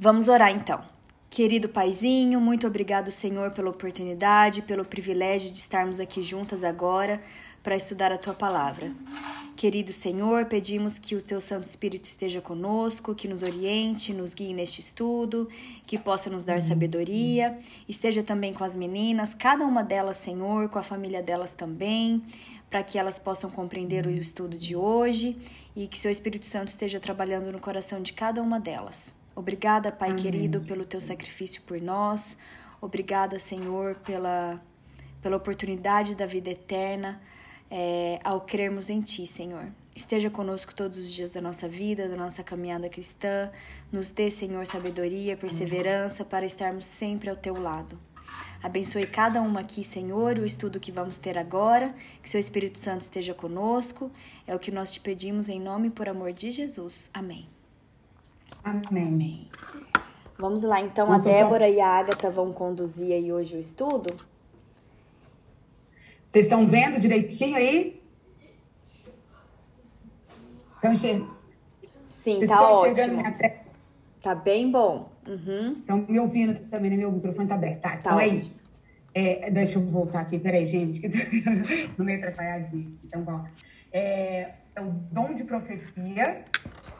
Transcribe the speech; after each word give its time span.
Vamos 0.00 0.28
orar 0.28 0.52
então. 0.52 0.80
Querido 1.28 1.68
Paizinho, 1.68 2.40
muito 2.40 2.68
obrigado, 2.68 3.10
Senhor, 3.10 3.50
pela 3.50 3.70
oportunidade, 3.70 4.62
pelo 4.62 4.84
privilégio 4.84 5.50
de 5.50 5.58
estarmos 5.58 5.98
aqui 5.98 6.22
juntas 6.22 6.62
agora 6.62 7.20
para 7.64 7.74
estudar 7.74 8.12
a 8.12 8.16
tua 8.16 8.32
palavra. 8.32 8.92
Querido 9.56 9.92
Senhor, 9.92 10.44
pedimos 10.44 11.00
que 11.00 11.16
o 11.16 11.20
teu 11.22 11.40
Santo 11.40 11.64
Espírito 11.64 12.04
esteja 12.04 12.40
conosco, 12.40 13.12
que 13.12 13.26
nos 13.26 13.42
oriente, 13.42 14.14
nos 14.14 14.34
guie 14.34 14.54
neste 14.54 14.80
estudo, 14.80 15.48
que 15.84 15.98
possa 15.98 16.30
nos 16.30 16.44
dar 16.44 16.62
sabedoria, 16.62 17.58
esteja 17.88 18.22
também 18.22 18.54
com 18.54 18.62
as 18.62 18.76
meninas, 18.76 19.34
cada 19.34 19.66
uma 19.66 19.82
delas, 19.82 20.18
Senhor, 20.18 20.68
com 20.68 20.78
a 20.78 20.82
família 20.84 21.24
delas 21.24 21.50
também, 21.50 22.22
para 22.70 22.84
que 22.84 23.00
elas 23.00 23.18
possam 23.18 23.50
compreender 23.50 24.06
o 24.06 24.10
estudo 24.10 24.56
de 24.56 24.76
hoje 24.76 25.36
e 25.74 25.88
que 25.88 25.98
seu 25.98 26.10
Espírito 26.12 26.46
Santo 26.46 26.68
esteja 26.68 27.00
trabalhando 27.00 27.50
no 27.50 27.58
coração 27.58 28.00
de 28.00 28.12
cada 28.12 28.40
uma 28.40 28.60
delas. 28.60 29.17
Obrigada, 29.38 29.92
Pai 29.92 30.10
Amém. 30.10 30.20
querido, 30.20 30.60
pelo 30.62 30.84
teu 30.84 31.00
sacrifício 31.00 31.62
por 31.62 31.80
nós. 31.80 32.36
Obrigada, 32.80 33.38
Senhor, 33.38 33.94
pela, 34.04 34.60
pela 35.22 35.36
oportunidade 35.36 36.16
da 36.16 36.26
vida 36.26 36.50
eterna 36.50 37.22
é, 37.70 38.18
ao 38.24 38.40
crermos 38.40 38.90
em 38.90 39.00
Ti, 39.00 39.28
Senhor. 39.28 39.68
Esteja 39.94 40.28
conosco 40.28 40.74
todos 40.74 40.98
os 40.98 41.12
dias 41.12 41.30
da 41.30 41.40
nossa 41.40 41.68
vida, 41.68 42.08
da 42.08 42.16
nossa 42.16 42.42
caminhada 42.42 42.88
cristã. 42.88 43.48
Nos 43.92 44.10
dê, 44.10 44.28
Senhor, 44.28 44.66
sabedoria, 44.66 45.36
perseverança 45.36 46.24
para 46.24 46.44
estarmos 46.44 46.86
sempre 46.86 47.30
ao 47.30 47.36
Teu 47.36 47.62
lado. 47.62 47.96
Abençoe 48.60 49.06
cada 49.06 49.40
uma 49.40 49.60
aqui, 49.60 49.84
Senhor, 49.84 50.36
o 50.36 50.44
estudo 50.44 50.80
que 50.80 50.90
vamos 50.90 51.16
ter 51.16 51.38
agora. 51.38 51.94
Que 52.20 52.28
Seu 52.28 52.40
Espírito 52.40 52.80
Santo 52.80 53.02
esteja 53.02 53.34
conosco. 53.34 54.10
É 54.48 54.52
o 54.52 54.58
que 54.58 54.72
nós 54.72 54.92
te 54.92 54.98
pedimos 54.98 55.48
em 55.48 55.60
nome 55.60 55.86
e 55.86 55.92
por 55.92 56.08
amor 56.08 56.32
de 56.32 56.50
Jesus. 56.50 57.08
Amém. 57.14 57.57
Amém. 58.64 59.08
Amém. 59.08 59.48
Vamos 60.38 60.62
lá, 60.62 60.80
então, 60.80 61.12
a 61.12 61.18
Débora 61.18 61.68
e 61.68 61.80
a 61.80 61.88
Agatha 61.88 62.30
vão 62.30 62.52
conduzir 62.52 63.12
aí 63.12 63.32
hoje 63.32 63.56
o 63.56 63.58
estudo. 63.58 64.14
Vocês 66.24 66.44
estão 66.44 66.64
vendo 66.64 67.00
direitinho 67.00 67.56
aí? 67.56 68.00
Estão 70.76 70.92
enxergando? 70.92 71.36
Sim, 72.06 72.36
Vocês 72.36 72.48
tá 72.48 72.70
ótimo. 72.70 73.22
Tá 74.22 74.34
bem 74.34 74.70
bom. 74.70 75.10
Uhum. 75.26 75.72
Estão 75.72 76.06
me 76.08 76.20
ouvindo 76.20 76.56
também, 76.68 76.90
né? 76.92 76.96
Meu 76.96 77.10
microfone 77.10 77.48
tá 77.48 77.56
aberto. 77.56 77.80
Tá, 77.80 77.90
tá 77.90 77.96
então 77.96 78.20
é 78.20 78.26
ótimo. 78.26 78.32
é 78.32 78.38
isso. 78.38 78.62
É, 79.12 79.50
deixa 79.50 79.78
eu 79.78 79.82
voltar 79.82 80.20
aqui, 80.20 80.38
peraí, 80.38 80.66
gente, 80.66 81.00
que 81.00 81.08
tô 81.96 82.04
meio 82.04 82.18
atrapalhadinho. 82.18 82.96
Então, 83.02 83.22
bom. 83.22 83.44
É, 83.90 84.52
é 84.76 84.80
o 84.80 84.92
dom 85.10 85.34
de 85.34 85.42
profecia 85.42 86.44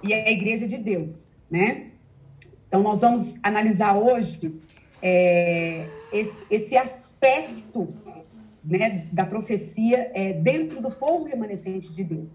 e 0.02 0.12
é 0.12 0.27
a 0.27 0.33
igreja 0.33 0.66
de 0.66 0.77
Deus 0.77 1.38
né? 1.50 1.88
Então, 2.66 2.82
nós 2.82 3.00
vamos 3.00 3.38
analisar 3.42 3.96
hoje 3.96 4.60
é, 5.00 5.86
esse, 6.12 6.38
esse, 6.50 6.77
aspecto 6.77 7.94
né, 8.62 9.06
da 9.10 9.24
profecia 9.24 10.10
é, 10.12 10.34
dentro 10.34 10.80
do 10.82 10.90
povo 10.90 11.24
remanescente 11.24 11.90
de 11.92 12.05
Deus. 12.05 12.32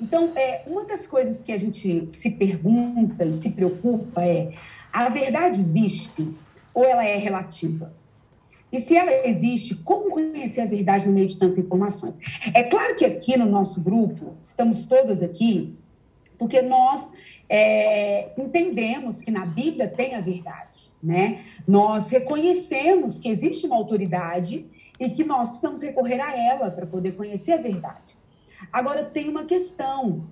Então, 0.00 0.32
é, 0.34 0.62
uma 0.66 0.84
das 0.84 1.06
coisas 1.06 1.42
que 1.42 1.52
a 1.52 1.58
gente 1.58 2.08
se 2.10 2.30
pergunta 2.30 3.24
e 3.24 3.32
se 3.32 3.50
preocupa 3.50 4.24
é: 4.24 4.52
a 4.92 5.08
verdade 5.08 5.60
existe 5.60 6.28
ou 6.74 6.84
ela 6.84 7.04
é 7.04 7.16
relativa? 7.16 7.92
E 8.72 8.80
se 8.80 8.96
ela 8.96 9.10
existe, 9.26 9.74
como 9.76 10.10
conhecer 10.10 10.60
a 10.60 10.66
verdade 10.66 11.06
no 11.06 11.12
meio 11.12 11.26
de 11.26 11.36
tantas 11.36 11.58
informações? 11.58 12.18
É 12.54 12.62
claro 12.62 12.94
que 12.94 13.04
aqui 13.04 13.36
no 13.36 13.46
nosso 13.46 13.80
grupo, 13.80 14.36
estamos 14.40 14.86
todas 14.86 15.22
aqui 15.22 15.76
porque 16.40 16.62
nós 16.62 17.12
é, 17.50 18.30
entendemos 18.38 19.20
que 19.20 19.30
na 19.30 19.44
Bíblia 19.44 19.86
tem 19.86 20.14
a 20.14 20.22
verdade, 20.22 20.90
né? 21.02 21.44
Nós 21.68 22.08
reconhecemos 22.08 23.18
que 23.18 23.28
existe 23.28 23.66
uma 23.66 23.76
autoridade 23.76 24.64
e 24.98 25.10
que 25.10 25.22
nós 25.22 25.50
precisamos 25.50 25.82
recorrer 25.82 26.18
a 26.18 26.34
ela 26.34 26.70
para 26.70 26.86
poder 26.86 27.12
conhecer 27.12 27.52
a 27.52 27.58
verdade. 27.58 28.16
Agora, 28.72 29.04
tem 29.04 29.28
uma 29.28 29.44
questão. 29.44 30.26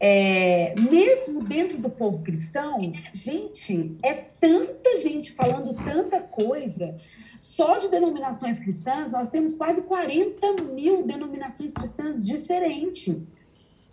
É, 0.00 0.76
mesmo 0.78 1.42
dentro 1.42 1.76
do 1.76 1.90
povo 1.90 2.22
cristão, 2.22 2.92
gente, 3.12 3.96
é 4.00 4.14
tanta 4.14 4.96
gente 4.98 5.32
falando 5.32 5.74
tanta 5.74 6.20
coisa. 6.20 6.96
Só 7.40 7.78
de 7.78 7.88
denominações 7.88 8.60
cristãs, 8.60 9.10
nós 9.10 9.28
temos 9.28 9.54
quase 9.54 9.82
40 9.82 10.62
mil 10.72 11.04
denominações 11.04 11.72
cristãs 11.72 12.24
diferentes 12.24 13.38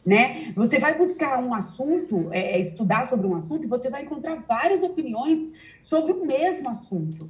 né? 0.05 0.53
Você 0.55 0.77
vai 0.77 0.97
buscar 0.97 1.43
um 1.43 1.53
assunto, 1.53 2.29
é, 2.31 2.57
é, 2.57 2.59
estudar 2.59 3.09
sobre 3.09 3.25
um 3.25 3.35
assunto, 3.35 3.66
e 3.66 3.67
você 3.67 3.89
vai 3.89 4.03
encontrar 4.03 4.35
várias 4.47 4.83
opiniões 4.83 5.39
sobre 5.81 6.11
o 6.11 6.25
mesmo 6.25 6.69
assunto. 6.69 7.29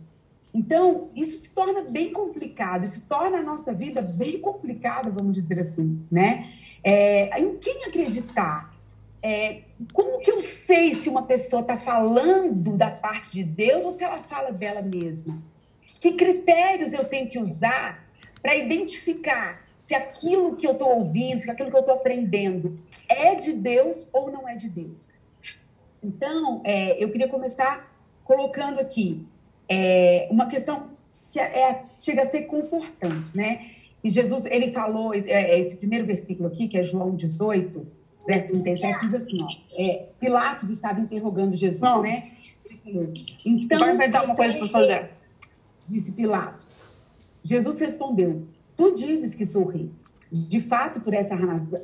Então, 0.54 1.10
isso 1.16 1.38
se 1.38 1.50
torna 1.50 1.82
bem 1.82 2.12
complicado, 2.12 2.86
isso 2.86 3.02
torna 3.08 3.40
a 3.40 3.44
nossa 3.44 3.74
vida 3.74 4.02
bem 4.02 4.40
complicada, 4.40 5.10
vamos 5.10 5.36
dizer 5.36 5.60
assim, 5.60 6.02
né? 6.12 6.50
É, 6.84 7.40
em 7.40 7.58
quem 7.58 7.86
acreditar? 7.86 8.74
É, 9.22 9.62
como 9.92 10.20
que 10.20 10.32
eu 10.32 10.42
sei 10.42 10.94
se 10.94 11.10
uma 11.10 11.24
pessoa 11.24 11.62
está 11.62 11.78
falando 11.78 12.78
da 12.78 12.92
parte 12.92 13.32
de 13.32 13.44
Deus 13.44 13.84
ou 13.84 13.92
se 13.92 14.04
ela 14.04 14.18
fala 14.18 14.52
dela 14.52 14.82
mesma? 14.82 15.42
Que 16.00 16.14
critérios 16.14 16.94
eu 16.94 17.04
tenho 17.06 17.28
que 17.28 17.40
usar 17.40 18.06
para 18.42 18.56
identificar 18.56 19.65
se 19.86 19.94
aquilo 19.94 20.56
que 20.56 20.66
eu 20.66 20.72
estou 20.72 20.96
ouvindo, 20.96 21.40
se 21.40 21.50
aquilo 21.50 21.70
que 21.70 21.76
eu 21.76 21.82
estou 21.82 21.94
aprendendo 21.94 22.80
é 23.08 23.36
de 23.36 23.54
Deus 23.54 24.08
ou 24.12 24.32
não 24.32 24.50
é 24.50 24.56
de 24.56 24.68
Deus. 24.68 25.10
Então, 26.02 26.62
é, 26.64 27.02
eu 27.02 27.12
queria 27.12 27.28
começar 27.28 27.96
colocando 28.24 28.80
aqui 28.80 29.24
é, 29.70 30.28
uma 30.32 30.48
questão 30.48 30.90
que 31.30 31.40
é, 31.40 31.70
é 31.70 31.84
chega 32.00 32.24
a 32.24 32.26
ser 32.26 32.44
confortante, 32.44 33.38
né? 33.38 33.74
E 34.04 34.10
Jesus, 34.10 34.46
ele 34.48 34.72
falou, 34.72 35.14
é, 35.14 35.20
é, 35.20 35.60
esse 35.60 35.76
primeiro 35.76 36.08
versículo 36.08 36.48
aqui, 36.50 36.68
que 36.68 36.80
é 36.80 36.84
João 36.84 37.16
18, 37.16 37.88
verso 38.26 38.48
37, 38.48 39.00
diz 39.02 39.14
assim, 39.14 39.44
ó, 39.44 39.48
é, 39.78 40.08
Pilatos 40.20 40.72
estava 40.72 41.00
interrogando 41.00 41.56
Jesus, 41.56 41.80
não. 41.80 42.02
né? 42.02 42.32
Então, 43.46 43.98
vai 43.98 44.10
dar 44.10 44.24
uma 44.24 44.36
coisa 44.36 44.58
para 44.58 44.68
fazer. 44.68 45.12
Disse 45.88 46.12
Pilatos. 46.12 46.88
Jesus 47.44 47.80
respondeu, 47.80 48.48
Tu 48.78 48.94
dizes 48.94 49.34
que 49.34 49.46
sou 49.46 49.66
rei. 49.66 49.90
De 50.32 50.60
fato, 50.60 51.00
por 51.00 51.14
essa 51.14 51.36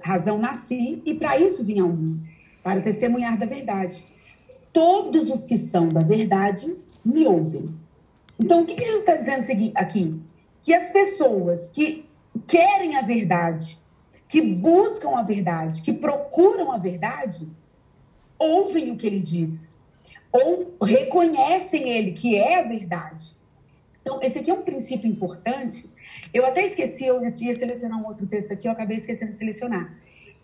razão 0.02 0.38
nasci 0.38 1.02
e 1.06 1.14
para 1.14 1.38
isso 1.40 1.64
vim 1.64 1.80
ao 1.80 1.90
mundo, 1.90 2.22
para 2.64 2.82
testemunhar 2.82 3.38
da 3.38 3.46
verdade. 3.46 4.06
Todos 4.74 5.30
os 5.30 5.46
que 5.46 5.58
são 5.58 5.88
da 5.88 6.02
verdade 6.02 6.76
me 7.04 7.26
ouvem. 7.26 7.74
Então, 8.40 8.62
o 8.62 8.66
que, 8.66 8.76
que 8.76 8.84
Jesus 8.84 9.02
está 9.02 9.16
dizendo 9.16 9.72
aqui? 9.76 10.20
Que 10.62 10.74
as 10.74 10.90
pessoas 10.90 11.70
que 11.70 12.06
querem 12.48 12.98
a 12.98 13.02
verdade, 13.02 13.80
que 14.28 14.42
buscam 14.42 15.18
a 15.18 15.24
verdade, 15.24 15.82
que 15.82 15.94
procuram 15.94 16.72
a 16.72 16.78
verdade, 16.78 17.48
ouvem 18.40 18.92
o 18.92 18.98
que 18.98 19.06
ele 19.06 19.20
diz, 19.20 19.70
ou 20.32 20.76
reconhecem 20.82 21.90
ele 21.90 22.12
que 22.14 22.36
é 22.36 22.60
a 22.60 22.64
verdade. 22.64 23.36
Então, 24.02 24.20
esse 24.22 24.40
aqui 24.40 24.50
é 24.50 24.54
um 24.54 24.64
princípio 24.64 25.10
importante 25.10 25.90
eu 26.34 26.46
até 26.46 26.66
esqueci, 26.66 27.06
eu 27.06 27.22
ia 27.22 27.56
selecionar 27.56 28.00
um 28.02 28.06
outro 28.06 28.26
texto 28.26 28.52
aqui, 28.52 28.68
eu 28.68 28.72
acabei 28.72 28.98
esquecendo 28.98 29.32
de 29.32 29.38
selecionar, 29.38 29.94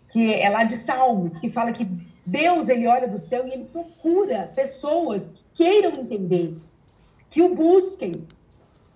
que 0.09 0.33
é 0.33 0.49
lá 0.49 0.63
de 0.63 0.75
Salmos, 0.75 1.37
que 1.37 1.49
fala 1.49 1.71
que 1.71 1.87
Deus, 2.25 2.67
ele 2.67 2.85
olha 2.87 3.07
do 3.07 3.17
céu 3.17 3.47
e 3.47 3.53
ele 3.53 3.65
procura 3.65 4.51
pessoas 4.53 5.29
que 5.29 5.43
queiram 5.63 5.91
entender, 6.01 6.57
que 7.29 7.41
o 7.41 7.55
busquem, 7.55 8.25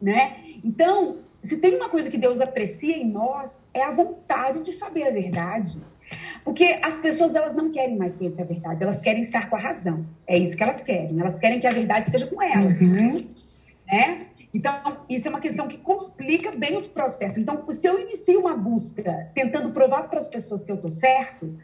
né? 0.01 0.37
Então, 0.63 1.19
se 1.41 1.57
tem 1.57 1.75
uma 1.75 1.89
coisa 1.89 2.09
que 2.09 2.17
Deus 2.17 2.41
aprecia 2.41 2.97
em 2.97 3.09
nós, 3.09 3.65
é 3.73 3.83
a 3.83 3.91
vontade 3.91 4.63
de 4.63 4.71
saber 4.73 5.03
a 5.03 5.11
verdade. 5.11 5.81
Porque 6.43 6.77
as 6.81 6.99
pessoas, 6.99 7.35
elas 7.35 7.55
não 7.55 7.71
querem 7.71 7.97
mais 7.97 8.15
conhecer 8.15 8.41
a 8.41 8.45
verdade, 8.45 8.83
elas 8.83 8.99
querem 8.99 9.21
estar 9.21 9.49
com 9.49 9.55
a 9.55 9.59
razão. 9.59 10.05
É 10.27 10.37
isso 10.37 10.57
que 10.57 10.63
elas 10.63 10.83
querem. 10.83 11.19
Elas 11.19 11.39
querem 11.39 11.59
que 11.59 11.67
a 11.67 11.73
verdade 11.73 12.05
esteja 12.05 12.27
com 12.27 12.41
elas. 12.41 12.79
Uhum. 12.79 13.27
Né? 13.87 14.27
Então, 14.53 15.05
isso 15.09 15.27
é 15.27 15.29
uma 15.29 15.39
questão 15.39 15.67
que 15.67 15.77
complica 15.77 16.51
bem 16.51 16.77
o 16.77 16.89
processo. 16.89 17.39
Então, 17.39 17.63
se 17.69 17.87
eu 17.87 17.99
inicio 17.99 18.39
uma 18.41 18.55
busca 18.55 19.31
tentando 19.33 19.71
provar 19.71 20.09
para 20.09 20.19
as 20.19 20.27
pessoas 20.27 20.63
que 20.63 20.71
eu 20.71 20.75
estou 20.75 20.91
certo, 20.91 21.57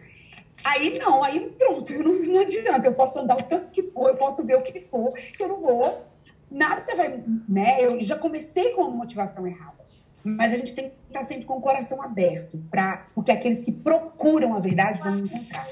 aí 0.64 0.98
não, 0.98 1.24
aí 1.24 1.54
pronto, 1.58 1.92
não, 2.02 2.14
não 2.14 2.40
adianta. 2.42 2.88
Eu 2.88 2.94
posso 2.94 3.20
andar 3.20 3.38
o 3.38 3.44
tanto 3.44 3.72
que 3.72 3.84
for, 3.84 4.10
eu 4.10 4.16
posso 4.16 4.44
ver 4.46 4.56
o 4.56 4.62
que 4.62 4.80
for, 4.82 5.14
que 5.14 5.44
eu 5.44 5.50
não 5.50 5.60
vou, 5.60 6.06
nada 6.50 6.96
vai, 6.96 7.22
né? 7.48 7.84
Eu 7.84 8.00
já 8.02 8.16
comecei 8.16 8.72
com 8.72 8.84
uma 8.84 8.92
motivação 8.92 9.46
errada. 9.46 9.78
Mas 10.24 10.54
a 10.54 10.58
gente 10.58 10.76
tem 10.76 10.90
que 10.90 10.96
estar 11.08 11.24
sempre 11.24 11.46
com 11.46 11.58
o 11.58 11.62
coração 11.62 12.02
aberto, 12.02 12.58
pra, 12.70 13.08
porque 13.16 13.32
aqueles 13.32 13.62
que 13.62 13.72
procuram 13.72 14.56
a 14.56 14.60
verdade 14.60 15.00
vão 15.00 15.20
encontrar. 15.20 15.66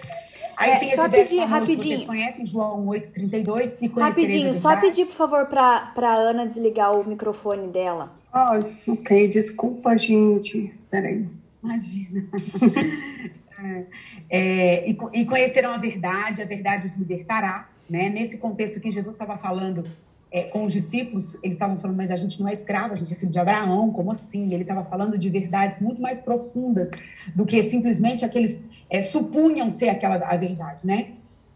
Aí 0.58 0.72
é, 0.72 0.80
tem 0.80 0.96
só 0.96 1.10
pedir, 1.10 1.40
rapidinho. 1.40 1.98
Vocês 1.98 2.08
conhecem 2.08 2.46
João 2.46 2.86
8,32? 2.88 3.78
Que 3.78 3.88
rapidinho, 3.88 4.54
só 4.54 4.76
pedir, 4.78 5.06
por 5.06 5.16
favor, 5.16 5.46
para 5.48 5.92
a 5.96 6.16
Ana 6.16 6.46
desligar 6.46 6.98
o 6.98 7.08
microfone 7.08 7.68
dela. 7.68 8.14
Ai, 8.34 8.64
ok, 8.88 9.28
desculpa, 9.28 9.98
gente. 9.98 10.74
Peraí. 10.90 11.28
Imagina. 11.64 12.26
é, 14.30 14.90
e, 14.90 14.98
e 15.14 15.26
conhecerão 15.26 15.74
a 15.74 15.78
verdade, 15.78 16.42
a 16.42 16.46
verdade 16.46 16.88
os 16.88 16.96
libertará. 16.96 17.70
né? 17.90 18.10
Nesse 18.10 18.38
contexto 18.38 18.80
que 18.80 18.92
Jesus 18.92 19.14
estava 19.14 19.38
falando 19.38 19.84
é, 20.32 20.44
com 20.44 20.66
os 20.66 20.74
discípulos, 20.74 21.36
eles 21.42 21.56
estavam 21.56 21.78
falando, 21.78 21.98
mas 21.98 22.12
a 22.12 22.16
gente 22.16 22.40
não 22.40 22.48
é 22.48 22.54
escravo, 22.54 22.94
a 22.94 22.98
gente 22.98 23.14
é 23.14 23.16
filho 23.16 23.32
de 23.32 23.40
Abraão, 23.40 23.92
como 23.92 24.12
assim? 24.12 24.54
Ele 24.54 24.64
estava 24.64 24.84
falando 24.84 25.18
de 25.18 25.30
verdades 25.30 25.80
muito 25.80 26.02
mais 26.02 26.20
profundas 26.20 26.92
do 27.34 27.46
que 27.46 27.62
simplesmente 27.64 28.26
aqueles 28.26 28.62
é, 28.90 29.02
supunham 29.02 29.70
ser 29.70 29.90
aquela 29.90 30.16
a 30.16 30.36
verdade, 30.36 30.86
né? 30.86 31.14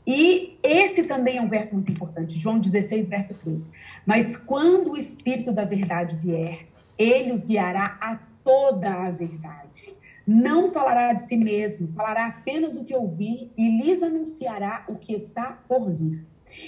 E 0.07 0.57
esse 0.63 1.03
também 1.03 1.37
é 1.37 1.41
um 1.41 1.47
verso 1.47 1.75
muito 1.75 1.91
importante, 1.91 2.39
João 2.39 2.57
16, 2.57 3.09
verso 3.09 3.33
13. 3.33 3.69
Mas 4.05 4.35
quando 4.35 4.91
o 4.91 4.97
Espírito 4.97 5.51
da 5.51 5.65
verdade 5.65 6.15
vier, 6.15 6.67
ele 6.97 7.31
os 7.31 7.43
guiará 7.43 7.97
a 8.01 8.17
toda 8.43 8.91
a 8.91 9.11
verdade. 9.11 9.93
Não 10.25 10.69
falará 10.69 11.13
de 11.13 11.27
si 11.27 11.35
mesmo, 11.35 11.87
falará 11.87 12.27
apenas 12.27 12.75
o 12.75 12.83
que 12.83 12.95
ouvir 12.95 13.51
e 13.57 13.77
lhes 13.77 14.01
anunciará 14.01 14.83
o 14.87 14.95
que 14.95 15.13
está 15.13 15.59
por 15.67 15.91
vir. 15.91 16.25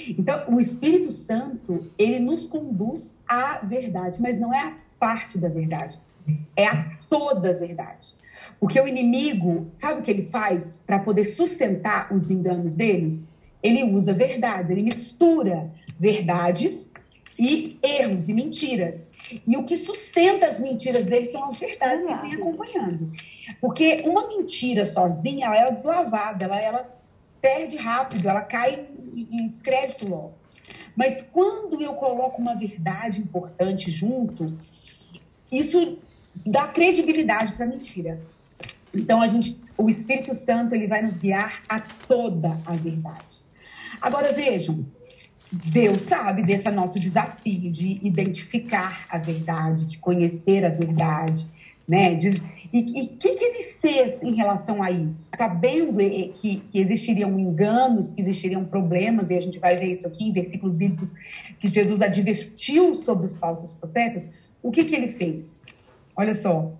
Então, 0.09 0.45
o 0.47 0.59
Espírito 0.59 1.11
Santo, 1.11 1.91
ele 1.97 2.19
nos 2.19 2.45
conduz 2.45 3.15
à 3.27 3.59
verdade, 3.59 4.21
mas 4.21 4.39
não 4.39 4.53
é 4.53 4.59
a 4.59 4.77
parte 4.99 5.37
da 5.37 5.49
verdade, 5.49 5.99
é 6.55 6.67
a 6.67 6.91
toda 7.09 7.49
a 7.49 7.53
verdade. 7.53 8.15
Porque 8.59 8.79
o 8.79 8.87
inimigo, 8.87 9.71
sabe 9.73 9.99
o 9.99 10.03
que 10.03 10.11
ele 10.11 10.23
faz 10.23 10.81
para 10.85 10.99
poder 10.99 11.25
sustentar 11.25 12.13
os 12.13 12.29
enganos 12.29 12.75
dele? 12.75 13.23
Ele 13.61 13.83
usa 13.83 14.13
verdades, 14.13 14.69
ele 14.69 14.83
mistura 14.83 15.71
verdades 15.97 16.91
e 17.37 17.79
erros 17.81 18.29
e 18.29 18.33
mentiras. 18.33 19.09
E 19.47 19.57
o 19.57 19.63
que 19.65 19.75
sustenta 19.77 20.47
as 20.47 20.59
mentiras 20.59 21.05
dele 21.05 21.25
são 21.25 21.45
as 21.45 21.57
verdades 21.57 22.05
que 22.05 22.13
vem 22.21 22.33
acompanhando. 22.35 23.09
Porque 23.59 24.03
uma 24.05 24.27
mentira 24.27 24.85
sozinha, 24.85 25.47
ela 25.47 25.69
é 25.69 25.71
deslavada, 25.71 26.45
ela, 26.45 26.59
ela 26.59 27.00
perde 27.41 27.77
rápido, 27.77 28.29
ela 28.29 28.41
cai 28.41 28.85
em 29.13 29.47
descrédito 29.47 30.07
logo. 30.07 30.33
Mas 30.95 31.23
quando 31.31 31.81
eu 31.81 31.93
coloco 31.93 32.41
uma 32.41 32.55
verdade 32.55 33.19
importante 33.19 33.89
junto, 33.89 34.55
isso 35.51 35.97
dá 36.45 36.67
credibilidade 36.67 37.53
para 37.53 37.65
a 37.65 37.69
mentira. 37.69 38.21
Então 38.95 39.21
a 39.21 39.27
gente, 39.27 39.59
o 39.77 39.89
Espírito 39.89 40.33
Santo, 40.33 40.75
ele 40.75 40.87
vai 40.87 41.01
nos 41.01 41.15
guiar 41.15 41.61
a 41.67 41.79
toda 41.79 42.59
a 42.65 42.73
verdade. 42.73 43.41
Agora 43.99 44.33
vejam, 44.33 44.85
Deus 45.51 46.01
sabe 46.01 46.43
desse 46.43 46.69
nosso 46.71 46.99
desafio 46.99 47.71
de 47.71 47.99
identificar 48.05 49.05
a 49.09 49.17
verdade, 49.17 49.85
de 49.85 49.97
conhecer 49.97 50.65
a 50.65 50.69
verdade, 50.69 51.45
né? 51.87 52.15
De, 52.15 52.41
e 52.79 53.01
o 53.03 53.17
que, 53.17 53.35
que, 53.35 53.43
ele 53.43 53.63
fez 53.63 54.23
em 54.23 54.33
relação 54.33 54.81
a 54.81 54.89
isso? 54.89 55.29
Sabendo 55.37 55.97
que, 56.33 56.57
que, 56.57 56.79
existiriam 56.79 57.37
enganos, 57.37 58.11
que 58.11 58.21
existiriam 58.21 58.63
problemas, 58.63 59.29
e 59.29 59.35
a 59.35 59.39
gente 59.41 59.59
vai 59.59 59.75
ver 59.75 59.91
isso 59.91 60.07
aqui 60.07 60.23
em 60.23 60.31
versículos 60.31 60.73
bíblicos, 60.73 61.13
que 61.59 61.67
Jesus 61.67 62.01
advertiu 62.01 62.95
sobre 62.95 63.27
os 63.27 63.37
falsos 63.37 63.73
profetas, 63.73 64.29
o 64.63 64.71
que, 64.71 64.85
que 64.85 64.95
ele 64.95 65.09
fez? 65.09 65.59
Olha 66.15 66.33
só, 66.33 66.71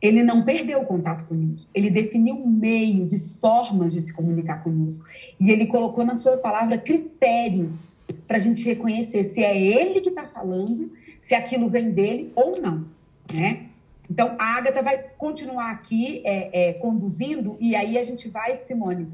ele 0.00 0.22
não 0.22 0.44
perdeu 0.44 0.80
o 0.80 0.86
contato 0.86 1.26
conosco, 1.26 1.68
ele 1.74 1.90
definiu 1.90 2.46
meios 2.46 3.12
e 3.12 3.18
formas 3.18 3.92
de 3.92 4.00
se 4.00 4.12
comunicar 4.12 4.62
conosco. 4.62 5.04
E 5.40 5.50
ele 5.50 5.66
colocou 5.66 6.04
na 6.04 6.14
sua 6.14 6.36
palavra 6.36 6.78
critérios 6.78 7.92
para 8.28 8.36
a 8.36 8.40
gente 8.40 8.64
reconhecer 8.64 9.24
se 9.24 9.42
é 9.42 9.56
ele 9.56 10.00
que 10.00 10.10
está 10.10 10.28
falando, 10.28 10.92
se 11.22 11.34
aquilo 11.34 11.68
vem 11.68 11.90
dele 11.90 12.30
ou 12.36 12.60
não. 12.60 12.84
Né? 13.32 13.66
Então, 14.10 14.36
a 14.38 14.56
Agatha 14.56 14.82
vai 14.82 14.98
continuar 15.18 15.70
aqui 15.70 16.22
é, 16.24 16.70
é, 16.70 16.72
conduzindo, 16.74 17.56
e 17.60 17.74
aí 17.74 17.98
a 17.98 18.02
gente 18.02 18.28
vai, 18.28 18.62
Simone, 18.62 19.08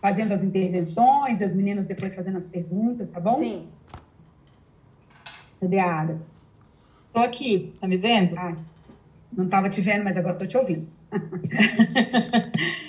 fazendo 0.00 0.32
as 0.32 0.44
intervenções, 0.44 1.40
as 1.40 1.54
meninas 1.54 1.86
depois 1.86 2.14
fazendo 2.14 2.36
as 2.36 2.46
perguntas, 2.46 3.10
tá 3.10 3.20
bom? 3.20 3.38
Sim. 3.38 3.68
Cadê 5.60 5.78
a 5.78 5.92
Agatha? 5.92 6.22
Tô 7.12 7.20
aqui, 7.20 7.72
tá 7.80 7.86
me 7.86 7.96
vendo? 7.96 8.36
Ah, 8.36 8.56
não 9.32 9.44
estava 9.44 9.70
te 9.70 9.80
vendo, 9.80 10.04
mas 10.04 10.16
agora 10.16 10.34
tô 10.34 10.46
te 10.46 10.56
ouvindo. 10.56 10.88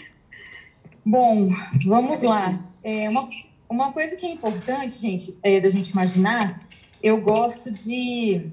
Bom, 1.06 1.50
vamos 1.86 2.24
lá. 2.24 2.60
É, 2.84 3.08
uma, 3.08 3.30
uma 3.70 3.92
coisa 3.92 4.16
que 4.16 4.26
é 4.26 4.32
importante, 4.32 4.98
gente, 4.98 5.38
é, 5.44 5.60
da 5.60 5.70
gente 5.70 5.90
imaginar, 5.90 6.68
eu 7.02 7.22
gosto 7.22 7.72
de, 7.72 8.48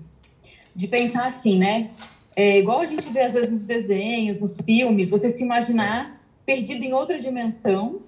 de 0.74 0.86
pensar 0.86 1.24
assim, 1.24 1.58
né? 1.58 1.90
É 2.34 2.58
igual 2.58 2.80
a 2.80 2.86
gente 2.86 3.10
vê 3.12 3.20
às 3.20 3.34
vezes 3.34 3.50
nos 3.50 3.64
desenhos, 3.64 4.40
nos 4.40 4.60
filmes, 4.60 5.10
você 5.10 5.28
se 5.28 5.42
imaginar 5.42 6.20
perdido 6.46 6.84
em 6.84 6.92
outra 6.92 7.18
dimensão. 7.18 8.02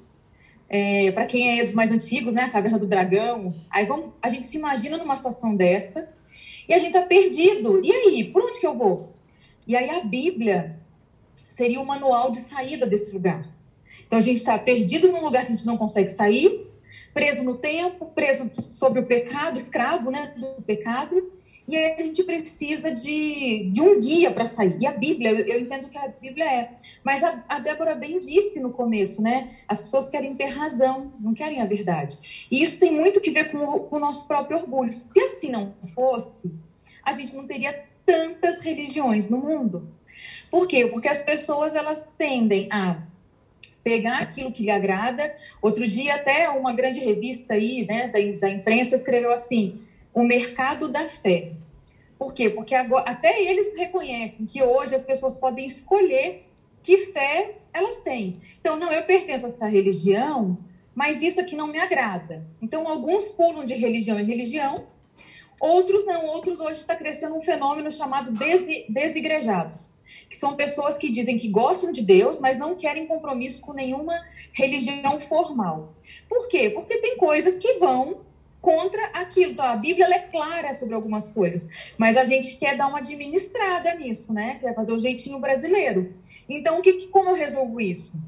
É, 0.69 1.13
para 1.13 1.27
quem 1.27 1.61
é 1.61 1.65
dos 1.65 1.75
mais 1.75 1.93
antigos, 1.93 2.33
né, 2.33 2.43
a 2.43 2.51
caverna 2.51 2.79
do 2.79 2.87
dragão, 2.87 3.55
aí 3.71 3.85
vamos, 3.85 4.11
a 4.23 4.29
gente 4.29 4.47
se 4.47 4.57
imagina 4.57 4.97
numa 4.97 5.15
situação 5.15 5.55
dessa 5.55 6.09
e 6.69 6.73
a 6.73 6.79
gente 6.79 6.93
tá 6.93 7.03
perdido. 7.03 7.81
E 7.85 7.93
aí, 7.93 8.25
por 8.25 8.43
onde 8.43 8.59
que 8.59 8.67
eu 8.67 8.77
vou? 8.77 9.13
E 9.67 9.77
aí 9.77 9.91
a 9.91 10.01
Bíblia 10.01 10.81
seria 11.47 11.81
o 11.81 11.87
manual 11.87 12.31
de 12.31 12.39
saída 12.39 12.87
desse 12.87 13.13
lugar. 13.13 13.47
Então 14.07 14.19
a 14.19 14.23
gente 14.23 14.39
está 14.39 14.59
perdido 14.59 15.11
num 15.13 15.23
lugar 15.23 15.45
que 15.45 15.53
a 15.53 15.57
gente 15.57 15.67
não 15.67 15.77
consegue 15.77 16.09
sair, 16.09 16.67
preso 17.13 17.43
no 17.43 17.57
tempo, 17.57 18.07
preso 18.07 18.51
sobre 18.55 19.01
o 19.01 19.07
pecado, 19.07 19.57
escravo, 19.57 20.11
né, 20.11 20.35
do 20.37 20.63
pecado. 20.63 21.33
E 21.67 21.77
aí 21.77 21.95
a 21.95 22.03
gente 22.03 22.23
precisa 22.25 22.93
de, 22.93 23.71
de 23.71 23.81
um 23.81 23.99
guia 23.99 24.31
para 24.31 24.45
sair. 24.45 24.77
E 24.81 24.87
a 24.87 24.93
Bíblia, 24.93 25.31
eu, 25.31 25.39
eu, 25.47 25.61
entendo 25.61 25.89
que 25.89 25.97
a 25.97 26.09
Bíblia 26.09 26.45
é. 26.45 26.71
Mas 27.03 27.25
a, 27.25 27.43
a, 27.49 27.59
Débora 27.59 27.95
bem 27.95 28.19
disse 28.19 28.61
no 28.61 28.71
começo, 28.71 29.23
né? 29.23 29.49
As 29.67 29.81
pessoas 29.81 30.09
querem 30.09 30.35
ter 30.35 30.47
razão, 30.47 31.13
não 31.19 31.33
querem 31.33 31.63
a 31.63 31.65
verdade. 31.65 32.47
E 32.51 32.63
isso 32.63 32.79
tem 32.79 32.93
muito 32.93 33.21
que 33.21 33.31
ver 33.31 33.51
com 33.51 33.59
o, 33.59 33.81
com 33.81 33.97
o 33.97 34.01
nosso 34.01 34.29
próprio 34.29 34.59
orgulho. 34.59 34.93
Se 34.93 35.19
assim 35.21 35.49
não 35.49 35.75
fosse, 35.95 36.35
a 37.03 37.13
gente 37.13 37.35
não 37.35 37.47
teria 37.47 37.85
tantas 38.05 38.61
religiões 38.61 39.31
no 39.31 39.39
mundo. 39.39 39.89
Por 40.51 40.69
quê? 40.69 40.87
Porque 40.87 41.09
as 41.09 41.23
pessoas 41.23 41.75
elas 41.75 42.07
tendem 42.19 42.69
a 42.71 42.99
pegar 43.83 44.19
aquilo 44.19 44.53
que 44.53 44.63
lhe 44.63 44.71
agrada. 44.71 45.35
Outro 45.61 45.87
dia 45.87 46.17
até 46.17 46.49
uma 46.51 46.73
grande 46.73 47.01
revista 47.01 47.55
aí, 47.55 47.87
né, 47.87 48.09
da, 48.09 48.19
da 48.39 48.51
imprensa 48.51 48.97
escreveu 48.97 49.33
assim: 49.33 49.81
o 50.15 50.23
mercado 50.23 50.89
da 50.89 51.09
fé. 51.09 51.53
Por 52.17 52.33
quê? 52.33 52.49
Porque 52.49 52.75
agora, 52.75 53.05
até 53.11 53.43
eles 53.43 53.77
reconhecem 53.77 54.47
que 54.47 54.63
hoje 54.63 54.95
as 54.95 55.05
pessoas 55.05 55.35
podem 55.35 55.67
escolher 55.67 56.47
que 56.83 57.07
fé 57.09 57.57
elas 57.73 57.99
têm. 58.01 58.39
Então, 58.61 58.77
não, 58.77 58.93
eu 58.93 59.03
pertenço 59.05 59.47
a 59.47 59.49
essa 59.49 59.67
religião, 59.67 60.57
mas 60.95 61.23
isso 61.23 61.41
aqui 61.41 61.57
não 61.57 61.67
me 61.67 61.81
agrada. 61.81 62.47
Então, 62.63 62.87
alguns 62.87 63.29
pulam 63.29 63.65
de 63.65 63.75
religião 63.75 64.19
em 64.21 64.25
religião, 64.25 64.87
outros 65.61 66.07
não. 66.07 66.27
Outros 66.27 66.61
hoje 66.61 66.81
está 66.81 66.95
crescendo 66.95 67.35
um 67.35 67.43
fenômeno 67.43 67.91
chamado 67.91 68.33
desigrejados, 68.89 69.95
que 70.31 70.37
são 70.37 70.55
pessoas 70.55 70.97
que 70.97 71.11
dizem 71.11 71.37
que 71.37 71.49
gostam 71.49 71.91
de 71.91 72.03
Deus, 72.03 72.39
mas 72.39 72.59
não 72.59 72.77
querem 72.77 73.07
compromisso 73.07 73.61
com 73.61 73.73
nenhuma 73.73 74.15
religião 74.53 75.21
formal. 75.21 75.95
Por 76.29 76.49
quê? 76.49 76.71
Porque 76.71 76.99
tem 76.99 77.17
coisas 77.17 77.59
que 77.59 77.75
vão 77.75 78.21
contra 78.65 79.05
aquilo. 79.09 79.53
Então, 79.53 79.67
a 79.67 79.77
Bíblia 79.77 80.07
é 80.07 80.19
clara 80.21 80.73
sobre 80.73 80.95
algumas 80.95 81.29
coisas, 81.29 81.93
mas 81.99 82.17
a 82.17 82.25
gente 82.25 82.57
quer 82.57 82.79
dar 82.79 82.89
uma 82.89 82.99
administrada 82.99 83.95
nisso, 83.95 84.33
né? 84.33 84.57
Quer 84.59 84.75
fazer 84.75 84.95
o 84.95 84.99
jeitinho 84.99 85.39
brasileiro. 85.39 86.15
Então, 86.49 86.79
o 86.79 86.83
que, 86.83 87.07
como 87.09 87.29
eu 87.29 87.35
resolvo 87.35 87.79
isso? 87.79 88.19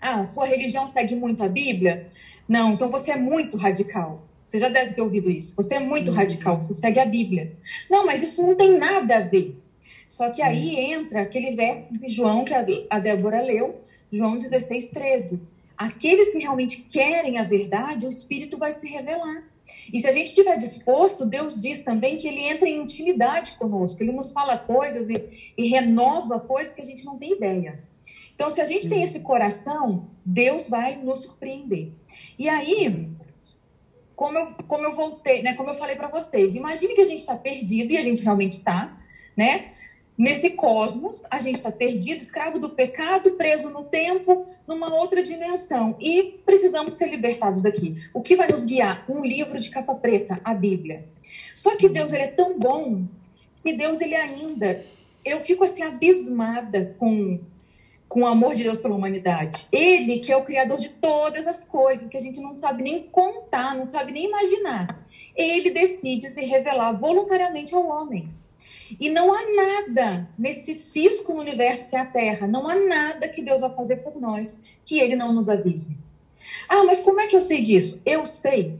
Ah, 0.00 0.24
sua 0.24 0.46
religião 0.46 0.88
segue 0.88 1.14
muito 1.14 1.44
a 1.44 1.48
Bíblia? 1.48 2.08
Não, 2.48 2.72
então 2.72 2.90
você 2.90 3.10
é 3.10 3.16
muito 3.16 3.58
radical. 3.58 4.26
Você 4.46 4.58
já 4.58 4.70
deve 4.70 4.94
ter 4.94 5.02
ouvido 5.02 5.30
isso. 5.30 5.54
Você 5.54 5.74
é 5.74 5.78
muito 5.78 6.10
uhum. 6.10 6.16
radical, 6.16 6.58
você 6.58 6.72
segue 6.72 6.98
a 6.98 7.04
Bíblia. 7.04 7.52
Não, 7.90 8.06
mas 8.06 8.22
isso 8.22 8.42
não 8.42 8.56
tem 8.56 8.78
nada 8.78 9.18
a 9.18 9.20
ver. 9.20 9.60
Só 10.08 10.30
que 10.30 10.40
aí 10.40 10.74
uhum. 10.74 11.02
entra 11.02 11.20
aquele 11.20 11.54
verso 11.54 11.92
de 11.92 12.10
João 12.10 12.44
que 12.46 12.54
a 12.88 12.98
Débora 12.98 13.42
leu, 13.42 13.82
João 14.10 14.38
16, 14.38 14.88
13. 14.88 15.40
Aqueles 15.76 16.30
que 16.30 16.38
realmente 16.38 16.78
querem 16.78 17.38
a 17.38 17.44
verdade, 17.44 18.06
o 18.06 18.08
Espírito 18.08 18.56
vai 18.56 18.72
se 18.72 18.88
revelar. 18.88 19.49
E 19.92 20.00
se 20.00 20.06
a 20.06 20.12
gente 20.12 20.28
estiver 20.28 20.56
disposto, 20.56 21.24
Deus 21.26 21.60
diz 21.60 21.80
também 21.80 22.16
que 22.16 22.26
Ele 22.26 22.40
entra 22.40 22.68
em 22.68 22.82
intimidade 22.82 23.52
conosco, 23.52 24.02
Ele 24.02 24.12
nos 24.12 24.32
fala 24.32 24.58
coisas 24.58 25.08
e, 25.10 25.52
e 25.56 25.68
renova 25.68 26.40
coisas 26.40 26.74
que 26.74 26.80
a 26.80 26.84
gente 26.84 27.04
não 27.04 27.18
tem 27.18 27.32
ideia. 27.32 27.82
Então, 28.34 28.48
se 28.48 28.60
a 28.60 28.64
gente 28.64 28.88
tem 28.88 29.02
esse 29.02 29.20
coração, 29.20 30.08
Deus 30.24 30.68
vai 30.68 30.96
nos 30.96 31.20
surpreender. 31.22 31.92
E 32.38 32.48
aí, 32.48 33.10
como 34.16 34.38
eu, 34.38 34.54
como 34.66 34.84
eu 34.84 34.94
voltei, 34.94 35.42
né, 35.42 35.54
como 35.54 35.70
eu 35.70 35.74
falei 35.74 35.96
para 35.96 36.08
vocês, 36.08 36.54
imagine 36.54 36.94
que 36.94 37.00
a 37.02 37.06
gente 37.06 37.20
está 37.20 37.36
perdido, 37.36 37.92
e 37.92 37.98
a 37.98 38.02
gente 38.02 38.22
realmente 38.22 38.52
está, 38.52 38.98
né? 39.36 39.70
Nesse 40.20 40.50
cosmos, 40.50 41.22
a 41.30 41.40
gente 41.40 41.54
está 41.54 41.72
perdido, 41.72 42.20
escravo 42.20 42.58
do 42.58 42.68
pecado, 42.68 43.38
preso 43.38 43.70
no 43.70 43.84
tempo, 43.84 44.46
numa 44.68 44.92
outra 44.94 45.22
dimensão. 45.22 45.96
E 45.98 46.38
precisamos 46.44 46.92
ser 46.92 47.08
libertados 47.08 47.62
daqui. 47.62 47.96
O 48.12 48.20
que 48.20 48.36
vai 48.36 48.46
nos 48.46 48.62
guiar? 48.66 49.02
Um 49.08 49.24
livro 49.24 49.58
de 49.58 49.70
capa 49.70 49.94
preta, 49.94 50.38
a 50.44 50.52
Bíblia. 50.52 51.08
Só 51.54 51.74
que 51.74 51.88
Deus 51.88 52.12
ele 52.12 52.24
é 52.24 52.26
tão 52.26 52.58
bom 52.58 53.06
que 53.62 53.72
Deus 53.72 54.02
ele 54.02 54.14
ainda. 54.14 54.84
Eu 55.24 55.40
fico 55.40 55.64
assim 55.64 55.80
abismada 55.80 56.94
com 56.98 57.40
com 58.06 58.22
o 58.22 58.26
amor 58.26 58.54
de 58.54 58.64
Deus 58.64 58.78
pela 58.78 58.96
humanidade. 58.96 59.68
Ele 59.72 60.18
que 60.18 60.30
é 60.30 60.36
o 60.36 60.44
criador 60.44 60.78
de 60.80 60.90
todas 60.90 61.46
as 61.46 61.64
coisas 61.64 62.10
que 62.10 62.16
a 62.18 62.20
gente 62.20 62.40
não 62.40 62.54
sabe 62.54 62.82
nem 62.82 63.04
contar, 63.04 63.74
não 63.74 63.86
sabe 63.86 64.12
nem 64.12 64.26
imaginar. 64.26 65.02
Ele 65.34 65.70
decide 65.70 66.28
se 66.28 66.44
revelar 66.44 66.92
voluntariamente 66.92 67.74
ao 67.74 67.88
homem. 67.88 68.38
E 68.98 69.08
não 69.10 69.32
há 69.32 69.40
nada 69.54 70.28
nesse 70.38 70.74
cisco 70.74 71.34
no 71.34 71.40
universo 71.40 71.88
que 71.88 71.96
é 71.96 72.00
a 72.00 72.06
Terra, 72.06 72.46
não 72.46 72.68
há 72.68 72.74
nada 72.74 73.28
que 73.28 73.42
Deus 73.42 73.60
vai 73.60 73.74
fazer 73.74 73.96
por 73.96 74.20
nós 74.20 74.58
que 74.84 74.98
ele 74.98 75.14
não 75.14 75.32
nos 75.32 75.48
avise. 75.48 75.98
Ah, 76.68 76.84
mas 76.84 77.00
como 77.00 77.20
é 77.20 77.26
que 77.26 77.36
eu 77.36 77.40
sei 77.40 77.62
disso? 77.62 78.02
Eu 78.04 78.24
sei. 78.26 78.78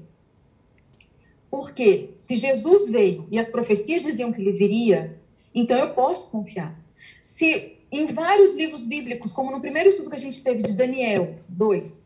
Porque 1.51 2.11
se 2.17 2.37
Jesus 2.37 2.89
veio 2.89 3.27
e 3.31 3.39
as 3.39 3.49
profecias 3.49 4.03
diziam 4.03 4.33
que 4.33 4.41
ele 4.41 4.53
viria, 4.53 5.19
então 5.55 5.79
eu 5.79 5.91
posso 5.91 6.31
confiar. 6.31 6.79
Se 7.23 7.77
em 7.91 8.07
vários 8.07 8.55
livros 8.55 8.85
bíblicos, 8.85 9.33
como 9.33 9.51
no 9.51 9.61
primeiro 9.61 9.89
estudo 9.89 10.11
que 10.11 10.17
a 10.17 10.21
gente 10.21 10.43
teve 10.43 10.63
de 10.63 10.73
Daniel 10.73 11.37
2, 11.49 12.05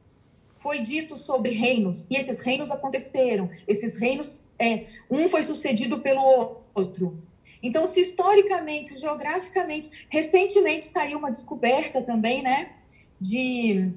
foi 0.57 0.79
dito 0.79 1.15
sobre 1.15 1.51
reinos, 1.51 2.07
e 2.09 2.17
esses 2.17 2.41
reinos 2.41 2.71
aconteceram, 2.71 3.51
esses 3.69 3.99
reinos, 3.99 4.45
é, 4.59 4.87
um 5.11 5.29
foi 5.29 5.43
sucedido 5.43 6.01
pelo 6.01 6.63
outro. 6.75 7.19
Então, 7.65 7.87
se 7.87 7.99
historicamente, 7.99 8.99
geograficamente, 9.01 10.07
recentemente 10.11 10.85
saiu 10.85 11.19
uma 11.19 11.31
descoberta 11.31 12.03
também, 12.03 12.43
né, 12.43 12.73
de 13.19 13.91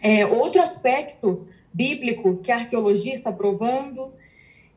é, 0.00 0.24
outro 0.24 0.62
aspecto 0.62 1.44
bíblico 1.74 2.36
que 2.36 2.52
a 2.52 2.54
arqueologia 2.54 3.12
está 3.12 3.32
provando, 3.32 4.12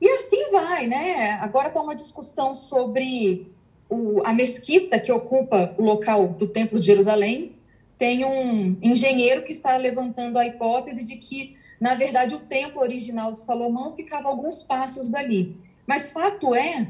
e 0.02 0.10
assim 0.10 0.50
vai, 0.50 0.88
né? 0.88 1.34
Agora 1.34 1.68
está 1.68 1.80
uma 1.80 1.94
discussão 1.94 2.56
sobre 2.56 3.52
o, 3.88 4.26
a 4.26 4.34
mesquita 4.34 5.00
que 5.00 5.12
ocupa 5.12 5.76
o 5.78 5.84
local 5.84 6.30
do 6.30 6.48
Templo 6.48 6.80
de 6.80 6.88
Jerusalém. 6.88 7.56
Tem 8.00 8.26
um 8.26 8.76
engenheiro 8.82 9.44
que 9.44 9.52
está 9.52 9.78
levantando 9.78 10.40
a 10.40 10.48
hipótese 10.48 11.04
de 11.04 11.18
que, 11.18 11.56
na 11.80 11.94
verdade, 11.94 12.34
o 12.34 12.40
templo 12.40 12.82
original 12.82 13.32
de 13.32 13.42
Salomão 13.42 13.92
ficava 13.92 14.28
alguns 14.28 14.64
passos 14.64 15.08
dali. 15.08 15.56
Mas 15.86 16.10
fato 16.10 16.56
é 16.56 16.88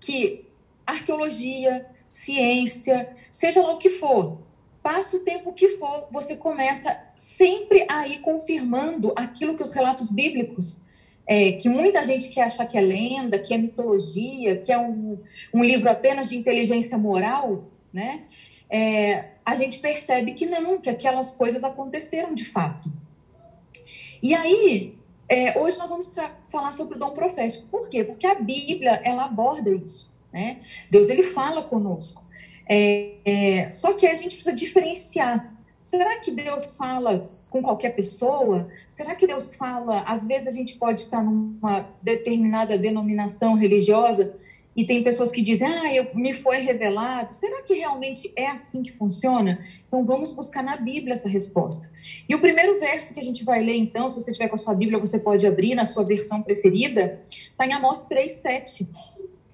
que 0.00 0.46
arqueologia, 0.86 1.86
ciência, 2.06 3.14
seja 3.30 3.62
lá 3.62 3.72
o 3.72 3.78
que 3.78 3.90
for, 3.90 4.38
passa 4.82 5.16
o 5.16 5.20
tempo 5.20 5.52
que 5.52 5.76
for, 5.76 6.08
você 6.10 6.34
começa 6.34 6.98
sempre 7.14 7.84
a 7.88 8.08
ir 8.08 8.20
confirmando 8.20 9.12
aquilo 9.14 9.54
que 9.54 9.62
os 9.62 9.74
relatos 9.74 10.10
bíblicos, 10.10 10.80
é, 11.26 11.52
que 11.52 11.68
muita 11.68 12.02
gente 12.02 12.30
quer 12.30 12.44
achar 12.44 12.66
que 12.66 12.78
é 12.78 12.80
lenda, 12.80 13.38
que 13.38 13.52
é 13.52 13.58
mitologia, 13.58 14.56
que 14.56 14.72
é 14.72 14.78
um, 14.78 15.18
um 15.52 15.62
livro 15.62 15.90
apenas 15.90 16.30
de 16.30 16.38
inteligência 16.38 16.96
moral, 16.96 17.66
né? 17.92 18.22
É, 18.70 19.32
a 19.44 19.54
gente 19.54 19.78
percebe 19.78 20.32
que 20.32 20.46
não, 20.46 20.78
que 20.78 20.88
aquelas 20.88 21.34
coisas 21.34 21.64
aconteceram 21.64 22.32
de 22.32 22.44
fato. 22.46 22.90
E 24.22 24.34
aí, 24.34 24.97
é, 25.28 25.58
hoje 25.58 25.78
nós 25.78 25.90
vamos 25.90 26.10
falar 26.50 26.72
sobre 26.72 26.96
o 26.96 26.98
dom 26.98 27.10
profético. 27.10 27.66
Por 27.66 27.88
quê? 27.88 28.02
Porque 28.02 28.26
a 28.26 28.34
Bíblia, 28.36 29.00
ela 29.04 29.24
aborda 29.24 29.70
isso, 29.70 30.12
né? 30.32 30.60
Deus, 30.90 31.08
ele 31.08 31.22
fala 31.22 31.62
conosco. 31.62 32.24
É, 32.68 33.14
é, 33.24 33.70
só 33.70 33.92
que 33.92 34.06
a 34.06 34.14
gente 34.14 34.34
precisa 34.34 34.54
diferenciar. 34.54 35.54
Será 35.82 36.18
que 36.18 36.30
Deus 36.30 36.74
fala 36.74 37.30
com 37.48 37.62
qualquer 37.62 37.90
pessoa? 37.94 38.68
Será 38.86 39.14
que 39.14 39.26
Deus 39.26 39.54
fala? 39.54 40.02
Às 40.02 40.26
vezes 40.26 40.48
a 40.48 40.50
gente 40.50 40.76
pode 40.76 41.02
estar 41.02 41.22
numa 41.22 41.88
determinada 42.02 42.76
denominação 42.76 43.54
religiosa 43.54 44.34
e 44.78 44.84
tem 44.84 45.02
pessoas 45.02 45.32
que 45.32 45.42
dizem, 45.42 45.66
ah, 45.66 45.92
eu, 45.92 46.06
me 46.14 46.32
foi 46.32 46.58
revelado. 46.58 47.34
Será 47.34 47.62
que 47.64 47.74
realmente 47.74 48.32
é 48.36 48.46
assim 48.46 48.80
que 48.80 48.92
funciona? 48.92 49.58
Então 49.88 50.04
vamos 50.04 50.30
buscar 50.30 50.62
na 50.62 50.76
Bíblia 50.76 51.14
essa 51.14 51.28
resposta. 51.28 51.90
E 52.28 52.34
o 52.36 52.40
primeiro 52.40 52.78
verso 52.78 53.12
que 53.12 53.18
a 53.18 53.22
gente 53.22 53.42
vai 53.42 53.60
ler, 53.60 53.74
então, 53.74 54.08
se 54.08 54.20
você 54.20 54.30
tiver 54.30 54.46
com 54.46 54.54
a 54.54 54.58
sua 54.58 54.76
Bíblia, 54.76 55.00
você 55.00 55.18
pode 55.18 55.44
abrir 55.44 55.74
na 55.74 55.84
sua 55.84 56.04
versão 56.04 56.42
preferida, 56.42 57.20
está 57.28 57.66
em 57.66 57.72
Amós 57.72 58.06
3,7. 58.08 58.86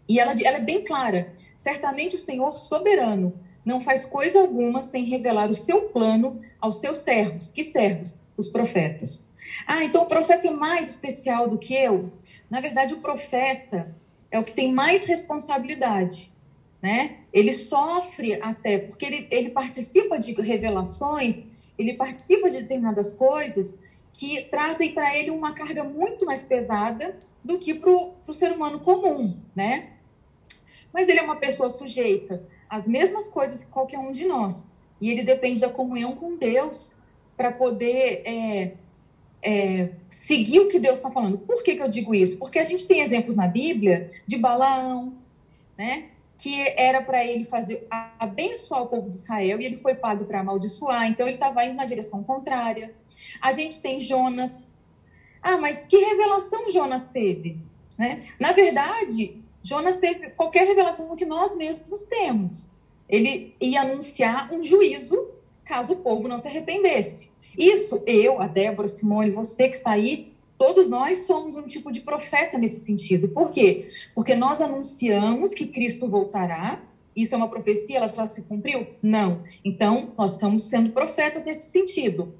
E 0.06 0.20
ela, 0.20 0.34
ela 0.44 0.58
é 0.58 0.62
bem 0.62 0.84
clara. 0.84 1.32
Certamente 1.56 2.16
o 2.16 2.18
Senhor 2.18 2.50
soberano 2.50 3.32
não 3.64 3.80
faz 3.80 4.04
coisa 4.04 4.40
alguma 4.40 4.82
sem 4.82 5.06
revelar 5.06 5.50
o 5.50 5.54
seu 5.54 5.88
plano 5.88 6.38
aos 6.60 6.80
seus 6.80 6.98
servos. 6.98 7.50
Que 7.50 7.64
servos? 7.64 8.20
Os 8.36 8.48
profetas. 8.48 9.26
Ah, 9.66 9.84
então 9.84 10.02
o 10.02 10.06
profeta 10.06 10.48
é 10.48 10.50
mais 10.50 10.90
especial 10.90 11.48
do 11.48 11.56
que 11.56 11.74
eu? 11.74 12.12
Na 12.50 12.60
verdade, 12.60 12.92
o 12.92 12.98
profeta 12.98 13.94
é 14.34 14.38
o 14.38 14.42
que 14.42 14.52
tem 14.52 14.72
mais 14.72 15.06
responsabilidade. 15.06 16.32
Né? 16.82 17.18
Ele 17.32 17.52
sofre 17.52 18.34
até, 18.42 18.78
porque 18.78 19.06
ele, 19.06 19.28
ele 19.30 19.50
participa 19.50 20.18
de 20.18 20.32
revelações, 20.32 21.44
ele 21.78 21.94
participa 21.94 22.50
de 22.50 22.62
determinadas 22.62 23.14
coisas 23.14 23.78
que 24.12 24.42
trazem 24.50 24.92
para 24.92 25.16
ele 25.16 25.30
uma 25.30 25.54
carga 25.54 25.84
muito 25.84 26.26
mais 26.26 26.42
pesada 26.42 27.16
do 27.44 27.60
que 27.60 27.74
para 27.74 27.90
o 27.90 28.34
ser 28.34 28.50
humano 28.50 28.80
comum, 28.80 29.38
né? 29.54 29.92
Mas 30.92 31.08
ele 31.08 31.20
é 31.20 31.22
uma 31.22 31.36
pessoa 31.36 31.70
sujeita 31.70 32.42
às 32.68 32.88
mesmas 32.88 33.28
coisas 33.28 33.62
que 33.62 33.70
qualquer 33.70 33.98
um 33.98 34.10
de 34.10 34.24
nós. 34.24 34.66
E 35.00 35.10
ele 35.10 35.22
depende 35.22 35.60
da 35.60 35.68
comunhão 35.68 36.16
com 36.16 36.36
Deus 36.36 36.96
para 37.36 37.52
poder 37.52 38.22
é, 38.26 38.72
é, 39.44 39.90
seguir 40.08 40.60
o 40.60 40.68
que 40.68 40.78
Deus 40.78 40.98
está 40.98 41.10
falando. 41.10 41.36
Por 41.36 41.62
que, 41.62 41.76
que 41.76 41.82
eu 41.82 41.88
digo 41.88 42.14
isso? 42.14 42.38
Porque 42.38 42.58
a 42.58 42.64
gente 42.64 42.86
tem 42.86 43.00
exemplos 43.00 43.36
na 43.36 43.46
Bíblia 43.46 44.08
de 44.26 44.38
Balaão, 44.38 45.12
né? 45.76 46.08
que 46.38 46.60
era 46.76 47.00
para 47.00 47.24
ele 47.24 47.44
fazer 47.44 47.86
abençoar 48.18 48.82
o 48.82 48.86
povo 48.86 49.08
de 49.08 49.14
Israel 49.14 49.60
e 49.60 49.64
ele 49.64 49.76
foi 49.76 49.94
pago 49.94 50.24
para 50.24 50.40
amaldiçoar, 50.40 51.06
então 51.06 51.26
ele 51.26 51.36
estava 51.36 51.64
indo 51.64 51.74
na 51.74 51.84
direção 51.84 52.22
contrária. 52.22 52.94
A 53.40 53.52
gente 53.52 53.80
tem 53.80 54.00
Jonas. 54.00 54.76
Ah, 55.40 55.56
mas 55.56 55.86
que 55.86 55.96
revelação 55.96 56.68
Jonas 56.70 57.06
teve? 57.08 57.58
Né? 57.96 58.24
Na 58.40 58.52
verdade, 58.52 59.42
Jonas 59.62 59.96
teve 59.96 60.30
qualquer 60.30 60.66
revelação 60.66 61.14
que 61.14 61.24
nós 61.24 61.56
mesmos 61.56 62.02
temos. 62.02 62.70
Ele 63.08 63.54
ia 63.60 63.82
anunciar 63.82 64.52
um 64.52 64.62
juízo 64.62 65.30
caso 65.64 65.94
o 65.94 65.96
povo 65.96 66.28
não 66.28 66.38
se 66.38 66.48
arrependesse. 66.48 67.30
Isso, 67.56 68.02
eu, 68.06 68.40
a 68.40 68.46
Débora, 68.46 68.88
Simone, 68.88 69.30
você 69.30 69.68
que 69.68 69.76
está 69.76 69.92
aí, 69.92 70.34
todos 70.58 70.88
nós 70.88 71.26
somos 71.26 71.56
um 71.56 71.66
tipo 71.66 71.90
de 71.90 72.00
profeta 72.00 72.58
nesse 72.58 72.84
sentido. 72.84 73.28
Por 73.28 73.50
quê? 73.50 73.90
Porque 74.14 74.34
nós 74.34 74.60
anunciamos 74.60 75.54
que 75.54 75.66
Cristo 75.66 76.08
voltará. 76.08 76.82
Isso 77.14 77.34
é 77.34 77.38
uma 77.38 77.48
profecia, 77.48 77.98
ela 77.98 78.08
já 78.08 78.26
se 78.28 78.42
cumpriu? 78.42 78.86
Não. 79.02 79.42
Então, 79.64 80.12
nós 80.18 80.32
estamos 80.32 80.64
sendo 80.64 80.90
profetas 80.90 81.44
nesse 81.44 81.70
sentido. 81.70 82.34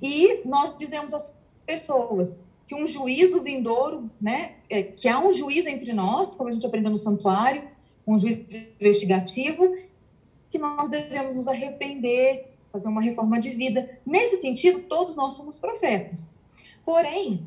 E 0.00 0.40
nós 0.44 0.78
dizemos 0.78 1.12
às 1.12 1.34
pessoas: 1.66 2.38
que 2.70 2.74
um 2.76 2.86
juízo 2.86 3.42
vindouro, 3.42 4.08
né, 4.20 4.52
é, 4.68 4.82
que 4.82 5.08
há 5.08 5.18
um 5.18 5.32
juízo 5.32 5.68
entre 5.68 5.92
nós, 5.92 6.36
como 6.36 6.48
a 6.48 6.52
gente 6.52 6.64
aprendeu 6.64 6.92
no 6.92 6.96
santuário, 6.96 7.64
um 8.06 8.16
juízo 8.16 8.46
investigativo, 8.80 9.74
que 10.48 10.58
nós 10.58 10.88
devemos 10.88 11.34
nos 11.36 11.48
arrepender, 11.48 12.49
fazer 12.72 12.88
uma 12.88 13.02
reforma 13.02 13.38
de 13.38 13.50
vida. 13.50 13.98
Nesse 14.04 14.36
sentido, 14.36 14.80
todos 14.80 15.16
nós 15.16 15.34
somos 15.34 15.58
profetas. 15.58 16.34
Porém, 16.84 17.46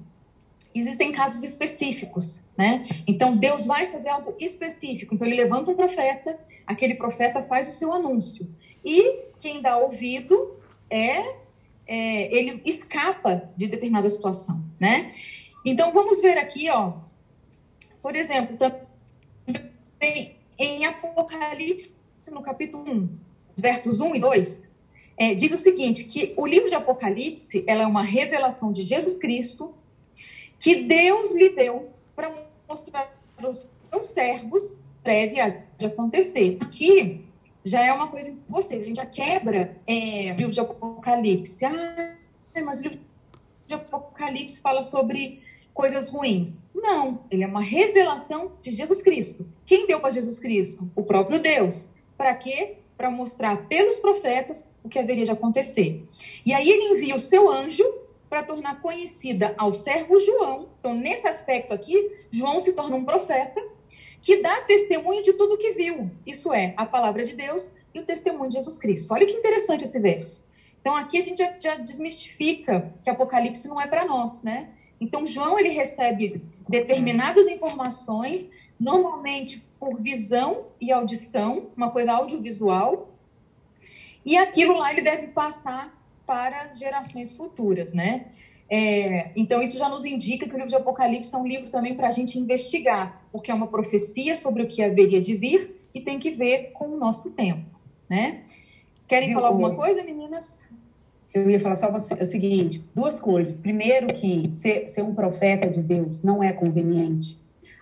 existem 0.73 1.11
casos 1.11 1.43
específicos, 1.43 2.41
né? 2.57 2.85
Então 3.07 3.37
Deus 3.37 3.65
vai 3.65 3.91
fazer 3.91 4.09
algo 4.09 4.35
específico. 4.39 5.13
Então 5.13 5.25
ele 5.25 5.35
levanta 5.35 5.71
um 5.71 5.75
profeta, 5.75 6.39
aquele 6.65 6.95
profeta 6.95 7.41
faz 7.41 7.67
o 7.67 7.71
seu 7.71 7.91
anúncio. 7.91 8.47
E 8.83 9.25
quem 9.39 9.61
dá 9.61 9.77
ouvido 9.77 10.57
é 10.89 11.43
é, 11.85 12.33
ele 12.33 12.61
escapa 12.65 13.49
de 13.55 13.67
determinada 13.67 14.07
situação, 14.07 14.63
né? 14.79 15.11
Então 15.65 15.91
vamos 15.91 16.21
ver 16.21 16.37
aqui, 16.37 16.69
ó, 16.69 16.93
por 18.01 18.15
exemplo, 18.15 18.57
também 18.57 20.35
em 20.57 20.85
Apocalipse, 20.85 21.95
no 22.31 22.41
capítulo 22.41 22.89
1, 22.89 23.09
versos 23.57 23.99
1 23.99 24.15
e 24.15 24.19
2, 24.19 24.69
é, 25.17 25.33
diz 25.35 25.51
o 25.51 25.59
seguinte, 25.59 26.05
que 26.05 26.33
o 26.37 26.45
livro 26.45 26.69
de 26.69 26.75
Apocalipse 26.75 27.63
ela 27.67 27.83
é 27.83 27.87
uma 27.87 28.03
revelação 28.03 28.71
de 28.71 28.83
Jesus 28.83 29.17
Cristo 29.17 29.73
que 30.59 30.75
Deus 30.75 31.35
lhe 31.35 31.49
deu 31.49 31.89
para 32.15 32.33
mostrar 32.67 33.13
aos 33.37 33.67
seus 33.81 34.07
servos 34.07 34.79
prévia 35.03 35.65
de 35.77 35.85
acontecer. 35.85 36.57
Aqui 36.61 37.25
já 37.63 37.85
é 37.85 37.91
uma 37.91 38.07
coisa 38.07 38.33
você, 38.47 38.75
a 38.75 38.83
gente 38.83 38.95
já 38.95 39.05
quebra 39.05 39.77
é, 39.85 40.31
o 40.33 40.35
livro 40.35 40.51
de 40.51 40.59
Apocalipse. 40.59 41.65
Ah, 41.65 42.15
mas 42.63 42.79
o 42.79 42.83
livro 42.83 42.99
de 43.67 43.73
Apocalipse 43.73 44.59
fala 44.59 44.81
sobre 44.81 45.41
coisas 45.73 46.09
ruins. 46.09 46.57
Não, 46.73 47.25
ele 47.29 47.43
é 47.43 47.47
uma 47.47 47.61
revelação 47.61 48.53
de 48.61 48.71
Jesus 48.71 49.01
Cristo. 49.01 49.45
Quem 49.65 49.87
deu 49.87 49.99
para 49.99 50.11
Jesus 50.11 50.39
Cristo? 50.39 50.89
O 50.95 51.03
próprio 51.03 51.39
Deus. 51.39 51.89
Para 52.17 52.33
quê? 52.35 52.77
Para 52.95 53.09
mostrar 53.09 53.67
pelos 53.67 53.95
profetas 53.95 54.69
o 54.83 54.89
que 54.89 54.99
haveria 54.99 55.25
de 55.25 55.31
acontecer. 55.31 56.03
E 56.45 56.53
aí 56.53 56.69
ele 56.69 56.93
envia 56.93 57.15
o 57.15 57.19
seu 57.19 57.49
anjo 57.49 57.83
para 58.29 58.43
tornar 58.43 58.81
conhecida 58.81 59.53
ao 59.57 59.73
servo 59.73 60.19
João. 60.19 60.69
Então, 60.79 60.95
nesse 60.95 61.27
aspecto 61.27 61.73
aqui, 61.73 62.11
João 62.31 62.59
se 62.59 62.73
torna 62.73 62.95
um 62.95 63.05
profeta 63.05 63.61
que 64.21 64.41
dá 64.41 64.61
testemunho 64.61 65.21
de 65.21 65.33
tudo 65.33 65.57
que 65.57 65.73
viu. 65.73 66.09
Isso 66.25 66.51
é, 66.51 66.73
a 66.75 66.85
palavra 66.85 67.23
de 67.23 67.35
Deus 67.35 67.71
e 67.93 67.99
o 67.99 68.03
testemunho 68.03 68.47
de 68.47 68.55
Jesus 68.55 68.79
Cristo. 68.79 69.13
Olha 69.13 69.25
que 69.25 69.33
interessante 69.33 69.83
esse 69.83 69.99
verso. 69.99 70.47
Então 70.81 70.95
aqui 70.95 71.17
a 71.17 71.21
gente 71.21 71.37
já, 71.37 71.53
já 71.59 71.75
desmistifica 71.75 72.93
que 73.03 73.09
Apocalipse 73.09 73.67
não 73.67 73.79
é 73.79 73.85
para 73.85 74.05
nós, 74.05 74.41
né? 74.41 74.69
Então 74.99 75.27
João 75.27 75.59
ele 75.59 75.69
recebe 75.69 76.41
determinadas 76.67 77.47
informações, 77.47 78.49
normalmente 78.79 79.63
por 79.79 80.01
visão 80.01 80.67
e 80.79 80.91
audição, 80.91 81.69
uma 81.75 81.91
coisa 81.91 82.13
audiovisual, 82.13 83.12
e 84.25 84.37
aquilo 84.37 84.77
lá 84.77 84.91
ele 84.91 85.01
deve 85.01 85.27
passar 85.27 85.93
para 86.25 86.73
gerações 86.75 87.33
futuras, 87.33 87.93
né? 87.93 88.27
É, 88.69 89.31
então 89.35 89.61
isso 89.61 89.77
já 89.77 89.89
nos 89.89 90.05
indica 90.05 90.47
que 90.47 90.53
o 90.53 90.55
livro 90.55 90.69
de 90.69 90.75
Apocalipse 90.75 91.35
é 91.35 91.37
um 91.37 91.45
livro 91.45 91.69
também 91.69 91.95
para 91.95 92.07
a 92.07 92.11
gente 92.11 92.39
investigar, 92.39 93.21
porque 93.31 93.51
é 93.51 93.53
uma 93.53 93.67
profecia 93.67 94.35
sobre 94.35 94.63
o 94.63 94.67
que 94.67 94.81
haveria 94.81 95.21
de 95.21 95.35
vir 95.35 95.75
e 95.93 96.01
tem 96.01 96.17
que 96.17 96.31
ver 96.31 96.71
com 96.71 96.85
o 96.85 96.97
nosso 96.97 97.31
tempo, 97.31 97.65
né? 98.09 98.41
Querem 99.07 99.33
falar 99.33 99.49
alguma 99.49 99.75
coisa, 99.75 100.03
meninas? 100.03 100.67
Eu 101.33 101.49
ia 101.49 101.59
falar 101.59 101.75
só 101.75 101.91
o 101.91 102.25
seguinte: 102.25 102.83
duas 102.95 103.19
coisas. 103.19 103.57
Primeiro, 103.57 104.07
que 104.07 104.49
ser, 104.51 104.87
ser 104.87 105.01
um 105.01 105.13
profeta 105.13 105.69
de 105.69 105.83
Deus 105.83 106.21
não 106.21 106.43
é 106.43 106.53
conveniente. 106.53 107.37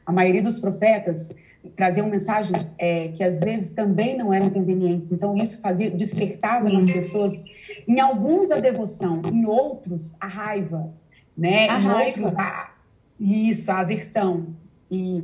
A 0.06 0.12
maioria 0.12 0.42
dos 0.42 0.60
profetas 0.60 1.34
traziam 1.76 2.08
mensagens 2.10 2.74
é, 2.78 3.10
que 3.10 3.24
às 3.24 3.40
vezes 3.40 3.72
também 3.72 4.18
não 4.18 4.34
eram 4.34 4.50
convenientes. 4.50 5.12
Então, 5.12 5.36
isso 5.36 5.60
fazia, 5.60 5.92
despertava 5.92 6.70
nas 6.70 6.90
pessoas, 6.90 7.44
em 7.88 8.00
alguns 8.00 8.52
a 8.52 8.60
devoção, 8.60 9.22
em 9.32 9.46
outros 9.46 10.14
a 10.20 10.28
raiva, 10.28 10.94
né? 11.38 11.70
A 11.70 11.80
em 11.80 11.84
raiva. 11.84 12.22
outros 12.22 12.40
a, 12.40 12.72
isso, 13.20 13.72
a 13.72 13.80
aversão. 13.80 14.48
E 14.90 15.24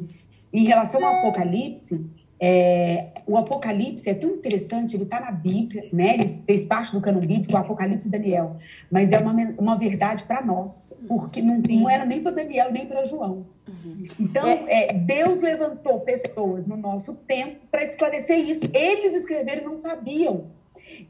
em 0.53 0.65
relação 0.65 1.05
ao 1.05 1.17
Apocalipse, 1.17 2.05
é, 2.39 3.07
o 3.25 3.35
Apocalipse 3.35 4.09
é 4.09 4.13
tão 4.13 4.29
interessante, 4.29 4.95
ele 4.95 5.03
está 5.03 5.19
na 5.19 5.31
Bíblia, 5.31 5.89
né? 5.91 6.13
ele 6.13 6.41
fez 6.45 6.63
parte 6.65 6.91
do 6.91 7.01
cano 7.01 7.19
bíblico, 7.19 7.53
o 7.53 7.57
Apocalipse 7.57 8.07
de 8.07 8.17
Daniel, 8.17 8.55
mas 8.91 9.11
é 9.11 9.17
uma, 9.17 9.33
uma 9.57 9.75
verdade 9.75 10.23
para 10.23 10.41
nós, 10.41 10.93
porque 11.07 11.41
não, 11.41 11.57
não 11.57 11.89
era 11.89 12.05
nem 12.05 12.21
para 12.21 12.31
Daniel 12.31 12.71
nem 12.71 12.85
para 12.85 13.05
João. 13.05 13.45
Então, 14.19 14.47
é, 14.67 14.93
Deus 14.93 15.41
levantou 15.41 15.99
pessoas 16.01 16.65
no 16.65 16.77
nosso 16.77 17.15
tempo 17.15 17.59
para 17.69 17.83
esclarecer 17.83 18.37
isso. 18.37 18.63
Eles 18.73 19.13
escreveram 19.13 19.63
e 19.63 19.65
não 19.65 19.77
sabiam. 19.77 20.45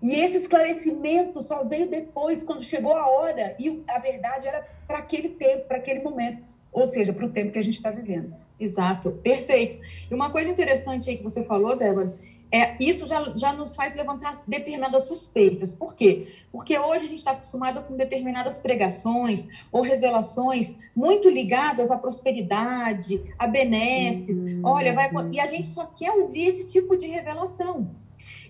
E 0.02 0.16
esse 0.16 0.38
esclarecimento 0.38 1.42
só 1.44 1.64
veio 1.64 1.88
depois, 1.88 2.42
quando 2.42 2.64
chegou 2.64 2.96
a 2.96 3.08
hora, 3.08 3.56
e 3.60 3.84
a 3.88 4.00
verdade 4.00 4.48
era 4.48 4.68
para 4.88 4.98
aquele 4.98 5.30
tempo, 5.30 5.68
para 5.68 5.78
aquele 5.78 6.00
momento, 6.02 6.42
ou 6.72 6.88
seja, 6.88 7.14
para 7.14 7.26
o 7.26 7.30
tempo 7.30 7.52
que 7.52 7.60
a 7.60 7.64
gente 7.64 7.76
está 7.76 7.92
vivendo. 7.92 8.34
Exato, 8.60 9.12
perfeito. 9.12 9.86
E 10.10 10.14
uma 10.14 10.30
coisa 10.30 10.50
interessante 10.50 11.10
aí 11.10 11.18
que 11.18 11.24
você 11.24 11.44
falou, 11.44 11.78
Débora, 11.78 12.18
é, 12.52 12.78
isso 12.80 13.06
já, 13.08 13.34
já 13.36 13.52
nos 13.54 13.76
faz 13.76 13.94
levantar 13.94 14.36
determinadas 14.48 15.08
suspeitas. 15.08 15.74
Por 15.74 15.96
quê? 15.96 16.28
Porque 16.52 16.80
hoje 16.80 17.06
a 17.06 17.08
gente 17.08 17.20
está 17.20 17.32
acostumado 17.32 17.84
com 17.84 17.96
determinadas 17.98 18.58
pregações 18.58 19.48
ou 19.72 19.82
revelações 19.82 20.76
muito 20.96 21.30
ligadas 21.30 21.92
à 21.92 21.98
prosperidade, 21.98 23.22
a 23.38 23.48
benesses. 23.48 24.40
Uhum. 24.40 24.62
Olha, 24.64 24.94
vai, 24.94 25.12
e 25.32 25.40
a 25.40 25.46
gente 25.46 25.68
só 25.68 25.86
quer 25.86 26.12
ouvir 26.12 26.48
esse 26.48 26.66
tipo 26.66 26.96
de 26.96 27.08
revelação. 27.08 27.92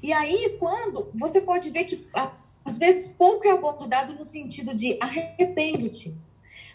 E 0.02 0.14
aí, 0.14 0.56
quando 0.60 1.10
você 1.14 1.42
pode 1.42 1.70
ver 1.72 1.86
que 1.86 2.08
às 2.64 2.78
vezes 2.78 3.08
pouco 3.08 3.48
é 3.48 3.52
abordado 3.52 4.14
no 4.14 4.24
sentido 4.24 4.76
de 4.76 4.96
arrepende-te 5.02 6.16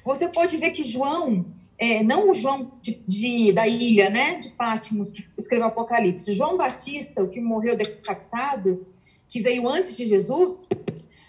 você 0.05 0.29
pode 0.29 0.57
ver 0.57 0.71
que 0.71 0.83
João, 0.83 1.47
é, 1.79 2.03
não 2.03 2.31
o 2.31 2.35
João 2.35 2.73
de, 2.81 3.03
de, 3.07 3.53
da 3.53 3.67
ilha, 3.67 4.11
né, 4.11 4.39
de 4.39 4.51
Pátimos, 4.51 5.11
que 5.11 5.25
escreveu 5.39 5.69
Apocalipse, 5.69 6.33
João 6.33 6.57
Batista, 6.57 7.23
o 7.23 7.29
que 7.29 7.41
morreu 7.41 7.77
decapitado, 7.77 8.87
que 9.29 9.41
veio 9.41 9.69
antes 9.69 9.97
de 9.97 10.07
Jesus, 10.07 10.69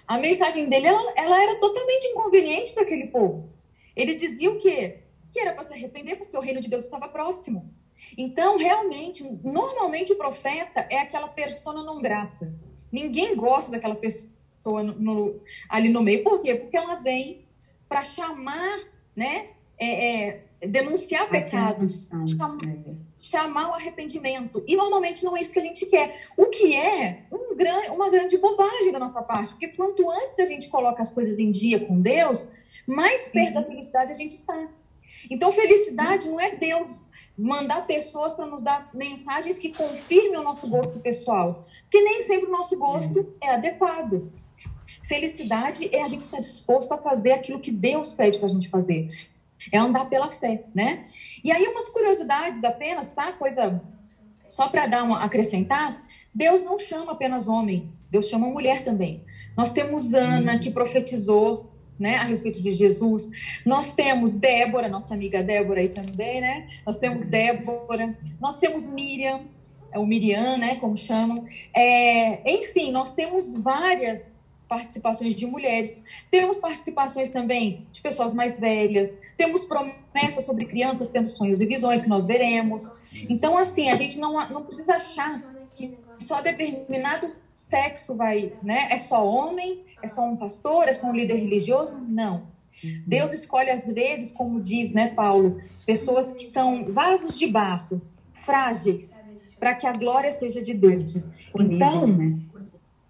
a 0.08 0.18
mensagem 0.18 0.68
dele 0.68 0.88
ela, 0.88 1.14
ela 1.16 1.42
era 1.42 1.60
totalmente 1.60 2.06
inconveniente 2.08 2.74
para 2.74 2.84
aquele 2.84 3.08
povo. 3.08 3.50
Ele 3.96 4.16
dizia 4.16 4.52
o 4.52 4.58
quê? 4.58 5.00
Que 5.32 5.40
era 5.40 5.54
para 5.54 5.64
se 5.64 5.74
arrepender 5.74 6.18
porque 6.18 6.36
o 6.36 6.42
reino 6.42 6.60
de 6.60 6.70
Deus 6.70 6.84
estava 6.84 7.08
próximo. 7.08 7.74
Então, 8.18 8.58
realmente, 8.58 9.24
normalmente 9.44 10.12
o 10.12 10.18
profeta 10.18 10.86
é 10.90 10.98
aquela 10.98 11.28
persona 11.28 11.84
não 11.84 12.02
grata. 12.02 12.54
Ninguém 12.92 13.36
gosta 13.36 13.72
daquela 13.72 13.96
pessoa 13.96 14.84
no, 14.84 14.94
no, 15.00 15.42
ali 15.70 15.90
no 15.90 16.02
meio. 16.02 16.24
Por 16.24 16.42
quê? 16.42 16.56
Porque 16.56 16.78
ela 16.78 16.96
vem 16.96 17.43
para 17.94 18.02
chamar, 18.02 18.80
né? 19.16 19.50
É, 19.78 20.28
é, 20.28 20.44
denunciar 20.68 21.30
pecados, 21.30 22.10
chamar, 22.28 22.58
é. 22.64 22.96
chamar 23.18 23.70
o 23.70 23.74
arrependimento. 23.74 24.64
E 24.68 24.76
normalmente 24.76 25.24
não 25.24 25.36
é 25.36 25.42
isso 25.42 25.52
que 25.52 25.60
a 25.60 25.64
gente 25.64 25.86
quer. 25.88 26.16
O 26.38 26.48
que 26.48 26.76
é 26.76 27.26
um 27.32 27.56
gran, 27.56 27.92
uma 27.92 28.10
grande 28.10 28.38
bobagem 28.38 28.92
da 28.92 29.00
nossa 29.00 29.22
parte, 29.22 29.50
porque 29.50 29.68
quanto 29.70 30.10
antes 30.10 30.40
a 30.40 30.46
gente 30.46 30.70
coloca 30.70 31.02
as 31.02 31.10
coisas 31.10 31.38
em 31.38 31.52
dia 31.52 31.86
com 31.86 32.00
Deus, 32.00 32.52
mais 32.88 33.28
perto 33.28 33.56
da 33.56 33.64
felicidade 33.64 34.12
a 34.12 34.16
gente 34.16 34.32
está. 34.32 34.70
Então, 35.30 35.52
felicidade 35.52 36.30
não 36.30 36.40
é 36.40 36.56
Deus 36.56 37.08
mandar 37.38 37.86
pessoas 37.88 38.34
para 38.34 38.46
nos 38.46 38.62
dar 38.62 38.90
mensagens 38.94 39.58
que 39.58 39.76
confirmem 39.76 40.40
o 40.40 40.44
nosso 40.44 40.68
gosto 40.70 41.00
pessoal, 41.00 41.68
porque 41.82 42.02
nem 42.02 42.22
sempre 42.22 42.48
o 42.48 42.52
nosso 42.52 42.78
gosto 42.78 43.34
é, 43.42 43.48
é 43.48 43.54
adequado. 43.56 44.32
Felicidade 45.14 45.96
é 45.96 46.02
a 46.02 46.08
gente 46.08 46.22
estar 46.22 46.40
disposto 46.40 46.92
a 46.92 46.98
fazer 46.98 47.34
aquilo 47.34 47.60
que 47.60 47.70
Deus 47.70 48.14
pede 48.14 48.40
para 48.40 48.48
a 48.48 48.50
gente 48.50 48.68
fazer. 48.68 49.10
É 49.72 49.78
andar 49.78 50.06
pela 50.06 50.28
fé, 50.28 50.64
né? 50.74 51.06
E 51.44 51.52
aí, 51.52 51.68
umas 51.68 51.88
curiosidades 51.90 52.64
apenas, 52.64 53.12
tá? 53.12 53.32
Coisa 53.32 53.80
só 54.48 54.70
para 54.70 54.88
dar 54.88 55.04
uma 55.04 55.24
acrescentar. 55.24 56.04
Deus 56.34 56.64
não 56.64 56.80
chama 56.80 57.12
apenas 57.12 57.48
homem, 57.48 57.94
Deus 58.10 58.28
chama 58.28 58.48
mulher 58.48 58.84
também. 58.84 59.24
Nós 59.56 59.72
temos 59.72 60.16
Ana, 60.16 60.58
que 60.58 60.72
profetizou 60.72 61.72
né, 62.00 62.16
a 62.16 62.24
respeito 62.24 62.60
de 62.60 62.72
Jesus. 62.72 63.30
Nós 63.64 63.92
temos 63.92 64.34
Débora, 64.34 64.90
nossa 64.90 65.14
amiga 65.14 65.44
Débora 65.44 65.80
aí 65.82 65.90
também, 65.90 66.42
né? 66.42 66.68
Nós 66.84 66.98
temos 66.98 67.24
Débora, 67.24 68.18
nós 68.42 68.58
temos 68.58 68.88
Miriam, 68.88 69.42
é 69.92 70.00
o 70.00 70.08
Miriam, 70.08 70.58
né, 70.58 70.78
como 70.78 70.98
chamam. 70.98 71.46
É, 71.72 72.52
enfim, 72.52 72.92
nós 72.92 73.14
temos 73.14 73.56
várias 73.56 74.42
participações 74.74 75.36
de 75.36 75.46
mulheres, 75.46 76.04
temos 76.32 76.58
participações 76.58 77.30
também 77.30 77.86
de 77.92 78.02
pessoas 78.02 78.34
mais 78.34 78.60
velhas, 78.60 79.16
temos 79.38 79.64
promessas 79.64 80.44
sobre 80.44 80.66
crianças 80.66 81.10
tendo 81.10 81.28
sonhos 81.28 81.62
e 81.62 81.66
visões 81.68 82.02
que 82.02 82.10
nós 82.10 82.26
veremos. 82.26 82.92
Então, 83.30 83.56
assim, 83.56 83.92
a 83.92 83.96
gente 83.96 84.18
não, 84.18 84.34
não 84.50 84.64
precisa 84.64 84.96
achar 84.96 85.44
que 85.76 85.96
só 86.18 86.42
determinado 86.42 87.28
sexo 87.54 88.16
vai, 88.16 88.54
né? 88.64 88.88
É 88.90 88.98
só 88.98 89.24
homem, 89.24 89.84
é 90.02 90.08
só 90.08 90.28
um 90.28 90.36
pastor, 90.36 90.88
é 90.88 90.94
só 90.94 91.08
um 91.08 91.16
líder 91.16 91.36
religioso? 91.36 92.00
Não. 92.08 92.48
Deus 93.06 93.32
escolhe, 93.32 93.70
às 93.70 93.88
vezes, 93.88 94.32
como 94.32 94.60
diz, 94.60 94.92
né, 94.92 95.10
Paulo, 95.10 95.58
pessoas 95.86 96.32
que 96.32 96.46
são 96.46 96.86
vasos 96.88 97.38
de 97.38 97.48
barro, 97.48 98.02
frágeis, 98.34 99.14
para 99.60 99.76
que 99.76 99.86
a 99.86 99.94
glória 99.94 100.32
seja 100.32 100.62
de 100.62 100.74
Deus. 100.74 101.30
Então, 101.58 102.08
né? 102.08 102.40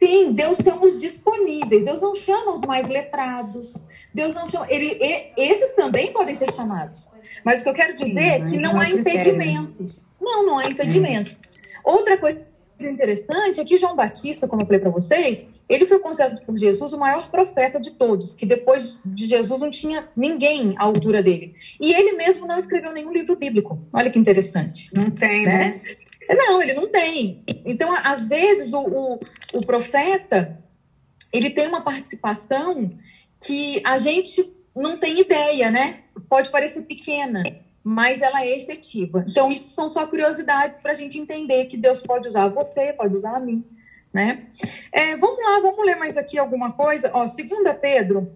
Sim, 0.04 0.34
Deus 0.34 0.58
chama 0.58 0.86
os 0.86 1.00
disponíveis. 1.00 1.86
Deus 1.86 2.02
não 2.02 2.14
chama 2.14 2.52
os 2.52 2.62
mais 2.62 2.90
letrados. 2.90 3.86
Deus 4.14 4.34
não 4.34 4.46
chama. 4.46 4.68
Ele, 4.70 5.00
esses 5.38 5.72
também 5.74 6.12
podem 6.12 6.36
ser 6.36 6.52
chamados. 6.52 7.10
Mas 7.44 7.60
o 7.60 7.64
que 7.64 7.70
eu 7.70 7.74
quero 7.74 7.96
dizer 7.96 8.14
Sim, 8.14 8.28
é 8.28 8.40
que 8.42 8.58
não 8.58 8.78
há 8.80 8.90
impedimentos. 8.90 10.10
Não, 10.20 10.46
não 10.46 10.60
há 10.60 10.66
impedimentos. 10.66 11.42
Outra 11.86 12.18
coisa 12.18 12.42
interessante 12.82 13.62
é 13.62 13.64
que 13.64 13.78
João 13.78 13.96
Batista, 13.96 14.46
como 14.46 14.62
eu 14.62 14.66
falei 14.66 14.82
para 14.82 14.90
vocês, 14.90 15.48
ele 15.70 15.86
foi 15.86 16.00
considerado 16.00 16.46
por 16.46 16.54
Jesus 16.58 16.92
o 16.92 17.00
maior 17.00 17.30
profeta 17.30 17.80
de 17.80 17.92
todos, 17.92 18.36
que 18.36 18.46
depois 18.46 19.00
de 19.06 19.26
Jesus 19.26 19.62
não 19.62 19.70
tinha 19.70 20.10
ninguém 20.18 20.76
à 20.78 20.84
altura 20.84 21.24
dele. 21.24 21.54
E 21.80 21.94
ele 21.94 22.12
mesmo 22.14 22.46
não 22.46 22.58
escreveu 22.58 22.92
nenhum 22.92 23.14
livro 23.14 23.38
bíblico. 23.38 23.80
Olha 23.94 24.10
que 24.10 24.20
interessante. 24.20 24.90
Não 24.94 25.10
tem, 25.10 25.46
né? 25.46 25.82
né? 25.86 25.96
Não, 26.30 26.62
ele 26.62 26.74
não 26.74 26.88
tem. 26.90 27.44
Então, 27.66 27.94
às 28.04 28.28
vezes, 28.28 28.74
o, 28.74 28.82
o, 28.82 29.20
o 29.54 29.66
profeta 29.66 30.64
ele 31.34 31.50
tem 31.50 31.68
uma 31.68 31.82
participação 31.82 32.92
que 33.44 33.82
a 33.84 33.98
gente 33.98 34.56
não 34.76 34.98
tem 34.98 35.20
ideia, 35.20 35.72
né? 35.72 36.02
Pode 36.30 36.52
parecer 36.52 36.84
pequena, 36.84 37.44
mas 37.84 38.22
ela 38.22 38.46
é 38.46 38.58
efetiva. 38.58 39.26
Então, 39.28 39.52
isso 39.52 39.70
são 39.70 39.90
só 39.90 40.06
curiosidades 40.06 40.80
para 40.80 40.92
a 40.92 40.96
gente 40.96 41.20
entender 41.20 41.66
que 41.66 41.76
Deus 41.76 42.02
pode 42.02 42.28
usar 42.28 42.48
você, 42.50 42.94
pode 42.94 43.16
usar 43.16 43.36
a 43.36 43.40
mim, 43.40 43.66
né? 44.14 44.48
É, 44.92 45.18
vamos 45.18 45.44
lá, 45.44 45.60
vamos 45.60 45.84
ler 45.84 45.96
mais 45.96 46.16
aqui 46.18 46.38
alguma 46.38 46.72
coisa. 46.72 47.10
Ó, 47.14 47.26
2 47.26 47.36
Pedro 47.82 48.32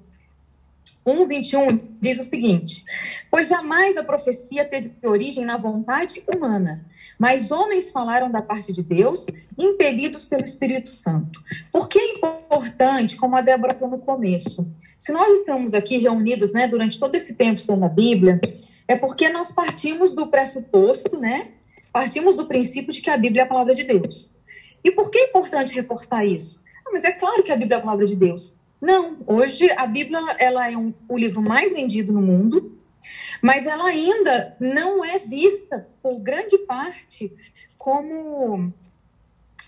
1:21 1.08 1.80
diz 2.02 2.20
o 2.20 2.24
seguinte: 2.24 2.84
Pois 3.32 3.48
jamais 3.48 3.96
a 3.96 4.04
profecia 4.04 4.65
teve 4.65 4.91
origem 5.04 5.46
na 5.46 5.56
vontade 5.56 6.22
humana, 6.28 6.86
mas 7.17 7.50
homens 7.50 7.89
falaram 7.91 8.30
da 8.30 8.41
parte 8.41 8.74
de 8.74 8.84
Deus, 8.84 9.26
impelidos 9.58 10.26
pelo 10.26 10.43
Espírito 10.43 10.89
Santo. 10.89 11.41
Por 11.72 11.88
que 11.88 11.98
é 11.98 12.12
importante, 12.12 13.15
como 13.15 13.38
a 13.38 13.41
Débora 13.41 13.74
falou 13.74 13.98
no 13.98 14.04
começo? 14.04 14.70
Se 15.00 15.13
nós 15.13 15.32
estamos 15.32 15.74
aqui 15.74 15.98
reunidos, 15.98 16.52
né, 16.52 16.67
durante 16.67 17.00
todo 17.00 17.15
esse 17.15 17.36
tempo 17.36 17.56
estando 17.56 17.86
a 17.86 17.89
Bíblia, 17.89 18.41
é 18.86 18.96
porque 18.96 19.30
nós 19.30 19.52
partimos 19.52 20.13
do 20.13 20.28
pressuposto, 20.28 21.17
né? 21.17 21.52
Partimos 21.93 22.36
do 22.36 22.48
princípio 22.48 22.91
de 22.91 23.02
que 23.02 23.10
a 23.10 23.17
Bíblia 23.17 23.43
é 23.43 23.46
a 23.46 23.48
palavra 23.48 23.74
de 23.74 23.86
Deus. 23.86 24.36
E 24.84 24.91
por 24.91 25.10
que 25.10 25.17
é 25.20 25.30
importante 25.30 25.74
reforçar 25.74 26.26
isso? 26.26 26.63
Ah, 26.86 26.89
mas 26.91 27.04
é 27.04 27.12
claro 27.12 27.43
que 27.43 27.52
a 27.52 27.56
Bíblia 27.56 27.78
é 27.78 27.80
a 27.80 27.84
palavra 27.84 28.06
de 28.06 28.15
Deus. 28.15 28.60
Não, 28.82 29.18
hoje 29.26 29.72
a 29.72 29.88
Bíblia 29.88 30.20
ela 30.38 30.72
é 30.72 30.78
um, 30.78 30.94
o 31.10 31.18
livro 31.18 31.42
mais 31.42 31.74
vendido 31.74 32.13
no 32.13 32.22
mundo, 32.22 32.78
mas 33.42 33.66
ela 33.66 33.86
ainda 33.86 34.56
não 34.60 35.04
é 35.04 35.20
vista 35.20 35.88
por 36.02 36.20
grande 36.20 36.58
parte 36.60 37.34
como 37.78 38.72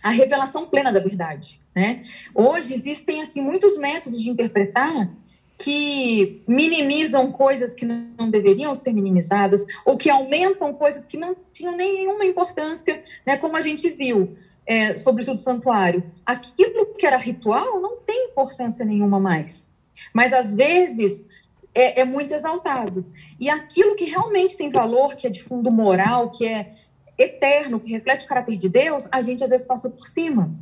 a 0.01 0.09
revelação 0.11 0.67
plena 0.67 0.91
da 0.91 0.99
verdade, 0.99 1.59
né? 1.75 2.03
Hoje 2.33 2.73
existem 2.73 3.21
assim 3.21 3.41
muitos 3.41 3.77
métodos 3.77 4.21
de 4.21 4.29
interpretar 4.29 5.09
que 5.57 6.41
minimizam 6.47 7.31
coisas 7.31 7.73
que 7.73 7.85
não 7.85 8.29
deveriam 8.29 8.73
ser 8.73 8.93
minimizadas 8.93 9.65
ou 9.85 9.97
que 9.97 10.09
aumentam 10.09 10.73
coisas 10.73 11.05
que 11.05 11.17
não 11.17 11.35
tinham 11.51 11.75
nenhuma 11.75 12.23
importância, 12.23 13.03
né? 13.25 13.37
Como 13.37 13.57
a 13.57 13.61
gente 13.61 13.89
viu 13.89 14.37
é, 14.69 14.95
sobre 14.95 15.23
o 15.23 15.33
do 15.33 15.39
santuário, 15.39 16.03
aquilo 16.23 16.93
que 16.93 17.03
era 17.03 17.17
ritual 17.17 17.81
não 17.81 17.97
tem 17.97 18.27
importância 18.27 18.85
nenhuma 18.85 19.19
mais. 19.19 19.73
Mas 20.13 20.31
às 20.31 20.53
vezes 20.53 21.25
é, 21.73 22.01
é, 22.01 22.05
muito 22.05 22.35
exaltado. 22.35 23.03
E 23.39 23.49
aquilo 23.49 23.95
que 23.95 24.05
realmente 24.05 24.55
tem 24.55 24.69
valor, 24.69 25.15
que 25.15 25.25
é 25.25 25.29
de 25.29 25.41
fundo 25.41 25.71
moral, 25.71 26.29
que 26.29 26.47
é 26.47 26.69
eterno, 27.17 27.79
que 27.79 27.91
reflete 27.91 28.25
o 28.25 28.27
caráter 28.27 28.57
de 28.57 28.69
Deus, 28.69 29.09
a 29.11 29.23
gente 29.23 29.43
às 29.43 29.49
vezes 29.49 29.65
passa 29.65 29.89
por 29.89 30.07
cima. 30.07 30.53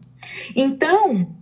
Então, 0.56 1.36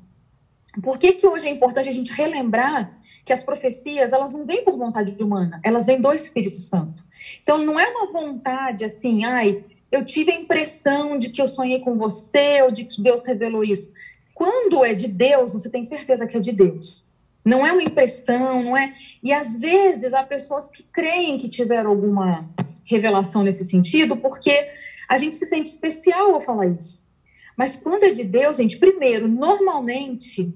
por 0.82 0.98
que, 0.98 1.12
que 1.14 1.28
hoje 1.28 1.48
é 1.48 1.52
importante 1.52 1.88
a 1.88 1.92
gente 1.92 2.12
relembrar 2.12 3.00
que 3.24 3.32
as 3.32 3.44
profecias, 3.44 4.12
elas 4.12 4.32
não 4.34 4.44
vêm 4.44 4.64
por 4.64 4.76
vontade 4.76 5.16
humana, 5.22 5.62
elas 5.64 5.86
vêm 5.86 6.02
do 6.02 6.12
Espírito 6.12 6.58
Santo. 6.58 7.04
Então, 7.44 7.60
não 7.60 7.80
é 7.80 7.88
uma 7.90 8.12
vontade 8.12 8.84
assim, 8.84 9.24
ai, 9.24 9.64
eu 9.96 10.06
tive 10.06 10.32
a 10.32 10.40
impressão 10.40 11.18
de 11.18 11.30
que 11.30 11.42
eu 11.42 11.48
sonhei 11.48 11.80
com 11.80 11.98
você 11.98 12.62
ou 12.62 12.72
de 12.72 12.84
que 12.86 13.02
Deus 13.02 13.26
revelou 13.26 13.64
isso. 13.64 13.94
Quando 14.34 14.84
é 14.84 14.94
de 14.94 15.08
Deus, 15.08 15.54
você 15.54 15.70
tem 15.70 15.84
certeza 15.84 16.28
que 16.28 16.36
é 16.36 16.40
de 16.40 16.52
Deus. 16.52 17.10
Não 17.44 17.66
é 17.66 17.72
uma 17.72 17.84
impressão, 17.84 18.62
não 18.64 18.76
é. 18.76 18.94
E 19.24 19.32
às 19.32 19.56
vezes 19.56 20.14
há 20.14 20.24
pessoas 20.24 20.70
que 20.70 20.84
creem 20.84 21.38
que 21.38 21.48
tiveram 21.48 21.92
alguma 21.92 22.50
revelação 22.84 23.44
nesse 23.44 23.64
sentido, 23.64 24.18
porque 24.18 24.70
a 25.08 25.18
gente 25.18 25.36
se 25.36 25.46
sente 25.46 25.70
especial 25.70 26.34
ao 26.34 26.42
falar 26.42 26.68
isso. 26.68 27.08
Mas 27.56 27.76
quando 27.76 28.04
é 28.04 28.12
de 28.12 28.24
Deus, 28.24 28.58
gente, 28.58 28.78
primeiro, 28.78 29.28
normalmente 29.28 30.54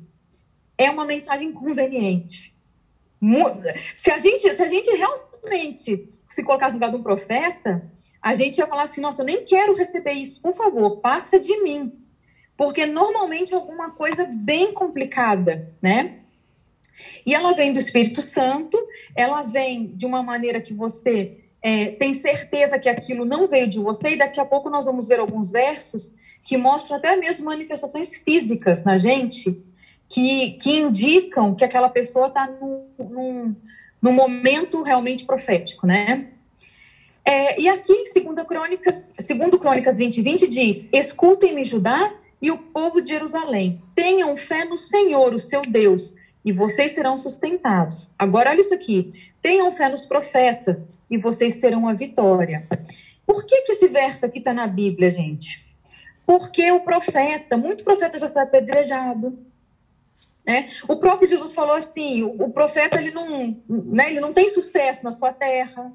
é 0.78 0.89
uma 0.89 1.06
mensagem 1.06 1.52
conveniente. 1.54 2.54
Se 3.95 4.12
a 4.12 4.17
gente, 4.17 4.41
se 4.41 4.62
a 4.62 4.67
gente 4.67 4.89
realmente 4.91 6.10
se 6.28 6.43
colocasse 6.43 6.75
no 6.75 6.80
lugar 6.80 6.91
de 6.91 6.97
um 6.97 7.04
profeta, 7.04 7.89
a 8.21 8.34
gente 8.34 8.58
ia 8.58 8.67
falar 8.67 8.84
assim: 8.84 9.01
nossa, 9.01 9.21
eu 9.21 9.25
nem 9.25 9.43
quero 9.43 9.75
receber 9.75 10.13
isso, 10.13 10.41
por 10.41 10.53
favor, 10.53 10.97
passa 10.97 11.39
de 11.39 11.62
mim. 11.62 11.93
Porque 12.58 12.86
normalmente 12.86 13.53
é 13.53 13.55
alguma 13.55 13.91
coisa 13.91 14.25
bem 14.25 14.73
complicada, 14.73 15.73
né? 15.82 16.19
E 17.25 17.34
ela 17.34 17.53
vem 17.53 17.71
do 17.71 17.79
Espírito 17.79 18.21
Santo, 18.21 18.77
ela 19.15 19.43
vem 19.43 19.88
de 19.95 20.05
uma 20.05 20.21
maneira 20.21 20.62
que 20.62 20.73
você 20.73 21.38
é, 21.62 21.88
tem 21.91 22.13
certeza 22.13 22.79
que 22.79 22.89
aquilo 22.89 23.25
não 23.25 23.47
veio 23.47 23.67
de 23.67 23.79
você, 23.79 24.12
e 24.12 24.17
daqui 24.17 24.39
a 24.39 24.45
pouco 24.45 24.69
nós 24.69 24.86
vamos 24.86 25.08
ver 25.08 25.19
alguns 25.19 25.51
versos 25.51 26.13
que 26.43 26.58
mostram 26.58 26.97
até 26.97 27.15
mesmo 27.15 27.45
manifestações 27.45 28.17
físicas 28.17 28.84
na 28.84 28.97
gente, 28.97 29.62
que, 30.08 30.51
que 30.53 30.77
indicam 30.77 31.53
que 31.53 31.63
aquela 31.63 31.89
pessoa 31.89 32.27
está 32.27 32.47
num, 32.47 32.88
num, 32.97 33.55
num, 34.01 34.12
momento 34.12 34.82
realmente 34.82 35.25
profético, 35.25 35.86
né? 35.86 36.29
É, 37.23 37.60
e 37.60 37.69
aqui 37.69 38.03
2 38.13 38.47
Crônicas, 38.47 39.13
2 39.17 39.49
Crônicas 39.60 39.97
20, 39.97 40.21
20 40.21 40.47
diz: 40.47 40.89
Escutem-me, 40.91 41.63
Judá 41.63 42.13
e 42.41 42.51
o 42.51 42.58
povo 42.58 43.01
de 43.01 43.10
Jerusalém, 43.10 43.82
tenham 43.93 44.36
fé 44.38 44.65
no 44.65 44.77
Senhor, 44.77 45.34
o 45.34 45.39
seu 45.39 45.62
Deus, 45.63 46.15
e 46.43 46.51
vocês 46.51 46.93
serão 46.93 47.17
sustentados. 47.17 48.13
Agora, 48.17 48.51
olha 48.51 48.62
isso 48.62 48.73
aqui: 48.73 49.12
tenham 49.41 49.71
fé 49.71 49.89
nos 49.89 50.05
profetas, 50.05 50.89
e 51.10 51.17
vocês 51.17 51.58
terão 51.58 51.88
a 51.88 51.93
vitória. 51.93 52.67
Por 53.25 53.45
que, 53.45 53.62
que 53.62 53.73
esse 53.73 53.88
verso 53.88 54.25
aqui 54.25 54.39
está 54.39 54.53
na 54.53 54.67
Bíblia, 54.67 55.12
gente? 55.12 55.67
Porque 56.25 56.71
o 56.71 56.82
profeta, 56.82 57.58
muito 57.58 57.84
profeta 57.84 58.17
já 58.19 58.29
foi 58.29 58.41
apedrejado. 58.41 59.38
Né? 60.45 60.67
O 60.88 60.95
próprio 60.95 61.27
Jesus 61.27 61.53
falou 61.53 61.75
assim: 61.75 62.23
o, 62.23 62.43
o 62.43 62.49
profeta 62.51 62.99
ele 62.99 63.12
não, 63.12 63.55
né, 63.67 64.10
ele 64.10 64.19
não 64.19 64.34
tem 64.34 64.49
sucesso 64.49 65.03
na 65.03 65.12
sua 65.12 65.34
terra. 65.34 65.91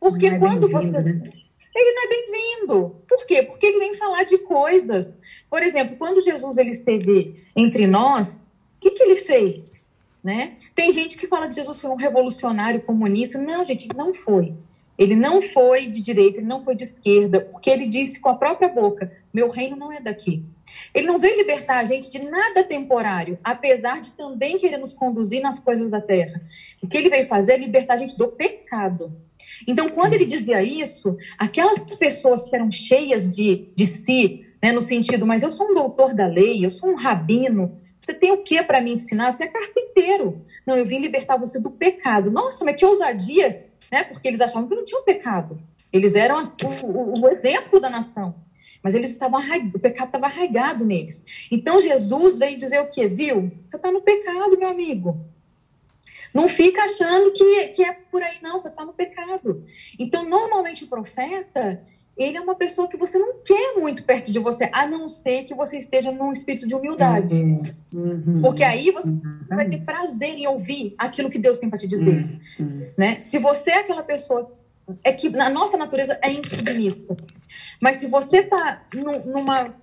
Porque 0.00 0.26
é 0.26 0.38
quando 0.38 0.68
você. 0.70 1.00
Né? 1.00 1.30
Ele 1.74 1.92
não 1.92 2.04
é 2.04 2.08
bem-vindo. 2.08 2.96
Por 3.08 3.26
quê? 3.26 3.42
Porque 3.42 3.66
ele 3.66 3.78
vem 3.78 3.94
falar 3.94 4.24
de 4.24 4.38
coisas. 4.38 5.16
Por 5.50 5.62
exemplo, 5.62 5.96
quando 5.96 6.20
Jesus 6.20 6.58
ele 6.58 6.70
esteve 6.70 7.44
entre 7.54 7.86
nós, 7.86 8.48
o 8.76 8.80
que, 8.80 8.90
que 8.90 9.02
ele 9.02 9.16
fez? 9.16 9.72
Né? 10.22 10.56
Tem 10.74 10.92
gente 10.92 11.16
que 11.16 11.26
fala 11.26 11.48
que 11.48 11.54
Jesus 11.54 11.80
foi 11.80 11.90
um 11.90 11.96
revolucionário 11.96 12.80
comunista. 12.80 13.38
Não, 13.38 13.64
gente, 13.64 13.88
não 13.96 14.12
foi. 14.12 14.54
Ele 14.98 15.14
não 15.14 15.40
foi 15.40 15.86
de 15.86 16.00
direita, 16.00 16.38
ele 16.38 16.46
não 16.46 16.64
foi 16.64 16.74
de 16.74 16.82
esquerda, 16.82 17.40
porque 17.40 17.70
ele 17.70 17.86
disse 17.86 18.20
com 18.20 18.28
a 18.28 18.34
própria 18.34 18.68
boca: 18.68 19.10
meu 19.32 19.48
reino 19.48 19.76
não 19.76 19.92
é 19.92 20.00
daqui. 20.00 20.44
Ele 20.94 21.06
não 21.06 21.18
veio 21.18 21.36
libertar 21.36 21.78
a 21.78 21.84
gente 21.84 22.08
de 22.08 22.18
nada 22.18 22.64
temporário, 22.64 23.38
apesar 23.42 24.00
de 24.00 24.12
também 24.12 24.58
querer 24.58 24.78
nos 24.78 24.92
conduzir 24.92 25.40
nas 25.40 25.58
coisas 25.58 25.90
da 25.90 26.00
terra. 26.00 26.40
O 26.82 26.88
que 26.88 26.96
ele 26.96 27.10
veio 27.10 27.26
fazer 27.28 27.54
é 27.54 27.58
libertar 27.58 27.94
a 27.94 27.96
gente 27.96 28.16
do 28.16 28.28
pecado. 28.28 29.12
Então, 29.66 29.88
quando 29.88 30.14
ele 30.14 30.24
dizia 30.24 30.62
isso, 30.62 31.16
aquelas 31.38 31.78
pessoas 31.96 32.44
que 32.44 32.54
eram 32.54 32.70
cheias 32.70 33.34
de, 33.34 33.68
de 33.74 33.86
si, 33.86 34.46
né, 34.62 34.72
no 34.72 34.82
sentido, 34.82 35.26
mas 35.26 35.42
eu 35.42 35.50
sou 35.50 35.70
um 35.70 35.74
doutor 35.74 36.14
da 36.14 36.26
lei, 36.26 36.64
eu 36.64 36.70
sou 36.70 36.90
um 36.90 36.96
rabino, 36.96 37.76
você 37.98 38.14
tem 38.14 38.30
o 38.30 38.42
que 38.42 38.62
para 38.62 38.80
me 38.80 38.92
ensinar? 38.92 39.32
Você 39.32 39.44
é 39.44 39.48
carpinteiro. 39.48 40.44
Não, 40.66 40.76
eu 40.76 40.86
vim 40.86 40.98
libertar 40.98 41.36
você 41.36 41.60
do 41.60 41.70
pecado. 41.70 42.30
Nossa, 42.30 42.64
mas 42.64 42.76
que 42.76 42.86
ousadia, 42.86 43.64
né? 43.90 44.04
Porque 44.04 44.28
eles 44.28 44.40
achavam 44.40 44.68
que 44.68 44.74
não 44.74 44.84
tinham 44.84 45.04
pecado. 45.04 45.60
Eles 45.92 46.14
eram 46.14 46.52
o, 46.62 46.86
o, 46.86 47.20
o 47.22 47.28
exemplo 47.28 47.80
da 47.80 47.90
nação. 47.90 48.34
Mas 48.82 48.94
eles 48.94 49.10
estavam 49.10 49.40
o 49.74 49.78
pecado 49.78 50.06
estava 50.06 50.26
arraigado 50.26 50.84
neles. 50.84 51.24
Então 51.50 51.80
Jesus 51.80 52.38
veio 52.38 52.56
dizer 52.58 52.80
o 52.80 52.88
quê? 52.88 53.06
Viu? 53.06 53.50
Você 53.64 53.76
está 53.76 53.90
no 53.90 54.00
pecado, 54.00 54.58
meu 54.58 54.68
amigo. 54.68 55.16
Não 56.32 56.48
fica 56.48 56.82
achando 56.82 57.32
que, 57.32 57.68
que 57.68 57.82
é 57.82 57.92
por 58.10 58.22
aí, 58.22 58.36
não, 58.42 58.58
você 58.58 58.68
está 58.68 58.84
no 58.84 58.92
pecado. 58.92 59.64
Então, 59.98 60.28
normalmente 60.28 60.84
o 60.84 60.86
profeta, 60.86 61.82
ele 62.16 62.36
é 62.36 62.40
uma 62.40 62.54
pessoa 62.54 62.88
que 62.88 62.96
você 62.96 63.18
não 63.18 63.34
quer 63.44 63.74
muito 63.76 64.04
perto 64.04 64.30
de 64.30 64.38
você, 64.38 64.68
a 64.72 64.86
não 64.86 65.08
ser 65.08 65.44
que 65.44 65.54
você 65.54 65.78
esteja 65.78 66.10
num 66.10 66.32
espírito 66.32 66.66
de 66.66 66.74
humildade. 66.74 67.34
Uhum. 67.34 67.62
uhum. 67.94 68.42
Porque 68.42 68.64
aí 68.64 68.90
você 68.90 69.08
uhum. 69.08 69.40
vai 69.48 69.68
ter 69.68 69.84
prazer 69.84 70.36
em 70.36 70.46
ouvir 70.46 70.94
aquilo 70.98 71.30
que 71.30 71.38
Deus 71.38 71.58
tem 71.58 71.70
para 71.70 71.78
te 71.78 71.86
dizer. 71.86 72.40
Uhum. 72.58 72.88
Né? 72.96 73.20
Se 73.20 73.38
você 73.38 73.70
é 73.70 73.78
aquela 73.78 74.02
pessoa. 74.02 74.56
É 75.04 75.12
que 75.12 75.28
na 75.28 75.50
nossa 75.50 75.76
natureza 75.76 76.18
é 76.22 76.32
insubmissa. 76.32 77.14
Mas 77.80 77.96
se 77.96 78.06
você 78.06 78.38
está 78.38 78.82
numa. 78.94 79.74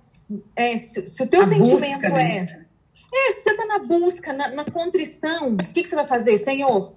É, 0.54 0.76
se, 0.76 1.06
se, 1.06 1.22
o 1.22 1.26
teu 1.26 1.42
a 1.42 1.44
sentimento 1.44 2.00
busca, 2.00 2.08
né? 2.10 2.48
é. 2.62 2.66
É, 3.12 3.32
se 3.32 3.42
você 3.42 3.50
está 3.50 3.66
na 3.66 3.78
busca, 3.78 4.32
na, 4.32 4.48
na 4.48 4.64
contrição, 4.64 5.54
o 5.54 5.56
que, 5.56 5.82
que, 5.82 5.88
você 5.88 5.94
vai 5.94 6.06
fazer? 6.06 6.36
Senhor, 6.36 6.92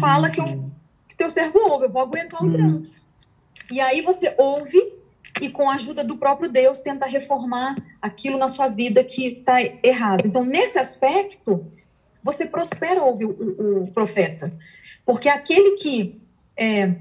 fala 0.00 0.30
que, 0.30 0.40
eu, 0.40 0.70
que 1.06 1.16
teu 1.16 1.30
servo 1.30 1.58
ouve, 1.58 1.84
eu 1.86 1.90
vou 1.90 2.02
aguentar 2.02 2.42
o 2.42 2.46
uhum. 2.46 2.52
trânsito. 2.52 3.00
E 3.70 3.80
aí 3.80 4.00
você 4.00 4.34
ouve 4.38 5.00
e 5.40 5.48
com 5.48 5.70
a 5.70 5.74
ajuda 5.74 6.02
do 6.02 6.16
próprio 6.16 6.50
Deus 6.50 6.80
tenta 6.80 7.06
reformar 7.06 7.76
aquilo 8.00 8.36
na 8.38 8.48
sua 8.48 8.68
vida 8.68 9.04
que 9.04 9.26
está 9.26 9.60
errado. 9.82 10.26
Então, 10.26 10.44
nesse 10.44 10.78
aspecto, 10.78 11.66
você 12.22 12.46
prospera 12.46 13.02
ouve 13.02 13.24
o, 13.24 13.30
o, 13.30 13.82
o 13.84 13.92
profeta. 13.92 14.52
Porque 15.04 15.28
aquele 15.28 15.76
que, 15.76 16.20
é, 16.56 16.94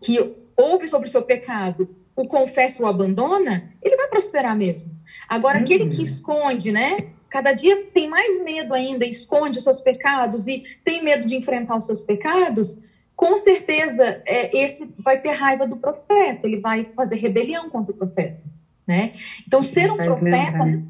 que 0.00 0.36
ouve 0.56 0.86
sobre 0.86 1.08
o 1.08 1.10
seu 1.10 1.22
pecado, 1.22 1.94
o 2.16 2.26
confessa 2.26 2.82
ou 2.82 2.88
abandona, 2.88 3.70
ele 3.82 3.96
vai 3.96 4.08
prosperar 4.08 4.56
mesmo. 4.56 4.90
Agora, 5.28 5.58
uhum. 5.58 5.64
aquele 5.64 5.88
que 5.88 6.02
esconde, 6.02 6.72
né? 6.72 6.96
Cada 7.28 7.52
dia 7.52 7.84
tem 7.92 8.08
mais 8.08 8.42
medo 8.42 8.72
ainda, 8.72 9.04
esconde 9.04 9.58
os 9.58 9.64
seus 9.64 9.80
pecados 9.80 10.46
e 10.46 10.64
tem 10.82 11.04
medo 11.04 11.26
de 11.26 11.36
enfrentar 11.36 11.76
os 11.76 11.84
seus 11.84 12.02
pecados, 12.02 12.82
com 13.14 13.36
certeza 13.36 14.22
é, 14.26 14.56
esse 14.56 14.88
vai 14.98 15.20
ter 15.20 15.32
raiva 15.32 15.66
do 15.66 15.78
profeta, 15.78 16.46
ele 16.46 16.58
vai 16.58 16.84
fazer 16.84 17.16
rebelião 17.16 17.68
contra 17.68 17.92
o 17.92 17.96
profeta, 17.96 18.44
né? 18.86 19.12
Então 19.46 19.62
ser 19.62 19.90
um 19.90 19.96
profeta 19.96 20.64
né? 20.64 20.82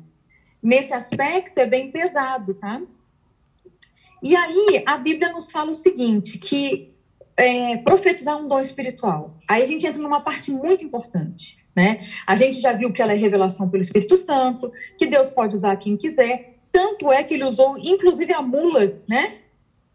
nesse 0.63 0.93
aspecto 0.93 1.59
é 1.59 1.67
bem 1.67 1.91
pesado, 1.91 2.55
tá? 2.55 2.81
E 4.23 4.35
aí 4.35 4.83
a 4.87 4.99
Bíblia 4.99 5.33
nos 5.33 5.51
fala 5.51 5.71
o 5.71 5.75
seguinte, 5.75 6.39
que 6.39 6.96
é, 7.37 7.77
profetizar 7.79 8.37
um 8.39 8.49
dom 8.49 8.61
espiritual. 8.61 9.37
Aí 9.47 9.63
a 9.63 9.67
gente 9.67 9.87
entra 9.87 10.01
numa 10.01 10.21
parte 10.21 10.51
muito 10.51 10.85
importante, 10.85 11.59
né? 11.75 12.01
A 12.27 12.35
gente 12.35 12.61
já 12.61 12.73
viu 12.73 12.93
que 12.93 13.03
ela 13.03 13.13
é 13.13 13.17
revelação 13.17 13.69
pelo 13.69 13.83
Espírito 13.83 14.17
Santo, 14.17 14.73
que 14.97 15.07
Deus 15.07 15.29
pode 15.29 15.55
usar 15.55 15.77
quem 15.77 15.97
quiser. 15.97 16.59
Tanto 16.73 17.13
é 17.13 17.23
que 17.23 17.35
ele 17.35 17.45
usou, 17.45 17.79
inclusive, 17.79 18.33
a 18.33 18.41
mula, 18.41 19.01
né? 19.07 19.39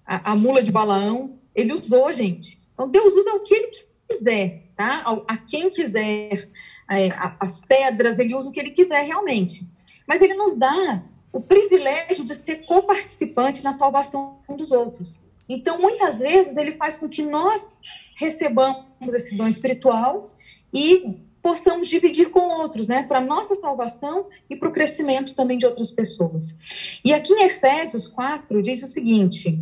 A, 0.05 0.31
a 0.31 0.35
mula 0.35 0.61
de 0.61 0.71
Balaão 0.71 1.39
ele 1.55 1.73
usou, 1.73 2.11
gente. 2.13 2.59
Então, 2.73 2.89
Deus 2.89 3.13
usa 3.15 3.33
o 3.33 3.41
que 3.41 3.53
ele 3.53 3.71
quiser, 4.09 4.63
tá? 4.75 5.01
A, 5.05 5.33
a 5.33 5.37
quem 5.37 5.69
quiser, 5.69 6.47
é, 6.89 7.09
a, 7.09 7.35
as 7.39 7.61
pedras, 7.61 8.19
ele 8.19 8.35
usa 8.35 8.49
o 8.49 8.51
que 8.51 8.59
ele 8.59 8.71
quiser 8.71 9.03
realmente. 9.03 9.67
mas 10.07 10.21
ele 10.21 10.35
nos 10.35 10.55
dá 10.55 11.03
o 11.33 11.39
privilégio 11.39 12.25
de 12.25 12.35
ser 12.35 12.65
coparticipante 12.65 13.63
na 13.63 13.73
salvação 13.73 14.39
dos 14.49 14.71
outros. 14.71 15.23
Então, 15.53 15.79
muitas 15.79 16.19
vezes, 16.19 16.55
ele 16.55 16.77
faz 16.77 16.97
com 16.97 17.09
que 17.09 17.21
nós 17.21 17.81
recebamos 18.15 19.13
esse 19.13 19.35
dom 19.35 19.47
espiritual 19.47 20.31
e 20.73 21.17
possamos 21.41 21.89
dividir 21.89 22.29
com 22.29 22.39
outros, 22.39 22.87
né, 22.87 23.03
para 23.03 23.19
nossa 23.19 23.53
salvação 23.55 24.27
e 24.49 24.55
para 24.55 24.69
o 24.69 24.71
crescimento 24.71 25.35
também 25.35 25.57
de 25.57 25.65
outras 25.65 25.91
pessoas. 25.91 26.57
E 27.03 27.11
aqui 27.11 27.33
em 27.33 27.43
Efésios 27.43 28.07
4 28.07 28.61
diz 28.61 28.81
o 28.81 28.87
seguinte: 28.87 29.59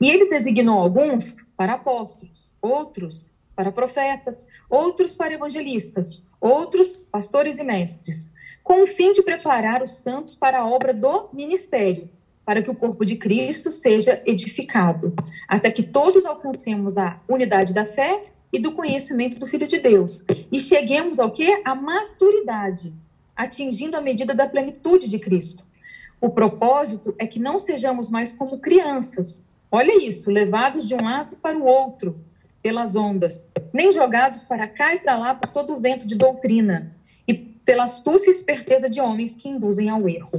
E 0.00 0.10
ele 0.10 0.28
designou 0.28 0.80
alguns 0.80 1.36
para 1.56 1.74
apóstolos, 1.74 2.52
outros 2.60 3.30
para 3.54 3.70
profetas, 3.70 4.48
outros 4.68 5.14
para 5.14 5.34
evangelistas, 5.34 6.20
outros 6.40 6.96
pastores 7.12 7.58
e 7.60 7.62
mestres, 7.62 8.32
com 8.64 8.82
o 8.82 8.86
fim 8.86 9.12
de 9.12 9.22
preparar 9.22 9.80
os 9.80 9.92
santos 9.98 10.34
para 10.34 10.58
a 10.58 10.66
obra 10.66 10.92
do 10.92 11.28
ministério, 11.32 12.10
para 12.44 12.62
que 12.62 12.70
o 12.70 12.74
corpo 12.74 13.04
de 13.04 13.16
Cristo 13.16 13.72
seja 13.72 14.22
edificado, 14.26 15.14
até 15.48 15.70
que 15.70 15.82
todos 15.82 16.26
alcancemos 16.26 16.98
a 16.98 17.20
unidade 17.28 17.72
da 17.72 17.86
fé 17.86 18.20
e 18.52 18.58
do 18.58 18.72
conhecimento 18.72 19.38
do 19.40 19.46
Filho 19.46 19.66
de 19.66 19.78
Deus. 19.78 20.24
E 20.52 20.60
cheguemos 20.60 21.18
ao 21.18 21.30
que? 21.30 21.62
A 21.64 21.74
maturidade, 21.74 22.94
atingindo 23.34 23.96
a 23.96 24.00
medida 24.00 24.34
da 24.34 24.46
plenitude 24.46 25.08
de 25.08 25.18
Cristo. 25.18 25.66
O 26.20 26.30
propósito 26.30 27.14
é 27.18 27.26
que 27.26 27.38
não 27.38 27.58
sejamos 27.58 28.08
mais 28.08 28.32
como 28.32 28.58
crianças. 28.58 29.42
Olha 29.70 30.02
isso, 30.02 30.30
levados 30.30 30.86
de 30.86 30.94
um 30.94 31.02
lado 31.02 31.36
para 31.36 31.58
o 31.58 31.64
outro 31.64 32.18
pelas 32.62 32.96
ondas, 32.96 33.46
nem 33.74 33.92
jogados 33.92 34.42
para 34.42 34.66
cá 34.66 34.94
e 34.94 35.00
para 35.00 35.18
lá 35.18 35.34
por 35.34 35.50
todo 35.50 35.74
o 35.74 35.78
vento 35.78 36.06
de 36.06 36.14
doutrina 36.14 36.96
e 37.28 37.34
pela 37.34 37.84
astúcia 37.84 38.30
e 38.30 38.32
esperteza 38.32 38.88
de 38.88 39.02
homens 39.02 39.36
que 39.36 39.50
induzem 39.50 39.90
ao 39.90 40.08
erro. 40.08 40.30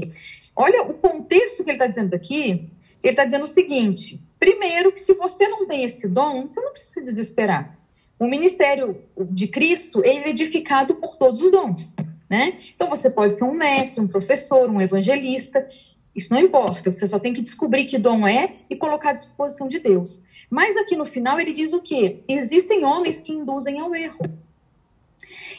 Olha 0.56 0.84
o 0.84 0.94
contexto 0.94 1.64
que 1.64 1.70
ele 1.70 1.78
está 1.78 1.88
dizendo 1.88 2.14
aqui. 2.14 2.70
Ele 3.04 3.12
está 3.12 3.26
dizendo 3.26 3.44
o 3.44 3.48
seguinte: 3.48 4.20
primeiro, 4.40 4.92
que 4.92 5.00
se 5.00 5.14
você 5.14 5.48
não 5.48 5.68
tem 5.68 5.84
esse 5.84 6.08
dom, 6.08 6.48
você 6.48 6.62
não 6.62 6.72
precisa 6.72 6.94
se 6.94 7.04
desesperar. 7.04 7.78
O 8.18 8.28
ministério 8.28 9.02
de 9.30 9.48
Cristo 9.48 10.02
é 10.06 10.30
edificado 10.30 10.96
por 10.96 11.18
todos 11.18 11.42
os 11.42 11.52
dons, 11.52 11.96
né? 12.30 12.58
Então 12.74 12.90
você 12.90 13.10
pode 13.10 13.34
ser 13.34 13.44
um 13.44 13.54
mestre, 13.54 14.00
um 14.00 14.08
professor, 14.08 14.70
um 14.70 14.80
evangelista, 14.80 15.68
isso 16.16 16.34
não 16.34 16.40
importa, 16.40 16.94
você 16.94 17.06
só 17.06 17.20
tem 17.20 17.34
que 17.34 17.42
descobrir 17.42 17.84
que 17.84 17.98
dom 17.98 18.26
é 18.26 18.54
e 18.70 18.76
colocar 18.78 19.10
à 19.10 19.14
disposição 19.14 19.68
de 19.68 19.80
Deus. 19.80 20.24
Mas 20.50 20.78
aqui 20.78 20.96
no 20.96 21.06
final 21.06 21.38
ele 21.38 21.52
diz 21.52 21.74
o 21.74 21.82
quê? 21.82 22.24
Existem 22.26 22.86
homens 22.86 23.20
que 23.20 23.34
induzem 23.34 23.82
ao 23.82 23.94
erro. 23.94 24.22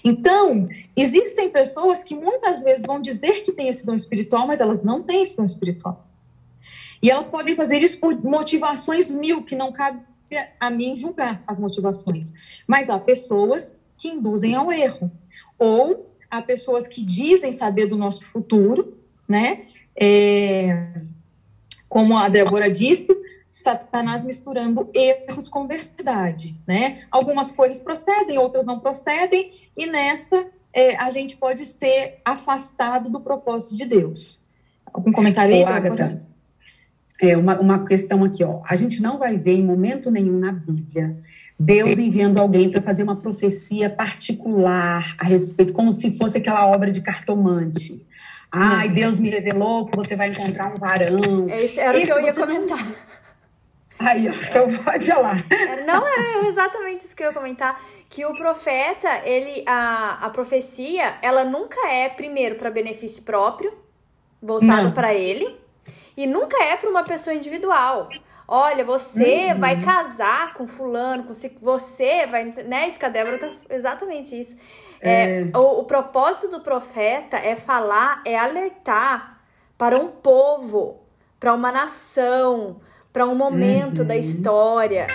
Então, 0.05 0.69
existem 0.97 1.51
pessoas 1.51 2.03
que 2.03 2.15
muitas 2.15 2.63
vezes 2.63 2.85
vão 2.87 3.01
dizer 3.01 3.43
que 3.43 3.53
têm 3.53 3.69
esse 3.69 3.85
dom 3.85 3.95
espiritual, 3.95 4.47
mas 4.47 4.61
elas 4.61 4.83
não 4.83 5.03
têm 5.03 5.23
esse 5.23 5.37
dom 5.37 5.45
espiritual. 5.45 6.07
E 7.03 7.11
elas 7.11 7.29
podem 7.29 7.55
fazer 7.55 7.79
isso 7.79 8.01
por 8.01 8.15
motivações 8.23 9.11
mil 9.11 9.43
que 9.43 9.55
não 9.55 9.73
cabe 9.73 10.01
a 10.59 10.71
mim 10.71 10.97
julgar 10.97 11.43
as 11.47 11.59
motivações. 11.59 12.33
Mas 12.67 12.91
há 12.91 12.99
pessoas 12.99 13.79
que 13.97 14.09
induzem 14.09 14.55
ao 14.55 14.73
erro. 14.73 15.11
Ou 15.59 16.15
há 16.31 16.43
pessoas 16.43 16.87
que 16.87 17.03
dizem 17.03 17.53
saber 17.53 17.87
do 17.87 17.97
nosso 17.97 18.27
futuro, 18.27 18.97
né? 19.29 19.65
É, 19.99 20.89
como 21.89 22.17
a 22.17 22.29
Débora 22.29 22.71
disse, 22.71 23.15
Satanás 23.63 24.23
misturando 24.23 24.91
erros 24.93 25.49
com 25.49 25.67
verdade, 25.67 26.55
né? 26.67 27.05
Algumas 27.11 27.51
coisas 27.51 27.79
procedem, 27.79 28.37
outras 28.37 28.67
não 28.67 28.79
procedem, 28.79 29.51
e 29.75 29.87
nessa 29.87 30.47
é, 30.75 30.95
a 30.97 31.09
gente 31.09 31.39
pode 31.39 31.65
ser 31.65 32.21
afastado 32.23 33.09
do 33.09 33.23
propósito 33.23 33.75
de 33.75 33.87
Deus. 33.87 34.47
Algum 34.93 35.11
comentário 35.11 35.55
aí? 35.55 35.65
Ô, 35.65 35.69
Agatha, 35.69 36.23
é, 37.19 37.35
uma, 37.35 37.59
uma 37.59 37.87
questão 37.87 38.23
aqui, 38.25 38.45
ó. 38.45 38.61
A 38.69 38.77
gente 38.77 39.01
não 39.01 39.19
vai 39.19 39.39
ver 39.39 39.55
em 39.55 39.65
momento 39.65 40.11
nenhum 40.11 40.39
na 40.39 40.53
Bíblia 40.53 41.17
Deus 41.59 41.99
enviando 41.99 42.37
alguém 42.37 42.71
para 42.71 42.83
fazer 42.83 43.05
uma 43.05 43.17
profecia 43.17 43.89
particular 43.89 45.17
a 45.19 45.25
respeito, 45.25 45.73
como 45.73 45.95
se 45.95 46.15
fosse 46.19 46.37
aquela 46.37 46.67
obra 46.67 46.93
de 46.93 47.01
cartomante. 47.01 48.05
Ai, 48.53 48.91
Deus 48.91 49.19
me 49.19 49.31
revelou 49.31 49.87
que 49.87 49.97
você 49.97 50.15
vai 50.15 50.29
encontrar 50.29 50.71
um 50.71 50.75
varão. 50.75 51.49
É 51.49 51.65
isso, 51.65 51.81
era 51.81 51.99
Esse 51.99 52.13
o 52.13 52.15
que 52.15 52.21
eu 52.21 52.27
ia 52.27 52.35
comentar. 52.35 53.26
Aí, 53.99 54.29
ó, 54.29 54.33
então 54.33 54.85
pode 54.85 55.11
ir 55.11 55.15
lá. 55.15 55.35
Não, 55.87 56.07
era 56.07 56.49
exatamente 56.49 57.05
isso 57.05 57.17
que 57.17 57.23
eu 57.23 57.29
ia 57.29 57.35
comentar. 57.35 57.81
Que 58.09 58.25
o 58.25 58.35
profeta, 58.35 59.09
ele, 59.25 59.65
a, 59.67 60.27
a 60.27 60.31
profecia, 60.31 61.17
ela 61.23 61.45
nunca 61.45 61.89
é, 61.89 62.09
primeiro, 62.09 62.57
para 62.57 62.71
benefício 62.71 63.23
próprio, 63.23 63.77
voltado 64.41 64.93
para 64.93 65.15
ele 65.15 65.59
e 66.17 66.27
nunca 66.27 66.63
é 66.63 66.77
para 66.77 66.89
uma 66.89 67.05
pessoa 67.05 67.35
individual. 67.35 68.09
Olha, 68.49 68.85
você 68.85 69.49
uhum. 69.53 69.59
vai 69.59 69.83
casar 69.83 70.55
com 70.55 70.67
fulano, 70.67 71.25
com 71.25 71.33
você 71.61 72.27
vai, 72.27 72.45
né? 72.65 72.87
Isso 72.87 72.99
que 72.99 73.05
a 73.05 73.09
Débora 73.09 73.39
tá 73.39 73.51
exatamente 73.69 74.39
isso. 74.39 74.57
É. 75.01 75.41
É, 75.41 75.59
o, 75.59 75.81
o 75.81 75.85
propósito 75.85 76.49
do 76.49 76.61
profeta 76.61 77.37
é 77.37 77.57
falar, 77.57 78.23
é 78.25 78.39
alertar 78.39 79.41
para 79.77 79.99
um 79.99 80.09
povo, 80.09 81.03
para 81.41 81.53
uma 81.53 81.73
nação, 81.73 82.81
para 83.17 83.25
um 83.25 83.35
momento 83.35 84.01
uhum. 84.01 84.09
da 84.09 84.15
história, 84.15 85.07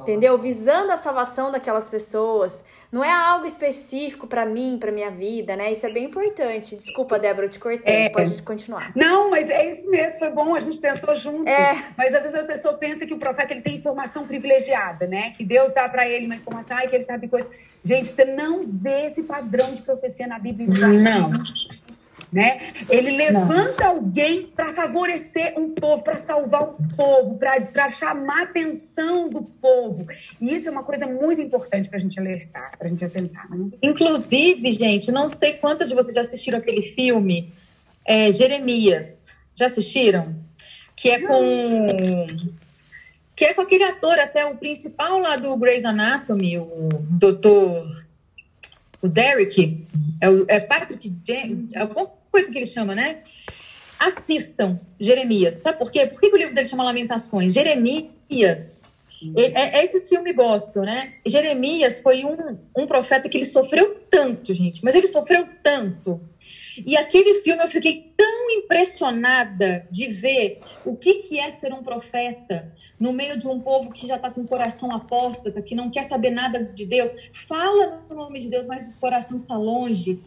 entendeu? 0.00 0.36
Visando 0.36 0.90
a 0.90 0.96
salvação 0.96 1.52
daquelas 1.52 1.86
pessoas. 1.86 2.64
Não 2.90 3.04
é 3.04 3.12
algo 3.12 3.46
específico 3.46 4.26
para 4.26 4.44
mim, 4.44 4.76
para 4.76 4.90
minha 4.90 5.08
vida, 5.08 5.54
né? 5.54 5.70
Isso 5.70 5.86
é 5.86 5.92
bem 5.92 6.06
importante. 6.06 6.74
Desculpa, 6.74 7.16
Débora, 7.16 7.46
eu 7.46 7.50
te 7.50 7.60
cortei. 7.60 7.94
É. 7.94 8.08
Pode 8.08 8.42
continuar. 8.42 8.90
Não, 8.96 9.30
mas 9.30 9.48
é 9.48 9.70
isso 9.70 9.88
mesmo. 9.88 10.18
Foi 10.18 10.30
bom, 10.30 10.52
a 10.52 10.58
gente 10.58 10.78
pensou 10.78 11.14
junto. 11.14 11.48
É. 11.48 11.80
Mas 11.96 12.12
às 12.12 12.22
vezes 12.22 12.40
a 12.40 12.42
pessoa 12.42 12.74
pensa 12.74 13.06
que 13.06 13.14
o 13.14 13.18
profeta 13.18 13.52
ele 13.52 13.62
tem 13.62 13.76
informação 13.76 14.26
privilegiada, 14.26 15.06
né? 15.06 15.30
Que 15.36 15.44
Deus 15.44 15.72
dá 15.72 15.88
para 15.88 16.08
ele 16.08 16.26
uma 16.26 16.34
informação 16.34 16.76
e 16.80 16.88
que 16.88 16.96
ele 16.96 17.04
sabe 17.04 17.28
coisas. 17.28 17.48
Gente, 17.84 18.12
você 18.12 18.24
não 18.24 18.64
vê 18.66 19.06
esse 19.06 19.22
padrão 19.22 19.72
de 19.72 19.82
profecia 19.82 20.26
na 20.26 20.40
Bíblia. 20.40 20.66
Não 20.70 21.30
né? 22.34 22.72
Ele 22.90 23.12
levanta 23.12 23.84
Não. 23.84 23.90
alguém 23.90 24.48
para 24.48 24.72
favorecer 24.72 25.54
um 25.56 25.70
povo, 25.70 26.02
para 26.02 26.18
salvar 26.18 26.64
um 26.64 26.74
povo, 26.96 27.38
para 27.38 27.88
chamar 27.88 28.40
a 28.40 28.42
atenção 28.42 29.28
do 29.28 29.40
povo. 29.40 30.04
E 30.40 30.52
isso 30.52 30.68
é 30.68 30.72
uma 30.72 30.82
coisa 30.82 31.06
muito 31.06 31.40
importante 31.40 31.88
para 31.88 31.96
a 31.96 32.00
gente 32.00 32.18
alertar, 32.18 32.76
para 32.76 32.88
a 32.88 32.90
gente 32.90 33.04
atentar. 33.04 33.48
Né? 33.48 33.68
Inclusive, 33.80 34.68
gente, 34.72 35.12
não 35.12 35.28
sei 35.28 35.52
quantas 35.52 35.88
de 35.88 35.94
vocês 35.94 36.12
já 36.12 36.22
assistiram 36.22 36.58
aquele 36.58 36.82
filme 36.82 37.52
é, 38.04 38.32
Jeremias. 38.32 39.22
Já 39.54 39.66
assistiram? 39.66 40.34
Que 40.96 41.10
é 41.10 41.20
com. 41.20 42.26
Que 43.36 43.44
é 43.44 43.54
com 43.54 43.62
aquele 43.62 43.84
ator, 43.84 44.18
até 44.18 44.44
o 44.44 44.56
principal 44.56 45.20
lá 45.20 45.36
do 45.36 45.56
Grey's 45.56 45.84
Anatomy, 45.84 46.58
o 46.58 46.88
doutor. 47.10 48.04
O 49.00 49.08
Derek, 49.08 49.86
é, 50.20 50.30
o, 50.30 50.46
é 50.48 50.58
Patrick 50.58 51.14
James, 51.24 51.72
é 51.74 51.80
alguma 51.80 52.10
coisa 52.34 52.50
que 52.50 52.58
ele 52.58 52.66
chama, 52.66 52.96
né? 52.96 53.20
Assistam 53.96 54.80
Jeremias. 54.98 55.54
Sabe 55.54 55.78
por 55.78 55.92
quê? 55.92 56.04
Por 56.04 56.20
que 56.20 56.26
o 56.26 56.36
livro 56.36 56.52
dele 56.52 56.66
chama 56.66 56.82
Lamentações? 56.82 57.52
Jeremias. 57.52 58.82
É, 59.36 59.78
é, 59.78 59.84
esses 59.84 60.08
filmes 60.08 60.34
gostam, 60.34 60.82
né? 60.82 61.14
Jeremias 61.24 62.00
foi 62.00 62.24
um, 62.24 62.58
um 62.76 62.86
profeta 62.88 63.28
que 63.28 63.38
ele 63.38 63.46
sofreu 63.46 64.00
tanto, 64.10 64.52
gente, 64.52 64.82
mas 64.84 64.96
ele 64.96 65.06
sofreu 65.06 65.48
tanto. 65.62 66.20
E 66.84 66.96
aquele 66.96 67.34
filme 67.34 67.62
eu 67.62 67.68
fiquei 67.68 68.12
tão 68.16 68.50
impressionada 68.50 69.86
de 69.88 70.08
ver 70.08 70.58
o 70.84 70.96
que, 70.96 71.22
que 71.22 71.38
é 71.38 71.52
ser 71.52 71.72
um 71.72 71.84
profeta 71.84 72.74
no 72.98 73.12
meio 73.12 73.38
de 73.38 73.46
um 73.46 73.60
povo 73.60 73.92
que 73.92 74.08
já 74.08 74.16
está 74.16 74.28
com 74.28 74.40
o 74.40 74.46
coração 74.46 74.90
apóstata, 74.90 75.62
que 75.62 75.76
não 75.76 75.88
quer 75.88 76.02
saber 76.02 76.30
nada 76.30 76.64
de 76.64 76.84
Deus. 76.84 77.14
Fala 77.32 78.04
no 78.10 78.16
nome 78.16 78.40
de 78.40 78.48
Deus, 78.48 78.66
mas 78.66 78.88
o 78.88 78.94
coração 78.94 79.36
está 79.36 79.56
longe. 79.56 80.20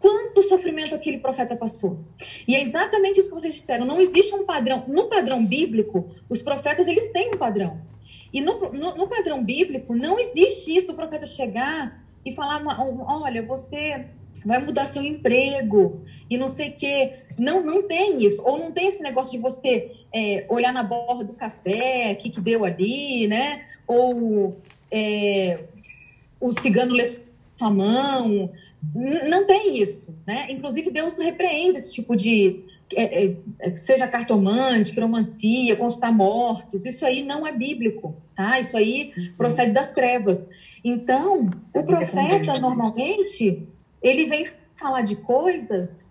Quanto 0.00 0.42
sofrimento 0.42 0.94
aquele 0.94 1.18
profeta 1.18 1.56
passou. 1.56 1.98
E 2.46 2.54
é 2.54 2.62
exatamente 2.62 3.18
isso 3.18 3.28
que 3.28 3.34
vocês 3.34 3.54
disseram. 3.54 3.84
Não 3.84 4.00
existe 4.00 4.34
um 4.34 4.44
padrão. 4.44 4.84
No 4.86 5.08
padrão 5.08 5.44
bíblico, 5.44 6.08
os 6.28 6.40
profetas 6.40 6.86
eles 6.86 7.10
têm 7.10 7.34
um 7.34 7.38
padrão. 7.38 7.80
E 8.32 8.40
no, 8.40 8.70
no, 8.72 8.94
no 8.94 9.08
padrão 9.08 9.42
bíblico, 9.42 9.94
não 9.94 10.18
existe 10.18 10.76
isso 10.76 10.86
do 10.86 10.94
profeta 10.94 11.26
chegar 11.26 12.04
e 12.24 12.32
falar: 12.32 12.62
olha, 13.06 13.42
você 13.42 14.06
vai 14.44 14.64
mudar 14.64 14.86
seu 14.86 15.02
emprego 15.02 16.02
e 16.28 16.36
não 16.36 16.48
sei 16.48 16.70
o 16.70 16.76
quê. 16.76 17.12
Não, 17.38 17.62
não 17.62 17.82
tem 17.86 18.24
isso. 18.24 18.42
Ou 18.44 18.58
não 18.58 18.72
tem 18.72 18.88
esse 18.88 19.02
negócio 19.02 19.32
de 19.32 19.38
você 19.38 19.92
é, 20.12 20.46
olhar 20.48 20.72
na 20.72 20.82
borda 20.82 21.24
do 21.24 21.34
café, 21.34 22.12
o 22.12 22.22
que, 22.22 22.30
que 22.30 22.40
deu 22.40 22.64
ali, 22.64 23.26
né? 23.26 23.64
Ou 23.86 24.56
é, 24.90 25.64
o 26.40 26.52
cigano 26.52 26.94
lê 26.94 27.04
sua 27.06 27.70
mão. 27.70 28.50
Não 28.94 29.46
tem 29.46 29.80
isso, 29.80 30.16
né? 30.26 30.46
Inclusive, 30.50 30.90
Deus 30.90 31.18
repreende 31.18 31.78
esse 31.78 31.92
tipo 31.92 32.14
de. 32.14 32.64
É, 32.94 33.24
é, 33.26 33.36
é, 33.58 33.76
seja 33.76 34.08
cartomante, 34.08 34.94
quiromancia, 34.94 35.76
consultar 35.76 36.10
mortos, 36.10 36.86
isso 36.86 37.04
aí 37.04 37.22
não 37.22 37.46
é 37.46 37.52
bíblico, 37.52 38.16
tá? 38.34 38.58
Isso 38.58 38.78
aí 38.78 39.12
uhum. 39.14 39.32
procede 39.36 39.72
das 39.72 39.92
trevas. 39.92 40.48
Então, 40.82 41.50
o 41.74 41.84
profeta, 41.84 42.58
normalmente, 42.58 43.68
ele 44.02 44.24
vem 44.24 44.46
falar 44.74 45.02
de 45.02 45.16
coisas 45.16 46.06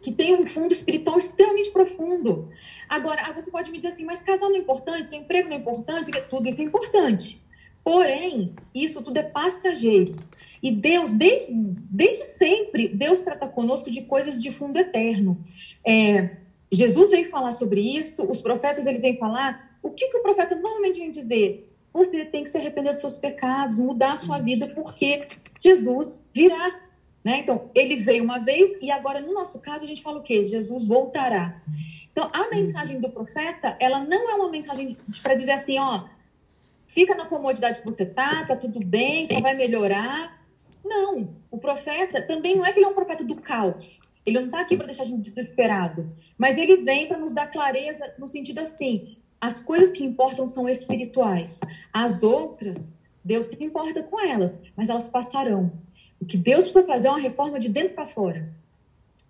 que 0.00 0.12
tem 0.12 0.34
um 0.34 0.44
fundo 0.44 0.70
espiritual 0.70 1.18
extremamente 1.18 1.70
profundo. 1.70 2.50
Agora, 2.88 3.22
ah, 3.24 3.32
você 3.32 3.50
pode 3.50 3.70
me 3.70 3.78
dizer 3.78 3.88
assim, 3.88 4.04
mas 4.04 4.22
casal 4.22 4.50
não 4.50 4.56
é 4.56 4.60
importante, 4.60 5.16
emprego 5.16 5.48
não 5.48 5.56
é 5.56 5.58
importante, 5.58 6.10
tudo 6.28 6.48
isso 6.48 6.60
é 6.60 6.64
importante. 6.64 7.42
Porém, 7.84 8.54
isso 8.74 9.02
tudo 9.02 9.18
é 9.18 9.22
passageiro. 9.22 10.16
E 10.62 10.72
Deus, 10.72 11.12
desde, 11.12 11.52
desde 11.52 12.24
sempre, 12.24 12.88
Deus 12.88 13.20
trata 13.20 13.46
conosco 13.46 13.90
de 13.90 14.00
coisas 14.02 14.42
de 14.42 14.50
fundo 14.50 14.78
eterno. 14.78 15.38
É, 15.86 16.38
Jesus 16.72 17.10
veio 17.10 17.28
falar 17.28 17.52
sobre 17.52 17.82
isso, 17.82 18.26
os 18.26 18.40
profetas 18.40 18.86
eles 18.86 19.02
vêm 19.02 19.18
falar. 19.18 19.78
O 19.82 19.90
que, 19.90 20.08
que 20.08 20.16
o 20.16 20.22
profeta 20.22 20.54
normalmente 20.54 20.98
vem 20.98 21.10
dizer? 21.10 21.70
Você 21.92 22.24
tem 22.24 22.42
que 22.42 22.50
se 22.50 22.56
arrepender 22.56 22.90
dos 22.90 23.00
seus 23.00 23.16
pecados, 23.16 23.78
mudar 23.78 24.14
a 24.14 24.16
sua 24.16 24.38
vida, 24.38 24.66
porque 24.68 25.28
Jesus 25.60 26.26
virá. 26.34 26.80
Né? 27.22 27.40
Então, 27.40 27.70
ele 27.74 27.96
veio 27.96 28.24
uma 28.24 28.38
vez 28.38 28.76
e 28.80 28.90
agora, 28.90 29.20
no 29.20 29.32
nosso 29.32 29.60
caso, 29.60 29.84
a 29.84 29.86
gente 29.86 30.02
fala 30.02 30.18
o 30.18 30.22
quê? 30.22 30.46
Jesus 30.46 30.88
voltará. 30.88 31.62
Então, 32.10 32.30
a 32.32 32.48
mensagem 32.48 32.98
do 32.98 33.10
profeta, 33.10 33.76
ela 33.78 34.00
não 34.00 34.30
é 34.30 34.34
uma 34.34 34.50
mensagem 34.50 34.96
para 35.22 35.34
dizer 35.34 35.52
assim, 35.52 35.78
ó, 35.78 36.04
fica 36.94 37.14
na 37.14 37.26
comodidade 37.26 37.80
que 37.80 37.86
você 37.86 38.06
tá, 38.06 38.44
tá 38.46 38.54
tudo 38.54 38.78
bem, 38.78 39.26
só 39.26 39.40
vai 39.40 39.54
melhorar. 39.54 40.40
Não, 40.84 41.34
o 41.50 41.58
profeta 41.58 42.22
também 42.22 42.56
não 42.56 42.64
é 42.64 42.72
que 42.72 42.78
ele 42.78 42.86
é 42.86 42.88
um 42.88 42.94
profeta 42.94 43.24
do 43.24 43.34
caos. 43.36 44.00
Ele 44.24 44.38
não 44.38 44.46
está 44.46 44.60
aqui 44.60 44.76
para 44.76 44.86
deixar 44.86 45.02
a 45.02 45.06
gente 45.06 45.20
desesperado, 45.20 46.10
mas 46.38 46.56
ele 46.56 46.76
vem 46.76 47.08
para 47.08 47.18
nos 47.18 47.32
dar 47.32 47.48
clareza 47.48 48.14
no 48.18 48.28
sentido 48.28 48.60
assim: 48.60 49.18
as 49.40 49.60
coisas 49.60 49.90
que 49.92 50.04
importam 50.04 50.46
são 50.46 50.68
espirituais, 50.68 51.60
as 51.92 52.22
outras 52.22 52.92
Deus 53.24 53.46
se 53.46 53.64
importa 53.64 54.02
com 54.02 54.20
elas, 54.20 54.60
mas 54.76 54.88
elas 54.88 55.08
passarão. 55.08 55.72
O 56.20 56.26
que 56.26 56.36
Deus 56.36 56.64
precisa 56.64 56.86
fazer 56.86 57.08
é 57.08 57.10
uma 57.10 57.20
reforma 57.20 57.58
de 57.58 57.70
dentro 57.70 57.94
para 57.94 58.06
fora. 58.06 58.52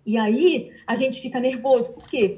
E 0.05 0.17
aí 0.17 0.71
a 0.85 0.95
gente 0.95 1.21
fica 1.21 1.39
nervoso, 1.39 1.93
por 1.93 2.07
quê? 2.07 2.37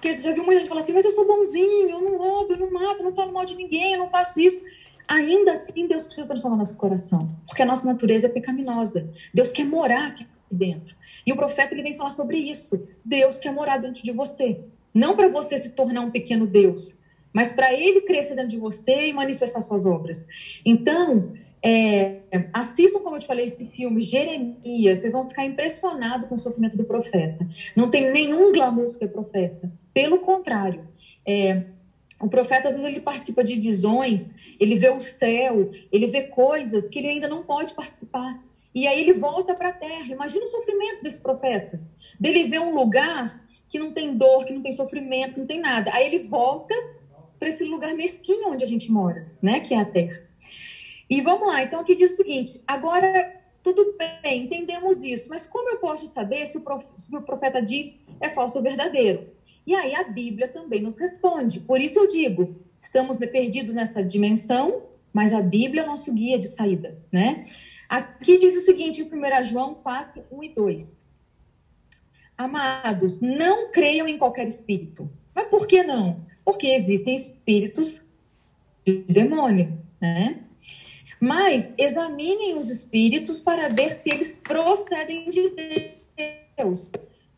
Porque 0.00 0.14
você 0.14 0.22
já 0.22 0.32
viu 0.32 0.44
muita 0.44 0.60
gente 0.60 0.68
falar 0.70 0.80
assim, 0.80 0.94
mas 0.94 1.04
eu 1.04 1.10
sou 1.10 1.26
bonzinho, 1.26 1.90
eu 1.90 2.00
não 2.00 2.16
roubo, 2.16 2.54
eu 2.54 2.56
não 2.56 2.72
mato, 2.72 3.00
eu 3.00 3.04
não 3.04 3.12
falo 3.12 3.32
mal 3.32 3.44
de 3.44 3.54
ninguém, 3.54 3.92
eu 3.92 3.98
não 3.98 4.08
faço 4.08 4.40
isso. 4.40 4.64
Ainda 5.06 5.52
assim, 5.52 5.86
Deus 5.86 6.06
precisa 6.06 6.26
transformar 6.26 6.56
nosso 6.56 6.78
coração, 6.78 7.30
porque 7.46 7.60
a 7.60 7.66
nossa 7.66 7.84
natureza 7.84 8.26
é 8.26 8.30
pecaminosa. 8.30 9.12
Deus 9.34 9.52
quer 9.52 9.64
morar 9.64 10.06
aqui 10.06 10.26
dentro. 10.50 10.96
E 11.26 11.32
o 11.34 11.36
profeta 11.36 11.74
ele 11.74 11.82
vem 11.82 11.94
falar 11.94 12.12
sobre 12.12 12.38
isso. 12.38 12.88
Deus 13.04 13.38
quer 13.38 13.52
morar 13.52 13.76
dentro 13.76 14.02
de 14.02 14.10
você. 14.10 14.64
Não 14.94 15.14
para 15.14 15.28
você 15.28 15.58
se 15.58 15.70
tornar 15.72 16.00
um 16.00 16.10
pequeno 16.10 16.46
Deus, 16.46 16.98
mas 17.30 17.52
para 17.52 17.70
ele 17.74 18.00
crescer 18.00 18.34
dentro 18.34 18.52
de 18.52 18.58
você 18.58 19.08
e 19.08 19.12
manifestar 19.12 19.60
suas 19.60 19.84
obras. 19.84 20.26
Então, 20.64 21.34
é, 21.62 22.20
assistam, 22.52 23.00
como 23.00 23.16
eu 23.16 23.20
te 23.20 23.26
falei, 23.26 23.46
esse 23.46 23.66
filme, 23.66 24.00
Jeremias, 24.00 25.00
vocês 25.00 25.12
vão 25.12 25.28
ficar 25.28 25.44
impressionados 25.44 26.28
com 26.28 26.34
o 26.34 26.38
sofrimento 26.38 26.76
do 26.76 26.84
profeta. 26.84 27.46
Não 27.76 27.90
tem 27.90 28.10
nenhum 28.10 28.52
glamour 28.52 28.88
ser 28.88 29.08
profeta. 29.08 29.70
Pelo 29.92 30.18
contrário, 30.20 30.88
é, 31.26 31.64
o 32.20 32.28
profeta, 32.28 32.68
às 32.68 32.74
vezes, 32.74 32.88
ele 32.88 33.00
participa 33.00 33.42
de 33.42 33.56
visões, 33.56 34.30
ele 34.58 34.76
vê 34.76 34.90
o 34.90 35.00
céu, 35.00 35.70
ele 35.90 36.06
vê 36.06 36.22
coisas 36.22 36.88
que 36.88 36.98
ele 36.98 37.08
ainda 37.08 37.28
não 37.28 37.42
pode 37.42 37.74
participar. 37.74 38.42
E 38.74 38.86
aí 38.86 39.00
ele 39.00 39.14
volta 39.14 39.54
para 39.54 39.70
a 39.70 39.72
terra. 39.72 40.12
Imagina 40.12 40.44
o 40.44 40.48
sofrimento 40.48 41.02
desse 41.02 41.20
profeta. 41.20 41.80
Dele 42.18 42.44
ver 42.44 42.60
um 42.60 42.74
lugar 42.74 43.42
que 43.68 43.78
não 43.78 43.92
tem 43.92 44.16
dor, 44.16 44.44
que 44.44 44.52
não 44.52 44.62
tem 44.62 44.72
sofrimento, 44.72 45.34
que 45.34 45.40
não 45.40 45.46
tem 45.46 45.60
nada. 45.60 45.90
Aí 45.92 46.06
ele 46.06 46.20
volta 46.20 46.74
para 47.38 47.48
esse 47.48 47.64
lugar 47.64 47.94
mesquinho 47.94 48.50
onde 48.50 48.62
a 48.62 48.66
gente 48.66 48.92
mora, 48.92 49.32
né? 49.42 49.60
Que 49.60 49.74
é 49.74 49.78
a 49.78 49.84
terra. 49.84 50.29
E 51.10 51.20
vamos 51.20 51.48
lá. 51.48 51.62
Então 51.62 51.80
aqui 51.80 51.96
diz 51.96 52.12
o 52.12 52.16
seguinte: 52.16 52.62
agora 52.66 53.40
tudo 53.62 53.94
bem, 53.98 54.44
entendemos 54.44 55.02
isso, 55.02 55.28
mas 55.28 55.46
como 55.46 55.68
eu 55.68 55.78
posso 55.78 56.06
saber 56.06 56.46
se 56.46 56.56
o, 56.56 56.62
se 56.96 57.14
o 57.14 57.20
profeta 57.20 57.60
diz 57.60 57.98
é 58.20 58.30
falso 58.30 58.58
ou 58.58 58.64
verdadeiro? 58.64 59.28
E 59.66 59.74
aí 59.74 59.94
a 59.94 60.04
Bíblia 60.04 60.48
também 60.48 60.80
nos 60.80 60.98
responde. 60.98 61.60
Por 61.60 61.80
isso 61.80 61.98
eu 61.98 62.08
digo, 62.08 62.56
estamos 62.78 63.18
perdidos 63.18 63.74
nessa 63.74 64.02
dimensão, 64.02 64.84
mas 65.12 65.32
a 65.32 65.42
Bíblia 65.42 65.82
é 65.82 65.86
nosso 65.86 66.12
guia 66.14 66.38
de 66.38 66.48
saída, 66.48 66.98
né? 67.12 67.44
Aqui 67.88 68.38
diz 68.38 68.56
o 68.56 68.62
seguinte 68.62 69.02
em 69.02 69.04
1 69.04 69.44
João 69.44 69.74
4, 69.74 70.24
1 70.30 70.44
e 70.44 70.48
2. 70.48 71.04
Amados, 72.38 73.20
não 73.20 73.70
creiam 73.70 74.08
em 74.08 74.16
qualquer 74.16 74.48
espírito. 74.48 75.10
Mas 75.34 75.48
por 75.48 75.66
que 75.66 75.82
não? 75.82 76.24
Porque 76.44 76.68
existem 76.68 77.14
espíritos 77.14 78.06
de 78.86 79.02
demônio, 79.02 79.78
né? 80.00 80.44
Mas 81.20 81.74
examinem 81.76 82.56
os 82.56 82.70
espíritos 82.70 83.40
para 83.40 83.68
ver 83.68 83.94
se 83.94 84.10
eles 84.10 84.34
procedem 84.42 85.28
de 85.28 85.52
Deus. 86.56 86.90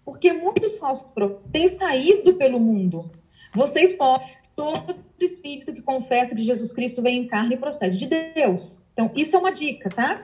Porque 0.05 0.33
muitos 0.33 0.79
falsos 0.79 1.11
profetas 1.11 1.43
têm 1.53 1.69
saído 1.69 2.35
pelo 2.35 2.61
mundo. 2.61 3.11
Vocês 3.55 3.93
podem, 3.93 4.27
todo 4.55 4.97
espírito 5.19 5.73
que 5.73 5.83
confessa 5.83 6.35
que 6.35 6.43
Jesus 6.43 6.73
Cristo 6.73 7.03
vem 7.03 7.19
em 7.19 7.27
carne 7.27 7.57
procede 7.57 7.99
de 7.99 8.07
Deus. 8.07 8.85
Então, 8.93 9.11
isso 9.15 9.37
é 9.37 9.39
uma 9.39 9.53
dica, 9.53 9.89
tá? 9.91 10.23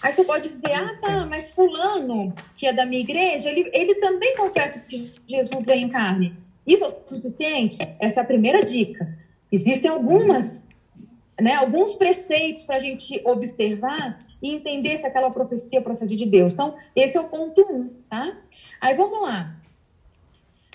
Aí 0.00 0.12
você 0.12 0.22
pode 0.22 0.48
dizer, 0.48 0.72
ah, 0.72 0.98
tá, 1.00 1.26
mas 1.26 1.50
fulano, 1.50 2.32
que 2.54 2.66
é 2.66 2.72
da 2.72 2.86
minha 2.86 3.00
igreja, 3.00 3.50
ele, 3.50 3.68
ele 3.72 3.96
também 3.96 4.36
confessa 4.36 4.78
que 4.80 5.12
Jesus 5.26 5.66
vem 5.66 5.84
em 5.84 5.88
carne. 5.88 6.36
Isso 6.66 6.84
é 6.84 6.88
o 6.88 6.94
suficiente? 7.04 7.78
Essa 7.98 8.20
é 8.20 8.22
a 8.22 8.26
primeira 8.26 8.62
dica. 8.62 9.16
Existem 9.50 9.90
algumas, 9.90 10.67
né, 11.40 11.54
alguns 11.54 11.94
preceitos 11.94 12.64
para 12.64 12.76
a 12.76 12.80
gente 12.80 13.20
observar 13.24 14.18
e 14.42 14.52
entender 14.52 14.96
se 14.96 15.06
aquela 15.06 15.30
profecia 15.30 15.80
procede 15.80 16.16
de 16.16 16.26
Deus. 16.26 16.52
Então, 16.52 16.74
esse 16.94 17.16
é 17.16 17.20
o 17.20 17.24
ponto 17.24 17.60
um, 17.72 17.88
tá? 18.08 18.36
Aí 18.80 18.94
vamos 18.94 19.22
lá. 19.22 19.56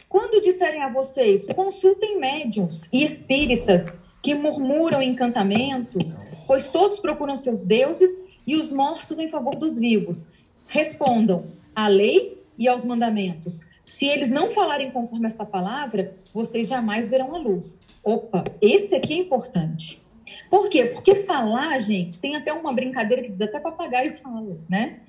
Quando 0.07 0.41
disserem 0.41 0.83
a 0.83 0.89
vocês, 0.89 1.47
consultem 1.47 2.19
médiums 2.19 2.87
e 2.93 3.03
espíritas 3.03 3.91
que 4.21 4.35
murmuram 4.35 5.01
encantamentos, 5.01 6.19
pois 6.45 6.67
todos 6.67 6.99
procuram 6.99 7.35
seus 7.35 7.65
deuses 7.65 8.21
e 8.45 8.55
os 8.55 8.71
mortos 8.71 9.17
em 9.17 9.29
favor 9.29 9.55
dos 9.55 9.77
vivos. 9.77 10.27
Respondam 10.67 11.45
à 11.75 11.87
lei 11.87 12.41
e 12.57 12.67
aos 12.67 12.85
mandamentos. 12.85 13.65
Se 13.83 14.05
eles 14.05 14.29
não 14.29 14.51
falarem 14.51 14.91
conforme 14.91 15.25
esta 15.25 15.45
palavra, 15.45 16.15
vocês 16.33 16.67
jamais 16.67 17.07
verão 17.07 17.35
a 17.35 17.39
luz. 17.39 17.81
Opa, 18.03 18.43
esse 18.61 18.93
aqui 18.95 19.13
é 19.13 19.17
importante. 19.17 20.02
Por 20.49 20.69
quê? 20.69 20.85
Porque 20.85 21.15
falar, 21.15 21.77
gente, 21.79 22.19
tem 22.19 22.35
até 22.35 22.53
uma 22.53 22.73
brincadeira 22.73 23.23
que 23.23 23.31
diz 23.31 23.41
até 23.41 23.59
papagaio 23.59 24.15
fala, 24.15 24.57
né? 24.69 24.99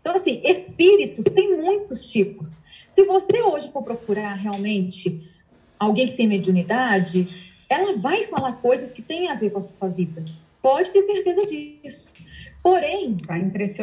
Então, 0.00 0.14
assim, 0.14 0.42
espíritos 0.44 1.24
tem 1.24 1.56
muitos 1.56 2.04
tipos. 2.04 2.58
Se 2.86 3.04
você 3.04 3.40
hoje 3.40 3.70
for 3.70 3.82
procurar 3.82 4.34
realmente 4.34 5.30
alguém 5.78 6.08
que 6.08 6.16
tem 6.16 6.26
mediunidade, 6.26 7.28
ela 7.68 7.96
vai 7.96 8.24
falar 8.24 8.52
coisas 8.54 8.92
que 8.92 9.02
têm 9.02 9.30
a 9.30 9.34
ver 9.34 9.50
com 9.50 9.58
a 9.58 9.62
sua 9.62 9.88
vida. 9.88 10.24
Pode 10.60 10.90
ter 10.90 11.02
certeza 11.02 11.46
disso. 11.46 12.12
Porém, 12.62 13.16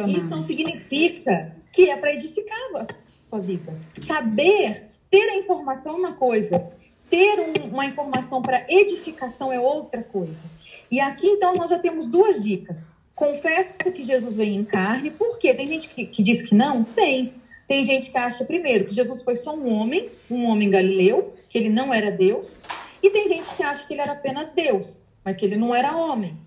isso 0.08 0.30
não 0.30 0.42
significa 0.42 1.56
que 1.72 1.88
é 1.90 1.96
para 1.96 2.12
edificar 2.12 2.58
a 2.76 2.84
sua 2.84 3.40
vida. 3.40 3.72
Saber, 3.94 4.88
ter 5.10 5.28
a 5.28 5.36
informação 5.36 5.94
é 5.94 5.98
uma 5.98 6.12
coisa, 6.14 6.72
ter 7.12 7.38
um, 7.38 7.68
uma 7.68 7.84
informação 7.84 8.40
para 8.40 8.64
edificação 8.66 9.52
é 9.52 9.60
outra 9.60 10.02
coisa. 10.02 10.44
E 10.90 10.98
aqui, 10.98 11.26
então, 11.26 11.54
nós 11.54 11.68
já 11.68 11.78
temos 11.78 12.06
duas 12.06 12.42
dicas. 12.42 12.94
Confessa 13.14 13.74
que 13.74 14.02
Jesus 14.02 14.34
veio 14.34 14.54
em 14.54 14.64
carne, 14.64 15.10
porque 15.10 15.52
tem 15.52 15.66
gente 15.66 15.88
que, 15.88 16.06
que 16.06 16.22
diz 16.22 16.40
que 16.40 16.54
não? 16.54 16.82
Tem. 16.82 17.34
Tem 17.68 17.84
gente 17.84 18.10
que 18.10 18.16
acha, 18.16 18.46
primeiro, 18.46 18.86
que 18.86 18.94
Jesus 18.94 19.22
foi 19.22 19.36
só 19.36 19.54
um 19.54 19.70
homem, 19.70 20.08
um 20.30 20.46
homem 20.46 20.70
galileu, 20.70 21.34
que 21.50 21.58
ele 21.58 21.68
não 21.68 21.92
era 21.92 22.10
Deus. 22.10 22.62
E 23.02 23.10
tem 23.10 23.28
gente 23.28 23.54
que 23.54 23.62
acha 23.62 23.86
que 23.86 23.92
ele 23.92 24.00
era 24.00 24.12
apenas 24.12 24.50
Deus, 24.50 25.02
mas 25.22 25.36
que 25.36 25.44
ele 25.44 25.56
não 25.56 25.74
era 25.74 25.94
homem 25.94 26.40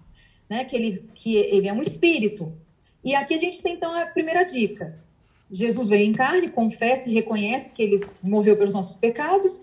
né? 0.49 0.63
Que 0.65 0.75
ele, 0.75 1.09
que 1.13 1.35
ele 1.35 1.67
é 1.67 1.73
um 1.73 1.81
espírito. 1.81 2.53
E 3.03 3.15
aqui 3.15 3.33
a 3.33 3.37
gente 3.37 3.61
tem 3.61 3.73
então 3.73 3.93
a 3.93 4.05
primeira 4.05 4.43
dica. 4.43 4.99
Jesus 5.51 5.89
veio 5.89 6.05
em 6.05 6.13
carne, 6.13 6.49
confessa 6.49 7.09
e 7.09 7.13
reconhece 7.13 7.71
que 7.73 7.83
ele 7.83 8.07
morreu 8.21 8.57
pelos 8.57 8.73
nossos 8.73 8.95
pecados. 8.95 9.61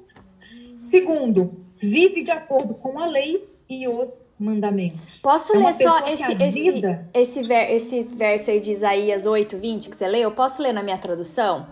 Segundo, 0.82 1.64
vive 1.76 2.22
de 2.22 2.32
acordo 2.32 2.74
com 2.74 2.98
a 2.98 3.06
lei 3.06 3.48
e 3.70 3.86
os 3.86 4.28
mandamentos. 4.36 5.22
Posso 5.22 5.52
então, 5.52 5.64
ler 5.64 5.74
só 5.74 6.06
esse, 6.08 6.34
vida... 6.34 7.08
esse, 7.14 7.38
esse, 7.38 7.42
ver, 7.44 7.70
esse 7.72 8.02
verso 8.02 8.50
aí 8.50 8.58
de 8.58 8.72
Isaías 8.72 9.24
8, 9.24 9.56
20 9.58 9.88
que 9.88 9.96
você 9.96 10.08
leu? 10.08 10.22
Eu 10.22 10.32
posso 10.32 10.60
ler 10.60 10.72
na 10.72 10.82
minha 10.82 10.98
tradução? 10.98 11.68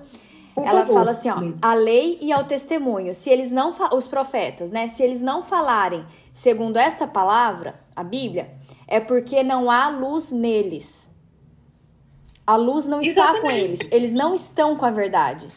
Por 0.55 0.65
Ela 0.65 0.83
favor, 0.83 0.95
fala 0.95 1.11
assim, 1.11 1.29
ó, 1.29 1.39
a 1.61 1.75
lei 1.75 2.19
e 2.21 2.31
ao 2.31 2.45
testemunho, 2.45 3.13
se 3.13 3.31
eles 3.31 3.51
não 3.51 3.75
os 3.93 4.07
profetas, 4.07 4.71
né, 4.71 4.87
se 4.87 5.03
eles 5.03 5.21
não 5.21 5.43
falarem 5.43 6.05
segundo 6.33 6.77
esta 6.77 7.05
palavra, 7.05 7.81
a 7.97 8.05
Bíblia, 8.05 8.53
é 8.87 9.01
porque 9.01 9.43
não 9.43 9.69
há 9.69 9.89
luz 9.89 10.31
neles. 10.31 11.11
A 12.47 12.55
luz 12.55 12.87
não 12.87 13.01
está 13.03 13.33
Exatamente. 13.33 13.43
com 13.43 13.51
eles. 13.51 13.81
Eles 13.91 14.13
não 14.13 14.35
estão 14.37 14.77
com 14.77 14.87
a 14.87 14.91
verdade, 14.93 15.49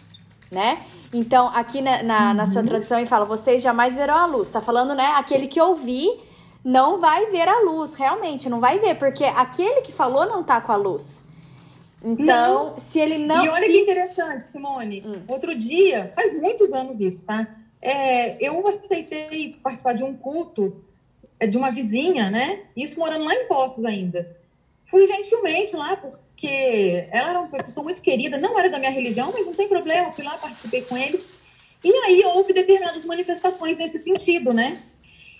né? 0.51 0.84
Então, 1.14 1.47
aqui 1.47 1.82
na, 1.82 2.01
na, 2.01 2.28
uhum. 2.30 2.34
na 2.34 2.45
sua 2.45 2.64
tradução 2.64 2.97
ele 2.97 3.07
fala: 3.07 3.26
vocês 3.26 3.61
jamais 3.61 3.95
verão 3.95 4.16
a 4.16 4.26
luz. 4.26 4.49
Tá 4.49 4.59
falando, 4.59 4.95
né? 4.95 5.05
Aquele 5.16 5.47
que 5.47 5.61
ouvir 5.61 6.09
não 6.64 6.97
vai 6.97 7.28
ver 7.28 7.47
a 7.47 7.59
luz, 7.61 7.95
realmente, 7.95 8.49
não 8.49 8.59
vai 8.59 8.80
ver, 8.80 8.95
porque 8.95 9.24
aquele 9.24 9.82
que 9.82 9.91
falou 9.91 10.26
não 10.26 10.43
tá 10.43 10.61
com 10.61 10.72
a 10.72 10.76
luz. 10.76 11.24
Então, 12.03 12.72
não. 12.72 12.80
se 12.80 12.99
ele 12.99 13.18
não. 13.18 13.45
E 13.45 13.49
olha 13.49 13.66
se... 13.66 13.72
que 13.72 13.80
interessante, 13.80 14.43
Simone. 14.45 15.03
Hum. 15.05 15.22
Outro 15.28 15.55
dia, 15.55 16.11
faz 16.16 16.34
muitos 16.34 16.74
anos 16.74 16.99
isso, 16.99 17.26
tá? 17.26 17.47
É, 17.82 18.45
eu 18.45 18.66
aceitei 18.68 19.57
participar 19.61 19.93
de 19.93 20.03
um 20.03 20.16
culto 20.16 20.84
é, 21.39 21.47
de 21.47 21.57
uma 21.57 21.72
vizinha, 21.72 22.30
né? 22.30 22.61
Isso 22.76 22.99
morando 22.99 23.26
lá 23.26 23.34
em 23.34 23.47
Postos 23.47 23.86
ainda. 23.86 24.38
Fui 24.94 25.08
gentilmente 25.08 25.76
lá, 25.76 25.98
porque 25.98 27.08
ela 27.10 27.32
era 27.32 27.39
uma 27.39 27.50
pessoa 27.50 27.84
muito 27.84 28.00
querida, 28.00 28.38
não 28.38 28.60
era 28.60 28.70
da 28.70 28.78
minha 28.78 28.91
religião, 28.91 29.32
mas 29.34 29.44
não 29.44 29.52
tem 29.56 29.68
problema, 29.68 30.12
fui 30.12 30.24
lá, 30.24 30.38
participei 30.38 30.84
com 30.84 30.96
eles. 30.96 31.28
E 31.84 31.91
aí 31.91 32.24
houve 32.26 32.54
determinadas 32.54 33.04
manifestações 33.04 33.76
nesse 33.76 33.98
sentido, 33.98 34.54
né? 34.54 34.84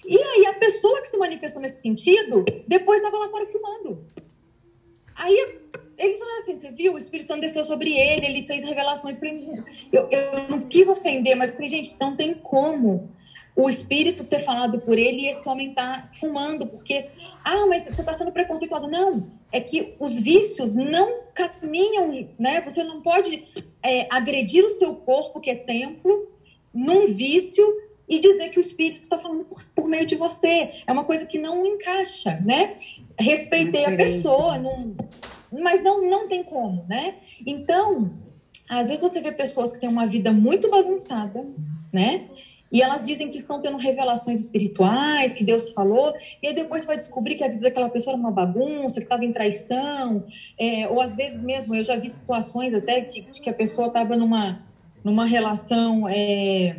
E 0.04 0.18
aí 0.18 0.48
a 0.48 0.56
pessoa 0.56 1.00
que 1.02 1.08
se 1.08 1.18
manifestou 1.18 1.62
nesse 1.62 1.84
sentido, 1.84 2.44
depois 2.68 3.00
estava 3.00 3.16
lá 3.16 3.30
fora 3.30 3.46
fumando. 3.46 4.04
Aí 5.14 5.60
eles 6.00 6.18
falaram 6.18 6.42
assim, 6.42 6.58
você 6.58 6.72
viu? 6.72 6.96
O 6.96 6.98
Espírito 6.98 7.28
Santo 7.28 7.42
desceu 7.42 7.64
sobre 7.64 7.96
ele, 7.96 8.26
ele 8.26 8.48
fez 8.48 8.64
revelações. 8.64 9.22
Eu, 9.22 10.10
eu 10.10 10.50
não 10.50 10.62
quis 10.62 10.88
ofender, 10.88 11.36
mas 11.36 11.52
falei, 11.52 11.70
gente, 11.70 11.96
não 12.02 12.16
tem 12.16 12.34
como 12.34 13.16
o 13.56 13.70
Espírito 13.70 14.24
ter 14.24 14.40
falado 14.40 14.80
por 14.82 14.98
ele 14.98 15.22
e 15.22 15.30
esse 15.30 15.48
homem 15.48 15.74
tá 15.74 16.10
fumando, 16.20 16.68
porque, 16.68 17.08
ah, 17.44 17.66
mas 17.68 17.84
você 17.84 18.02
está 18.02 18.14
sendo 18.14 18.32
preconceituosa. 18.32 18.88
Não, 18.88 19.28
é 19.52 19.60
que 19.60 19.94
os 20.00 20.20
vícios 20.20 20.76
não 20.76 21.22
caminham, 21.34 22.28
né? 22.40 22.62
Você 22.62 22.84
não 22.84 23.02
pode 23.02 23.48
é, 23.84 24.08
agredir 24.10 24.66
o 24.66 24.70
seu 24.70 24.96
corpo, 24.96 25.40
que 25.40 25.52
é 25.52 25.56
templo, 25.56 26.32
num 26.74 27.14
vício 27.14 27.64
e 28.10 28.20
dizer 28.20 28.50
que 28.50 28.60
o 28.60 28.62
Espírito 28.62 29.04
está 29.04 29.18
falando 29.20 29.46
por, 29.46 29.64
por, 29.76 29.88
meio 29.88 30.06
de 30.06 30.16
você. 30.16 30.72
É 30.86 30.92
uma 30.92 31.04
coisa 31.04 31.26
que 31.26 31.38
não 31.38 31.66
encaixa, 31.66 32.40
né? 32.44 32.76
Respeitei 33.20 33.86
a 33.86 33.96
pessoa, 33.96 34.58
não, 34.58 34.96
mas 35.52 35.84
não, 35.84 36.10
não 36.10 36.28
tem 36.28 36.44
como, 36.44 36.86
né? 36.90 37.16
Então, 37.46 38.12
às 38.68 38.88
vezes 38.88 39.02
você 39.02 39.22
vê 39.22 39.32
pessoas 39.32 39.74
que 39.74 39.80
têm 39.80 39.90
uma 39.90 40.08
vida 40.08 40.32
muito 40.32 40.70
bagunçada, 40.70 41.46
né? 41.92 42.26
E 42.74 42.82
elas 42.82 43.06
dizem 43.06 43.30
que 43.30 43.38
estão 43.38 43.62
tendo 43.62 43.78
revelações 43.78 44.40
espirituais, 44.40 45.36
que 45.36 45.44
Deus 45.44 45.70
falou, 45.70 46.12
e 46.42 46.48
aí 46.48 46.56
depois 46.56 46.86
vai 46.86 46.98
descobrir 46.98 47.36
que 47.36 47.44
a 47.44 47.48
vida 47.48 47.62
daquela 47.62 47.88
pessoa 47.88 48.14
era 48.16 48.20
uma 48.20 48.32
bagunça, 48.32 49.00
que 49.00 49.06
estava 49.06 49.24
em 49.24 49.32
traição, 49.32 50.26
é, 50.60 50.88
ou 50.90 51.00
às 51.00 51.16
vezes 51.16 51.44
mesmo, 51.44 51.76
eu 51.76 51.84
já 51.84 51.96
vi 51.96 52.10
situações 52.10 52.74
até 52.74 53.02
de, 53.02 53.22
de 53.22 53.40
que 53.40 53.50
a 53.50 53.54
pessoa 53.54 53.88
estava 53.88 54.18
numa, 54.18 54.64
numa 55.04 55.24
relação 55.24 56.10
é, 56.10 56.78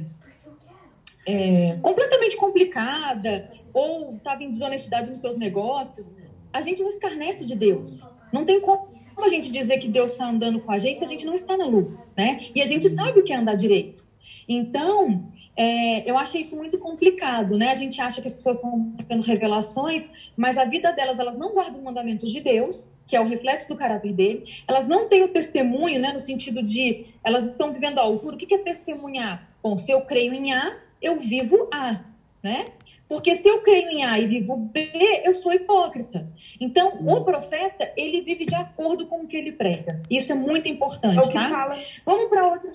é, 1.24 1.78
completamente 1.80 2.36
complicada, 2.36 3.48
ou 3.72 4.16
estava 4.16 4.42
em 4.42 4.50
desonestidade 4.50 5.08
nos 5.10 5.20
seus 5.20 5.36
negócios. 5.36 6.12
A 6.52 6.60
gente 6.60 6.82
não 6.82 6.88
escarnece 6.88 7.44
de 7.44 7.54
Deus. 7.54 8.08
Não 8.32 8.44
tem 8.44 8.60
como 8.60 8.88
a 9.18 9.28
gente 9.28 9.48
dizer 9.48 9.78
que 9.78 9.86
Deus 9.86 10.10
está 10.10 10.28
andando 10.28 10.58
com 10.58 10.72
a 10.72 10.78
gente 10.78 10.98
se 10.98 11.04
a 11.04 11.08
gente 11.08 11.24
não 11.24 11.34
está 11.34 11.56
na 11.56 11.66
luz, 11.66 12.04
né? 12.16 12.38
E 12.52 12.60
a 12.60 12.66
gente 12.66 12.88
sabe 12.88 13.20
o 13.20 13.22
que 13.22 13.32
é 13.32 13.36
andar 13.36 13.54
direito. 13.54 14.04
Então, 14.48 15.28
é, 15.56 16.08
eu 16.08 16.18
acho 16.18 16.36
isso 16.36 16.56
muito 16.56 16.78
complicado, 16.78 17.56
né? 17.56 17.70
A 17.70 17.74
gente 17.74 18.00
acha 18.00 18.20
que 18.20 18.26
as 18.26 18.34
pessoas 18.34 18.56
estão 18.56 18.92
tendo 19.08 19.22
revelações, 19.22 20.08
mas 20.36 20.58
a 20.58 20.64
vida 20.64 20.92
delas, 20.92 21.18
elas 21.18 21.36
não 21.36 21.52
guardam 21.52 21.74
os 21.74 21.80
mandamentos 21.80 22.32
de 22.32 22.40
Deus, 22.40 22.92
que 23.06 23.14
é 23.14 23.20
o 23.20 23.26
reflexo 23.26 23.68
do 23.68 23.76
caráter 23.76 24.12
dele. 24.12 24.44
Elas 24.66 24.88
não 24.88 25.08
têm 25.08 25.22
o 25.22 25.28
testemunho, 25.28 26.00
né? 26.00 26.12
No 26.12 26.20
sentido 26.20 26.62
de 26.62 27.06
elas 27.22 27.46
estão 27.46 27.72
vivendo 27.72 27.98
a 27.98 28.02
altura. 28.02 28.34
O 28.34 28.38
que 28.38 28.52
é 28.52 28.58
testemunhar? 28.58 29.48
Bom, 29.62 29.76
se 29.76 29.92
eu 29.92 30.02
creio 30.02 30.34
em 30.34 30.52
A, 30.52 30.76
eu 31.00 31.20
vivo 31.20 31.68
A, 31.72 32.00
né? 32.42 32.64
Porque 33.06 33.36
se 33.36 33.48
eu 33.48 33.60
creio 33.60 33.90
em 33.90 34.04
A 34.04 34.18
e 34.18 34.26
vivo 34.26 34.56
B, 34.56 34.90
eu 35.24 35.34
sou 35.34 35.52
hipócrita. 35.52 36.28
Então, 36.60 36.98
o 37.04 37.22
profeta, 37.22 37.92
ele 37.96 38.22
vive 38.22 38.44
de 38.44 38.54
acordo 38.54 39.06
com 39.06 39.20
o 39.20 39.26
que 39.26 39.36
ele 39.36 39.52
prega. 39.52 40.02
Isso 40.10 40.32
é 40.32 40.34
muito 40.34 40.68
importante, 40.68 41.28
é 41.28 41.32
tá? 41.32 41.48
Fala. 41.48 41.78
Vamos 42.04 42.28
para 42.28 42.48
outro. 42.48 42.72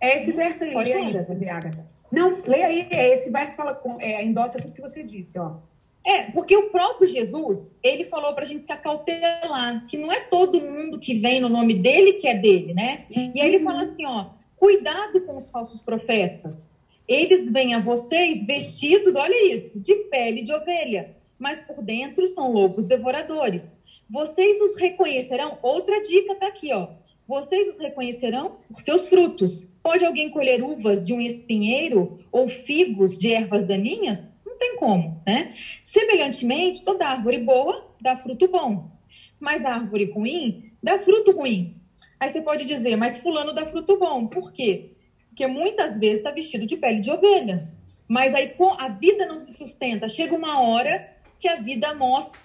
É 0.00 0.18
esse 0.18 0.32
verso 0.32 0.64
aí, 0.64 0.72
Pode 0.72 0.92
aí, 0.92 1.04
Agatha. 1.48 1.91
Não, 2.12 2.42
leia 2.46 2.66
aí, 2.66 2.86
é 2.90 3.14
esse 3.14 3.30
verso 3.30 3.56
fala, 3.56 3.80
é, 3.98 4.22
endossa 4.22 4.58
tudo 4.58 4.74
que 4.74 4.82
você 4.82 5.02
disse, 5.02 5.38
ó. 5.38 5.56
É, 6.04 6.24
porque 6.24 6.54
o 6.54 6.68
próprio 6.68 7.08
Jesus, 7.08 7.78
ele 7.82 8.04
falou 8.04 8.34
para 8.34 8.42
a 8.42 8.46
gente 8.46 8.66
se 8.66 8.72
acautelar, 8.72 9.86
que 9.86 9.96
não 9.96 10.12
é 10.12 10.20
todo 10.20 10.60
mundo 10.60 10.98
que 10.98 11.14
vem 11.14 11.40
no 11.40 11.48
nome 11.48 11.74
dele 11.74 12.14
que 12.14 12.28
é 12.28 12.36
dele, 12.36 12.74
né? 12.74 13.06
E 13.08 13.40
aí 13.40 13.54
ele 13.54 13.64
fala 13.64 13.82
assim, 13.82 14.04
ó, 14.04 14.26
cuidado 14.56 15.22
com 15.22 15.36
os 15.36 15.50
falsos 15.50 15.80
profetas. 15.80 16.76
Eles 17.08 17.50
vêm 17.50 17.74
a 17.74 17.80
vocês 17.80 18.44
vestidos, 18.44 19.16
olha 19.16 19.54
isso, 19.54 19.78
de 19.78 19.94
pele 20.10 20.42
de 20.42 20.52
ovelha, 20.52 21.16
mas 21.38 21.60
por 21.60 21.82
dentro 21.82 22.26
são 22.26 22.52
lobos 22.52 22.84
devoradores. 22.84 23.78
Vocês 24.10 24.60
os 24.60 24.76
reconhecerão. 24.76 25.58
Outra 25.62 26.00
dica 26.02 26.34
tá 26.34 26.48
aqui, 26.48 26.72
ó. 26.72 26.88
Vocês 27.26 27.68
os 27.68 27.78
reconhecerão 27.78 28.58
por 28.68 28.80
seus 28.80 29.08
frutos. 29.08 29.70
Pode 29.82 30.04
alguém 30.04 30.30
colher 30.30 30.62
uvas 30.62 31.06
de 31.06 31.12
um 31.12 31.20
espinheiro 31.20 32.18
ou 32.30 32.48
figos 32.48 33.16
de 33.16 33.32
ervas 33.32 33.64
daninhas? 33.64 34.34
Não 34.44 34.56
tem 34.58 34.76
como, 34.76 35.22
né? 35.26 35.48
Semelhantemente, 35.82 36.84
toda 36.84 37.08
árvore 37.08 37.38
boa 37.38 37.94
dá 38.00 38.16
fruto 38.16 38.48
bom, 38.48 38.90
mas 39.38 39.64
a 39.64 39.74
árvore 39.74 40.10
ruim 40.12 40.72
dá 40.82 40.98
fruto 40.98 41.32
ruim. 41.32 41.76
Aí 42.18 42.30
você 42.30 42.40
pode 42.40 42.64
dizer, 42.64 42.96
mas 42.96 43.18
fulano 43.18 43.52
dá 43.52 43.66
fruto 43.66 43.98
bom. 43.98 44.26
Por 44.26 44.52
quê? 44.52 44.92
Porque 45.28 45.46
muitas 45.46 45.98
vezes 45.98 46.18
está 46.18 46.30
vestido 46.30 46.66
de 46.66 46.76
pele 46.76 47.00
de 47.00 47.10
ovelha. 47.10 47.68
Mas 48.06 48.34
aí 48.34 48.54
a 48.78 48.88
vida 48.88 49.26
não 49.26 49.40
se 49.40 49.54
sustenta. 49.54 50.06
Chega 50.06 50.36
uma 50.36 50.60
hora 50.60 51.16
que 51.40 51.48
a 51.48 51.56
vida 51.56 51.94
mostra 51.94 52.38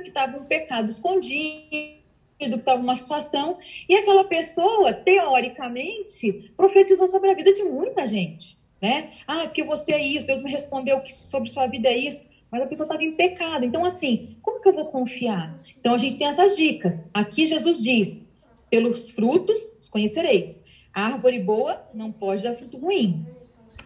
que 0.00 0.08
estava 0.08 0.36
um 0.36 0.44
pecado 0.44 0.90
escondido, 0.90 2.01
que 2.38 2.46
estava 2.46 2.80
uma 2.80 2.96
situação, 2.96 3.56
e 3.88 3.94
aquela 3.94 4.24
pessoa, 4.24 4.92
teoricamente, 4.92 6.52
profetizou 6.56 7.08
sobre 7.08 7.30
a 7.30 7.34
vida 7.34 7.52
de 7.52 7.62
muita 7.62 8.06
gente. 8.06 8.58
Né? 8.80 9.08
Ah, 9.26 9.42
porque 9.42 9.62
você 9.62 9.92
é 9.92 10.00
isso, 10.00 10.26
Deus 10.26 10.42
me 10.42 10.50
respondeu 10.50 11.00
que 11.00 11.14
sobre 11.14 11.48
sua 11.48 11.66
vida 11.66 11.88
é 11.88 11.96
isso, 11.96 12.22
mas 12.50 12.60
a 12.60 12.66
pessoa 12.66 12.84
estava 12.84 13.02
em 13.02 13.12
pecado. 13.12 13.64
Então, 13.64 13.84
assim, 13.84 14.36
como 14.42 14.60
que 14.60 14.68
eu 14.68 14.74
vou 14.74 14.86
confiar? 14.86 15.58
Então, 15.78 15.94
a 15.94 15.98
gente 15.98 16.18
tem 16.18 16.26
essas 16.26 16.56
dicas. 16.56 17.02
Aqui 17.14 17.46
Jesus 17.46 17.82
diz: 17.82 18.26
pelos 18.68 19.10
frutos 19.10 19.76
os 19.78 19.88
conhecereis. 19.88 20.62
A 20.94 21.04
árvore 21.04 21.38
boa 21.38 21.82
não 21.94 22.10
pode 22.10 22.42
dar 22.42 22.54
fruto 22.54 22.76
ruim. 22.76 23.24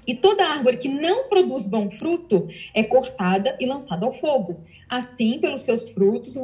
E 0.07 0.15
toda 0.15 0.47
árvore 0.47 0.77
que 0.77 0.89
não 0.89 1.29
produz 1.29 1.67
bom 1.67 1.91
fruto 1.91 2.47
é 2.73 2.85
cortada 2.85 3.57
e 3.61 3.67
lançada 3.67 4.07
ao 4.07 4.13
fogo. 4.13 4.61
Assim, 4.89 5.39
pelos 5.41 5.63
seus 5.63 5.89
frutos, 5.91 6.37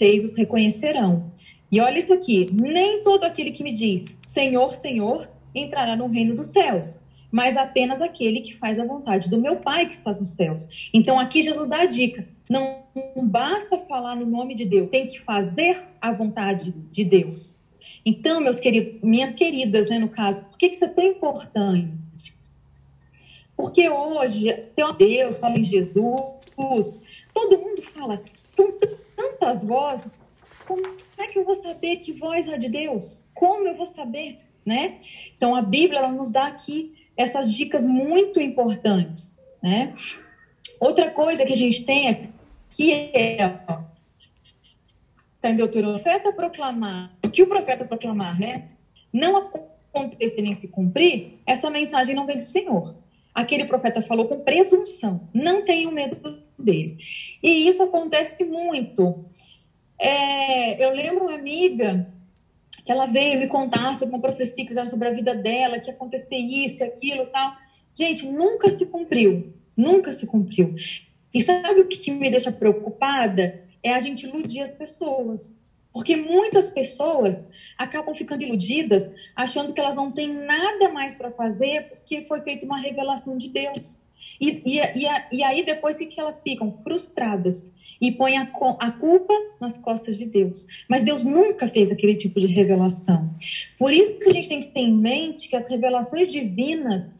vocês 0.00 0.24
os 0.24 0.34
reconhecerão. 0.34 1.30
E 1.70 1.80
olha 1.80 1.98
isso 1.98 2.14
aqui: 2.14 2.46
nem 2.50 3.02
todo 3.02 3.24
aquele 3.24 3.50
que 3.50 3.62
me 3.62 3.70
diz 3.70 4.16
Senhor, 4.26 4.74
Senhor 4.74 5.28
entrará 5.54 5.94
no 5.94 6.06
reino 6.06 6.34
dos 6.34 6.46
céus, 6.46 7.00
mas 7.30 7.56
apenas 7.56 8.00
aquele 8.00 8.40
que 8.40 8.54
faz 8.54 8.78
a 8.78 8.86
vontade 8.86 9.28
do 9.28 9.38
meu 9.38 9.56
Pai 9.56 9.86
que 9.86 9.92
está 9.92 10.10
nos 10.10 10.34
céus. 10.34 10.88
Então, 10.94 11.18
aqui 11.18 11.42
Jesus 11.42 11.68
dá 11.68 11.82
a 11.82 11.86
dica: 11.86 12.26
não 12.48 12.84
basta 13.16 13.76
falar 13.76 14.16
no 14.16 14.24
nome 14.24 14.54
de 14.54 14.64
Deus, 14.64 14.88
tem 14.88 15.06
que 15.06 15.20
fazer 15.20 15.84
a 16.00 16.10
vontade 16.12 16.72
de 16.90 17.04
Deus. 17.04 17.64
Então, 18.06 18.40
meus 18.40 18.58
queridos, 18.58 19.00
minhas 19.02 19.34
queridas, 19.34 19.90
né, 19.90 19.98
no 19.98 20.08
caso, 20.08 20.44
por 20.44 20.56
que 20.56 20.66
isso 20.66 20.84
é 20.84 20.88
tão 20.88 21.04
importante? 21.04 22.34
Porque 23.54 23.90
hoje, 23.90 24.50
tem 24.74 24.94
Deus, 24.96 25.36
fala 25.36 25.58
em 25.58 25.62
Jesus, 25.62 26.98
todo 27.34 27.58
mundo 27.58 27.82
fala, 27.82 28.22
são 28.54 28.72
tantas 29.20 29.62
vozes, 29.62 30.18
como 30.66 30.82
é 31.18 31.26
que 31.26 31.38
eu 31.38 31.44
vou 31.44 31.54
saber 31.54 31.96
que 31.96 32.12
voz 32.12 32.48
é 32.48 32.56
de 32.56 32.68
Deus? 32.68 33.28
Como 33.34 33.68
eu 33.68 33.76
vou 33.76 33.84
saber, 33.84 34.38
né? 34.64 34.98
Então, 35.36 35.54
a 35.54 35.60
Bíblia, 35.60 35.98
ela 35.98 36.12
nos 36.12 36.30
dá 36.30 36.46
aqui 36.46 36.94
essas 37.16 37.52
dicas 37.52 37.86
muito 37.86 38.40
importantes, 38.40 39.42
né? 39.62 39.92
Outra 40.80 41.10
coisa 41.10 41.44
que 41.44 41.52
a 41.52 41.56
gente 41.56 41.84
tem 41.84 42.08
aqui 42.08 42.92
é 42.92 43.36
está 45.36 45.50
em 45.50 45.56
Deuteronômio, 45.56 45.98
o 45.98 46.02
profeta 46.02 46.32
proclamar, 46.32 47.10
o 47.24 47.30
que 47.30 47.42
o 47.42 47.46
profeta 47.46 47.84
proclamar, 47.84 48.38
né? 48.38 48.68
Não 49.12 49.36
acontecer 49.36 50.42
nem 50.42 50.54
se 50.54 50.68
cumprir, 50.68 51.40
essa 51.46 51.68
mensagem 51.68 52.14
não 52.14 52.26
vem 52.26 52.36
do 52.36 52.42
Senhor. 52.42 52.94
Aquele 53.34 53.64
profeta 53.64 54.02
falou 54.02 54.28
com 54.28 54.40
presunção, 54.40 55.28
não 55.32 55.64
tenham 55.64 55.92
medo 55.92 56.16
dele. 56.60 56.98
E 57.42 57.68
isso 57.68 57.82
acontece 57.82 58.44
muito. 58.44 59.24
É, 59.98 60.84
eu 60.84 60.90
lembro 60.90 61.24
uma 61.24 61.34
amiga 61.34 62.12
que 62.84 62.90
ela 62.90 63.06
veio 63.06 63.40
me 63.40 63.48
contar 63.48 63.94
sobre 63.94 64.14
uma 64.14 64.22
profecia 64.22 64.64
que 64.64 64.68
fizeram 64.68 64.88
sobre 64.88 65.08
a 65.08 65.12
vida 65.12 65.34
dela, 65.34 65.78
que 65.78 65.88
ia 65.88 65.94
acontecer 65.94 66.36
isso 66.36 66.82
e 66.82 66.86
aquilo 66.86 67.26
tal. 67.26 67.54
Gente, 67.94 68.26
nunca 68.26 68.70
se 68.70 68.86
cumpriu. 68.86 69.52
Nunca 69.76 70.12
se 70.12 70.26
cumpriu. 70.26 70.74
E 71.32 71.40
sabe 71.40 71.80
o 71.80 71.88
que 71.88 72.10
me 72.10 72.30
deixa 72.30 72.52
preocupada? 72.52 73.68
é 73.82 73.94
a 73.94 74.00
gente 74.00 74.26
iludir 74.26 74.60
as 74.60 74.74
pessoas. 74.74 75.54
Porque 75.92 76.14
muitas 76.14 76.70
pessoas 76.70 77.48
acabam 77.76 78.14
ficando 78.14 78.44
iludidas, 78.44 79.12
achando 79.34 79.72
que 79.72 79.80
elas 79.80 79.96
não 79.96 80.12
têm 80.12 80.32
nada 80.32 80.90
mais 80.92 81.16
para 81.16 81.32
fazer 81.32 81.88
porque 81.88 82.24
foi 82.26 82.40
feita 82.42 82.64
uma 82.64 82.80
revelação 82.80 83.36
de 83.36 83.48
Deus. 83.48 83.99
E, 84.40 84.62
e, 84.64 84.78
e, 84.78 85.36
e 85.38 85.44
aí 85.44 85.62
depois 85.64 85.98
que 85.98 86.18
elas 86.18 86.42
ficam 86.42 86.78
frustradas 86.82 87.72
e 88.00 88.10
põe 88.10 88.38
a, 88.38 88.50
a 88.78 88.90
culpa 88.92 89.34
nas 89.60 89.76
costas 89.76 90.16
de 90.16 90.24
Deus. 90.24 90.66
Mas 90.88 91.02
Deus 91.02 91.22
nunca 91.22 91.68
fez 91.68 91.92
aquele 91.92 92.16
tipo 92.16 92.40
de 92.40 92.46
revelação. 92.46 93.30
Por 93.78 93.92
isso 93.92 94.18
que 94.18 94.28
a 94.30 94.32
gente 94.32 94.48
tem 94.48 94.62
que 94.62 94.70
ter 94.70 94.80
em 94.80 94.96
mente 94.96 95.48
que 95.48 95.56
as 95.56 95.68
revelações 95.68 96.32
divinas, 96.32 97.12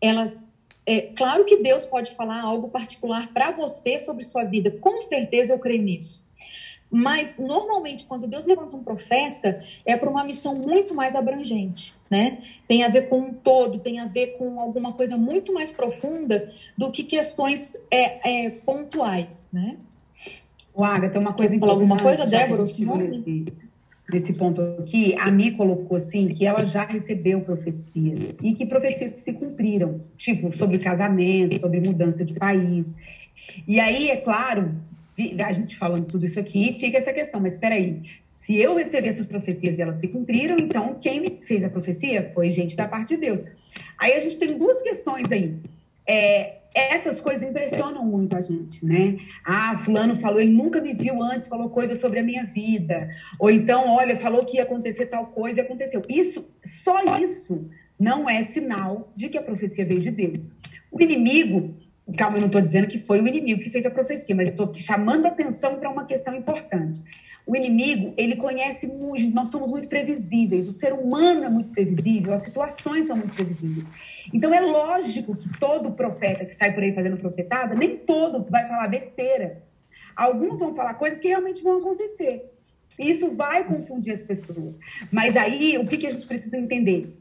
elas 0.00 0.56
é 0.88 1.00
claro 1.00 1.44
que 1.44 1.56
Deus 1.56 1.84
pode 1.84 2.12
falar 2.12 2.40
algo 2.40 2.68
particular 2.68 3.32
para 3.32 3.50
você 3.50 3.98
sobre 3.98 4.22
sua 4.22 4.44
vida. 4.44 4.70
Com 4.70 5.00
certeza 5.00 5.52
eu 5.52 5.58
creio 5.58 5.82
nisso. 5.82 6.25
Mas, 6.90 7.36
normalmente, 7.38 8.04
quando 8.04 8.26
Deus 8.26 8.46
levanta 8.46 8.76
um 8.76 8.82
profeta, 8.82 9.60
é 9.84 9.96
para 9.96 10.08
uma 10.08 10.24
missão 10.24 10.54
muito 10.54 10.94
mais 10.94 11.14
abrangente, 11.14 11.94
né? 12.08 12.38
Tem 12.68 12.84
a 12.84 12.88
ver 12.88 13.08
com 13.08 13.18
um 13.18 13.32
todo, 13.32 13.80
tem 13.80 13.98
a 13.98 14.06
ver 14.06 14.36
com 14.38 14.60
alguma 14.60 14.92
coisa 14.92 15.16
muito 15.16 15.52
mais 15.52 15.70
profunda 15.70 16.48
do 16.78 16.90
que 16.92 17.02
questões 17.02 17.76
é, 17.90 18.46
é 18.46 18.50
pontuais, 18.50 19.48
né? 19.52 19.78
O 20.72 20.84
Agatha, 20.84 21.18
uma 21.18 21.32
coisa 21.32 21.54
importante. 21.54 21.80
alguma 21.80 21.98
coisa, 21.98 22.26
Débora? 22.26 22.62
Nesse, 22.62 23.46
nesse 24.12 24.32
ponto 24.34 24.60
aqui, 24.78 25.14
a 25.18 25.30
Mi 25.30 25.52
colocou 25.52 25.96
assim 25.96 26.28
que 26.28 26.46
ela 26.46 26.64
já 26.64 26.84
recebeu 26.84 27.40
profecias 27.40 28.36
e 28.42 28.52
que 28.54 28.64
profecias 28.64 29.12
se 29.12 29.32
cumpriram, 29.32 30.02
tipo 30.16 30.56
sobre 30.56 30.78
casamento, 30.78 31.58
sobre 31.58 31.80
mudança 31.80 32.24
de 32.24 32.34
país. 32.34 32.96
E 33.66 33.80
aí, 33.80 34.10
é 34.10 34.16
claro, 34.16 34.74
a 35.38 35.52
gente 35.52 35.76
falando 35.76 36.06
tudo 36.06 36.26
isso 36.26 36.38
aqui, 36.38 36.76
fica 36.78 36.98
essa 36.98 37.12
questão, 37.12 37.40
mas 37.40 37.52
espera 37.52 37.74
aí, 37.74 38.02
se 38.30 38.56
eu 38.56 38.76
recebi 38.76 39.08
essas 39.08 39.26
profecias 39.26 39.78
e 39.78 39.82
elas 39.82 39.96
se 39.96 40.08
cumpriram, 40.08 40.56
então 40.58 40.94
quem 41.00 41.20
me 41.20 41.40
fez 41.42 41.64
a 41.64 41.70
profecia 41.70 42.30
foi 42.34 42.50
gente 42.50 42.76
da 42.76 42.86
parte 42.86 43.08
de 43.08 43.16
Deus. 43.16 43.44
Aí 43.98 44.12
a 44.12 44.20
gente 44.20 44.36
tem 44.36 44.56
duas 44.56 44.82
questões 44.82 45.32
aí. 45.32 45.56
É, 46.06 46.58
essas 46.72 47.20
coisas 47.20 47.42
impressionam 47.42 48.04
muito 48.04 48.36
a 48.36 48.40
gente, 48.40 48.84
né? 48.84 49.16
Ah, 49.44 49.78
fulano 49.78 50.14
falou, 50.14 50.40
ele 50.40 50.52
nunca 50.52 50.80
me 50.80 50.92
viu 50.92 51.22
antes, 51.22 51.48
falou 51.48 51.70
coisas 51.70 51.98
sobre 51.98 52.20
a 52.20 52.22
minha 52.22 52.44
vida. 52.44 53.10
Ou 53.38 53.50
então, 53.50 53.88
olha, 53.88 54.16
falou 54.18 54.44
que 54.44 54.58
ia 54.58 54.62
acontecer 54.62 55.06
tal 55.06 55.26
coisa 55.26 55.60
e 55.60 55.62
aconteceu. 55.62 56.02
Isso, 56.08 56.46
só 56.62 57.18
isso 57.18 57.68
não 57.98 58.28
é 58.28 58.44
sinal 58.44 59.12
de 59.16 59.28
que 59.28 59.38
a 59.38 59.42
profecia 59.42 59.86
veio 59.86 60.00
de 60.00 60.10
Deus. 60.10 60.52
O 60.92 61.02
inimigo, 61.02 61.74
Calma, 62.14 62.36
eu 62.36 62.40
não 62.40 62.46
estou 62.46 62.60
dizendo 62.60 62.86
que 62.86 63.00
foi 63.00 63.20
o 63.20 63.26
inimigo 63.26 63.60
que 63.60 63.68
fez 63.68 63.84
a 63.84 63.90
profecia, 63.90 64.34
mas 64.34 64.50
estou 64.50 64.72
chamando 64.74 65.26
atenção 65.26 65.76
para 65.76 65.90
uma 65.90 66.04
questão 66.04 66.36
importante. 66.36 67.02
O 67.44 67.56
inimigo, 67.56 68.14
ele 68.16 68.36
conhece 68.36 68.86
muito, 68.86 69.34
nós 69.34 69.48
somos 69.48 69.70
muito 69.70 69.88
previsíveis, 69.88 70.68
o 70.68 70.72
ser 70.72 70.92
humano 70.92 71.44
é 71.44 71.48
muito 71.48 71.72
previsível, 71.72 72.32
as 72.32 72.44
situações 72.44 73.08
são 73.08 73.16
muito 73.16 73.34
previsíveis. 73.34 73.88
Então 74.32 74.54
é 74.54 74.60
lógico 74.60 75.34
que 75.34 75.48
todo 75.58 75.92
profeta 75.92 76.44
que 76.44 76.54
sai 76.54 76.72
por 76.72 76.82
aí 76.82 76.94
fazendo 76.94 77.16
profetada, 77.16 77.74
nem 77.74 77.96
todo 77.96 78.46
vai 78.48 78.68
falar 78.68 78.86
besteira. 78.86 79.64
Alguns 80.14 80.60
vão 80.60 80.76
falar 80.76 80.94
coisas 80.94 81.18
que 81.18 81.26
realmente 81.26 81.62
vão 81.62 81.78
acontecer. 81.78 82.52
Isso 82.98 83.34
vai 83.34 83.64
confundir 83.64 84.14
as 84.14 84.22
pessoas. 84.22 84.78
Mas 85.10 85.36
aí, 85.36 85.76
o 85.76 85.86
que, 85.86 85.98
que 85.98 86.06
a 86.06 86.10
gente 86.10 86.26
precisa 86.26 86.56
entender? 86.56 87.12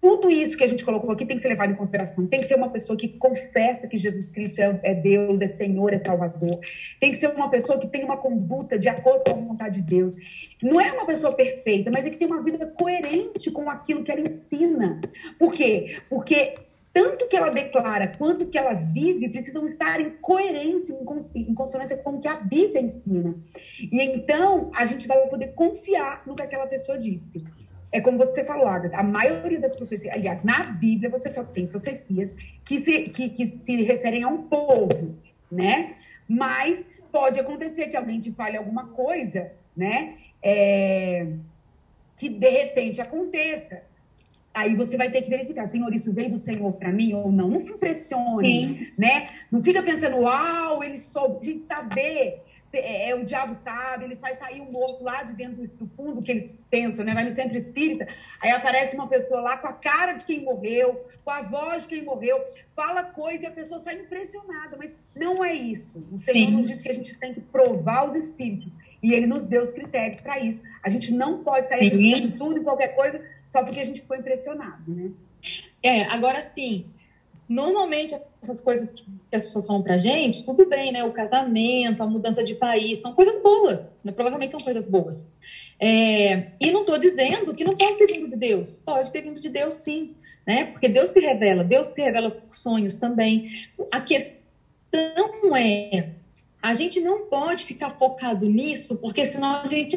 Tudo 0.00 0.30
isso 0.30 0.56
que 0.56 0.64
a 0.64 0.66
gente 0.66 0.84
colocou 0.84 1.10
aqui 1.10 1.26
tem 1.26 1.36
que 1.36 1.42
ser 1.42 1.48
levado 1.48 1.72
em 1.72 1.74
consideração. 1.74 2.26
Tem 2.26 2.40
que 2.40 2.46
ser 2.46 2.54
uma 2.54 2.70
pessoa 2.70 2.96
que 2.96 3.08
confessa 3.08 3.88
que 3.88 3.98
Jesus 3.98 4.30
Cristo 4.30 4.60
é, 4.60 4.80
é, 4.82 4.94
Deus, 4.94 5.40
é 5.40 5.48
Senhor, 5.48 5.92
é 5.92 5.98
Salvador. 5.98 6.60
Tem 7.00 7.10
que 7.10 7.18
ser 7.18 7.28
uma 7.28 7.50
pessoa 7.50 7.78
que 7.78 7.88
tem 7.88 8.04
uma 8.04 8.16
conduta 8.16 8.78
de 8.78 8.88
acordo 8.88 9.24
com 9.24 9.30
a 9.30 9.44
vontade 9.44 9.80
de 9.80 9.86
Deus. 9.88 10.16
Não 10.62 10.80
é 10.80 10.92
uma 10.92 11.04
pessoa 11.04 11.34
perfeita, 11.34 11.90
mas 11.90 12.06
é 12.06 12.10
que 12.10 12.16
tem 12.16 12.28
uma 12.28 12.42
vida 12.42 12.66
coerente 12.66 13.50
com 13.50 13.68
aquilo 13.68 14.04
que 14.04 14.12
ela 14.12 14.20
ensina. 14.20 15.00
Por 15.38 15.52
quê? 15.52 16.00
Porque 16.08 16.54
tanto 16.92 17.28
que 17.28 17.36
ela 17.36 17.50
declara 17.50 18.10
quanto 18.18 18.46
que 18.46 18.58
ela 18.58 18.74
vive 18.74 19.28
precisam 19.28 19.64
estar 19.66 20.00
em 20.00 20.10
coerência, 20.20 20.96
em 21.34 21.54
consonância 21.54 21.96
com 21.96 22.10
o 22.12 22.20
que 22.20 22.26
a 22.26 22.36
Bíblia 22.36 22.80
ensina. 22.80 23.36
E 23.80 24.00
então 24.00 24.70
a 24.74 24.84
gente 24.84 25.06
vai 25.06 25.18
poder 25.28 25.54
confiar 25.54 26.22
no 26.26 26.34
que 26.34 26.42
aquela 26.42 26.66
pessoa 26.66 26.98
disse. 26.98 27.44
É 27.90 28.00
como 28.00 28.18
você 28.18 28.44
falou, 28.44 28.66
Agatha, 28.66 28.96
a 28.96 29.02
maioria 29.02 29.58
das 29.58 29.74
profecias, 29.74 30.14
aliás, 30.14 30.42
na 30.42 30.62
Bíblia 30.62 31.08
você 31.08 31.30
só 31.30 31.42
tem 31.42 31.66
profecias 31.66 32.34
que 32.64 32.80
se, 32.80 33.02
que, 33.04 33.30
que 33.30 33.46
se 33.46 33.82
referem 33.82 34.22
a 34.22 34.28
um 34.28 34.42
povo, 34.42 35.16
né? 35.50 35.94
Mas 36.28 36.86
pode 37.10 37.40
acontecer 37.40 37.88
que 37.88 37.96
alguém 37.96 38.20
te 38.20 38.30
fale 38.32 38.56
alguma 38.56 38.88
coisa, 38.88 39.52
né? 39.74 40.16
É, 40.42 41.28
que 42.16 42.28
de 42.28 42.50
repente 42.50 43.00
aconteça. 43.00 43.82
Aí 44.52 44.74
você 44.74 44.96
vai 44.96 45.10
ter 45.10 45.22
que 45.22 45.30
verificar, 45.30 45.66
Senhor, 45.66 45.92
isso 45.94 46.12
veio 46.12 46.30
do 46.30 46.38
Senhor 46.38 46.72
para 46.72 46.92
mim 46.92 47.14
ou 47.14 47.30
não. 47.30 47.48
Não 47.48 47.60
se 47.60 47.72
impressione, 47.72 48.68
Sim. 48.68 48.92
né? 48.98 49.28
Não 49.50 49.62
fica 49.62 49.82
pensando, 49.82 50.18
uau, 50.18 50.82
ele 50.82 50.98
soube. 50.98 51.46
Gente, 51.46 51.62
saber 51.62 52.42
é, 52.72 53.10
é, 53.10 53.14
o 53.14 53.24
diabo 53.24 53.54
sabe, 53.54 54.04
ele 54.04 54.16
faz 54.16 54.38
sair 54.38 54.60
um 54.60 54.70
morto 54.70 55.02
lá 55.02 55.22
de 55.22 55.34
dentro 55.34 55.62
do 55.62 55.86
fundo 55.96 56.22
que 56.22 56.30
eles 56.30 56.58
pensam, 56.70 57.04
né? 57.04 57.14
Vai 57.14 57.24
no 57.24 57.32
centro 57.32 57.56
espírita, 57.56 58.06
aí 58.40 58.50
aparece 58.50 58.94
uma 58.94 59.08
pessoa 59.08 59.40
lá 59.40 59.56
com 59.56 59.68
a 59.68 59.72
cara 59.72 60.12
de 60.12 60.24
quem 60.24 60.42
morreu, 60.42 61.06
com 61.24 61.30
a 61.30 61.42
voz 61.42 61.82
de 61.82 61.88
quem 61.88 62.02
morreu, 62.02 62.42
fala 62.76 63.02
coisa 63.02 63.44
e 63.44 63.46
a 63.46 63.50
pessoa 63.50 63.78
sai 63.78 64.00
impressionada, 64.00 64.76
mas 64.76 64.90
não 65.14 65.44
é 65.44 65.52
isso. 65.52 66.04
O 66.12 66.18
Senhor 66.18 66.46
Sim. 66.46 66.56
nos 66.56 66.68
diz 66.68 66.82
que 66.82 66.88
a 66.88 66.94
gente 66.94 67.14
tem 67.16 67.34
que 67.34 67.40
provar 67.40 68.06
os 68.06 68.14
espíritos 68.14 68.72
e 69.02 69.14
ele 69.14 69.26
nos 69.26 69.46
deu 69.46 69.62
os 69.62 69.72
critérios 69.72 70.20
para 70.20 70.38
isso. 70.38 70.62
A 70.82 70.90
gente 70.90 71.12
não 71.12 71.42
pode 71.42 71.66
sair 71.68 71.96
de 71.96 72.36
tudo 72.36 72.58
e 72.58 72.64
qualquer 72.64 72.94
coisa 72.94 73.22
só 73.48 73.62
porque 73.62 73.80
a 73.80 73.84
gente 73.84 74.00
ficou 74.00 74.16
impressionado, 74.16 74.82
né? 74.86 75.10
É, 75.82 76.02
agora 76.04 76.40
sim, 76.40 76.86
Normalmente, 77.48 78.14
essas 78.42 78.60
coisas 78.60 78.92
que 78.92 79.06
as 79.32 79.44
pessoas 79.44 79.66
falam 79.66 79.82
pra 79.82 79.96
gente, 79.96 80.44
tudo 80.44 80.66
bem, 80.66 80.92
né? 80.92 81.02
O 81.02 81.12
casamento, 81.12 82.02
a 82.02 82.06
mudança 82.06 82.44
de 82.44 82.54
país, 82.54 82.98
são 82.98 83.14
coisas 83.14 83.42
boas, 83.42 83.98
né? 84.04 84.12
provavelmente 84.12 84.52
são 84.52 84.60
coisas 84.60 84.86
boas. 84.86 85.26
É, 85.80 86.48
e 86.60 86.70
não 86.70 86.82
estou 86.82 86.98
dizendo 86.98 87.54
que 87.54 87.64
não 87.64 87.74
pode 87.74 87.96
ter 87.96 88.06
vindo 88.06 88.28
de 88.28 88.36
Deus. 88.36 88.82
Pode 88.84 89.10
ter 89.10 89.22
vindo 89.22 89.40
de 89.40 89.48
Deus, 89.48 89.76
sim, 89.76 90.10
né? 90.46 90.66
Porque 90.66 90.88
Deus 90.88 91.08
se 91.10 91.20
revela, 91.20 91.64
Deus 91.64 91.86
se 91.88 92.02
revela 92.02 92.30
por 92.30 92.54
sonhos 92.54 92.98
também. 92.98 93.50
A 93.90 94.00
questão 94.00 95.56
é, 95.56 96.10
a 96.62 96.74
gente 96.74 97.00
não 97.00 97.26
pode 97.26 97.64
ficar 97.64 97.96
focado 97.96 98.46
nisso, 98.46 98.98
porque 98.98 99.24
senão 99.24 99.56
a 99.56 99.66
gente 99.66 99.96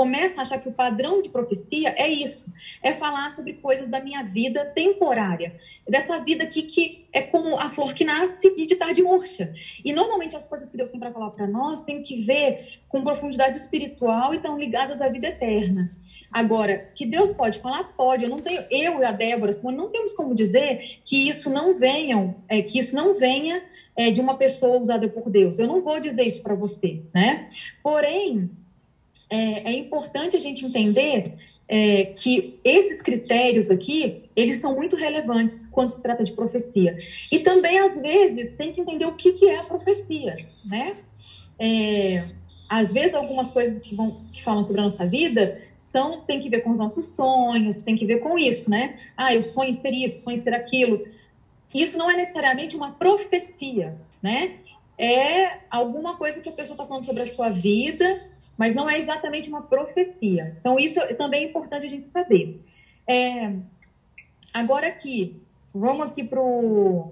começa 0.00 0.40
a 0.40 0.42
achar 0.44 0.58
que 0.58 0.66
o 0.66 0.72
padrão 0.72 1.20
de 1.20 1.28
profecia 1.28 1.90
é 1.94 2.08
isso, 2.08 2.50
é 2.82 2.94
falar 2.94 3.30
sobre 3.32 3.52
coisas 3.52 3.86
da 3.86 4.00
minha 4.00 4.22
vida 4.22 4.64
temporária, 4.64 5.60
dessa 5.86 6.18
vida 6.20 6.44
aqui 6.44 6.62
que 6.62 7.06
é 7.12 7.20
como 7.20 7.60
a 7.60 7.68
flor 7.68 7.92
que 7.92 8.02
nasce 8.02 8.50
e 8.56 8.64
de 8.64 8.76
tarde 8.76 9.02
murcha. 9.02 9.52
E 9.84 9.92
normalmente 9.92 10.34
as 10.34 10.48
coisas 10.48 10.70
que 10.70 10.76
Deus 10.78 10.88
tem 10.88 10.98
para 10.98 11.12
falar 11.12 11.32
para 11.32 11.46
nós 11.46 11.84
têm 11.84 12.02
que 12.02 12.22
ver 12.22 12.80
com 12.88 13.04
profundidade 13.04 13.58
espiritual 13.58 14.32
e 14.32 14.38
estão 14.38 14.58
ligadas 14.58 15.02
à 15.02 15.08
vida 15.10 15.28
eterna. 15.28 15.94
Agora, 16.32 16.78
que 16.94 17.04
Deus 17.04 17.30
pode 17.32 17.58
falar, 17.58 17.84
pode. 17.94 18.24
Eu 18.24 18.30
não 18.30 18.38
tenho, 18.38 18.64
eu 18.70 19.00
e 19.00 19.04
a 19.04 19.12
Débora, 19.12 19.52
Simone, 19.52 19.76
não 19.76 19.90
temos 19.90 20.14
como 20.14 20.34
dizer 20.34 20.98
que 21.04 21.28
isso 21.28 21.50
não 21.50 21.76
venham, 21.76 22.36
é, 22.48 22.62
que 22.62 22.78
isso 22.78 22.96
não 22.96 23.14
venha 23.14 23.62
é, 23.94 24.10
de 24.10 24.18
uma 24.18 24.38
pessoa 24.38 24.78
usada 24.80 25.06
por 25.08 25.28
Deus. 25.28 25.58
Eu 25.58 25.66
não 25.66 25.82
vou 25.82 26.00
dizer 26.00 26.22
isso 26.22 26.42
para 26.42 26.54
você, 26.54 27.02
né? 27.12 27.46
Porém, 27.82 28.50
é, 29.30 29.70
é 29.70 29.72
importante 29.72 30.36
a 30.36 30.40
gente 30.40 30.66
entender 30.66 31.34
é, 31.68 32.06
que 32.06 32.58
esses 32.64 33.00
critérios 33.00 33.70
aqui, 33.70 34.24
eles 34.34 34.56
são 34.56 34.74
muito 34.74 34.96
relevantes 34.96 35.66
quando 35.66 35.90
se 35.90 36.02
trata 36.02 36.24
de 36.24 36.32
profecia. 36.32 36.98
E 37.30 37.38
também, 37.38 37.78
às 37.78 38.00
vezes, 38.00 38.52
tem 38.56 38.72
que 38.72 38.80
entender 38.80 39.06
o 39.06 39.14
que, 39.14 39.30
que 39.30 39.48
é 39.48 39.60
a 39.60 39.64
profecia, 39.64 40.34
né? 40.64 40.96
É, 41.58 42.24
às 42.68 42.92
vezes, 42.92 43.14
algumas 43.14 43.50
coisas 43.52 43.78
que, 43.78 43.94
vão, 43.94 44.10
que 44.32 44.42
falam 44.42 44.64
sobre 44.64 44.80
a 44.80 44.84
nossa 44.84 45.06
vida 45.06 45.60
são, 45.76 46.10
tem 46.10 46.40
que 46.40 46.48
ver 46.48 46.62
com 46.62 46.72
os 46.72 46.78
nossos 46.78 47.10
sonhos, 47.14 47.82
tem 47.82 47.96
que 47.96 48.04
ver 48.04 48.18
com 48.18 48.36
isso, 48.36 48.68
né? 48.68 48.98
Ah, 49.16 49.32
eu 49.32 49.42
sonho 49.42 49.72
ser 49.72 49.92
isso, 49.92 50.24
sonho 50.24 50.36
ser 50.36 50.54
aquilo. 50.54 51.06
Isso 51.72 51.96
não 51.96 52.10
é 52.10 52.16
necessariamente 52.16 52.74
uma 52.74 52.92
profecia, 52.92 53.96
né? 54.20 54.56
É 54.98 55.60
alguma 55.70 56.16
coisa 56.16 56.40
que 56.40 56.48
a 56.48 56.52
pessoa 56.52 56.74
está 56.74 56.84
falando 56.84 57.06
sobre 57.06 57.22
a 57.22 57.26
sua 57.26 57.48
vida 57.48 58.20
mas 58.60 58.74
não 58.74 58.90
é 58.90 58.98
exatamente 58.98 59.48
uma 59.48 59.62
profecia. 59.62 60.54
Então, 60.60 60.78
isso 60.78 61.00
também 61.16 61.44
é 61.44 61.48
importante 61.48 61.86
a 61.86 61.88
gente 61.88 62.06
saber. 62.06 62.60
É, 63.08 63.54
agora 64.52 64.86
aqui, 64.86 65.40
vamos 65.72 66.08
aqui 66.08 66.22
para 66.22 66.42
o 66.42 67.10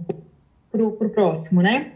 pro, 0.71 0.93
pro 0.93 1.09
próximo, 1.09 1.63
né? 1.63 1.95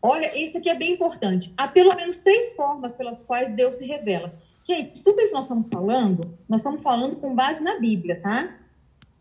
Olha, 0.00 0.38
isso 0.38 0.56
aqui 0.56 0.70
é 0.70 0.76
bem 0.76 0.92
importante. 0.92 1.52
Há 1.56 1.66
pelo 1.66 1.92
menos 1.96 2.20
três 2.20 2.52
formas 2.52 2.92
pelas 2.92 3.24
quais 3.24 3.50
Deus 3.56 3.74
se 3.74 3.84
revela. 3.84 4.32
Gente, 4.62 5.02
tudo 5.02 5.18
isso 5.18 5.30
que 5.30 5.34
nós 5.34 5.46
estamos 5.46 5.66
falando, 5.68 6.38
nós 6.48 6.60
estamos 6.60 6.80
falando 6.80 7.16
com 7.16 7.34
base 7.34 7.60
na 7.60 7.80
Bíblia, 7.80 8.20
tá? 8.20 8.56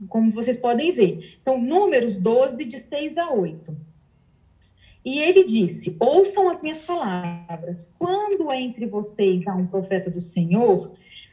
Como 0.08 0.32
vocês 0.32 0.60
podem 0.60 0.92
ver. 0.92 1.40
Então, 1.42 1.60
números 1.60 2.20
12, 2.20 2.66
de 2.66 2.78
6 2.78 3.18
a 3.18 3.32
8. 3.32 3.76
E 5.04 5.20
ele 5.20 5.44
disse: 5.44 5.96
Ouçam 6.00 6.50
as 6.50 6.62
minhas 6.62 6.82
palavras. 6.82 7.90
Quando 7.98 8.52
entre 8.54 8.86
vocês 8.86 9.48
há 9.48 9.56
um 9.56 9.68
profeta 9.68 10.10
do 10.10 10.20
Senhor, 10.20 10.92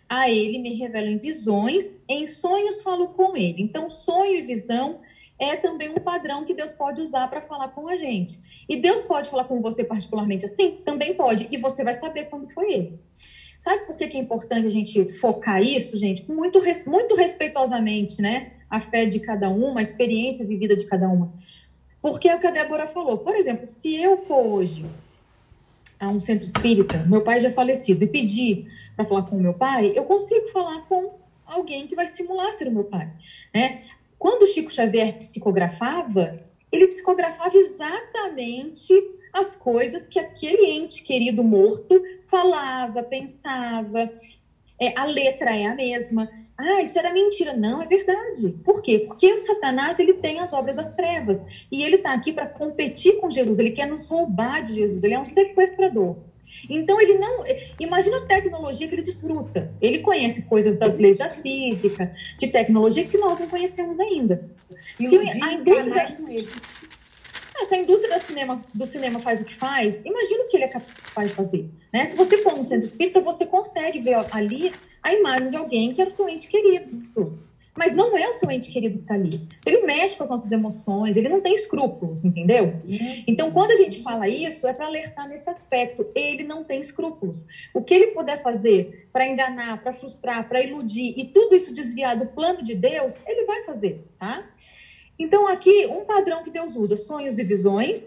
a 0.08 0.30
ele 0.30 0.58
me 0.58 0.74
revela 0.74 1.08
em 1.08 1.18
visões, 1.18 1.96
em 2.08 2.26
sonhos 2.26 2.82
falo 2.82 3.08
com 3.08 3.36
ele. 3.36 3.62
Então, 3.62 3.90
sonho 3.90 4.36
e 4.36 4.42
visão 4.42 5.00
é 5.38 5.54
também 5.54 5.90
um 5.90 5.96
padrão 5.96 6.44
que 6.44 6.54
Deus 6.54 6.72
pode 6.74 7.00
usar 7.00 7.28
para 7.28 7.40
falar 7.40 7.68
com 7.68 7.88
a 7.88 7.96
gente. 7.96 8.38
E 8.68 8.76
Deus 8.76 9.04
pode 9.04 9.30
falar 9.30 9.44
com 9.44 9.60
você 9.60 9.84
particularmente 9.84 10.44
assim? 10.44 10.78
Também 10.84 11.14
pode. 11.14 11.46
E 11.50 11.58
você 11.58 11.84
vai 11.84 11.94
saber 11.94 12.24
quando 12.24 12.52
foi 12.52 12.72
ele. 12.72 12.98
Sabe 13.58 13.86
por 13.86 13.96
que, 13.96 14.08
que 14.08 14.16
é 14.16 14.20
importante 14.20 14.66
a 14.66 14.70
gente 14.70 15.12
focar 15.12 15.60
isso, 15.60 15.96
gente? 15.96 16.30
Muito, 16.30 16.60
muito 16.86 17.14
respeitosamente, 17.14 18.22
né? 18.22 18.52
A 18.70 18.80
fé 18.80 19.04
de 19.04 19.20
cada 19.20 19.50
uma, 19.50 19.80
a 19.80 19.82
experiência 19.82 20.44
vivida 20.44 20.76
de 20.76 20.86
cada 20.86 21.08
uma. 21.08 21.32
Porque 22.00 22.28
é 22.28 22.36
o 22.36 22.40
que 22.40 22.46
a 22.46 22.50
Débora 22.50 22.86
falou. 22.86 23.18
Por 23.18 23.34
exemplo, 23.34 23.66
se 23.66 23.94
eu 23.94 24.18
for 24.18 24.46
hoje 24.46 24.84
a 25.98 26.08
um 26.08 26.20
centro 26.20 26.44
espírita, 26.44 26.98
meu 27.08 27.22
pai 27.22 27.40
já 27.40 27.52
falecido, 27.52 28.04
e 28.04 28.06
pedir 28.06 28.68
para 28.94 29.04
falar 29.04 29.22
com 29.22 29.36
o 29.36 29.40
meu 29.40 29.54
pai, 29.54 29.92
eu 29.94 30.04
consigo 30.04 30.48
falar 30.48 30.82
com 30.82 31.18
alguém 31.44 31.86
que 31.86 31.96
vai 31.96 32.06
simular 32.06 32.52
ser 32.52 32.68
o 32.68 32.72
meu 32.72 32.84
pai. 32.84 33.10
Né? 33.54 33.82
Quando 34.18 34.42
o 34.42 34.46
Chico 34.46 34.70
Xavier 34.70 35.16
psicografava, 35.18 36.40
ele 36.70 36.86
psicografava 36.86 37.56
exatamente 37.56 38.92
as 39.32 39.56
coisas 39.56 40.06
que 40.06 40.18
aquele 40.18 40.66
ente 40.66 41.02
querido 41.02 41.42
morto 41.42 42.02
falava, 42.26 43.02
pensava. 43.02 44.10
É, 44.80 44.98
a 44.98 45.04
letra 45.04 45.56
é 45.56 45.66
a 45.66 45.74
mesma. 45.74 46.30
Ah, 46.58 46.82
isso 46.82 46.98
era 46.98 47.12
mentira. 47.12 47.56
Não, 47.56 47.80
é 47.80 47.86
verdade. 47.86 48.58
Por 48.64 48.82
quê? 48.82 49.04
Porque 49.06 49.32
o 49.32 49.38
Satanás 49.38 49.96
ele 50.00 50.14
tem 50.14 50.40
as 50.40 50.52
obras 50.52 50.74
das 50.74 50.90
trevas 50.92 51.46
e 51.70 51.84
ele 51.84 51.96
está 51.96 52.12
aqui 52.12 52.32
para 52.32 52.46
competir 52.46 53.20
com 53.20 53.30
Jesus. 53.30 53.60
Ele 53.60 53.70
quer 53.70 53.86
nos 53.86 54.06
roubar 54.06 54.62
de 54.64 54.74
Jesus. 54.74 55.04
Ele 55.04 55.14
é 55.14 55.20
um 55.20 55.24
sequestrador. 55.24 56.16
Então 56.68 57.00
ele 57.00 57.14
não. 57.14 57.44
Imagina 57.78 58.18
a 58.18 58.26
tecnologia 58.26 58.88
que 58.88 58.94
ele 58.94 59.02
desfruta. 59.02 59.72
Ele 59.80 60.00
conhece 60.00 60.46
coisas 60.46 60.76
das 60.76 60.98
leis 60.98 61.16
da 61.16 61.30
física, 61.30 62.12
de 62.36 62.48
tecnologia 62.48 63.06
que 63.06 63.18
nós 63.18 63.38
não 63.38 63.46
conhecemos 63.46 64.00
ainda. 64.00 64.50
E 64.98 65.06
Se 65.06 65.16
a 65.16 65.52
indústria. 65.52 66.16
Ah, 67.60 67.64
se 67.66 67.74
a 67.74 67.78
indústria 67.78 68.16
do 68.16 68.20
cinema, 68.24 68.64
do 68.74 68.86
cinema 68.86 69.18
faz 69.20 69.40
o 69.40 69.44
que 69.44 69.54
faz, 69.54 70.00
imagina 70.04 70.44
o 70.44 70.48
que 70.48 70.56
ele 70.56 70.64
é 70.64 70.68
capaz 70.68 71.28
de 71.28 71.34
fazer. 71.34 71.68
Né? 71.92 72.04
Se 72.04 72.16
você 72.16 72.38
for 72.38 72.56
no 72.56 72.62
centro 72.62 72.86
espírita, 72.86 73.20
você 73.20 73.46
consegue 73.46 74.00
ver 74.00 74.14
ali 74.30 74.72
a 75.02 75.12
imagem 75.12 75.48
de 75.48 75.56
alguém 75.56 75.92
que 75.92 76.00
era 76.00 76.08
o 76.08 76.12
seu 76.12 76.28
ente 76.28 76.48
querido. 76.48 77.38
Mas 77.78 77.94
não 77.94 78.18
é 78.18 78.28
o 78.28 78.32
seu 78.32 78.50
ente 78.50 78.72
querido 78.72 78.96
que 78.96 79.02
está 79.02 79.14
ali. 79.14 79.40
Ele 79.64 79.86
mexe 79.86 80.16
com 80.16 80.24
as 80.24 80.30
nossas 80.30 80.50
emoções, 80.50 81.16
ele 81.16 81.28
não 81.28 81.40
tem 81.40 81.54
escrúpulos, 81.54 82.24
entendeu? 82.24 82.74
Então, 83.24 83.52
quando 83.52 83.70
a 83.70 83.76
gente 83.76 84.02
fala 84.02 84.28
isso, 84.28 84.66
é 84.66 84.72
para 84.72 84.86
alertar 84.86 85.28
nesse 85.28 85.48
aspecto. 85.48 86.04
Ele 86.12 86.42
não 86.42 86.64
tem 86.64 86.80
escrúpulos. 86.80 87.46
O 87.72 87.80
que 87.80 87.94
ele 87.94 88.08
puder 88.08 88.42
fazer 88.42 89.08
para 89.12 89.28
enganar, 89.28 89.80
para 89.80 89.92
frustrar, 89.92 90.48
para 90.48 90.60
iludir 90.60 91.14
e 91.16 91.26
tudo 91.26 91.54
isso 91.54 91.72
desviar 91.72 92.18
do 92.18 92.26
plano 92.26 92.64
de 92.64 92.74
Deus, 92.74 93.14
ele 93.24 93.44
vai 93.44 93.62
fazer, 93.62 94.04
tá? 94.18 94.44
Então, 95.16 95.46
aqui, 95.46 95.86
um 95.86 96.04
padrão 96.04 96.42
que 96.42 96.50
Deus 96.50 96.74
usa, 96.74 96.96
sonhos 96.96 97.38
e 97.38 97.44
visões. 97.44 98.06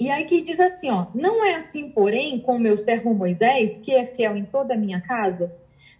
E 0.00 0.10
aí 0.10 0.24
que 0.24 0.40
diz 0.40 0.60
assim, 0.60 0.88
ó, 0.90 1.08
não 1.14 1.44
é 1.44 1.56
assim, 1.56 1.90
porém, 1.90 2.40
com 2.40 2.56
o 2.56 2.60
meu 2.60 2.78
servo 2.78 3.12
Moisés, 3.12 3.80
que 3.80 3.92
é 3.92 4.06
fiel 4.06 4.34
em 4.34 4.44
toda 4.44 4.72
a 4.72 4.76
minha 4.78 5.00
casa, 5.00 5.52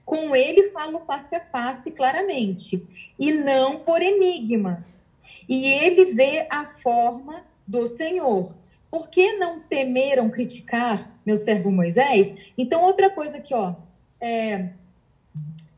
com 0.09 0.35
ele 0.35 0.71
falo 0.71 1.01
face 1.01 1.35
a 1.37 1.41
face 1.41 1.91
claramente, 1.91 2.83
e 3.19 3.31
não 3.31 3.81
por 3.81 4.01
enigmas. 4.01 5.11
E 5.47 5.67
ele 5.67 6.07
vê 6.15 6.47
a 6.49 6.65
forma 6.65 7.45
do 7.67 7.87
Senhor. 7.87 8.57
Por 8.91 9.11
que 9.11 9.35
não 9.35 9.61
temeram 9.61 10.31
criticar 10.31 11.15
meu 11.27 11.37
servo 11.37 11.71
Moisés? 11.71 12.35
Então, 12.57 12.85
outra 12.85 13.11
coisa 13.11 13.37
aqui, 13.37 13.53
ó, 13.53 13.75
é, 14.19 14.71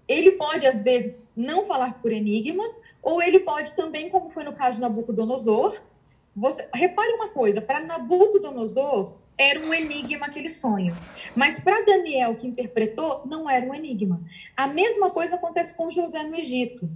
ele 0.07 0.31
pode, 0.33 0.65
às 0.65 0.81
vezes, 0.81 1.25
não 1.35 1.65
falar 1.65 2.01
por 2.01 2.13
enigmas, 2.13 2.81
ou 3.03 3.21
ele 3.21 3.41
pode 3.41 3.75
também, 3.75 4.11
como 4.11 4.31
foi 4.31 4.45
no 4.45 4.53
caso 4.53 4.77
de 4.77 4.83
Nabucodonosor, 4.83 5.77
você, 6.37 6.69
repare 6.73 7.15
uma 7.15 7.31
coisa, 7.31 7.61
para 7.61 7.81
Nabucodonosor 7.81 9.19
era 9.41 9.59
um 9.59 9.73
enigma 9.73 10.27
aquele 10.27 10.51
sonho, 10.51 10.95
mas 11.35 11.59
para 11.59 11.83
Daniel 11.83 12.37
que 12.37 12.47
interpretou 12.47 13.23
não 13.25 13.49
era 13.49 13.65
um 13.65 13.75
enigma. 13.75 14.23
A 14.55 14.67
mesma 14.67 15.11
coisa 15.11 15.37
acontece 15.37 15.73
com 15.73 15.91
José 15.91 16.23
no 16.23 16.37
Egito. 16.37 16.87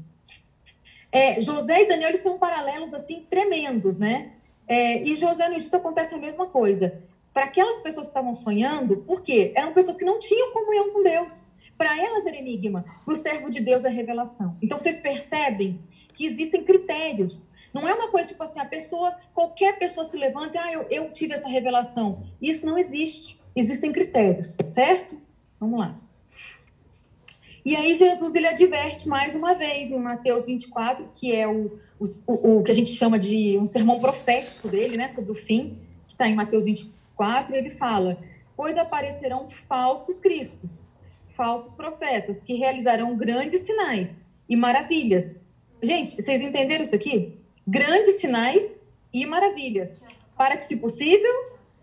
É, 1.10 1.40
José 1.40 1.80
e 1.80 1.88
Daniel 1.88 2.10
eles 2.10 2.20
têm 2.20 2.36
paralelos 2.36 2.92
assim 2.92 3.24
tremendos, 3.30 3.96
né? 3.96 4.32
É, 4.68 5.02
e 5.02 5.16
José 5.16 5.48
no 5.48 5.54
Egito 5.54 5.74
acontece 5.74 6.14
a 6.14 6.18
mesma 6.18 6.46
coisa. 6.46 7.02
Para 7.32 7.46
aquelas 7.46 7.78
pessoas 7.78 8.08
que 8.08 8.10
estavam 8.10 8.34
sonhando, 8.34 8.98
por 8.98 9.22
quê? 9.22 9.54
Eram 9.56 9.72
pessoas 9.72 9.96
que 9.96 10.04
não 10.04 10.18
tinham 10.18 10.52
comunhão 10.52 10.90
com 10.92 11.02
Deus. 11.02 11.46
Para 11.78 11.98
elas 11.98 12.26
era 12.26 12.36
enigma, 12.36 12.84
para 13.06 13.14
o 13.14 13.16
servo 13.16 13.48
de 13.48 13.60
Deus 13.60 13.86
é 13.86 13.88
revelação. 13.88 14.54
Então 14.60 14.78
vocês 14.78 14.98
percebem 14.98 15.80
que 16.12 16.26
existem 16.26 16.62
critérios. 16.62 17.46
Não 17.74 17.86
é 17.86 17.92
uma 17.92 18.08
coisa 18.08 18.28
tipo 18.28 18.42
assim, 18.42 18.60
a 18.60 18.64
pessoa, 18.64 19.14
qualquer 19.34 19.78
pessoa 19.78 20.04
se 20.04 20.16
levanta 20.16 20.56
e 20.56 20.58
ah, 20.58 20.72
eu, 20.72 20.86
eu 20.88 21.10
tive 21.12 21.34
essa 21.34 21.48
revelação. 21.48 22.24
Isso 22.40 22.64
não 22.64 22.78
existe. 22.78 23.40
Existem 23.54 23.92
critérios, 23.92 24.56
certo? 24.72 25.20
Vamos 25.60 25.80
lá. 25.80 25.96
E 27.64 27.74
aí 27.74 27.94
Jesus 27.94 28.34
ele 28.34 28.46
adverte 28.46 29.08
mais 29.08 29.34
uma 29.34 29.54
vez 29.54 29.90
em 29.90 29.98
Mateus 29.98 30.46
24, 30.46 31.08
que 31.12 31.34
é 31.34 31.48
o, 31.48 31.78
o, 31.98 32.58
o 32.58 32.62
que 32.62 32.70
a 32.70 32.74
gente 32.74 32.90
chama 32.90 33.18
de 33.18 33.58
um 33.58 33.66
sermão 33.66 33.98
profético 33.98 34.68
dele, 34.68 34.96
né, 34.96 35.08
sobre 35.08 35.32
o 35.32 35.34
fim, 35.34 35.78
que 36.06 36.12
está 36.12 36.28
em 36.28 36.34
Mateus 36.34 36.64
24, 36.64 37.56
ele 37.56 37.70
fala: 37.70 38.18
Pois 38.56 38.76
aparecerão 38.76 39.48
falsos 39.48 40.20
cristos 40.20 40.92
falsos 41.34 41.72
profetas 41.74 42.42
que 42.42 42.54
realizarão 42.54 43.16
grandes 43.16 43.62
sinais 43.62 44.22
e 44.48 44.56
maravilhas. 44.56 45.40
Gente, 45.82 46.22
vocês 46.22 46.40
entenderam 46.40 46.84
isso 46.84 46.94
aqui? 46.94 47.38
Grandes 47.66 48.16
sinais 48.16 48.80
e 49.12 49.24
maravilhas, 49.26 50.00
para 50.36 50.56
que, 50.56 50.64
se 50.64 50.76
possível, 50.76 51.32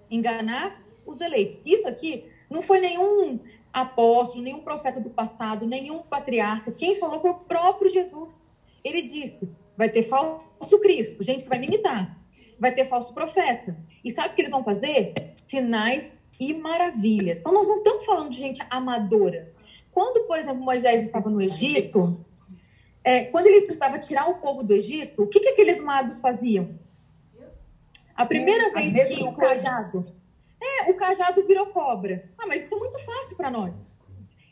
enganar 0.09 0.81
os 1.05 1.21
eleitos. 1.21 1.61
Isso 1.65 1.87
aqui 1.87 2.25
não 2.49 2.61
foi 2.61 2.79
nenhum 2.79 3.39
apóstolo, 3.73 4.43
nenhum 4.43 4.59
profeta 4.59 4.99
do 4.99 5.09
passado, 5.09 5.65
nenhum 5.65 5.99
patriarca. 5.99 6.71
Quem 6.71 6.95
falou 6.95 7.19
foi 7.19 7.31
o 7.31 7.39
próprio 7.39 7.89
Jesus. 7.89 8.49
Ele 8.83 9.01
disse: 9.01 9.49
vai 9.77 9.89
ter 9.89 10.03
falso 10.03 10.79
Cristo, 10.79 11.23
gente 11.23 11.43
que 11.43 11.49
vai 11.49 11.59
me 11.59 11.67
imitar. 11.67 12.17
Vai 12.59 12.73
ter 12.73 12.85
falso 12.85 13.13
profeta. 13.13 13.75
E 14.03 14.11
sabe 14.11 14.29
o 14.29 14.35
que 14.35 14.41
eles 14.41 14.51
vão 14.51 14.63
fazer? 14.63 15.33
Sinais 15.35 16.19
e 16.39 16.53
maravilhas. 16.53 17.39
Então, 17.39 17.51
nós 17.51 17.67
não 17.67 17.77
estamos 17.77 18.05
falando 18.05 18.29
de 18.29 18.37
gente 18.37 18.61
amadora. 18.69 19.51
Quando, 19.91 20.27
por 20.27 20.37
exemplo, 20.37 20.63
Moisés 20.63 21.01
estava 21.01 21.29
no 21.29 21.41
Egito, 21.41 22.23
é, 23.03 23.25
quando 23.25 23.47
ele 23.47 23.61
precisava 23.61 23.97
tirar 23.97 24.29
o 24.29 24.35
povo 24.35 24.63
do 24.63 24.73
Egito, 24.73 25.23
o 25.23 25.27
que, 25.27 25.39
que 25.39 25.49
aqueles 25.49 25.81
magos 25.81 26.21
faziam? 26.21 26.79
A 28.15 28.25
primeira 28.25 28.67
é, 28.67 28.89
vez 28.89 29.09
que 29.09 29.23
o 29.23 29.33
cajado. 29.33 30.13
É, 30.61 30.91
o 30.91 30.93
cajado 30.95 31.45
virou 31.47 31.67
cobra. 31.67 32.29
Ah, 32.37 32.45
mas 32.45 32.63
isso 32.63 32.75
é 32.75 32.77
muito 32.77 32.99
fácil 32.99 33.35
para 33.35 33.49
nós. 33.49 33.95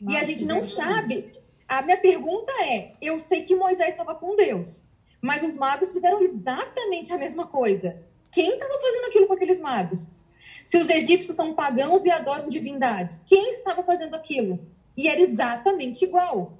Nossa, 0.00 0.16
e 0.16 0.20
a 0.20 0.24
gente 0.24 0.44
não 0.44 0.62
sabe. 0.62 1.32
A 1.68 1.82
minha 1.82 1.98
pergunta 1.98 2.52
é: 2.64 2.94
eu 3.00 3.20
sei 3.20 3.42
que 3.42 3.54
Moisés 3.54 3.90
estava 3.90 4.14
com 4.14 4.34
Deus, 4.34 4.88
mas 5.20 5.42
os 5.42 5.54
magos 5.54 5.92
fizeram 5.92 6.20
exatamente 6.20 7.12
a 7.12 7.18
mesma 7.18 7.46
coisa. 7.46 8.02
Quem 8.32 8.54
estava 8.54 8.80
fazendo 8.80 9.06
aquilo 9.06 9.26
com 9.28 9.34
aqueles 9.34 9.60
magos? 9.60 10.10
Se 10.64 10.78
os 10.78 10.88
egípcios 10.88 11.36
são 11.36 11.54
pagãos 11.54 12.04
e 12.04 12.10
adoram 12.10 12.48
divindades, 12.48 13.22
quem 13.26 13.50
estava 13.50 13.82
fazendo 13.84 14.14
aquilo? 14.14 14.58
E 14.96 15.08
era 15.08 15.20
exatamente 15.20 16.04
igual. 16.04 16.58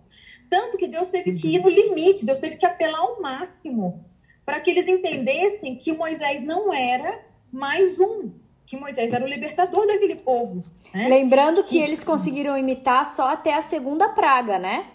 Tanto 0.50 0.76
que 0.76 0.88
Deus 0.88 1.08
teve 1.10 1.32
que 1.32 1.54
ir 1.54 1.62
no 1.62 1.68
limite, 1.68 2.26
Deus 2.26 2.40
teve 2.40 2.56
que 2.56 2.66
apelar 2.66 2.98
ao 2.98 3.22
máximo 3.22 4.04
para 4.44 4.60
que 4.60 4.70
eles 4.70 4.88
entendessem 4.88 5.76
que 5.76 5.92
Moisés 5.92 6.42
não 6.42 6.74
era 6.74 7.20
mais 7.52 8.00
um, 8.00 8.32
que 8.66 8.76
Moisés 8.76 9.12
era 9.12 9.24
o 9.24 9.28
libertador 9.28 9.86
daquele 9.86 10.16
povo. 10.16 10.64
Né? 10.92 11.08
Lembrando 11.08 11.62
que, 11.62 11.70
que 11.70 11.78
eles 11.78 12.02
conseguiram 12.02 12.58
imitar 12.58 13.06
só 13.06 13.28
até 13.28 13.54
a 13.54 13.62
segunda 13.62 14.08
praga, 14.08 14.58
né? 14.58 14.86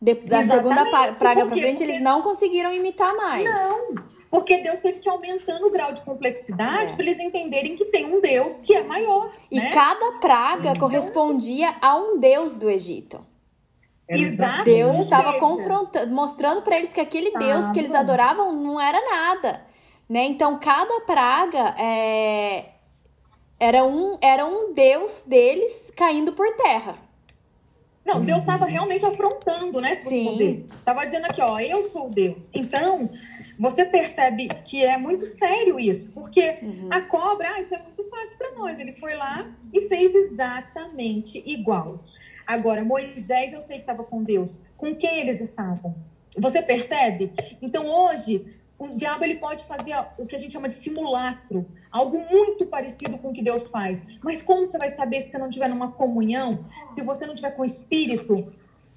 De, 0.00 0.14
da 0.14 0.40
Exatamente. 0.40 0.74
segunda 0.74 0.90
praga 0.90 1.46
para 1.46 1.46
frente, 1.46 1.78
Porque... 1.78 1.82
eles 1.82 2.00
não 2.00 2.22
conseguiram 2.22 2.72
imitar 2.72 3.14
mais. 3.14 3.44
Não, 3.44 3.94
porque 4.30 4.58
Deus 4.58 4.80
teve 4.80 4.98
que 4.98 5.08
ir 5.08 5.10
aumentando 5.10 5.66
o 5.66 5.70
grau 5.70 5.92
de 5.92 6.00
complexidade 6.00 6.92
é. 6.92 6.96
para 6.96 7.04
eles 7.04 7.20
entenderem 7.20 7.76
que 7.76 7.84
tem 7.84 8.06
um 8.06 8.20
Deus 8.20 8.60
que 8.60 8.74
é 8.74 8.82
maior. 8.82 9.32
E 9.50 9.58
né? 9.58 9.70
cada 9.72 10.18
praga 10.20 10.70
então, 10.70 10.80
correspondia 10.80 11.74
a 11.80 11.96
um 11.96 12.18
Deus 12.18 12.56
do 12.56 12.70
Egito. 12.70 13.24
Exato. 14.08 14.64
Deus 14.64 14.94
estava 14.96 15.38
confrontando, 15.38 16.12
mostrando 16.12 16.62
para 16.62 16.76
eles 16.76 16.92
que 16.92 17.00
aquele 17.00 17.30
tá 17.30 17.38
Deus 17.38 17.70
que 17.70 17.78
eles 17.78 17.94
adoravam 17.94 18.52
não 18.52 18.80
era 18.80 19.00
nada. 19.10 19.64
Né? 20.08 20.24
Então, 20.24 20.58
cada 20.58 21.00
praga 21.00 21.74
é... 21.78 22.72
era, 23.58 23.84
um, 23.84 24.18
era 24.20 24.44
um 24.44 24.74
Deus 24.74 25.22
deles 25.26 25.90
caindo 25.96 26.32
por 26.32 26.54
terra. 26.56 26.96
Não, 28.04 28.24
Deus 28.24 28.38
estava 28.38 28.66
realmente 28.66 29.06
afrontando, 29.06 29.80
né? 29.80 29.94
Se 29.94 30.04
você 30.04 30.24
for 30.24 30.36
ver. 30.36 30.66
Tava 30.84 31.04
dizendo 31.04 31.26
aqui, 31.26 31.40
ó, 31.40 31.60
eu 31.60 31.84
sou 31.84 32.10
Deus. 32.10 32.50
Então, 32.52 33.08
você 33.58 33.84
percebe 33.84 34.48
que 34.64 34.84
é 34.84 34.98
muito 34.98 35.24
sério 35.24 35.78
isso, 35.78 36.12
porque 36.12 36.58
uhum. 36.62 36.88
a 36.90 37.00
cobra, 37.00 37.52
ah, 37.52 37.60
isso 37.60 37.74
é 37.74 37.78
muito 37.78 38.02
fácil 38.10 38.36
para 38.36 38.52
nós. 38.52 38.80
Ele 38.80 38.92
foi 38.94 39.14
lá 39.14 39.48
e 39.72 39.82
fez 39.82 40.12
exatamente 40.14 41.42
igual. 41.46 42.04
Agora, 42.52 42.84
Moisés, 42.84 43.54
eu 43.54 43.62
sei 43.62 43.76
que 43.76 43.84
estava 43.84 44.04
com 44.04 44.22
Deus. 44.22 44.60
Com 44.76 44.94
quem 44.94 45.20
eles 45.20 45.40
estavam? 45.40 45.94
Você 46.36 46.60
percebe? 46.60 47.32
Então, 47.62 47.86
hoje, 47.86 48.44
o 48.78 48.88
diabo 48.90 49.24
ele 49.24 49.36
pode 49.36 49.64
fazer 49.64 49.94
o 50.18 50.26
que 50.26 50.36
a 50.36 50.38
gente 50.38 50.52
chama 50.52 50.68
de 50.68 50.74
simulacro, 50.74 51.66
algo 51.90 52.18
muito 52.30 52.66
parecido 52.66 53.16
com 53.16 53.30
o 53.30 53.32
que 53.32 53.42
Deus 53.42 53.68
faz. 53.68 54.04
Mas 54.22 54.42
como 54.42 54.66
você 54.66 54.76
vai 54.76 54.90
saber 54.90 55.22
se 55.22 55.30
você 55.30 55.38
não 55.38 55.48
tiver 55.48 55.68
numa 55.68 55.92
comunhão, 55.92 56.62
se 56.90 57.02
você 57.02 57.24
não 57.26 57.34
tiver 57.34 57.52
com 57.52 57.62
o 57.62 57.64
Espírito, 57.64 58.52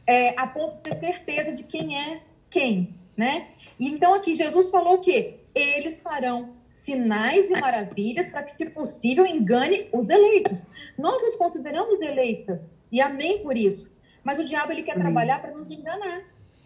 é, 0.06 0.38
a 0.38 0.45
ponto 0.47 0.76
de 0.76 0.82
ter 0.82 0.95
certeza 0.95 1.53
de 1.53 1.64
quem 1.64 1.97
é 1.97 2.24
quem, 2.49 2.93
né? 3.16 3.47
Então 3.80 4.14
aqui 4.14 4.34
Jesus 4.34 4.70
falou 4.70 4.95
o 4.95 4.99
quê? 4.99 5.39
Eles 5.56 6.01
farão 6.01 6.56
sinais 6.76 7.50
e 7.50 7.60
maravilhas 7.60 8.28
para 8.28 8.44
que, 8.44 8.52
se 8.52 8.66
possível, 8.68 9.26
engane 9.26 9.88
os 9.92 10.10
eleitos. 10.10 10.66
Nós 10.98 11.22
nos 11.22 11.36
consideramos 11.36 12.02
eleitas 12.02 12.76
e 12.92 13.02
amém 13.02 13.40
por 13.40 13.58
isso. 13.58 13.96
Mas 14.24 14.40
o 14.40 14.44
diabo 14.44 14.72
ele 14.72 14.84
quer 14.84 14.98
trabalhar 14.98 15.42
para 15.42 15.52
nos 15.52 15.72
enganar. 15.72 16.24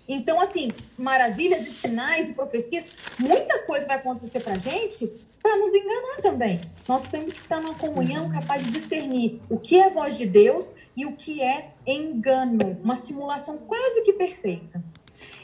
Então, 0.08 0.42
assim, 0.42 0.72
maravilhas 0.98 1.68
e 1.68 1.72
sinais 1.72 2.30
e 2.30 2.34
profecias, 2.34 2.86
muita 3.20 3.60
coisa 3.64 3.86
vai 3.86 3.98
acontecer 3.98 4.40
para 4.40 4.54
a 4.54 4.58
gente 4.58 5.08
para 5.42 5.56
nos 5.56 5.74
enganar 5.74 6.22
também. 6.22 6.60
Nós 6.88 7.04
temos 7.08 7.34
que 7.34 7.42
estar 7.42 7.62
numa 7.62 7.76
comunhão 7.76 8.26
uhum. 8.26 8.32
capaz 8.32 8.64
de 8.64 8.72
discernir 8.72 9.40
o 9.50 9.58
que 9.58 9.80
é 9.80 9.90
voz 9.90 10.18
de 10.18 10.26
Deus 10.26 10.74
e 10.98 11.06
o 11.06 11.14
que 11.14 11.42
é 11.42 11.74
engano, 11.86 12.78
uma 12.84 12.96
simulação 12.96 13.58
quase 13.60 14.04
que 14.04 14.14
perfeita. 14.14 14.84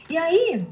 E 0.10 0.18
aí, 0.18 0.66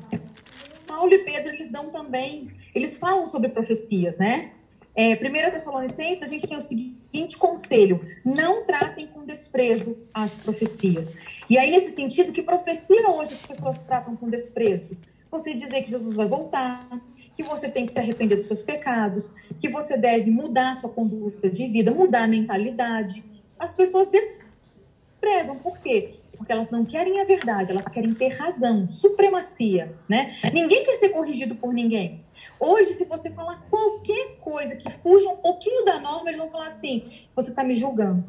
Paulo 0.93 1.11
e 1.11 1.23
Pedro, 1.23 1.55
eles 1.55 1.69
dão 1.69 1.89
também, 1.89 2.51
eles 2.75 2.97
falam 2.97 3.25
sobre 3.25 3.49
profecias, 3.49 4.15
né? 4.19 4.51
É, 4.95 5.15
1 5.15 5.17
Tessalonicenses, 5.49 6.21
a 6.21 6.27
gente 6.27 6.45
tem 6.47 6.55
o 6.55 6.61
seguinte 6.61 7.35
conselho: 7.35 7.99
não 8.23 8.63
tratem 8.63 9.07
com 9.07 9.25
desprezo 9.25 9.97
as 10.13 10.35
profecias. 10.35 11.15
E 11.49 11.57
aí, 11.57 11.71
nesse 11.71 11.95
sentido, 11.95 12.31
que 12.31 12.43
profecia 12.43 13.09
hoje 13.09 13.33
as 13.33 13.39
pessoas 13.39 13.79
tratam 13.79 14.15
com 14.15 14.29
desprezo? 14.29 14.95
Você 15.31 15.55
dizer 15.55 15.81
que 15.81 15.89
Jesus 15.89 16.15
vai 16.15 16.27
voltar, 16.27 16.87
que 17.35 17.41
você 17.41 17.67
tem 17.67 17.87
que 17.87 17.91
se 17.91 17.97
arrepender 17.97 18.35
dos 18.35 18.45
seus 18.45 18.61
pecados, 18.61 19.33
que 19.59 19.69
você 19.69 19.97
deve 19.97 20.29
mudar 20.29 20.75
sua 20.75 20.91
conduta 20.91 21.49
de 21.49 21.67
vida, 21.69 21.91
mudar 21.91 22.25
a 22.25 22.27
mentalidade. 22.27 23.23
As 23.57 23.73
pessoas 23.73 24.11
desprezam. 24.11 25.57
Por 25.57 25.79
quê? 25.79 26.19
Porque 26.43 26.51
elas 26.51 26.69
não 26.69 26.83
querem 26.83 27.21
a 27.21 27.23
verdade, 27.23 27.71
elas 27.71 27.87
querem 27.87 28.11
ter 28.11 28.27
razão, 28.27 28.89
supremacia, 28.89 29.95
né? 30.09 30.29
Ninguém 30.53 30.83
quer 30.83 30.97
ser 30.97 31.09
corrigido 31.09 31.55
por 31.55 31.73
ninguém. 31.73 32.19
Hoje, 32.59 32.91
se 32.93 33.05
você 33.05 33.31
falar 33.31 33.65
qualquer 33.69 34.35
coisa 34.41 34.75
que 34.75 34.91
fuja 35.01 35.29
um 35.29 35.37
pouquinho 35.37 35.85
da 35.85 36.01
norma, 36.01 36.29
eles 36.29 36.39
vão 36.39 36.49
falar 36.49 36.67
assim: 36.67 37.05
você 37.33 37.51
está 37.51 37.63
me 37.63 37.73
julgando. 37.73 38.25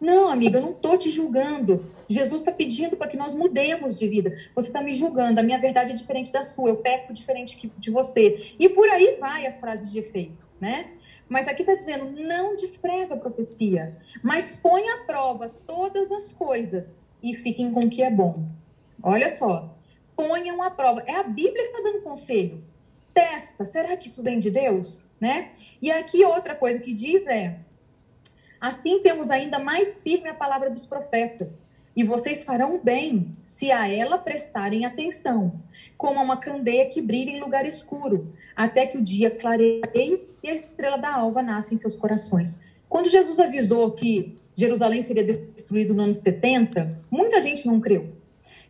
Não, 0.00 0.28
amiga, 0.28 0.58
eu 0.58 0.62
não 0.62 0.70
estou 0.70 0.96
te 0.96 1.10
julgando. 1.10 1.84
Jesus 2.08 2.40
está 2.40 2.50
pedindo 2.50 2.96
para 2.96 3.06
que 3.06 3.18
nós 3.18 3.34
mudemos 3.34 3.98
de 3.98 4.08
vida. 4.08 4.32
Você 4.54 4.68
está 4.68 4.80
me 4.80 4.94
julgando, 4.94 5.38
a 5.38 5.42
minha 5.42 5.58
verdade 5.58 5.92
é 5.92 5.94
diferente 5.94 6.32
da 6.32 6.44
sua, 6.44 6.70
eu 6.70 6.76
peco 6.76 7.12
diferente 7.12 7.70
de 7.76 7.90
você. 7.90 8.54
E 8.58 8.66
por 8.70 8.88
aí 8.88 9.18
vai 9.20 9.44
as 9.44 9.58
frases 9.58 9.92
de 9.92 9.98
efeito, 9.98 10.48
né? 10.58 10.86
Mas 11.28 11.46
aqui 11.46 11.60
está 11.60 11.74
dizendo: 11.74 12.18
não 12.18 12.56
despreza 12.56 13.14
a 13.14 13.18
profecia, 13.18 13.94
mas 14.22 14.54
põe 14.54 14.88
à 14.88 15.04
prova 15.04 15.50
todas 15.66 16.10
as 16.10 16.32
coisas 16.32 17.06
e 17.22 17.34
fiquem 17.34 17.72
com 17.72 17.80
o 17.80 17.90
que 17.90 18.02
é 18.02 18.10
bom. 18.10 18.44
Olha 19.02 19.28
só, 19.28 19.74
ponham 20.16 20.62
à 20.62 20.70
prova. 20.70 21.02
É 21.06 21.14
a 21.14 21.22
Bíblia 21.22 21.68
que 21.68 21.76
está 21.76 21.80
dando 21.82 22.02
conselho. 22.02 22.62
Testa, 23.14 23.64
será 23.64 23.96
que 23.96 24.08
isso 24.08 24.22
vem 24.22 24.38
de 24.38 24.50
Deus? 24.50 25.06
Né? 25.20 25.50
E 25.80 25.90
aqui 25.90 26.24
outra 26.24 26.54
coisa 26.54 26.78
que 26.78 26.92
diz 26.92 27.26
é: 27.26 27.58
assim 28.60 29.00
temos 29.00 29.30
ainda 29.30 29.58
mais 29.58 30.00
firme 30.00 30.28
a 30.28 30.34
palavra 30.34 30.70
dos 30.70 30.86
profetas. 30.86 31.66
E 31.96 32.04
vocês 32.04 32.44
farão 32.44 32.78
bem 32.78 33.36
se 33.42 33.72
a 33.72 33.88
ela 33.88 34.18
prestarem 34.18 34.86
atenção, 34.86 35.60
como 35.96 36.20
a 36.20 36.22
uma 36.22 36.36
candeia 36.36 36.86
que 36.86 37.02
brilha 37.02 37.30
em 37.30 37.40
lugar 37.40 37.66
escuro, 37.66 38.28
até 38.54 38.86
que 38.86 38.96
o 38.96 39.02
dia 39.02 39.30
clareie 39.30 39.82
e 40.40 40.48
a 40.48 40.54
estrela 40.54 40.96
da 40.96 41.12
alva 41.12 41.42
nasça 41.42 41.74
em 41.74 41.76
seus 41.76 41.96
corações. 41.96 42.60
Quando 42.88 43.10
Jesus 43.10 43.40
avisou 43.40 43.90
que 43.90 44.38
Jerusalém 44.58 45.00
seria 45.02 45.22
destruído 45.22 45.94
no 45.94 46.02
ano 46.02 46.12
70, 46.12 47.00
muita 47.08 47.40
gente 47.40 47.64
não 47.64 47.78
creu. 47.78 48.12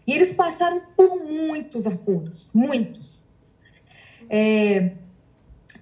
E 0.07 0.13
eles 0.13 0.35
passaram 0.35 0.83
por 0.95 1.17
muitos 1.17 1.87
apuros, 1.87 2.53
muitos. 2.55 3.27
É, 4.29 4.93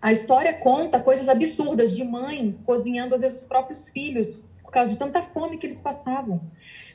a 0.01 0.13
história 0.13 0.55
conta 0.55 1.01
coisas 1.01 1.29
absurdas 1.29 1.91
de 1.91 2.05
mãe 2.05 2.57
cozinhando 2.65 3.17
às 3.17 3.21
vezes 3.21 3.41
os 3.41 3.47
próprios 3.49 3.89
filhos 3.89 4.41
por 4.63 4.71
causa 4.71 4.93
de 4.93 4.97
tanta 4.97 5.21
fome 5.23 5.59
que 5.59 5.67
eles 5.67 5.81
passavam. 5.81 6.41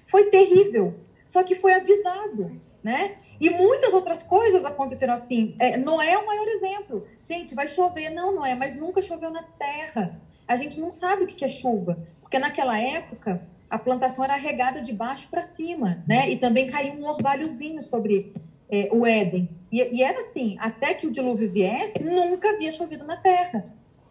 Foi 0.06 0.30
terrível, 0.30 0.96
só 1.26 1.44
que 1.44 1.54
foi 1.54 1.74
avisado, 1.74 2.62
né? 2.82 3.18
E 3.42 3.50
muitas 3.50 3.94
outras 3.94 4.24
coisas 4.24 4.64
aconteceram 4.64 5.14
assim. 5.14 5.54
É, 5.60 5.76
Noé 5.76 6.14
é 6.14 6.18
o 6.18 6.26
maior 6.26 6.48
exemplo. 6.48 7.06
Gente, 7.22 7.56
vai 7.56 7.68
chover. 7.68 8.10
Não, 8.10 8.34
Noé, 8.34 8.56
mas 8.56 8.74
nunca 8.74 9.02
choveu 9.02 9.32
na 9.32 9.44
terra. 9.44 10.18
A 10.48 10.56
gente 10.56 10.80
não 10.80 10.92
sabe 10.92 11.26
o 11.26 11.28
que 11.28 11.44
é 11.44 11.50
chuva. 11.50 12.08
Porque 12.32 12.40
naquela 12.40 12.80
época 12.80 13.46
a 13.70 13.78
plantação 13.78 14.24
era 14.24 14.38
regada 14.38 14.80
de 14.80 14.94
baixo 14.94 15.28
para 15.30 15.44
cima, 15.44 16.02
né? 16.08 16.30
E 16.30 16.38
também 16.38 16.66
caía 16.66 16.94
um 16.94 17.06
orvalhozinho 17.06 17.82
sobre 17.82 18.32
é, 18.70 18.88
o 18.90 19.06
Éden. 19.06 19.50
E, 19.70 19.98
e, 19.98 20.02
era 20.02 20.20
assim, 20.20 20.56
até 20.58 20.94
que 20.94 21.06
o 21.06 21.12
dilúvio 21.12 21.52
viesse, 21.52 22.06
nunca 22.06 22.52
havia 22.52 22.72
chovido 22.72 23.06
na 23.06 23.18
terra. 23.18 23.66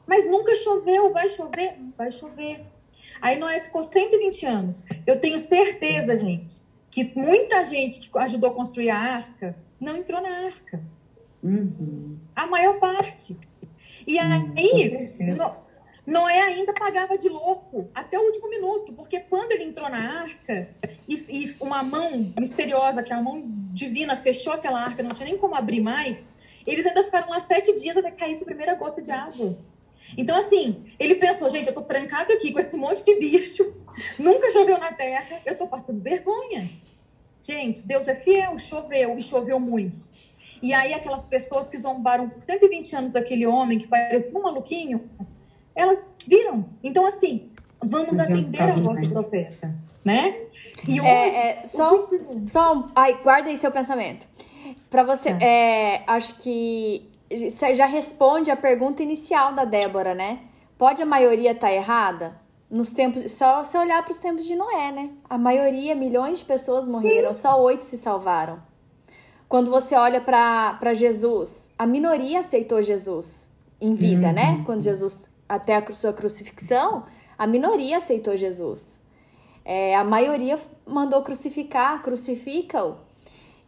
Mas 0.07 0.31
nunca 0.31 0.55
choveu, 0.57 1.11
vai 1.15 1.31
chover? 1.31 1.79
Vai 1.97 2.11
chover. 2.11 2.61
Aí 3.23 3.39
Noé 3.39 3.59
ficou 3.61 3.83
120 3.83 4.45
anos. 4.45 4.85
Eu 5.07 5.19
tenho 5.19 5.39
certeza, 5.39 6.15
gente, 6.15 6.61
que 6.91 7.13
muita 7.17 7.65
gente 7.65 8.01
que 8.01 8.19
ajudou 8.19 8.51
a 8.51 8.55
construir 8.55 8.91
a 8.91 8.99
arca 8.99 9.57
não 9.81 9.97
entrou 9.97 10.21
na 10.21 10.45
arca. 10.45 10.79
Uhum. 11.43 12.19
A 12.37 12.47
maior 12.47 12.79
parte. 12.79 13.35
E 14.07 14.19
hum, 14.21 14.53
aí, 14.59 15.15
Noé 16.11 16.41
ainda 16.41 16.75
pagava 16.75 17.17
de 17.17 17.29
louco 17.29 17.89
até 17.95 18.19
o 18.19 18.23
último 18.23 18.51
minuto, 18.51 18.93
porque 18.95 19.21
quando 19.21 19.53
ele 19.53 19.63
entrou 19.63 19.89
na 19.89 20.23
arca 20.23 20.69
e, 21.07 21.15
e, 21.29 21.57
uma 21.61 21.85
mão 21.85 22.35
misteriosa, 22.37 23.01
que 23.01 23.13
é 23.13 23.17
a 23.17 23.23
mão 23.23 23.45
divina, 23.73 24.17
fechou 24.17 24.53
aquela 24.53 24.83
arca, 24.83 25.05
não 25.05 25.15
tinha 25.15 25.27
nem 25.27 25.39
como 25.39 25.55
abrir 25.55 25.81
mais, 25.81 26.29
eles 26.67 26.85
ainda 26.85 27.05
ficaram 27.05 27.31
lá 27.31 27.39
sete 27.39 27.73
dias 27.77 27.97
até 27.97 28.11
cair 28.11 28.37
a 28.37 28.45
primeira 28.45 28.75
gota 28.75 29.01
de 29.01 29.13
água. 29.13 29.57
Então, 30.19 30.37
assim, 30.37 30.85
ele 30.99 31.15
pensou, 31.15 31.49
gente, 31.49 31.69
eu 31.69 31.75
tô 31.75 31.83
trancado 31.83 32.33
aqui 32.33 32.53
com 32.53 32.59
esse 32.59 32.77
monte 32.77 33.05
de 33.05 33.15
bicho, 33.15 33.73
nunca 34.19 34.51
choveu 34.51 34.79
na 34.79 34.93
terra, 34.93 35.41
eu 35.47 35.57
tô 35.57 35.69
passando 35.69 36.03
vergonha. 36.03 36.73
Gente, 37.41 37.87
Deus 37.87 38.09
é 38.09 38.17
fiel, 38.17 38.59
choveu 38.59 39.17
e 39.17 39.23
choveu 39.23 39.61
muito. 39.61 40.09
E 40.61 40.75
aí 40.75 40.93
aquelas 40.93 41.29
pessoas 41.29 41.69
que 41.69 41.79
zombaram 41.79 42.29
por 42.29 42.39
120 42.39 42.97
anos 42.97 43.13
daquele 43.13 43.47
homem 43.47 43.79
que 43.79 43.87
parecia 43.87 44.37
um 44.37 44.43
maluquinho, 44.43 45.09
elas 45.75 46.13
viram. 46.27 46.69
Então, 46.83 47.07
assim, 47.07 47.51
vamos 47.83 48.19
atender 48.19 48.63
a 48.63 48.75
do 48.75 49.09
profeta, 49.09 49.75
né? 50.05 50.43
E 50.89 50.99
é, 50.99 51.03
hoje, 51.03 51.07
é, 51.07 51.61
é, 51.63 51.67
só, 51.67 52.09
só, 52.47 52.89
ai, 52.95 53.21
guarda 53.23 53.49
aí 53.49 53.57
seu 53.57 53.71
pensamento. 53.71 54.27
Para 54.91 55.03
você, 55.03 55.31
tá. 55.31 55.45
é, 55.45 56.03
acho 56.07 56.37
que 56.37 57.09
você 57.31 57.75
já 57.75 57.87
responde 57.87 58.51
a 58.51 58.57
pergunta 58.57 59.03
inicial 59.03 59.55
da 59.55 59.65
Débora, 59.65 60.15
né? 60.15 60.41
Pode 60.77 61.03
a 61.03 61.07
maioria 61.07 61.53
estar 61.53 61.69
tá 61.69 61.73
errada? 61.73 62.41
Nos 62.69 62.91
tempos, 62.91 63.33
só 63.33 63.65
se 63.65 63.77
olhar 63.77 64.03
para 64.03 64.13
os 64.13 64.19
tempos 64.19 64.45
de 64.45 64.55
Noé, 64.55 64.93
né? 64.93 65.11
A 65.29 65.37
maioria, 65.37 65.95
milhões 65.95 66.41
de 66.41 66.45
pessoas 66.45 66.87
morreram, 66.87 67.35
Sim. 67.35 67.43
só 67.43 67.61
oito 67.63 67.85
se 67.85 67.97
salvaram. 67.97 68.61
Quando 69.49 69.71
você 69.71 69.97
olha 69.97 70.21
para 70.21 70.95
Jesus, 70.95 71.73
a 71.77 71.85
minoria 71.85 72.39
aceitou 72.39 72.81
Jesus 72.81 73.53
em 73.81 73.95
vida, 73.95 74.29
uhum. 74.29 74.33
né? 74.33 74.63
Quando 74.65 74.83
Jesus 74.83 75.30
até 75.51 75.75
a 75.75 75.93
sua 75.93 76.13
crucifixão, 76.13 77.05
a 77.37 77.45
minoria 77.45 77.97
aceitou 77.97 78.37
Jesus. 78.37 79.03
É, 79.65 79.97
a 79.97 80.05
maioria 80.05 80.57
mandou 80.87 81.23
crucificar, 81.23 82.01
crucifica-o. 82.03 82.97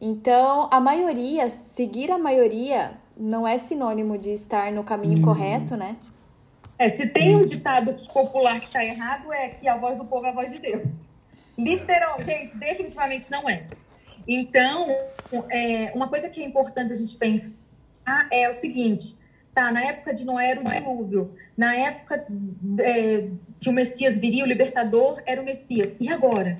Então, 0.00 0.68
a 0.70 0.80
maioria, 0.80 1.50
seguir 1.50 2.12
a 2.12 2.18
maioria, 2.18 2.92
não 3.16 3.46
é 3.46 3.58
sinônimo 3.58 4.16
de 4.16 4.30
estar 4.30 4.70
no 4.70 4.84
caminho 4.84 5.18
hum. 5.18 5.22
correto, 5.22 5.76
né? 5.76 5.96
É, 6.78 6.88
se 6.88 7.08
tem 7.08 7.36
um 7.36 7.44
ditado 7.44 7.94
popular 8.12 8.60
que 8.60 8.66
está 8.66 8.84
errado, 8.84 9.32
é 9.32 9.48
que 9.48 9.66
a 9.66 9.76
voz 9.76 9.98
do 9.98 10.04
povo 10.04 10.26
é 10.26 10.30
a 10.30 10.32
voz 10.32 10.52
de 10.52 10.60
Deus. 10.60 10.94
Literalmente, 11.58 12.56
definitivamente 12.56 13.30
não 13.30 13.48
é. 13.48 13.66
Então, 14.26 14.86
é, 15.50 15.92
uma 15.94 16.08
coisa 16.08 16.28
que 16.28 16.40
é 16.40 16.46
importante 16.46 16.92
a 16.92 16.96
gente 16.96 17.16
pensar 17.16 17.52
é 18.30 18.48
o 18.48 18.54
seguinte: 18.54 19.21
Tá, 19.54 19.70
na 19.70 19.84
época 19.84 20.14
de 20.14 20.24
Noé 20.24 20.50
era 20.50 20.60
o 20.60 20.64
dilúvio. 20.64 21.34
Na 21.56 21.76
época 21.76 22.26
é, 22.80 23.28
que 23.60 23.68
o 23.68 23.72
Messias 23.72 24.16
viria, 24.16 24.44
o 24.44 24.46
libertador 24.46 25.20
era 25.26 25.42
o 25.42 25.44
Messias. 25.44 25.94
E 26.00 26.08
agora? 26.08 26.58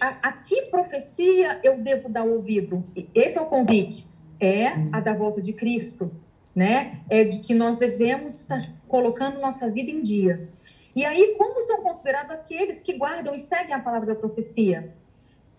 A, 0.00 0.28
a 0.28 0.32
que 0.32 0.62
profecia 0.62 1.60
eu 1.62 1.78
devo 1.78 2.08
dar 2.08 2.24
ouvido? 2.24 2.84
Esse 3.14 3.38
é 3.38 3.40
o 3.40 3.46
convite. 3.46 4.06
É 4.40 4.66
a 4.92 5.00
da 5.00 5.14
volta 5.14 5.40
de 5.40 5.52
Cristo, 5.52 6.10
né? 6.54 7.00
É 7.08 7.24
de 7.24 7.38
que 7.40 7.54
nós 7.54 7.78
devemos 7.78 8.34
estar 8.40 8.58
colocando 8.88 9.40
nossa 9.40 9.70
vida 9.70 9.90
em 9.90 10.02
dia. 10.02 10.48
E 10.96 11.04
aí, 11.04 11.34
como 11.38 11.60
são 11.60 11.82
considerados 11.82 12.32
aqueles 12.32 12.80
que 12.80 12.94
guardam 12.94 13.34
e 13.34 13.38
seguem 13.38 13.72
a 13.72 13.78
palavra 13.78 14.06
da 14.08 14.14
profecia? 14.14 14.94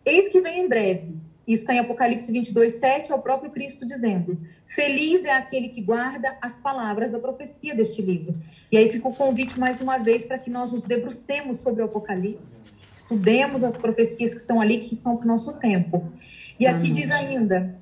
Eis 0.03 0.27
que 0.27 0.41
vem 0.41 0.65
em 0.65 0.67
breve. 0.67 1.15
Isso 1.47 1.61
está 1.61 1.73
em 1.73 1.79
Apocalipse 1.79 2.29
22, 2.29 2.73
7, 2.73 3.11
é 3.11 3.15
o 3.15 3.19
próprio 3.19 3.49
Cristo 3.49 3.85
dizendo: 3.85 4.37
Feliz 4.65 5.23
é 5.23 5.31
aquele 5.31 5.69
que 5.69 5.81
guarda 5.81 6.37
as 6.41 6.59
palavras 6.59 7.11
da 7.11 7.19
profecia 7.19 7.73
deste 7.73 8.01
livro. 8.01 8.35
E 8.69 8.77
aí 8.77 8.91
fica 8.91 9.07
o 9.07 9.15
convite 9.15 9.57
mais 9.57 9.79
uma 9.79 9.97
vez 9.97 10.25
para 10.25 10.37
que 10.37 10.49
nós 10.49 10.71
nos 10.71 10.83
debrucemos 10.83 11.57
sobre 11.57 11.81
o 11.81 11.85
Apocalipse, 11.85 12.57
estudemos 12.93 13.63
as 13.63 13.77
profecias 13.77 14.33
que 14.33 14.39
estão 14.41 14.59
ali, 14.59 14.79
que 14.79 14.95
são 14.95 15.15
para 15.15 15.23
o 15.23 15.27
nosso 15.27 15.57
tempo. 15.59 16.11
E 16.59 16.67
aqui 16.67 16.89
diz 16.89 17.09
ainda: 17.11 17.79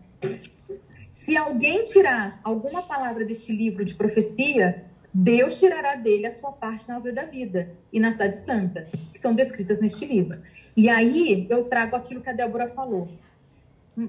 se 1.10 1.36
alguém 1.36 1.84
tirar 1.86 2.40
alguma 2.44 2.84
palavra 2.84 3.26
deste 3.26 3.52
livro 3.52 3.84
de 3.84 3.96
profecia, 3.96 4.86
Deus 5.12 5.58
tirará 5.58 5.96
dele 5.96 6.28
a 6.28 6.32
sua 6.32 6.52
parte 6.52 6.88
na 6.88 6.96
árvore 6.96 7.14
da 7.14 7.24
vida 7.24 7.72
e 7.92 8.00
na 8.00 8.12
cidade 8.12 8.36
santa, 8.36 8.88
que 9.12 9.18
são 9.18 9.34
descritas 9.34 9.80
neste 9.80 10.06
livro. 10.06 10.40
E 10.76 10.90
aí 10.90 11.48
eu 11.50 11.64
trago 11.64 11.96
aquilo 11.96 12.22
que 12.22 12.30
a 12.30 12.34
Débora 12.34 12.68
falou. 12.68 13.10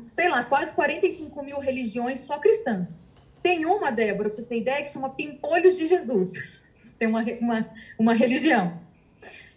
Sei 0.07 0.28
lá, 0.28 0.45
quase 0.45 0.74
45 0.74 1.43
mil 1.43 1.59
religiões 1.59 2.20
só 2.20 2.39
cristãs. 2.39 3.05
Tem 3.43 3.64
uma, 3.64 3.91
Débora, 3.91 4.28
pra 4.28 4.37
você 4.37 4.43
ter 4.43 4.59
ideia, 4.59 4.82
que 4.82 4.91
chama 4.91 5.11
Pimpolhos 5.11 5.76
de 5.76 5.87
Jesus. 5.87 6.32
Tem 6.99 7.07
uma, 7.07 7.22
uma, 7.41 7.70
uma 7.99 8.14
religião 8.14 8.80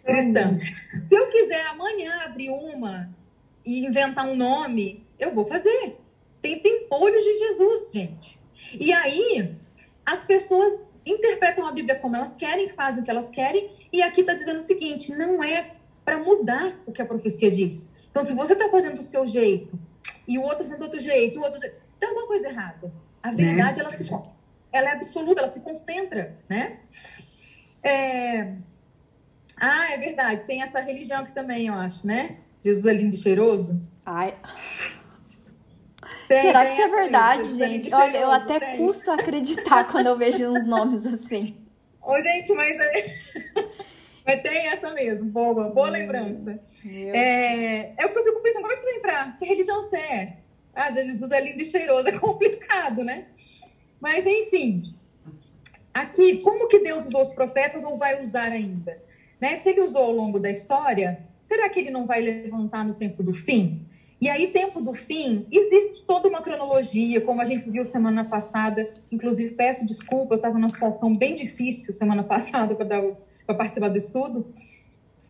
cristã. 0.04 0.58
Se 0.98 1.14
eu 1.14 1.26
quiser 1.30 1.66
amanhã 1.66 2.20
abrir 2.24 2.50
uma 2.50 3.10
e 3.64 3.84
inventar 3.84 4.26
um 4.26 4.36
nome, 4.36 5.04
eu 5.18 5.34
vou 5.34 5.44
fazer. 5.44 5.98
Tem 6.40 6.60
Pimpolhos 6.60 7.24
de 7.24 7.36
Jesus, 7.36 7.92
gente. 7.92 8.38
E 8.78 8.92
aí, 8.92 9.56
as 10.04 10.24
pessoas 10.24 10.70
interpretam 11.04 11.66
a 11.66 11.72
Bíblia 11.72 11.96
como 11.96 12.14
elas 12.14 12.36
querem, 12.36 12.68
fazem 12.68 13.02
o 13.02 13.04
que 13.04 13.10
elas 13.10 13.30
querem, 13.30 13.70
e 13.92 14.02
aqui 14.02 14.20
está 14.20 14.34
dizendo 14.34 14.58
o 14.58 14.62
seguinte: 14.62 15.12
não 15.12 15.42
é 15.42 15.72
para 16.04 16.18
mudar 16.18 16.80
o 16.86 16.92
que 16.92 17.02
a 17.02 17.06
profecia 17.06 17.50
diz. 17.50 17.92
Então, 18.10 18.22
se 18.22 18.34
você 18.34 18.52
está 18.52 18.68
fazendo 18.68 18.96
do 18.96 19.02
seu 19.02 19.26
jeito 19.26 19.78
e 20.26 20.38
o 20.38 20.42
outro 20.42 20.64
fazendo 20.64 20.78
do 20.78 20.84
outro 20.84 20.98
jeito, 20.98 21.38
o 21.38 21.42
outro 21.42 21.60
jeito, 21.60 21.76
tem 21.98 22.08
alguma 22.08 22.26
coisa 22.26 22.48
errada. 22.48 22.92
A 23.22 23.30
né? 23.30 23.36
verdade, 23.36 23.78
né? 23.78 23.84
ela, 23.84 23.96
se, 23.96 24.10
ela 24.72 24.88
é 24.88 24.92
absoluta, 24.92 25.40
ela 25.40 25.48
se 25.48 25.60
concentra, 25.60 26.36
né? 26.48 26.80
É... 27.82 28.54
Ah, 29.56 29.92
é 29.92 29.98
verdade. 29.98 30.44
Tem 30.44 30.62
essa 30.62 30.80
religião 30.80 31.20
aqui 31.20 31.32
também, 31.32 31.66
eu 31.66 31.74
acho, 31.74 32.06
né? 32.06 32.38
Jesus 32.62 32.86
é 32.86 32.92
lindo 32.92 33.14
e 33.14 33.18
cheiroso. 33.18 33.80
Ai. 34.04 34.36
Tem, 36.28 36.42
Será 36.42 36.64
que 36.64 36.72
isso 36.72 36.82
é 36.82 36.88
verdade, 36.88 37.54
gente? 37.54 37.92
Olha, 37.92 38.18
eu 38.18 38.30
até 38.30 38.60
tem. 38.60 38.76
custo 38.76 39.10
acreditar 39.10 39.84
quando 39.84 40.06
eu 40.06 40.16
vejo 40.16 40.48
uns 40.50 40.64
nomes 40.64 41.04
assim. 41.04 41.56
Ô, 42.00 42.18
gente, 42.20 42.52
mas, 42.54 42.76
mas 44.24 44.42
tem 44.42 44.68
essa 44.68 44.92
mesmo. 44.92 45.30
Boa, 45.30 45.68
boa 45.70 45.90
lembrança. 45.90 46.60
É, 46.86 47.92
é 48.02 48.06
o 48.06 48.12
que 48.12 48.18
eu 48.18 48.24
fico 48.24 48.40
pensando, 48.42 48.62
como 48.62 48.72
é 48.72 48.76
que 48.76 48.82
você 48.82 48.88
vai 48.88 48.96
entrar? 48.96 49.36
Que 49.36 49.44
religião 49.44 49.82
você 49.82 49.96
é? 49.96 50.36
Ah, 50.74 50.92
Jesus 50.92 51.30
é 51.30 51.40
lindo 51.40 51.60
e 51.60 51.64
cheiroso, 51.64 52.08
é 52.08 52.12
complicado, 52.18 53.02
né? 53.04 53.26
Mas, 54.00 54.24
enfim. 54.26 54.94
Aqui, 55.92 56.38
como 56.38 56.68
que 56.68 56.78
Deus 56.78 57.06
usou 57.06 57.20
os 57.20 57.30
profetas 57.30 57.82
ou 57.82 57.98
vai 57.98 58.20
usar 58.22 58.52
ainda? 58.52 58.96
Né? 59.40 59.56
Se 59.56 59.70
ele 59.70 59.80
usou 59.80 60.02
ao 60.02 60.12
longo 60.12 60.38
da 60.38 60.50
história, 60.50 61.26
será 61.40 61.68
que 61.68 61.80
ele 61.80 61.90
não 61.90 62.06
vai 62.06 62.20
levantar 62.20 62.84
no 62.84 62.94
tempo 62.94 63.22
do 63.22 63.34
fim? 63.34 63.86
E 64.20 64.28
aí, 64.28 64.48
tempo 64.48 64.82
do 64.82 64.92
fim, 64.92 65.46
existe 65.50 66.02
toda 66.02 66.28
uma 66.28 66.42
cronologia, 66.42 67.22
como 67.22 67.40
a 67.40 67.44
gente 67.44 67.68
viu 67.70 67.84
semana 67.86 68.26
passada. 68.26 68.86
Inclusive, 69.10 69.54
peço 69.54 69.84
desculpa, 69.86 70.34
eu 70.34 70.36
estava 70.36 70.58
numa 70.58 70.68
situação 70.68 71.16
bem 71.16 71.34
difícil 71.34 71.94
semana 71.94 72.22
passada 72.24 72.74
para 72.74 72.84
participar 73.54 73.88
do 73.88 73.96
estudo. 73.96 74.46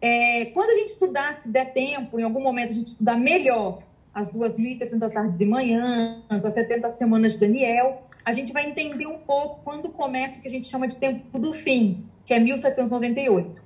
É, 0.00 0.46
quando 0.46 0.70
a 0.70 0.74
gente 0.74 0.88
estudar, 0.88 1.34
se 1.34 1.48
der 1.48 1.72
tempo, 1.72 2.18
em 2.18 2.22
algum 2.22 2.40
momento 2.40 2.70
a 2.70 2.74
gente 2.74 2.88
estudar 2.88 3.16
melhor 3.16 3.82
as 4.14 4.30
2.300 4.30 5.12
tardes 5.12 5.40
e 5.40 5.46
manhãs, 5.46 6.44
as 6.44 6.54
70 6.54 6.88
semanas 6.90 7.32
de 7.34 7.38
Daniel, 7.38 8.02
a 8.24 8.32
gente 8.32 8.52
vai 8.52 8.66
entender 8.66 9.06
um 9.06 9.18
pouco 9.18 9.60
quando 9.62 9.88
começa 9.90 10.38
o 10.38 10.42
que 10.42 10.48
a 10.48 10.50
gente 10.50 10.66
chama 10.66 10.86
de 10.86 10.96
tempo 10.96 11.38
do 11.38 11.52
fim, 11.52 12.04
que 12.24 12.34
é 12.34 12.38
1798. 12.38 13.62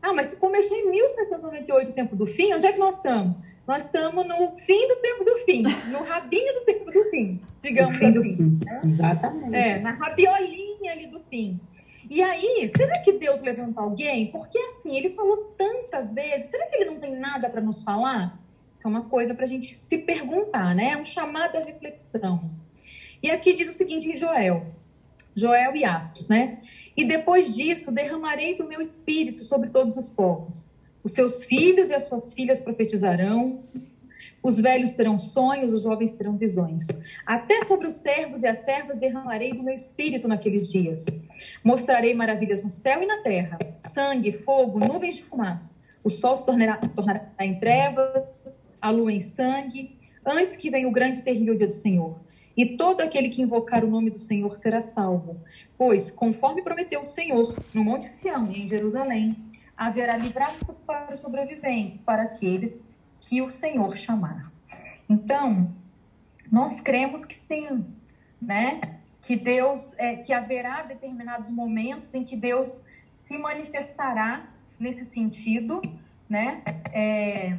Ah, 0.00 0.12
mas 0.12 0.28
se 0.28 0.36
começou 0.36 0.76
em 0.76 0.90
1798 0.90 1.90
o 1.90 1.94
tempo 1.94 2.16
do 2.16 2.26
fim, 2.26 2.52
onde 2.52 2.66
é 2.66 2.72
que 2.72 2.78
nós 2.78 2.96
estamos? 2.96 3.36
Nós 3.66 3.84
estamos 3.84 4.26
no 4.26 4.56
fim 4.56 4.88
do 4.88 4.96
tempo 4.96 5.24
do 5.24 5.38
fim, 5.44 5.62
no 5.92 6.02
rabinho 6.02 6.52
do 6.54 6.60
tempo 6.62 6.90
do 6.90 7.04
fim, 7.10 7.40
digamos 7.62 7.96
fim 7.96 8.06
assim. 8.06 8.60
Né? 8.64 8.82
Exatamente. 8.84 9.54
É, 9.54 9.78
na 9.78 9.92
rabiolinha 9.92 10.92
ali 10.92 11.06
do 11.06 11.20
fim. 11.30 11.60
E 12.12 12.22
aí, 12.22 12.70
será 12.76 13.00
que 13.00 13.12
Deus 13.12 13.40
levanta 13.40 13.80
alguém? 13.80 14.30
Porque 14.30 14.58
assim, 14.58 14.94
ele 14.94 15.14
falou 15.14 15.54
tantas 15.56 16.12
vezes, 16.12 16.50
será 16.50 16.66
que 16.66 16.76
ele 16.76 16.90
não 16.90 17.00
tem 17.00 17.16
nada 17.16 17.48
para 17.48 17.62
nos 17.62 17.82
falar? 17.82 18.38
Isso 18.74 18.86
é 18.86 18.90
uma 18.90 19.04
coisa 19.04 19.34
para 19.34 19.44
a 19.44 19.48
gente 19.48 19.82
se 19.82 19.96
perguntar, 19.96 20.74
né? 20.74 20.90
É 20.90 20.96
um 20.98 21.04
chamado 21.04 21.56
à 21.56 21.60
reflexão. 21.64 22.50
E 23.22 23.30
aqui 23.30 23.54
diz 23.54 23.70
o 23.70 23.72
seguinte 23.72 24.06
em 24.10 24.14
Joel, 24.14 24.66
Joel 25.34 25.74
e 25.74 25.86
Atos, 25.86 26.28
né? 26.28 26.60
E 26.94 27.02
depois 27.02 27.54
disso, 27.54 27.90
derramarei 27.90 28.58
do 28.58 28.68
meu 28.68 28.82
espírito 28.82 29.42
sobre 29.42 29.70
todos 29.70 29.96
os 29.96 30.10
povos 30.10 30.70
os 31.02 31.12
seus 31.12 31.44
filhos 31.44 31.90
e 31.90 31.94
as 31.94 32.04
suas 32.04 32.32
filhas 32.32 32.60
profetizarão, 32.60 33.64
os 34.42 34.60
velhos 34.60 34.92
terão 34.92 35.18
sonhos, 35.18 35.72
os 35.72 35.82
jovens 35.82 36.12
terão 36.12 36.36
visões. 36.36 36.86
Até 37.24 37.64
sobre 37.64 37.86
os 37.86 37.94
servos 37.94 38.42
e 38.42 38.46
as 38.46 38.58
servas 38.60 38.98
derramarei 38.98 39.52
do 39.52 39.62
meu 39.62 39.74
espírito 39.74 40.26
naqueles 40.26 40.70
dias. 40.70 41.04
Mostrarei 41.62 42.12
maravilhas 42.12 42.62
no 42.62 42.70
céu 42.70 43.02
e 43.02 43.06
na 43.06 43.18
terra: 43.18 43.58
sangue, 43.78 44.32
fogo, 44.32 44.80
nuvens 44.80 45.16
de 45.16 45.22
fumaça. 45.22 45.74
O 46.02 46.10
sol 46.10 46.36
se 46.36 46.44
tornará, 46.44 46.80
se 46.86 46.92
tornará 46.92 47.30
em 47.38 47.58
trevas, 47.60 48.58
a 48.80 48.90
lua 48.90 49.12
em 49.12 49.20
sangue, 49.20 49.96
antes 50.26 50.56
que 50.56 50.70
venha 50.70 50.88
o 50.88 50.92
grande 50.92 51.20
e 51.20 51.22
terrível 51.22 51.54
dia 51.54 51.68
do 51.68 51.72
Senhor. 51.72 52.18
E 52.56 52.76
todo 52.76 53.00
aquele 53.00 53.30
que 53.30 53.40
invocar 53.40 53.84
o 53.84 53.88
nome 53.88 54.10
do 54.10 54.18
Senhor 54.18 54.54
será 54.56 54.80
salvo. 54.80 55.36
Pois, 55.78 56.10
conforme 56.10 56.62
prometeu 56.62 57.00
o 57.00 57.04
Senhor, 57.04 57.54
no 57.72 57.84
Monte 57.84 58.04
Sião 58.06 58.50
em 58.52 58.68
Jerusalém, 58.68 59.36
haverá 59.76 60.16
livramento 60.16 60.74
para 60.86 61.14
os 61.14 61.20
sobreviventes, 61.20 62.00
para 62.00 62.24
aqueles 62.24 62.82
que 63.22 63.40
o 63.40 63.48
Senhor 63.48 63.96
chamar. 63.96 64.52
Então, 65.08 65.74
nós 66.50 66.80
cremos 66.80 67.24
que 67.24 67.34
sim, 67.34 67.86
né? 68.40 68.98
Que 69.20 69.36
Deus, 69.36 69.94
é, 69.96 70.16
que 70.16 70.32
haverá 70.32 70.82
determinados 70.82 71.48
momentos 71.48 72.14
em 72.14 72.24
que 72.24 72.36
Deus 72.36 72.82
se 73.12 73.38
manifestará 73.38 74.48
nesse 74.78 75.04
sentido, 75.06 75.80
né? 76.28 76.62
É, 76.92 77.58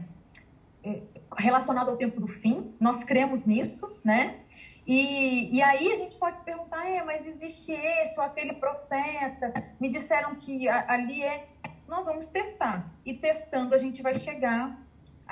é, 0.84 1.02
relacionado 1.38 1.90
ao 1.90 1.98
tempo 1.98 2.20
do 2.20 2.28
fim, 2.28 2.74
nós 2.80 3.04
cremos 3.04 3.46
nisso, 3.46 3.98
né? 4.04 4.40
E, 4.86 5.56
e 5.56 5.62
aí 5.64 5.94
a 5.94 5.96
gente 5.96 6.18
pode 6.18 6.38
se 6.38 6.44
perguntar, 6.44 6.86
é, 6.86 7.02
mas 7.04 7.26
existe 7.26 7.72
esse 7.72 8.20
ou 8.20 8.26
aquele 8.26 8.54
profeta? 8.54 9.72
Me 9.80 9.90
disseram 9.90 10.36
que 10.36 10.68
ali 10.68 11.24
é 11.24 11.48
nós 11.88 12.06
vamos 12.06 12.28
testar. 12.28 12.92
E 13.06 13.14
testando 13.14 13.74
a 13.74 13.78
gente 13.78 14.02
vai 14.02 14.18
chegar 14.18 14.83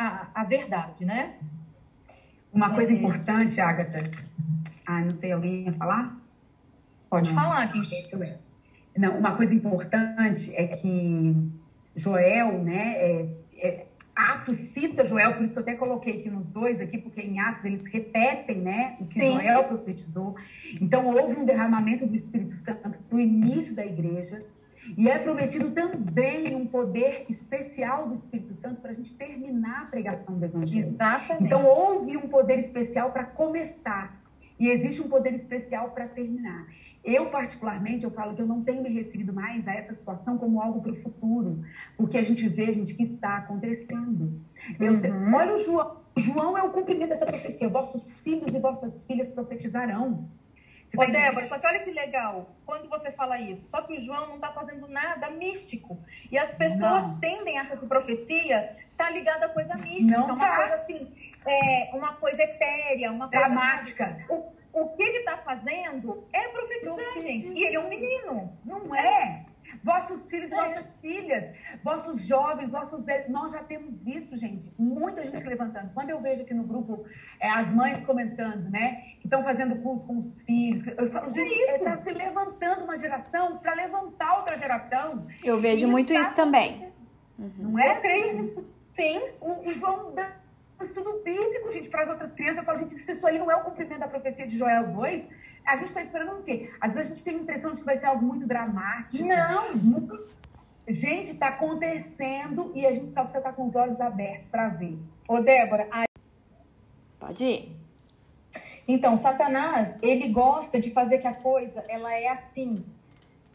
à, 0.02 0.41
à 0.41 0.43
verdade, 0.43 1.06
né? 1.06 1.36
Uma 2.54 2.74
coisa 2.74 2.91
é... 2.91 2.95
importante, 2.95 3.62
Agatha. 3.62 4.10
Ah, 4.86 5.02
não 5.02 5.12
sei, 5.12 5.32
alguém 5.32 5.66
ia 5.66 5.74
falar? 5.74 6.18
Pode 7.10 7.32
não. 7.32 7.41
falar, 7.41 7.68
gente. 7.68 8.10
Não, 8.97 9.18
uma 9.18 9.36
coisa 9.36 9.54
importante 9.54 10.54
é 10.56 10.68
que 10.68 11.36
Joel, 11.95 12.64
né, 12.64 12.95
é, 12.97 13.28
é, 13.58 13.86
Atos 14.16 14.58
cita 14.58 15.06
Joel, 15.06 15.34
por 15.36 15.43
isso 15.43 15.54
que 15.54 15.60
eu 15.60 15.64
até 15.64 15.76
coloquei 15.76 16.20
aqui 16.20 16.30
nos 16.30 16.49
dois 16.49 16.80
aqui, 16.82 16.97
porque 16.97 17.22
em 17.22 17.39
Atos 17.39 17.64
eles 17.64 17.86
repetem, 17.86 18.58
né, 18.58 18.97
o 18.99 19.06
que 19.06 19.20
Sim. 19.20 19.34
Joel 19.34 19.64
profetizou. 19.66 20.36
Então 20.80 21.06
houve 21.06 21.39
um 21.39 21.45
derramamento 21.45 22.06
do 22.06 22.16
Espírito 22.16 22.56
Santo 22.56 22.99
para 22.99 23.16
o 23.16 23.20
início 23.20 23.74
da 23.74 23.86
igreja. 23.86 24.38
E 24.98 25.10
é 25.10 25.20
prometido 25.20 25.72
também 25.72 26.56
um 26.56 26.66
poder 26.66 27.26
especial 27.30 28.08
do 28.08 28.16
Espírito 28.16 28.54
Santo 28.54 28.82
para 28.82 28.92
a 28.92 28.94
gente 28.94 29.14
terminar 29.16 29.84
a 29.84 29.86
pregação 29.86 30.38
do 30.38 30.46
Evangelho. 30.46 30.90
Exatamente. 30.90 31.46
Então, 31.46 31.66
houve 31.66 32.18
um 32.18 32.28
poder 32.28 32.58
especial 32.60 33.12
para 33.12 33.24
começar. 33.24 34.22
E 34.60 34.70
existe 34.70 35.02
um 35.02 35.10
poder 35.10 35.34
especial 35.34 35.90
para 35.90 36.08
terminar. 36.08 36.68
Eu, 37.04 37.32
particularmente, 37.32 38.04
eu 38.04 38.12
falo 38.12 38.36
que 38.36 38.42
eu 38.42 38.46
não 38.46 38.62
tenho 38.64 38.84
me 38.84 38.90
referido 38.90 39.34
mais 39.34 39.68
a 39.68 39.74
essa 39.74 39.94
situação 39.96 40.38
como 40.38 40.62
algo 40.62 40.82
para 40.82 40.92
o 40.92 40.96
futuro. 40.96 41.64
Porque 41.98 42.16
a 42.16 42.24
gente 42.24 42.48
vê, 42.48 42.72
gente, 42.72 42.94
que 42.94 43.02
está 43.02 43.38
acontecendo. 43.38 44.40
Eu, 44.80 44.94
uhum. 44.94 45.34
Olha 45.34 45.56
o 45.56 45.58
João. 45.58 46.02
João 46.16 46.58
é 46.58 46.62
o 46.62 46.70
cumprimento 46.70 47.10
dessa 47.10 47.26
profecia. 47.26 47.68
Vossos 47.70 48.20
filhos 48.20 48.54
e 48.54 48.60
vossas 48.60 49.04
filhas 49.04 49.32
profetizarão. 49.32 50.30
Ô, 50.98 51.06
Débora, 51.06 51.48
só 51.48 51.58
que 51.58 51.68
olha 51.68 51.80
que 51.80 51.92
legal, 51.92 52.50
quando 52.66 52.89
você 52.89 53.12
fala 53.12 53.39
isso, 53.39 53.70
só 53.70 53.82
que 53.82 53.94
o 53.94 54.02
João 54.02 54.28
não 54.28 54.36
está 54.36 54.52
fazendo 54.52 54.88
nada 54.88 55.30
místico. 55.30 55.98
E 56.30 56.38
as 56.38 56.54
pessoas 56.54 57.04
não. 57.04 57.20
tendem 57.20 57.58
a 57.58 57.62
achar 57.62 57.78
que 57.78 57.86
profecia 57.86 58.76
está 58.92 59.10
ligada 59.10 59.46
a 59.46 59.50
coisa 59.50 59.74
mística, 59.76 60.18
não 60.18 60.36
uma 60.36 60.38
tá. 60.38 60.56
coisa 60.58 60.74
assim, 60.76 61.12
é, 61.46 61.89
uma 61.94 62.14
coisa 62.16 62.44
etérea, 62.44 63.12
uma 63.12 63.30
coisa. 63.30 63.46
Dramática. 63.46 64.26
O, 64.30 64.52
o 64.74 64.89
que 64.89 65.02
ele 65.02 65.18
está 65.20 65.38
fazendo 65.38 66.28
é 66.32 66.48
profetizar, 66.50 67.22
gente. 67.22 67.52
E 67.52 67.64
ele 67.64 67.76
é 67.76 67.80
um 67.80 67.89
menino. 67.89 68.58
Não 68.64 68.94
é. 68.96 69.46
Vossos 69.84 70.30
filhos 70.30 70.52
e 70.52 70.54
é. 70.54 70.58
vossas 70.58 70.96
filhas, 70.98 71.56
vossos 71.84 72.28
jovens, 72.28 72.72
vossos 72.72 73.04
velhos. 73.04 73.30
Nós 73.30 73.52
já 73.52 73.64
temos 73.64 74.04
visto, 74.04 74.38
gente, 74.38 74.72
muita 74.78 75.26
gente 75.26 75.40
se 75.40 75.48
levantando. 75.48 75.92
Quando 75.94 76.10
eu 76.10 76.20
vejo 76.20 76.44
aqui 76.44 76.54
no 76.54 76.64
grupo 76.64 77.06
é, 77.40 77.50
as 77.50 77.72
mães 77.74 78.06
comentando, 78.06 78.70
né, 78.70 79.04
que 79.20 79.28
estão 79.28 79.44
fazendo 79.44 79.76
culto 79.78 80.06
com 80.06 80.20
os 80.20 80.42
filhos, 80.42 80.86
eu 80.88 81.10
falo, 81.12 81.28
é 81.28 81.32
gente, 81.32 81.54
está 81.54 81.98
se 81.98 82.12
levantando 82.12 82.84
uma 82.84 82.98
geração 82.98 83.58
para 83.58 83.74
levantar 83.74 84.38
outra 84.38 84.58
geração. 84.58 85.28
Eu 85.44 85.60
vejo 85.60 85.88
muito 85.88 86.14
isso 86.14 86.36
também. 86.36 86.92
Uhum. 87.40 87.52
Não 87.58 87.80
é? 87.80 87.98
Eu 87.98 88.02
creio 88.02 88.36
nisso. 88.36 88.70
Sim. 88.84 89.20
E 89.64 89.74
vão 89.74 90.14
dando 90.14 90.42
estudo 90.84 91.22
bíblico, 91.24 91.72
gente, 91.72 91.90
para 91.90 92.04
as 92.04 92.10
outras 92.10 92.34
crianças. 92.34 92.60
Eu 92.60 92.66
falo, 92.66 92.78
gente, 92.78 92.92
se 92.92 93.12
isso 93.12 93.26
aí 93.26 93.38
não 93.38 93.52
é 93.52 93.56
o 93.56 93.64
cumprimento 93.64 94.00
da 94.00 94.08
profecia 94.08 94.46
de 94.48 94.58
Joel 94.58 94.88
2, 94.88 95.28
a 95.66 95.76
gente 95.78 95.88
está 95.88 96.01
esperando 96.01 96.39
o 96.39 96.43
quê? 96.43 96.72
Às 96.80 96.93
vezes 96.93 97.12
a 97.12 97.14
gente 97.14 97.24
tem 97.24 97.36
a 97.36 97.39
impressão 97.39 97.74
de 97.74 97.80
que 97.80 97.86
vai 97.86 97.97
ser 97.97 98.07
algo 98.07 98.26
muito 98.26 98.45
dramático. 98.45 99.24
Não! 99.24 99.76
Muito... 99.76 100.30
Gente, 100.88 101.32
está 101.32 101.49
acontecendo 101.49 102.72
e 102.76 102.86
a 102.86 102.91
gente 102.91 103.12
só 103.12 103.22
precisa 103.22 103.39
estar 103.39 103.51
tá 103.51 103.55
com 103.55 103.66
os 103.66 103.76
olhos 103.76 104.01
abertos 104.01 104.47
para 104.47 104.70
ver. 104.70 104.97
Ô, 105.28 105.39
Débora, 105.39 105.88
a... 105.91 106.03
pode 107.20 107.45
ir. 107.45 107.82
Então, 108.88 109.16
Satanás, 109.16 109.95
ele 110.01 110.30
gosta 110.30 110.80
de 110.80 110.91
fazer 110.91 111.20
que 111.20 111.28
a 111.28 111.34
coisa, 111.34 111.84
ela 111.88 112.14
é 112.14 112.28
assim, 112.28 112.84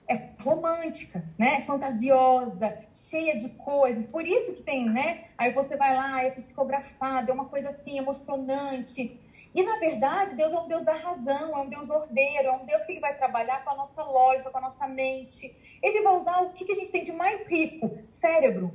é 0.08 0.30
romântica, 0.42 1.24
né? 1.36 1.60
Fantasiosa, 1.62 2.74
cheia 2.92 3.36
de 3.36 3.50
coisas. 3.50 4.06
Por 4.06 4.26
isso 4.26 4.54
que 4.54 4.62
tem, 4.62 4.88
né? 4.88 5.24
Aí 5.36 5.52
você 5.52 5.76
vai 5.76 5.94
lá, 5.94 6.22
é 6.22 6.30
psicografado, 6.30 7.30
é 7.30 7.34
uma 7.34 7.46
coisa 7.46 7.68
assim 7.68 7.98
emocionante. 7.98 9.18
E 9.56 9.62
na 9.62 9.78
verdade, 9.78 10.34
Deus 10.34 10.52
é 10.52 10.60
um 10.60 10.68
Deus 10.68 10.82
da 10.82 10.92
razão, 10.92 11.56
é 11.56 11.62
um 11.62 11.68
Deus 11.70 11.88
ordeiro, 11.88 12.48
é 12.48 12.52
um 12.52 12.66
Deus 12.66 12.84
que 12.84 12.92
ele 12.92 13.00
vai 13.00 13.16
trabalhar 13.16 13.64
com 13.64 13.70
a 13.70 13.74
nossa 13.74 14.02
lógica, 14.02 14.50
com 14.50 14.58
a 14.58 14.60
nossa 14.60 14.86
mente. 14.86 15.56
Ele 15.82 16.02
vai 16.02 16.14
usar 16.14 16.42
o 16.42 16.50
que, 16.50 16.66
que 16.66 16.72
a 16.72 16.74
gente 16.74 16.92
tem 16.92 17.02
de 17.02 17.12
mais 17.12 17.50
rico, 17.50 17.98
cérebro. 18.04 18.70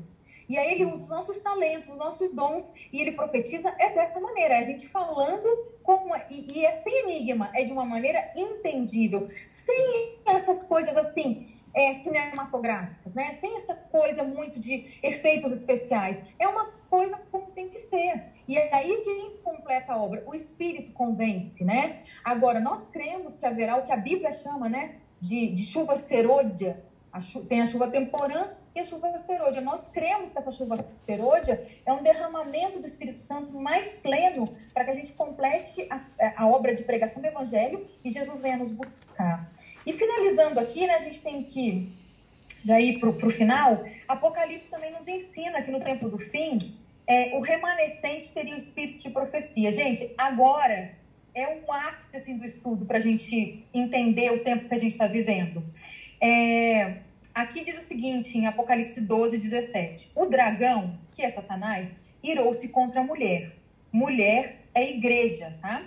E 0.49 0.57
aí 0.57 0.71
ele 0.71 0.85
usa 0.85 1.03
os 1.03 1.09
nossos 1.09 1.37
talentos, 1.37 1.87
os 1.87 1.99
nossos 1.99 2.33
dons, 2.33 2.73
e 2.91 2.99
ele 2.99 3.11
profetiza 3.11 3.69
é 3.77 3.91
dessa 3.93 4.19
maneira, 4.19 4.55
é 4.55 4.57
a 4.57 4.63
gente 4.63 4.89
falando 4.89 5.47
com 5.83 6.15
e, 6.31 6.57
e 6.57 6.65
é 6.65 6.73
sem 6.73 7.03
enigma, 7.03 7.51
é 7.53 7.63
de 7.63 7.71
uma 7.71 7.85
maneira 7.85 8.33
entendível, 8.35 9.27
sem 9.47 10.17
essas 10.25 10.63
coisas 10.63 10.97
assim 10.97 11.45
é, 11.75 11.93
cinematográficas, 11.93 13.13
né? 13.13 13.33
Sem 13.39 13.55
essa 13.55 13.75
coisa 13.75 14.23
muito 14.23 14.59
de 14.59 14.99
efeitos 15.03 15.53
especiais. 15.53 16.23
É 16.39 16.47
uma 16.47 16.80
coisa 16.91 17.17
como 17.31 17.49
tem 17.51 17.69
que 17.69 17.79
ser. 17.79 18.25
E 18.45 18.57
é 18.57 18.75
aí 18.75 18.97
que 18.97 19.39
completa 19.41 19.93
a 19.93 19.97
obra. 19.97 20.21
O 20.27 20.35
Espírito 20.35 20.91
convence, 20.91 21.63
né? 21.63 22.03
Agora, 22.21 22.59
nós 22.59 22.85
cremos 22.87 23.37
que 23.37 23.45
haverá 23.45 23.77
o 23.77 23.83
que 23.83 23.93
a 23.93 23.97
Bíblia 23.97 24.33
chama, 24.33 24.67
né? 24.67 24.95
De, 25.19 25.47
de 25.47 25.63
chuva 25.63 25.95
serôdia. 25.95 26.83
A 27.13 27.21
chu 27.21 27.45
tem 27.45 27.61
a 27.61 27.65
chuva 27.65 27.89
temporã 27.89 28.49
e 28.75 28.79
a 28.81 28.83
chuva 28.83 29.17
serôdia. 29.17 29.61
Nós 29.61 29.87
cremos 29.87 30.33
que 30.33 30.37
essa 30.37 30.51
chuva 30.51 30.85
serôdia 30.93 31.65
é 31.85 31.93
um 31.93 32.03
derramamento 32.03 32.79
do 32.79 32.85
Espírito 32.85 33.21
Santo 33.21 33.53
mais 33.53 33.95
pleno 33.95 34.53
para 34.73 34.83
que 34.83 34.91
a 34.91 34.93
gente 34.93 35.13
complete 35.13 35.87
a, 35.89 36.43
a, 36.43 36.47
obra 36.47 36.75
de 36.75 36.83
pregação 36.83 37.21
do 37.21 37.27
Evangelho 37.27 37.87
e 38.03 38.11
Jesus 38.11 38.41
venha 38.41 38.57
nos 38.57 38.71
buscar. 38.71 39.49
E 39.85 39.93
finalizando 39.93 40.59
aqui, 40.59 40.87
né, 40.87 40.95
a 40.95 40.99
gente 40.99 41.21
tem 41.21 41.43
que 41.43 41.93
já 42.63 42.79
ir 42.79 42.99
para 42.99 43.09
o 43.09 43.29
final. 43.29 43.83
Apocalipse 44.07 44.67
também 44.67 44.91
nos 44.91 45.07
ensina 45.07 45.61
que 45.61 45.71
no 45.71 45.79
tempo 45.79 46.09
do 46.09 46.17
fim, 46.17 46.77
é, 47.07 47.35
o 47.35 47.39
remanescente 47.39 48.31
teria 48.31 48.53
o 48.53 48.57
espírito 48.57 49.01
de 49.01 49.09
profecia. 49.09 49.71
Gente, 49.71 50.13
agora 50.17 50.93
é 51.33 51.47
um 51.47 51.71
ápice 51.71 52.17
assim, 52.17 52.37
do 52.37 52.45
estudo 52.45 52.85
para 52.85 52.97
a 52.97 53.01
gente 53.01 53.65
entender 53.73 54.31
o 54.31 54.43
tempo 54.43 54.67
que 54.67 54.73
a 54.73 54.77
gente 54.77 54.91
está 54.91 55.07
vivendo. 55.07 55.63
É, 56.19 56.97
Aqui 57.33 57.63
diz 57.63 57.77
o 57.77 57.81
seguinte, 57.81 58.37
em 58.37 58.45
Apocalipse 58.45 58.99
12, 58.99 59.37
17: 59.37 60.11
O 60.13 60.25
dragão, 60.25 60.99
que 61.13 61.21
é 61.21 61.29
Satanás, 61.29 61.97
irou-se 62.21 62.67
contra 62.67 62.99
a 62.99 63.03
mulher. 63.03 63.55
Mulher 63.89 64.65
é 64.73 64.89
igreja, 64.89 65.57
tá? 65.61 65.81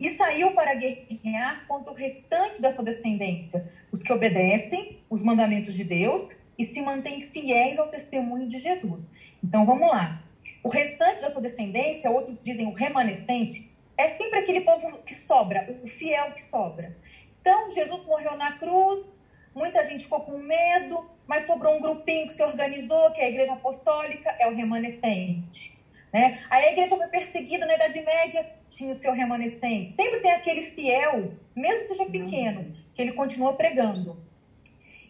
E 0.00 0.08
saiu 0.08 0.52
para 0.52 0.74
guerrear 0.74 1.66
contra 1.66 1.92
o 1.92 1.94
restante 1.94 2.62
da 2.62 2.70
sua 2.70 2.84
descendência, 2.84 3.70
os 3.92 4.02
que 4.02 4.12
obedecem 4.12 4.98
os 5.10 5.22
mandamentos 5.22 5.74
de 5.74 5.84
Deus 5.84 6.34
e 6.56 6.64
se 6.64 6.80
mantêm 6.80 7.20
fiéis 7.20 7.78
ao 7.78 7.88
testemunho 7.88 8.48
de 8.48 8.58
Jesus. 8.58 9.12
Então 9.44 9.66
vamos 9.66 9.90
lá. 9.90 10.22
O 10.62 10.68
restante 10.68 11.20
da 11.20 11.30
sua 11.30 11.42
descendência, 11.42 12.10
outros 12.10 12.42
dizem 12.44 12.66
o 12.66 12.72
remanescente, 12.72 13.70
é 13.96 14.08
sempre 14.08 14.38
aquele 14.38 14.60
povo 14.60 14.98
que 14.98 15.14
sobra, 15.14 15.78
o 15.82 15.86
fiel 15.86 16.32
que 16.32 16.42
sobra. 16.42 16.94
Então 17.40 17.70
Jesus 17.70 18.04
morreu 18.04 18.36
na 18.36 18.58
cruz, 18.58 19.12
Muita 19.58 19.82
gente 19.82 20.04
ficou 20.04 20.20
com 20.20 20.38
medo, 20.38 21.10
mas 21.26 21.42
sobrou 21.42 21.76
um 21.76 21.80
grupinho 21.80 22.28
que 22.28 22.32
se 22.32 22.42
organizou, 22.44 23.10
que 23.10 23.20
é 23.20 23.24
a 23.24 23.28
Igreja 23.28 23.54
Apostólica, 23.54 24.30
é 24.38 24.46
o 24.46 24.54
remanescente. 24.54 25.76
Né? 26.12 26.38
Aí 26.48 26.66
a 26.66 26.72
igreja 26.72 26.96
foi 26.96 27.08
perseguida 27.08 27.66
na 27.66 27.74
Idade 27.74 28.00
Média, 28.00 28.46
tinha 28.70 28.92
o 28.92 28.94
seu 28.94 29.12
remanescente. 29.12 29.88
Sempre 29.88 30.20
tem 30.20 30.30
aquele 30.30 30.62
fiel, 30.62 31.32
mesmo 31.56 31.82
que 31.82 31.88
seja 31.88 32.06
pequeno, 32.06 32.72
que 32.94 33.02
ele 33.02 33.12
continua 33.12 33.52
pregando. 33.54 34.22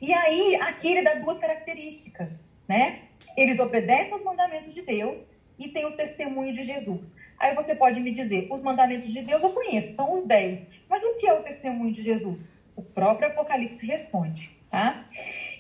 E 0.01 0.15
aí, 0.15 0.57
aqui 0.63 0.93
ele 0.93 1.03
dá 1.03 1.15
duas 1.15 1.39
características, 1.39 2.49
né? 2.67 3.01
Eles 3.37 3.59
obedecem 3.59 4.15
aos 4.15 4.23
mandamentos 4.23 4.75
de 4.75 4.81
Deus 4.81 5.31
e 5.59 5.69
têm 5.69 5.87
o 5.87 5.93
testemunho 5.93 6.53
de 6.53 6.63
Jesus. 6.63 7.17
Aí 7.39 7.55
você 7.55 7.75
pode 7.75 8.01
me 8.01 8.11
dizer, 8.11 8.49
os 8.51 8.63
mandamentos 8.63 9.13
de 9.13 9.23
Deus 9.23 9.43
eu 9.43 9.51
conheço, 9.51 9.95
são 9.95 10.13
os 10.13 10.25
dez. 10.25 10.67
Mas 10.89 11.03
o 11.03 11.17
que 11.17 11.27
é 11.27 11.33
o 11.33 11.43
testemunho 11.43 11.93
de 11.93 12.03
Jesus? 12.03 12.53
O 12.75 12.83
próprio 12.83 13.29
Apocalipse 13.29 13.87
responde, 13.87 14.51
tá? 14.71 15.07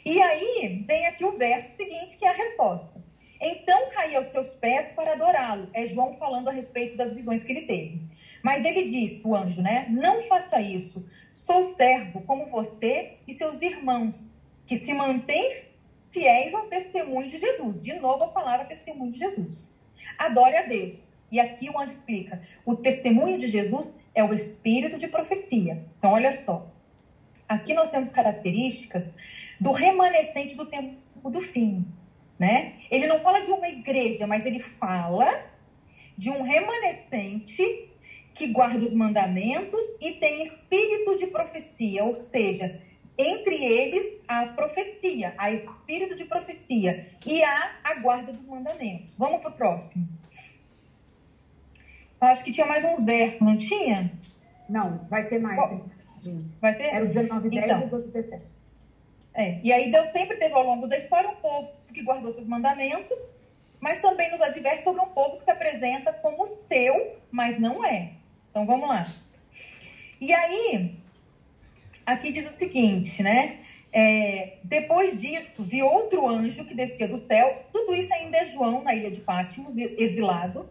E 0.04 0.20
aí 0.20 0.84
vem 0.86 1.06
aqui 1.06 1.24
o 1.24 1.36
verso 1.36 1.74
seguinte, 1.74 2.16
que 2.16 2.24
é 2.24 2.28
a 2.28 2.32
resposta. 2.32 3.02
Então 3.40 3.88
caí 3.90 4.16
aos 4.16 4.26
seus 4.26 4.54
pés 4.54 4.92
para 4.92 5.12
adorá-lo. 5.12 5.68
É 5.72 5.86
João 5.86 6.16
falando 6.16 6.48
a 6.48 6.52
respeito 6.52 6.96
das 6.96 7.12
visões 7.12 7.44
que 7.44 7.52
ele 7.52 7.62
teve. 7.62 8.02
Mas 8.42 8.64
ele 8.64 8.84
disse, 8.84 9.26
o 9.26 9.34
anjo, 9.34 9.62
né? 9.62 9.86
Não 9.90 10.22
faça 10.24 10.60
isso. 10.60 11.06
Sou 11.32 11.62
servo 11.62 12.22
como 12.22 12.46
você 12.46 13.18
e 13.26 13.34
seus 13.34 13.62
irmãos, 13.62 14.34
que 14.66 14.76
se 14.76 14.92
mantêm 14.92 15.62
fiéis 16.10 16.54
ao 16.54 16.66
testemunho 16.66 17.28
de 17.28 17.36
Jesus. 17.36 17.80
De 17.80 17.94
novo 17.94 18.24
a 18.24 18.28
palavra 18.28 18.66
testemunho 18.66 19.10
de 19.10 19.18
Jesus. 19.18 19.77
Adore 20.18 20.56
a 20.56 20.62
Deus. 20.62 21.16
E 21.30 21.38
aqui 21.38 21.70
o 21.70 21.78
anjo 21.78 21.92
explica: 21.92 22.42
o 22.66 22.74
testemunho 22.74 23.38
de 23.38 23.46
Jesus 23.46 24.00
é 24.14 24.24
o 24.24 24.34
espírito 24.34 24.98
de 24.98 25.08
profecia. 25.08 25.84
Então, 25.98 26.10
olha 26.12 26.32
só. 26.32 26.66
Aqui 27.48 27.72
nós 27.72 27.88
temos 27.88 28.10
características 28.10 29.14
do 29.58 29.72
remanescente 29.72 30.54
do 30.56 30.66
tempo 30.66 30.98
do 31.30 31.40
fim, 31.40 31.86
né? 32.38 32.74
Ele 32.90 33.06
não 33.06 33.20
fala 33.20 33.40
de 33.40 33.50
uma 33.50 33.68
igreja, 33.68 34.26
mas 34.26 34.44
ele 34.44 34.60
fala 34.60 35.46
de 36.16 36.30
um 36.30 36.42
remanescente 36.42 37.88
que 38.34 38.48
guarda 38.48 38.84
os 38.84 38.92
mandamentos 38.92 39.82
e 40.00 40.12
tem 40.12 40.42
espírito 40.42 41.16
de 41.16 41.26
profecia, 41.28 42.04
ou 42.04 42.14
seja, 42.14 42.80
entre 43.18 43.56
eles 43.56 44.04
a 44.28 44.46
profecia, 44.46 45.34
há 45.36 45.50
esse 45.50 45.68
espírito 45.68 46.14
de 46.14 46.24
profecia 46.24 47.04
e 47.26 47.42
há 47.42 47.76
a 47.82 48.00
guarda 48.00 48.32
dos 48.32 48.46
mandamentos. 48.46 49.18
Vamos 49.18 49.40
para 49.40 49.50
o 49.50 49.54
próximo. 49.54 50.08
Eu 52.20 52.28
acho 52.28 52.44
que 52.44 52.52
tinha 52.52 52.66
mais 52.66 52.84
um 52.84 53.04
verso, 53.04 53.44
não 53.44 53.56
tinha? 53.56 54.12
Não, 54.68 54.98
vai 55.08 55.26
ter 55.26 55.40
mais. 55.40 55.56
Bom, 55.56 55.88
Vai 56.60 56.76
ter? 56.76 56.94
Era 56.94 57.04
o 57.04 57.08
19, 57.08 57.50
10 57.50 57.64
então, 57.64 57.80
e 57.80 57.84
o 57.84 57.90
12, 57.90 58.06
17. 58.08 58.52
É, 59.34 59.60
e 59.62 59.72
aí 59.72 59.90
Deus 59.90 60.08
sempre 60.08 60.36
teve 60.36 60.54
ao 60.54 60.64
longo 60.64 60.86
da 60.86 60.96
história 60.96 61.30
um 61.30 61.36
povo 61.36 61.70
que 61.92 62.02
guardou 62.02 62.30
seus 62.30 62.46
mandamentos, 62.46 63.32
mas 63.80 64.00
também 64.00 64.30
nos 64.30 64.40
adverte 64.40 64.82
sobre 64.82 65.00
um 65.00 65.08
povo 65.08 65.36
que 65.36 65.44
se 65.44 65.50
apresenta 65.50 66.12
como 66.12 66.44
seu, 66.44 67.16
mas 67.30 67.58
não 67.58 67.84
é. 67.84 68.12
Então 68.50 68.66
vamos 68.66 68.88
lá. 68.88 69.06
E 70.20 70.32
aí, 70.32 70.96
aqui 72.12 72.32
diz 72.32 72.48
o 72.48 72.52
seguinte, 72.52 73.22
né? 73.22 73.58
É, 73.92 74.58
depois 74.64 75.20
disso, 75.20 75.62
vi 75.62 75.82
outro 75.82 76.26
anjo 76.26 76.64
que 76.64 76.74
descia 76.74 77.06
do 77.06 77.16
céu. 77.16 77.66
Tudo 77.72 77.94
isso 77.94 78.12
ainda 78.14 78.38
é 78.38 78.46
João, 78.46 78.82
na 78.82 78.94
ilha 78.94 79.10
de 79.10 79.20
Pátimos, 79.20 79.76
exilado. 79.76 80.68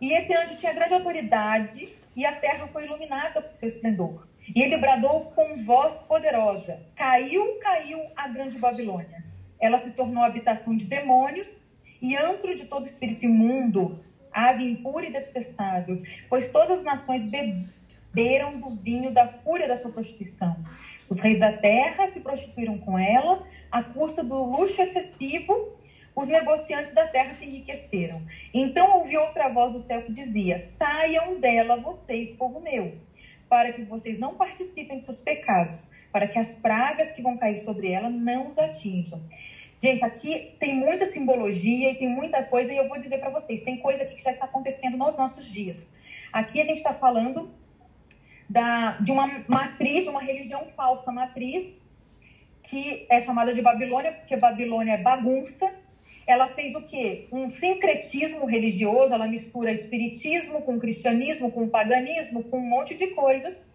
E 0.00 0.12
esse 0.12 0.34
anjo 0.34 0.56
tinha 0.56 0.72
grande 0.72 0.94
autoridade 0.94 1.88
e 2.16 2.24
a 2.24 2.32
terra 2.32 2.68
foi 2.68 2.84
iluminada 2.84 3.42
por 3.42 3.54
seu 3.54 3.68
esplendor. 3.68 4.28
E 4.54 4.62
ele 4.62 4.76
bradou 4.76 5.32
com 5.32 5.64
voz 5.64 6.02
poderosa: 6.02 6.80
Caiu, 6.94 7.58
caiu 7.60 8.00
a 8.16 8.28
grande 8.28 8.58
Babilônia. 8.58 9.24
Ela 9.60 9.78
se 9.78 9.92
tornou 9.92 10.22
habitação 10.22 10.76
de 10.76 10.86
demônios 10.86 11.60
e 12.00 12.16
antro 12.16 12.54
de 12.54 12.66
todo 12.66 12.84
espírito 12.84 13.24
imundo, 13.24 13.98
ave 14.32 14.64
impura 14.64 15.06
e 15.06 15.12
detestável, 15.12 16.02
pois 16.28 16.48
todas 16.48 16.80
as 16.80 16.84
nações 16.84 17.26
beberam 17.26 17.68
do 18.60 18.70
vinho 18.76 19.12
da 19.12 19.28
fúria 19.28 19.66
da 19.66 19.76
sua 19.76 19.90
prostituição. 19.90 20.56
Os 21.08 21.18
reis 21.18 21.38
da 21.38 21.52
terra 21.52 22.06
se 22.06 22.20
prostituíram 22.20 22.78
com 22.78 22.98
ela, 22.98 23.46
à 23.70 23.82
custa 23.82 24.22
do 24.22 24.42
luxo 24.44 24.80
excessivo, 24.80 25.78
os 26.14 26.28
negociantes 26.28 26.94
da 26.94 27.08
terra 27.08 27.34
se 27.34 27.44
enriqueceram. 27.44 28.22
Então 28.52 28.98
ouvi 28.98 29.16
outra 29.18 29.48
voz 29.48 29.72
do 29.72 29.80
céu 29.80 30.02
que 30.02 30.12
dizia: 30.12 30.58
Saiam 30.58 31.40
dela, 31.40 31.80
vocês, 31.80 32.32
povo 32.32 32.60
meu 32.60 32.94
para 33.48 33.72
que 33.72 33.84
vocês 33.84 34.18
não 34.18 34.34
participem 34.34 34.96
de 34.96 35.04
seus 35.04 35.20
pecados, 35.20 35.88
para 36.10 36.26
que 36.26 36.38
as 36.38 36.56
pragas 36.56 37.12
que 37.12 37.22
vão 37.22 37.36
cair 37.36 37.58
sobre 37.58 37.92
ela 37.92 38.10
não 38.10 38.48
os 38.48 38.58
atinjam. 38.58 39.22
Gente, 39.78 40.04
aqui 40.04 40.56
tem 40.58 40.74
muita 40.74 41.06
simbologia 41.06 41.90
e 41.90 41.94
tem 41.94 42.08
muita 42.08 42.42
coisa, 42.42 42.72
e 42.72 42.76
eu 42.76 42.88
vou 42.88 42.98
dizer 42.98 43.18
para 43.18 43.30
vocês: 43.30 43.62
tem 43.62 43.76
coisa 43.76 44.02
aqui 44.02 44.16
que 44.16 44.22
já 44.22 44.30
está 44.30 44.44
acontecendo 44.44 44.96
nos 44.96 45.16
nossos 45.16 45.52
dias. 45.52 45.92
Aqui 46.32 46.60
a 46.60 46.64
gente 46.64 46.78
está 46.78 46.92
falando 46.92 47.50
da, 48.48 48.92
de 48.98 49.12
uma 49.12 49.44
matriz, 49.48 50.04
de 50.04 50.10
uma 50.10 50.20
religião 50.20 50.66
falsa 50.76 51.10
matriz, 51.12 51.82
que 52.62 53.06
é 53.10 53.20
chamada 53.20 53.52
de 53.52 53.60
Babilônia, 53.60 54.12
porque 54.12 54.36
Babilônia 54.36 54.92
é 54.92 55.02
bagunça. 55.02 55.72
Ela 56.26 56.48
fez 56.48 56.74
o 56.74 56.82
quê? 56.82 57.28
Um 57.30 57.50
sincretismo 57.50 58.46
religioso, 58.46 59.12
ela 59.12 59.26
mistura 59.26 59.70
espiritismo 59.70 60.62
com 60.62 60.78
cristianismo, 60.78 61.50
com 61.50 61.68
paganismo, 61.68 62.44
com 62.44 62.58
um 62.58 62.68
monte 62.68 62.94
de 62.94 63.08
coisas. 63.08 63.74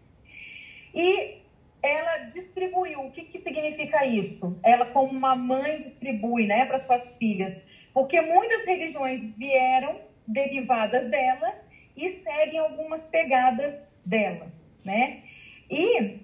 E 0.94 1.40
ela 1.82 2.18
distribuiu. 2.26 3.02
O 3.02 3.12
que, 3.12 3.24
que 3.24 3.38
significa 3.38 4.06
isso? 4.06 4.60
Ela, 4.64 4.88
como 4.88 5.12
uma 5.12 5.36
mãe, 5.36 5.78
distribui 5.78 6.48
né, 6.48 6.66
para 6.66 6.78
suas 6.78 7.16
filhas. 7.16 7.60
Porque 7.94 8.20
muitas 8.22 8.66
religiões 8.66 9.32
vieram 9.38 10.00
derivadas 10.28 11.06
dela 11.06 11.54
e 11.96 12.10
seguem 12.10 12.60
algumas 12.60 13.06
pegadas 13.06 13.88
dela. 14.10 14.52
Né? 14.84 15.22
E 15.70 16.20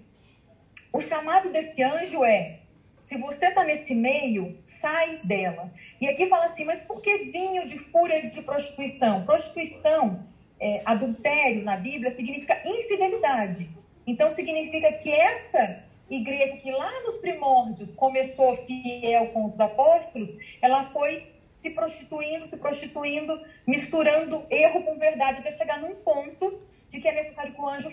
o 0.92 1.00
chamado 1.00 1.52
desse 1.52 1.84
anjo 1.84 2.24
é: 2.24 2.60
se 3.00 3.18
você 3.18 3.48
está 3.48 3.64
nesse 3.64 3.94
meio, 3.94 4.58
sai 4.60 5.20
dela. 5.24 5.72
E 6.02 6.08
aqui 6.08 6.28
fala 6.28 6.46
assim, 6.46 6.66
mas 6.66 6.82
por 6.82 7.02
que 7.02 7.18
vinho 7.26 7.66
de 7.66 7.78
fúria 7.78 8.30
de 8.30 8.42
prostituição? 8.42 9.24
Prostituição, 9.24 10.26
é, 10.60 10.82
adultério 10.84 11.64
na 11.64 11.78
Bíblia 11.78 12.10
significa 12.10 12.60
infidelidade. 12.66 13.70
Então, 14.08 14.30
significa 14.30 14.92
que 14.94 15.12
essa 15.12 15.84
igreja 16.10 16.58
que 16.58 16.72
lá 16.72 16.92
nos 17.04 17.18
primórdios 17.18 17.94
começou 17.94 18.56
fiel 18.56 19.28
com 19.28 19.46
os 19.46 19.60
apóstolos, 19.60 20.30
ela 20.62 20.84
foi 20.86 21.28
se 21.56 21.70
prostituindo, 21.70 22.46
se 22.46 22.58
prostituindo, 22.58 23.42
misturando 23.66 24.46
erro 24.50 24.84
com 24.84 24.98
verdade, 24.98 25.40
até 25.40 25.50
chegar 25.52 25.80
num 25.80 25.96
ponto 25.96 26.62
de 26.90 27.00
que 27.00 27.08
é 27.08 27.14
necessário 27.14 27.54
que 27.54 27.62
o 27.62 27.68
anjo 27.68 27.90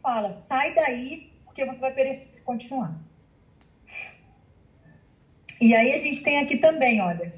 fala, 0.00 0.32
sai 0.32 0.74
daí, 0.74 1.30
porque 1.44 1.64
você 1.64 1.78
vai 1.78 1.92
perecer 1.92 2.28
se 2.30 2.42
continuar. 2.42 2.98
E 5.60 5.74
aí 5.74 5.92
a 5.92 5.98
gente 5.98 6.22
tem 6.22 6.38
aqui 6.38 6.56
também, 6.56 7.00
olha, 7.00 7.34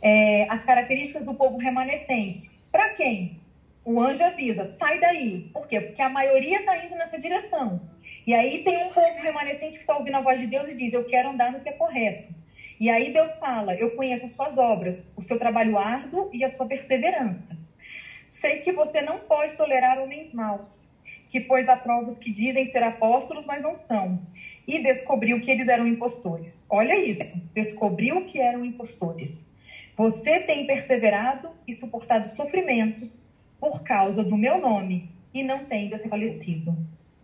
é, 0.00 0.48
as 0.48 0.64
características 0.64 1.24
do 1.24 1.34
povo 1.34 1.58
remanescente. 1.58 2.50
Para 2.70 2.90
quem? 2.90 3.40
o 3.86 4.00
anjo 4.00 4.24
avisa, 4.24 4.64
sai 4.64 4.98
daí. 4.98 5.48
Por 5.52 5.68
quê? 5.68 5.80
Porque 5.80 6.02
a 6.02 6.08
maioria 6.08 6.58
está 6.58 6.76
indo 6.84 6.96
nessa 6.96 7.16
direção. 7.16 7.80
E 8.26 8.34
aí 8.34 8.64
tem 8.64 8.84
um 8.84 8.88
povo 8.92 9.22
remanescente 9.22 9.78
que 9.78 9.84
está 9.84 9.96
ouvindo 9.96 10.16
a 10.16 10.20
voz 10.20 10.40
de 10.40 10.48
Deus 10.48 10.66
e 10.66 10.74
diz, 10.74 10.92
eu 10.92 11.04
quero 11.04 11.30
andar 11.30 11.52
no 11.52 11.60
que 11.60 11.68
é 11.68 11.72
correto. 11.72 12.34
E 12.78 12.90
aí 12.90 13.12
Deus 13.12 13.38
fala, 13.38 13.74
eu 13.74 13.96
conheço 13.96 14.26
as 14.26 14.32
suas 14.32 14.58
obras, 14.58 15.10
o 15.16 15.22
seu 15.22 15.38
trabalho 15.38 15.78
árduo 15.78 16.28
e 16.32 16.44
a 16.44 16.48
sua 16.48 16.66
perseverança. 16.66 17.56
Sei 18.28 18.58
que 18.58 18.72
você 18.72 19.00
não 19.00 19.20
pode 19.20 19.54
tolerar 19.54 19.98
homens 19.98 20.32
maus, 20.32 20.88
que 21.28 21.40
pôs 21.40 21.68
a 21.68 21.76
prova 21.76 22.08
os 22.08 22.18
que 22.18 22.30
dizem 22.30 22.66
ser 22.66 22.82
apóstolos, 22.82 23.46
mas 23.46 23.62
não 23.62 23.74
são. 23.74 24.20
E 24.66 24.82
descobriu 24.82 25.40
que 25.40 25.50
eles 25.50 25.68
eram 25.68 25.86
impostores. 25.86 26.66
Olha 26.68 26.98
isso, 26.98 27.40
descobriu 27.54 28.24
que 28.24 28.40
eram 28.40 28.64
impostores. 28.64 29.50
Você 29.96 30.40
tem 30.40 30.66
perseverado 30.66 31.50
e 31.66 31.72
suportado 31.72 32.26
sofrimentos 32.26 33.24
por 33.58 33.82
causa 33.82 34.22
do 34.22 34.36
meu 34.36 34.60
nome 34.60 35.10
e 35.32 35.42
não 35.42 35.64
tem 35.64 35.88
desfalecido. 35.88 36.76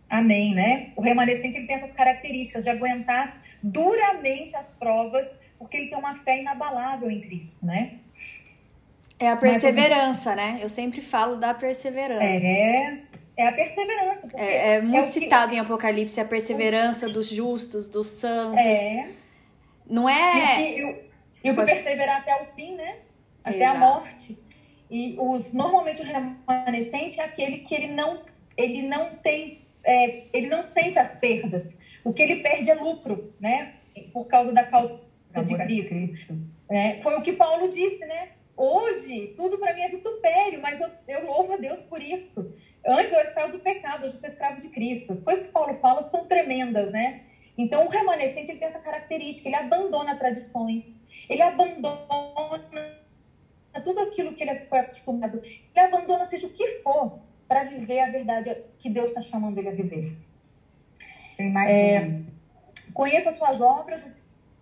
Amém, 0.09 0.53
né? 0.53 0.91
O 0.95 1.01
remanescente 1.01 1.65
tem 1.65 1.75
essas 1.75 1.93
características 1.93 2.63
de 2.63 2.69
aguentar 2.69 3.41
duramente 3.61 4.55
as 4.55 4.73
provas, 4.73 5.29
porque 5.63 5.77
ele 5.77 5.87
tem 5.87 5.97
uma 5.97 6.13
fé 6.13 6.39
inabalável 6.39 7.09
em 7.09 7.21
Cristo, 7.21 7.65
né? 7.65 7.99
É 9.17 9.29
a 9.29 9.37
perseverança, 9.37 10.35
né? 10.35 10.59
Eu 10.61 10.67
sempre 10.67 11.01
falo 11.01 11.37
da 11.37 11.53
perseverança. 11.53 12.25
É, 12.25 12.99
é 13.37 13.47
a 13.47 13.53
perseverança. 13.53 14.29
É, 14.33 14.73
é, 14.73 14.81
muito 14.81 14.97
é 14.97 15.05
citado 15.05 15.51
que... 15.51 15.55
em 15.55 15.59
Apocalipse 15.59 16.19
a 16.19 16.25
perseverança 16.25 17.07
dos 17.07 17.29
justos, 17.29 17.87
dos 17.87 18.07
santos. 18.07 18.59
É. 18.59 19.09
Não 19.89 20.09
é. 20.09 20.59
E 20.59 20.83
o 20.83 20.93
que, 20.93 21.09
e 21.45 21.51
o 21.51 21.55
que 21.55 21.63
perseverar 21.63 22.17
até 22.17 22.41
o 22.41 22.45
fim, 22.47 22.75
né? 22.75 22.97
Até 23.41 23.63
Exato. 23.63 23.75
a 23.75 23.79
morte. 23.79 24.43
E 24.91 25.15
os 25.17 25.53
normalmente 25.53 26.01
o 26.01 26.05
remanescente 26.05 27.21
é 27.21 27.23
aquele 27.23 27.59
que 27.59 27.73
ele 27.73 27.93
não 27.93 28.21
ele 28.57 28.81
não 28.81 29.15
tem 29.15 29.61
é, 29.83 30.25
ele 30.33 30.47
não 30.47 30.61
sente 30.61 30.99
as 30.99 31.15
perdas. 31.15 31.77
O 32.03 32.11
que 32.11 32.21
ele 32.21 32.41
perde 32.43 32.69
é 32.69 32.75
lucro, 32.75 33.33
né? 33.39 33.75
Por 34.11 34.27
causa 34.27 34.51
da 34.51 34.65
causa 34.65 35.02
de 35.41 35.57
Cristo. 35.57 35.95
Cristo. 35.95 36.37
É, 36.69 37.01
foi 37.01 37.15
o 37.15 37.21
que 37.21 37.33
Paulo 37.33 37.67
disse, 37.67 38.05
né? 38.05 38.29
Hoje, 38.55 39.33
tudo 39.35 39.57
para 39.57 39.73
mim 39.73 39.81
é 39.81 39.89
vitupério, 39.89 40.61
mas 40.61 40.79
eu, 40.79 40.89
eu 41.07 41.25
louvo 41.25 41.53
a 41.53 41.57
Deus 41.57 41.81
por 41.81 42.01
isso. 42.01 42.53
Antes 42.85 43.11
eu 43.11 43.19
era 43.19 43.27
escravo 43.27 43.51
do 43.51 43.59
pecado, 43.59 44.05
hoje 44.05 44.15
eu 44.15 44.19
sou 44.19 44.29
escravo 44.29 44.59
de 44.59 44.69
Cristo. 44.69 45.11
As 45.11 45.23
coisas 45.23 45.45
que 45.45 45.51
Paulo 45.51 45.73
fala 45.75 46.01
são 46.01 46.25
tremendas, 46.25 46.91
né? 46.91 47.21
Então, 47.57 47.85
o 47.85 47.89
remanescente 47.89 48.51
ele 48.51 48.59
tem 48.59 48.67
essa 48.67 48.79
característica, 48.79 49.47
ele 49.47 49.55
abandona 49.55 50.15
tradições, 50.15 50.99
ele 51.29 51.41
abandona 51.41 52.99
tudo 53.83 53.99
aquilo 54.01 54.33
que 54.33 54.43
ele 54.43 54.59
foi 54.61 54.79
acostumado. 54.79 55.41
Ele 55.43 55.79
abandona, 55.79 56.25
seja 56.25 56.47
o 56.47 56.49
que 56.49 56.81
for, 56.81 57.19
para 57.47 57.63
viver 57.63 57.99
a 57.99 58.11
verdade 58.11 58.55
que 58.79 58.89
Deus 58.89 59.09
está 59.09 59.21
chamando 59.21 59.57
ele 59.57 59.69
a 59.69 59.73
viver. 59.73 60.15
Tem 61.37 61.51
mais 61.51 61.71
é, 61.71 62.21
conheça 62.93 63.29
as 63.29 63.35
suas 63.35 63.61
obras, 63.61 64.17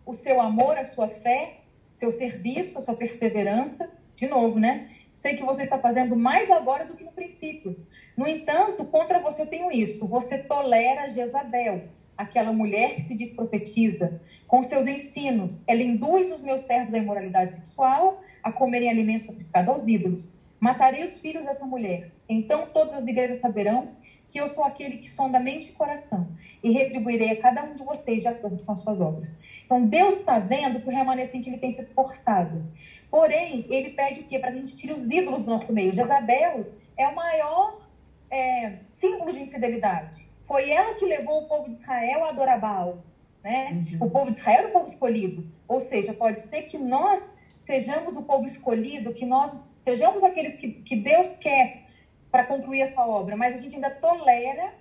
o 0.05 0.13
seu 0.13 0.39
amor, 0.41 0.77
a 0.77 0.83
sua 0.83 1.07
fé, 1.07 1.61
seu 1.89 2.11
serviço, 2.11 2.77
a 2.77 2.81
sua 2.81 2.95
perseverança. 2.95 3.91
De 4.15 4.27
novo, 4.27 4.59
né? 4.59 4.89
Sei 5.11 5.35
que 5.35 5.43
você 5.43 5.63
está 5.63 5.79
fazendo 5.79 6.15
mais 6.15 6.51
agora 6.51 6.85
do 6.85 6.95
que 6.95 7.03
no 7.03 7.11
princípio. 7.11 7.75
No 8.15 8.27
entanto, 8.27 8.85
contra 8.85 9.19
você 9.19 9.41
eu 9.41 9.47
tenho 9.47 9.71
isso. 9.71 10.07
Você 10.07 10.37
tolera 10.37 11.07
Jezabel, 11.07 11.85
aquela 12.17 12.51
mulher 12.53 12.95
que 12.95 13.01
se 13.01 13.15
diz 13.15 13.31
profetiza. 13.31 14.21
Com 14.47 14.61
seus 14.61 14.85
ensinos, 14.85 15.63
ela 15.67 15.81
induz 15.81 16.31
os 16.31 16.43
meus 16.43 16.61
servos 16.61 16.93
à 16.93 16.97
imoralidade 16.97 17.53
sexual, 17.53 18.21
a 18.43 18.51
comerem 18.51 18.89
alimentos 18.89 19.27
sacrificados 19.27 19.69
aos 19.69 19.87
ídolos. 19.87 20.37
Matarei 20.59 21.03
os 21.03 21.19
filhos 21.19 21.45
dessa 21.45 21.65
mulher. 21.65 22.11
Então 22.29 22.67
todas 22.71 22.93
as 22.93 23.07
igrejas 23.07 23.39
saberão 23.39 23.95
que 24.27 24.39
eu 24.39 24.47
sou 24.47 24.63
aquele 24.63 24.97
que 24.97 25.09
sonda 25.09 25.39
mente 25.39 25.69
e 25.69 25.73
coração, 25.73 26.29
e 26.63 26.71
retribuirei 26.71 27.31
a 27.31 27.41
cada 27.41 27.63
um 27.65 27.73
de 27.73 27.83
vocês 27.83 28.21
de 28.21 28.29
acordo 28.29 28.63
com 28.63 28.71
as 28.71 28.79
suas 28.79 29.01
obras. 29.01 29.37
Então 29.71 29.85
Deus 29.85 30.19
está 30.19 30.37
vendo 30.37 30.81
que 30.81 30.89
o 30.89 30.91
remanescente 30.91 31.49
ele 31.49 31.57
tem 31.57 31.71
se 31.71 31.79
esforçado. 31.79 32.61
Porém, 33.09 33.65
ele 33.69 33.91
pede 33.91 34.19
o 34.19 34.23
quê? 34.25 34.37
Para 34.37 34.51
que 34.51 34.57
a 34.57 34.59
gente 34.59 34.75
tire 34.75 34.91
os 34.91 35.09
ídolos 35.09 35.45
do 35.45 35.51
nosso 35.51 35.71
meio. 35.71 35.93
Jezabel 35.93 36.73
é 36.97 37.07
o 37.07 37.15
maior 37.15 37.87
é, 38.29 38.79
símbolo 38.83 39.31
de 39.31 39.39
infidelidade. 39.39 40.27
Foi 40.41 40.69
ela 40.69 40.93
que 40.95 41.05
levou 41.05 41.43
o 41.43 41.47
povo 41.47 41.69
de 41.69 41.75
Israel 41.75 42.25
a 42.25 42.29
adorar 42.31 42.59
Baal. 42.59 43.01
Né? 43.41 43.81
Uhum. 43.93 44.07
O 44.07 44.09
povo 44.09 44.29
de 44.29 44.35
Israel 44.35 44.59
era 44.59 44.67
o 44.67 44.71
povo 44.73 44.85
escolhido. 44.87 45.49
Ou 45.69 45.79
seja, 45.79 46.13
pode 46.13 46.39
ser 46.39 46.63
que 46.63 46.77
nós 46.77 47.31
sejamos 47.55 48.17
o 48.17 48.23
povo 48.23 48.43
escolhido, 48.43 49.13
que 49.13 49.25
nós 49.25 49.77
sejamos 49.81 50.21
aqueles 50.21 50.55
que, 50.55 50.67
que 50.67 50.97
Deus 50.97 51.37
quer 51.37 51.85
para 52.29 52.43
concluir 52.43 52.81
a 52.81 52.87
sua 52.87 53.07
obra, 53.07 53.37
mas 53.37 53.53
a 53.53 53.57
gente 53.57 53.75
ainda 53.75 53.89
tolera 53.89 54.73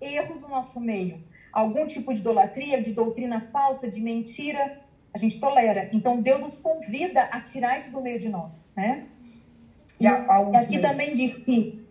erros 0.00 0.42
no 0.42 0.48
nosso 0.48 0.80
meio. 0.80 1.22
Algum 1.56 1.86
tipo 1.86 2.12
de 2.12 2.20
idolatria, 2.20 2.82
de 2.82 2.92
doutrina 2.92 3.40
falsa, 3.40 3.88
de 3.88 3.98
mentira, 3.98 4.78
a 5.14 5.16
gente 5.16 5.40
tolera. 5.40 5.88
Então 5.90 6.20
Deus 6.20 6.42
nos 6.42 6.58
convida 6.58 7.22
a 7.22 7.40
tirar 7.40 7.78
isso 7.78 7.90
do 7.90 8.02
meio 8.02 8.20
de 8.20 8.28
nós, 8.28 8.70
né? 8.76 9.06
E, 9.98 10.06
aqui 10.06 10.78
também 10.78 11.14
diz 11.14 11.34
que 11.36 11.82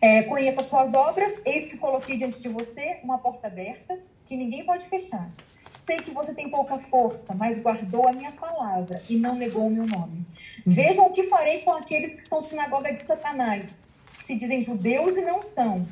é, 0.00 0.22
conheça 0.22 0.62
as 0.62 0.68
suas 0.68 0.94
obras, 0.94 1.38
eis 1.44 1.66
que 1.66 1.76
coloquei 1.76 2.16
diante 2.16 2.40
de 2.40 2.48
você 2.48 2.98
uma 3.04 3.18
porta 3.18 3.48
aberta 3.48 4.00
que 4.24 4.34
ninguém 4.34 4.64
pode 4.64 4.88
fechar. 4.88 5.30
Sei 5.76 5.98
que 5.98 6.10
você 6.10 6.32
tem 6.32 6.48
pouca 6.48 6.78
força, 6.78 7.34
mas 7.34 7.58
guardou 7.58 8.08
a 8.08 8.12
minha 8.14 8.32
palavra 8.32 9.02
e 9.06 9.16
não 9.16 9.34
negou 9.34 9.66
o 9.66 9.70
meu 9.70 9.86
nome. 9.86 10.24
Vejam 10.64 11.08
o 11.08 11.12
que 11.12 11.24
farei 11.24 11.58
com 11.58 11.72
aqueles 11.72 12.14
que 12.14 12.24
são 12.24 12.40
sinagoga 12.40 12.90
de 12.90 13.00
Satanás, 13.00 13.78
que 14.16 14.24
se 14.24 14.34
dizem 14.34 14.62
judeus 14.62 15.18
e 15.18 15.20
não 15.20 15.42
são, 15.42 15.86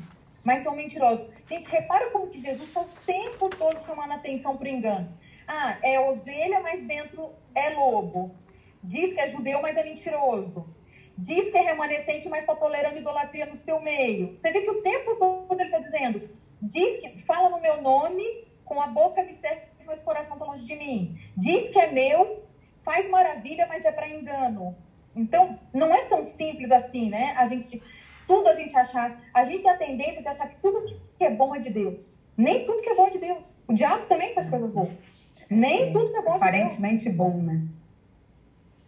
mas 0.47 0.61
são 0.61 0.77
mentirosos. 0.77 1.29
Gente, 1.45 1.67
repara 1.67 2.09
como 2.09 2.29
que 2.29 2.39
Jesus 2.39 2.69
está 2.69 2.79
o 2.79 2.87
tempo 3.05 3.49
todo 3.49 3.77
chamando 3.81 4.13
atenção 4.13 4.55
para 4.55 4.69
engano. 4.69 5.11
Ah, 5.45 5.77
é 5.83 5.99
ovelha, 5.99 6.61
mas 6.61 6.81
dentro 6.83 7.33
é 7.53 7.71
lobo. 7.71 8.33
Diz 8.81 9.11
que 9.11 9.19
é 9.19 9.27
judeu, 9.27 9.61
mas 9.61 9.75
é 9.75 9.83
mentiroso. 9.83 10.73
Diz 11.17 11.51
que 11.51 11.57
é 11.57 11.61
remanescente, 11.61 12.29
mas 12.29 12.43
está 12.43 12.55
tolerando 12.55 12.97
idolatria 12.97 13.45
no 13.45 13.57
seu 13.57 13.81
meio. 13.81 14.37
Você 14.37 14.49
vê 14.49 14.61
que 14.61 14.71
o 14.71 14.81
tempo 14.81 15.17
todo 15.17 15.59
ele 15.59 15.63
está 15.63 15.79
dizendo: 15.79 16.29
diz 16.61 17.01
que 17.01 17.21
fala 17.25 17.49
no 17.49 17.59
meu 17.59 17.81
nome, 17.81 18.23
com 18.63 18.81
a 18.81 18.87
boca 18.87 19.21
me 19.23 19.33
serve 19.33 19.63
mas 19.85 19.99
o 19.99 20.03
coração 20.05 20.35
está 20.35 20.45
longe 20.45 20.63
de 20.63 20.75
mim. 20.77 21.17
Diz 21.35 21.67
que 21.69 21.79
é 21.79 21.91
meu, 21.91 22.45
faz 22.83 23.09
maravilha, 23.09 23.67
mas 23.67 23.83
é 23.83 23.91
para 23.91 24.07
engano. 24.07 24.77
Então, 25.13 25.59
não 25.73 25.93
é 25.93 26.05
tão 26.05 26.23
simples 26.23 26.71
assim, 26.71 27.09
né? 27.09 27.33
A 27.37 27.43
gente, 27.45 27.81
tudo 28.27 28.49
a 28.49 28.53
gente 28.53 28.77
achar, 28.77 29.19
a 29.33 29.43
gente 29.43 29.63
tem 29.63 29.71
a 29.71 29.77
tendência 29.77 30.21
de 30.21 30.27
achar 30.27 30.49
que 30.49 30.57
tudo 30.61 30.85
que 30.85 31.23
é 31.23 31.29
bom 31.29 31.55
é 31.55 31.59
de 31.59 31.71
Deus. 31.71 32.21
Nem 32.35 32.65
tudo 32.65 32.83
que 32.83 32.89
é 32.89 32.95
bom 32.95 33.09
de 33.09 33.17
Deus. 33.17 33.63
O 33.67 33.73
diabo 33.73 34.05
também 34.05 34.33
faz 34.33 34.47
coisas 34.47 34.69
boas. 34.69 35.09
Nem 35.49 35.83
é, 35.83 35.91
tudo 35.91 36.11
que 36.11 36.17
é 36.17 36.21
bom 36.21 36.33
de 36.33 36.39
Deus. 36.39 36.43
Aparentemente 36.43 37.09
bom, 37.09 37.37
né? 37.37 37.61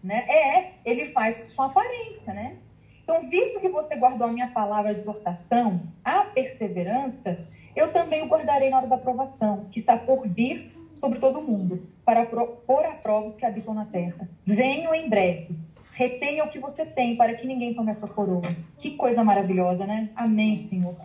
né? 0.04 0.26
É, 0.30 0.74
ele 0.86 1.06
faz 1.06 1.42
com 1.56 1.62
aparência, 1.64 2.34
né? 2.34 2.58
Então, 3.04 3.28
visto 3.28 3.60
que 3.60 3.70
você 3.70 3.96
guardou 3.96 4.28
a 4.28 4.32
minha 4.32 4.52
palavra 4.52 4.94
de 4.94 5.00
exortação, 5.00 5.82
a 6.04 6.26
perseverança, 6.26 7.40
eu 7.76 7.92
também 7.92 8.22
o 8.22 8.28
guardarei 8.28 8.70
na 8.70 8.78
hora 8.78 8.88
da 8.88 8.98
aprovação, 8.98 9.66
que 9.72 9.80
está 9.80 9.98
por 9.98 10.28
vir 10.28 10.72
sobre 10.94 11.18
todo 11.18 11.40
o 11.40 11.44
mundo, 11.44 11.84
para 12.04 12.26
pôr 12.26 12.86
a 12.86 12.92
prova 12.92 13.26
os 13.26 13.36
que 13.36 13.46
habitam 13.46 13.74
na 13.74 13.86
terra. 13.86 14.30
Venho 14.46 14.94
em 14.94 15.08
breve. 15.10 15.56
Retenha 16.00 16.46
o 16.46 16.48
que 16.48 16.60
você 16.60 16.86
tem, 16.86 17.18
para 17.18 17.34
que 17.34 17.46
ninguém 17.46 17.74
tome 17.74 17.92
a 17.92 17.96
tua 17.96 18.08
coroa. 18.08 18.42
Que 18.78 18.92
coisa 18.92 19.22
maravilhosa, 19.22 19.86
né? 19.86 20.10
Amém, 20.16 20.56
Senhor. 20.56 20.96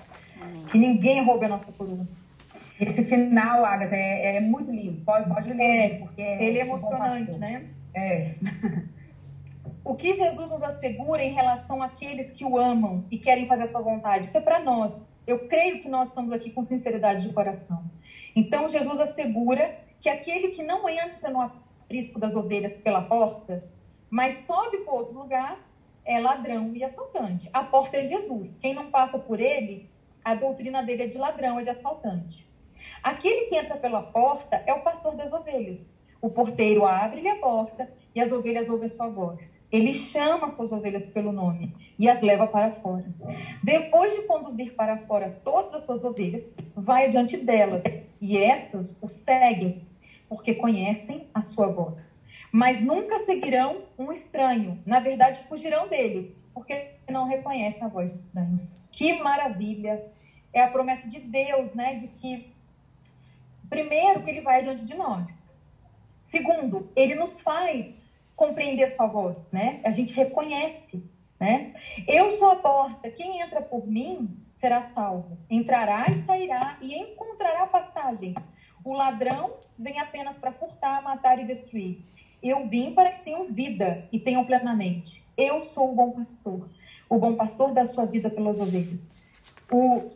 Amém. 0.40 0.64
Que 0.66 0.78
ninguém 0.78 1.20
roube 1.24 1.44
a 1.46 1.48
nossa 1.48 1.72
coroa. 1.72 2.06
Esse 2.80 3.02
final, 3.02 3.64
Agatha, 3.64 3.96
é, 3.96 4.36
é 4.36 4.40
muito 4.40 4.70
lindo. 4.70 5.04
Pode, 5.04 5.28
pode 5.28 5.52
ler, 5.52 5.64
é, 5.64 5.98
porque 5.98 6.22
é 6.22 6.44
ele 6.44 6.58
é 6.58 6.60
emocionante, 6.60 7.36
né? 7.38 7.70
É. 7.92 8.36
o 9.84 9.96
que 9.96 10.14
Jesus 10.14 10.52
nos 10.52 10.62
assegura 10.62 11.24
em 11.24 11.32
relação 11.32 11.82
àqueles 11.82 12.30
que 12.30 12.44
o 12.44 12.56
amam 12.56 13.04
e 13.10 13.18
querem 13.18 13.48
fazer 13.48 13.64
a 13.64 13.66
sua 13.66 13.82
vontade? 13.82 14.26
Isso 14.26 14.38
é 14.38 14.40
para 14.40 14.60
nós. 14.60 14.96
Eu 15.26 15.48
creio 15.48 15.80
que 15.80 15.88
nós 15.88 16.10
estamos 16.10 16.30
aqui 16.30 16.50
com 16.50 16.62
sinceridade 16.62 17.26
de 17.26 17.34
coração. 17.34 17.82
Então, 18.36 18.68
Jesus 18.68 19.00
assegura 19.00 19.76
que 20.00 20.08
aquele 20.08 20.50
que 20.52 20.62
não 20.62 20.88
entra 20.88 21.30
no 21.30 21.40
aprisco 21.40 22.20
das 22.20 22.36
ovelhas 22.36 22.78
pela 22.78 23.02
porta, 23.02 23.73
mas 24.14 24.44
sobe 24.44 24.78
para 24.78 24.94
outro 24.94 25.18
lugar, 25.18 25.58
é 26.04 26.20
ladrão 26.20 26.70
e 26.72 26.84
assaltante. 26.84 27.50
A 27.52 27.64
porta 27.64 27.96
é 27.96 28.04
Jesus. 28.04 28.56
Quem 28.62 28.72
não 28.72 28.88
passa 28.88 29.18
por 29.18 29.40
ele, 29.40 29.90
a 30.24 30.36
doutrina 30.36 30.84
dele 30.84 31.02
é 31.02 31.06
de 31.08 31.18
ladrão, 31.18 31.58
é 31.58 31.62
de 31.62 31.70
assaltante. 31.70 32.46
Aquele 33.02 33.46
que 33.46 33.56
entra 33.56 33.76
pela 33.76 34.00
porta 34.00 34.62
é 34.66 34.72
o 34.72 34.82
pastor 34.82 35.16
das 35.16 35.32
ovelhas. 35.32 35.98
O 36.22 36.30
porteiro 36.30 36.86
abre-lhe 36.86 37.28
a 37.28 37.40
porta 37.40 37.92
e 38.14 38.20
as 38.20 38.30
ovelhas 38.30 38.68
ouvem 38.68 38.86
sua 38.86 39.08
voz. 39.08 39.60
Ele 39.72 39.92
chama 39.92 40.48
suas 40.48 40.70
ovelhas 40.70 41.08
pelo 41.08 41.32
nome 41.32 41.74
e 41.98 42.08
as 42.08 42.22
leva 42.22 42.46
para 42.46 42.70
fora. 42.70 43.06
Depois 43.64 44.14
de 44.14 44.22
conduzir 44.28 44.76
para 44.76 44.96
fora 44.96 45.40
todas 45.42 45.74
as 45.74 45.82
suas 45.82 46.04
ovelhas, 46.04 46.54
vai 46.76 47.06
adiante 47.06 47.36
delas 47.36 47.82
e 48.22 48.38
estas 48.38 48.96
o 49.02 49.08
seguem, 49.08 49.84
porque 50.28 50.54
conhecem 50.54 51.26
a 51.34 51.42
sua 51.42 51.66
voz. 51.66 52.14
Mas 52.54 52.80
nunca 52.80 53.18
seguirão 53.18 53.82
um 53.98 54.12
estranho. 54.12 54.80
Na 54.86 55.00
verdade, 55.00 55.42
fugirão 55.48 55.88
dele, 55.88 56.36
porque 56.54 56.92
não 57.10 57.26
reconhecem 57.26 57.82
a 57.82 57.88
voz 57.88 58.12
de 58.12 58.18
estranhos. 58.18 58.80
Que 58.92 59.20
maravilha! 59.20 60.08
É 60.52 60.62
a 60.62 60.70
promessa 60.70 61.08
de 61.08 61.18
Deus, 61.18 61.74
né, 61.74 61.96
de 61.96 62.06
que 62.06 62.54
primeiro 63.68 64.22
que 64.22 64.30
ele 64.30 64.40
vai 64.40 64.60
adiante 64.60 64.84
de 64.84 64.94
nós. 64.94 65.50
Segundo, 66.16 66.92
ele 66.94 67.16
nos 67.16 67.40
faz 67.40 68.06
compreender 68.36 68.86
sua 68.86 69.08
voz, 69.08 69.48
né? 69.50 69.80
A 69.84 69.90
gente 69.90 70.14
reconhece, 70.14 71.02
né? 71.40 71.72
Eu 72.06 72.30
sou 72.30 72.52
a 72.52 72.56
porta, 72.56 73.10
quem 73.10 73.40
entra 73.40 73.62
por 73.62 73.84
mim 73.84 74.30
será 74.48 74.80
salvo. 74.80 75.36
Entrará 75.50 76.06
e 76.08 76.14
sairá 76.18 76.78
e 76.80 76.94
encontrará 76.94 77.66
pastagem. 77.66 78.32
O 78.84 78.92
ladrão 78.92 79.56
vem 79.76 79.98
apenas 79.98 80.38
para 80.38 80.52
furtar, 80.52 81.02
matar 81.02 81.40
e 81.40 81.44
destruir. 81.44 82.14
Eu 82.44 82.66
vim 82.66 82.92
para 82.92 83.10
que 83.10 83.24
tenham 83.24 83.46
vida 83.46 84.06
e 84.12 84.18
tenham 84.18 84.44
plenamente. 84.44 85.24
Eu 85.34 85.62
sou 85.62 85.90
o 85.90 85.94
bom 85.94 86.10
pastor. 86.10 86.68
O 87.08 87.18
bom 87.18 87.34
pastor 87.34 87.72
dá 87.72 87.86
sua 87.86 88.04
vida 88.04 88.28
pelas 88.28 88.60
ovelhas. 88.60 89.14
O, 89.72 90.10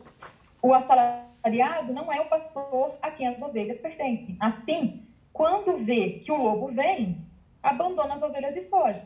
o 0.61 0.71
assalariado 0.75 1.91
não 1.91 2.13
é 2.13 2.21
o 2.21 2.29
pastor 2.29 2.95
a 3.01 3.09
quem 3.09 3.27
as 3.27 3.41
ovelhas 3.41 3.79
pertencem. 3.79 4.37
Assim, 4.39 5.01
quando 5.33 5.75
vê 5.79 6.19
que 6.19 6.31
o 6.31 6.37
lobo 6.37 6.67
vem, 6.67 7.25
abandona 7.63 8.13
as 8.13 8.21
ovelhas 8.21 8.55
e 8.55 8.61
foge. 8.65 9.03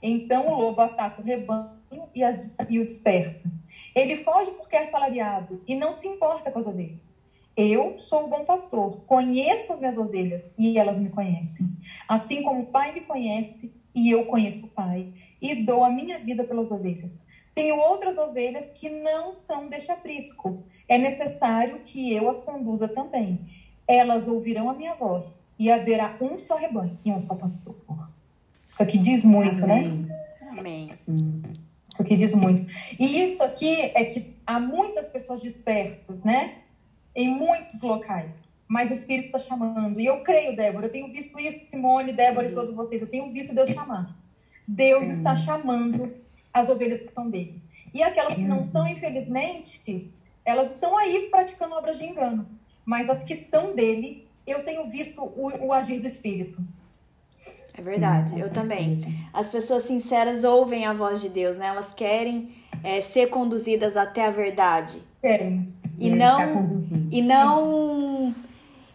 Então 0.00 0.46
o 0.46 0.60
lobo 0.60 0.80
ataca 0.80 1.20
o 1.20 1.24
rebanho 1.24 1.72
e, 2.14 2.22
as, 2.22 2.56
e 2.70 2.78
o 2.78 2.84
dispersa. 2.84 3.50
Ele 3.92 4.16
foge 4.16 4.52
porque 4.52 4.76
é 4.76 4.84
assalariado 4.84 5.60
e 5.66 5.74
não 5.74 5.92
se 5.92 6.06
importa 6.06 6.52
com 6.52 6.58
as 6.60 6.68
ovelhas. 6.68 7.18
Eu 7.60 7.98
sou 7.98 8.26
o 8.26 8.28
bom 8.28 8.44
pastor, 8.44 9.00
conheço 9.00 9.72
as 9.72 9.80
minhas 9.80 9.98
ovelhas 9.98 10.52
e 10.56 10.78
elas 10.78 10.96
me 10.96 11.08
conhecem. 11.08 11.76
Assim 12.06 12.40
como 12.40 12.60
o 12.60 12.66
Pai 12.66 12.92
me 12.92 13.00
conhece 13.00 13.74
e 13.92 14.12
eu 14.12 14.26
conheço 14.26 14.66
o 14.66 14.68
Pai, 14.68 15.12
e 15.42 15.64
dou 15.64 15.82
a 15.82 15.90
minha 15.90 16.20
vida 16.20 16.44
pelas 16.44 16.70
ovelhas. 16.70 17.24
Tenho 17.56 17.76
outras 17.76 18.16
ovelhas 18.16 18.70
que 18.70 18.88
não 18.88 19.34
são 19.34 19.68
deste 19.68 19.90
aprisco. 19.90 20.62
É 20.86 20.96
necessário 20.96 21.80
que 21.80 22.14
eu 22.14 22.28
as 22.28 22.38
conduza 22.38 22.86
também. 22.86 23.40
Elas 23.88 24.28
ouvirão 24.28 24.70
a 24.70 24.74
minha 24.74 24.94
voz 24.94 25.36
e 25.58 25.68
haverá 25.68 26.16
um 26.20 26.38
só 26.38 26.54
rebanho 26.56 26.96
e 27.04 27.10
um 27.10 27.18
só 27.18 27.34
pastor. 27.34 27.74
Isso 28.68 28.80
aqui 28.80 28.98
diz 28.98 29.24
muito, 29.24 29.66
né? 29.66 29.80
Amém. 29.80 30.86
né? 30.86 30.98
Amém. 31.08 31.42
Isso 31.92 32.02
aqui 32.02 32.14
diz 32.14 32.32
muito. 32.36 32.72
E 33.00 33.24
isso 33.24 33.42
aqui 33.42 33.80
é 33.96 34.04
que 34.04 34.36
há 34.46 34.60
muitas 34.60 35.08
pessoas 35.08 35.42
dispersas, 35.42 36.22
né? 36.22 36.67
Em 37.18 37.28
muitos 37.28 37.82
locais. 37.82 38.54
Mas 38.68 38.90
o 38.90 38.94
Espírito 38.94 39.26
está 39.26 39.38
chamando. 39.38 39.98
E 39.98 40.06
eu 40.06 40.22
creio, 40.22 40.54
Débora, 40.54 40.86
eu 40.86 40.92
tenho 40.92 41.08
visto 41.08 41.40
isso, 41.40 41.68
Simone, 41.68 42.12
Débora 42.12 42.48
e 42.48 42.54
todos 42.54 42.76
vocês. 42.76 43.00
Eu 43.00 43.08
tenho 43.08 43.28
visto 43.32 43.52
Deus 43.52 43.70
chamar. 43.70 44.16
Deus 44.68 45.08
está 45.08 45.34
chamando 45.34 46.14
as 46.54 46.68
ovelhas 46.68 47.02
que 47.02 47.08
são 47.08 47.28
dele. 47.28 47.60
E 47.92 48.04
aquelas 48.04 48.34
que 48.34 48.42
não 48.42 48.62
são, 48.62 48.86
infelizmente, 48.86 50.12
elas 50.44 50.70
estão 50.70 50.96
aí 50.96 51.28
praticando 51.28 51.74
obras 51.74 51.98
de 51.98 52.04
engano. 52.04 52.46
Mas 52.84 53.10
as 53.10 53.24
que 53.24 53.34
são 53.34 53.74
dele, 53.74 54.28
eu 54.46 54.64
tenho 54.64 54.88
visto 54.88 55.20
o, 55.20 55.66
o 55.66 55.72
agir 55.72 55.98
do 55.98 56.06
Espírito. 56.06 56.62
É 57.74 57.82
verdade, 57.82 58.30
Sim, 58.30 58.40
eu 58.40 58.52
também. 58.52 59.00
As 59.32 59.48
pessoas 59.48 59.82
sinceras 59.82 60.44
ouvem 60.44 60.86
a 60.86 60.92
voz 60.92 61.20
de 61.20 61.28
Deus, 61.28 61.56
né? 61.56 61.66
Elas 61.66 61.92
querem 61.92 62.54
é, 62.84 63.00
ser 63.00 63.28
conduzidas 63.28 63.96
até 63.96 64.26
a 64.26 64.30
verdade. 64.30 65.02
Querem. 65.20 65.74
E, 65.98 66.10
não, 66.10 66.66
e 67.10 67.22
não 67.22 68.34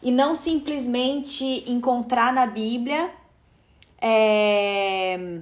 e 0.01 0.11
não 0.11 0.35
simplesmente 0.35 1.63
encontrar 1.69 2.31
na 2.33 2.45
Bíblia 2.45 3.09
é, 4.05 5.39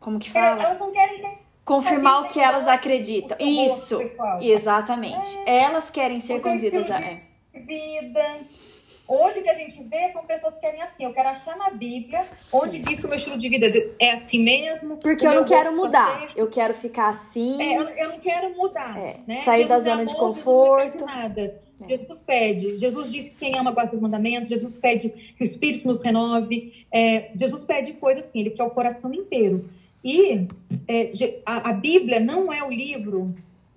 como 0.00 0.18
que 0.18 0.30
fala? 0.30 0.62
Elas 0.62 0.78
não 0.78 0.90
querem 0.90 1.38
confirmar 1.64 2.22
o 2.22 2.28
que 2.28 2.40
elas 2.40 2.66
acreditam. 2.66 3.36
Isso, 3.38 4.00
exatamente. 4.40 5.36
É. 5.44 5.64
Elas 5.64 5.90
querem 5.90 6.18
ser 6.18 6.40
conduzidas 6.40 6.90
a 6.90 7.00
é. 7.00 7.20
vida 7.52 8.40
Hoje 9.08 9.38
o 9.38 9.42
que 9.42 9.48
a 9.48 9.54
gente 9.54 9.82
vê 9.84 10.08
são 10.08 10.24
pessoas 10.24 10.54
que 10.54 10.60
querem 10.60 10.82
assim, 10.82 11.04
eu 11.04 11.12
quero 11.12 11.28
achar 11.28 11.56
na 11.56 11.70
Bíblia 11.70 12.24
onde 12.52 12.78
diz 12.78 12.98
que 12.98 13.06
o 13.06 13.08
meu 13.08 13.18
estilo 13.18 13.38
de 13.38 13.48
vida 13.48 13.66
é 14.00 14.12
assim 14.12 14.42
mesmo. 14.42 14.96
Porque 14.96 15.26
eu 15.26 15.34
não 15.34 15.44
quero 15.44 15.76
mudar, 15.76 16.28
eu 16.34 16.48
quero 16.48 16.74
ficar 16.74 17.08
assim. 17.08 17.60
É, 17.62 17.78
eu, 17.78 17.88
eu, 17.90 18.08
não 18.10 18.18
quero 18.18 18.56
mudar. 18.56 18.98
É, 18.98 19.16
né? 19.26 19.36
Sair 19.36 19.62
Jesus 19.62 19.68
da 19.68 19.78
zona 19.78 20.02
amor, 20.02 20.06
de 20.06 20.14
conforto. 20.16 20.92
Jesus 20.92 21.00
não 21.00 21.06
nada. 21.06 21.60
É. 21.80 21.88
Jesus 21.88 22.22
pede. 22.22 22.78
Jesus 22.78 23.12
diz 23.12 23.28
que 23.28 23.36
quem 23.36 23.58
ama 23.58 23.70
guarda 23.70 23.94
os 23.94 24.00
mandamentos. 24.00 24.48
Jesus 24.48 24.76
pede 24.76 25.10
que 25.10 25.42
o 25.42 25.44
Espírito 25.44 25.86
nos 25.86 26.02
renove. 26.02 26.84
É, 26.90 27.30
Jesus 27.34 27.62
pede 27.62 27.92
coisa 27.94 28.20
assim, 28.20 28.40
ele 28.40 28.50
quer 28.50 28.64
o 28.64 28.70
coração 28.70 29.14
inteiro. 29.14 29.68
E 30.02 30.46
é, 30.88 31.10
a, 31.44 31.70
a 31.70 31.72
Bíblia 31.72 32.18
não 32.18 32.52
é 32.52 32.62
o 32.62 32.70
livro 32.70 33.34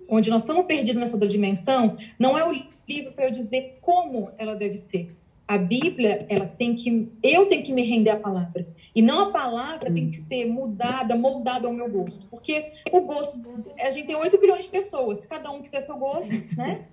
onde 0.08 0.28
nós 0.28 0.42
estamos 0.42 0.66
perdidos 0.66 1.00
nessa 1.00 1.14
outra 1.14 1.28
dimensão, 1.28 1.96
não 2.18 2.36
é 2.36 2.44
o 2.44 2.52
livro 2.88 3.12
para 3.12 3.26
eu 3.26 3.30
dizer 3.30 3.78
como 3.80 4.30
ela 4.36 4.56
deve 4.56 4.74
ser. 4.74 5.19
A 5.50 5.58
Bíblia, 5.58 6.26
ela 6.28 6.46
tem 6.46 6.76
que, 6.76 7.08
eu 7.24 7.46
tenho 7.46 7.64
que 7.64 7.72
me 7.72 7.82
render 7.82 8.10
à 8.10 8.16
palavra. 8.16 8.68
E 8.94 9.02
não 9.02 9.22
a 9.22 9.30
palavra 9.32 9.92
tem 9.92 10.08
que 10.08 10.16
ser 10.16 10.44
mudada, 10.46 11.16
moldada 11.16 11.66
ao 11.66 11.74
meu 11.74 11.90
gosto. 11.90 12.24
Porque 12.28 12.70
o 12.92 13.00
gosto, 13.00 13.42
a 13.80 13.90
gente 13.90 14.06
tem 14.06 14.14
8 14.14 14.38
bilhões 14.38 14.66
de 14.66 14.70
pessoas, 14.70 15.24
cada 15.24 15.50
um 15.50 15.60
quiser 15.60 15.80
seu 15.80 15.98
gosto, 15.98 16.32
né? 16.56 16.84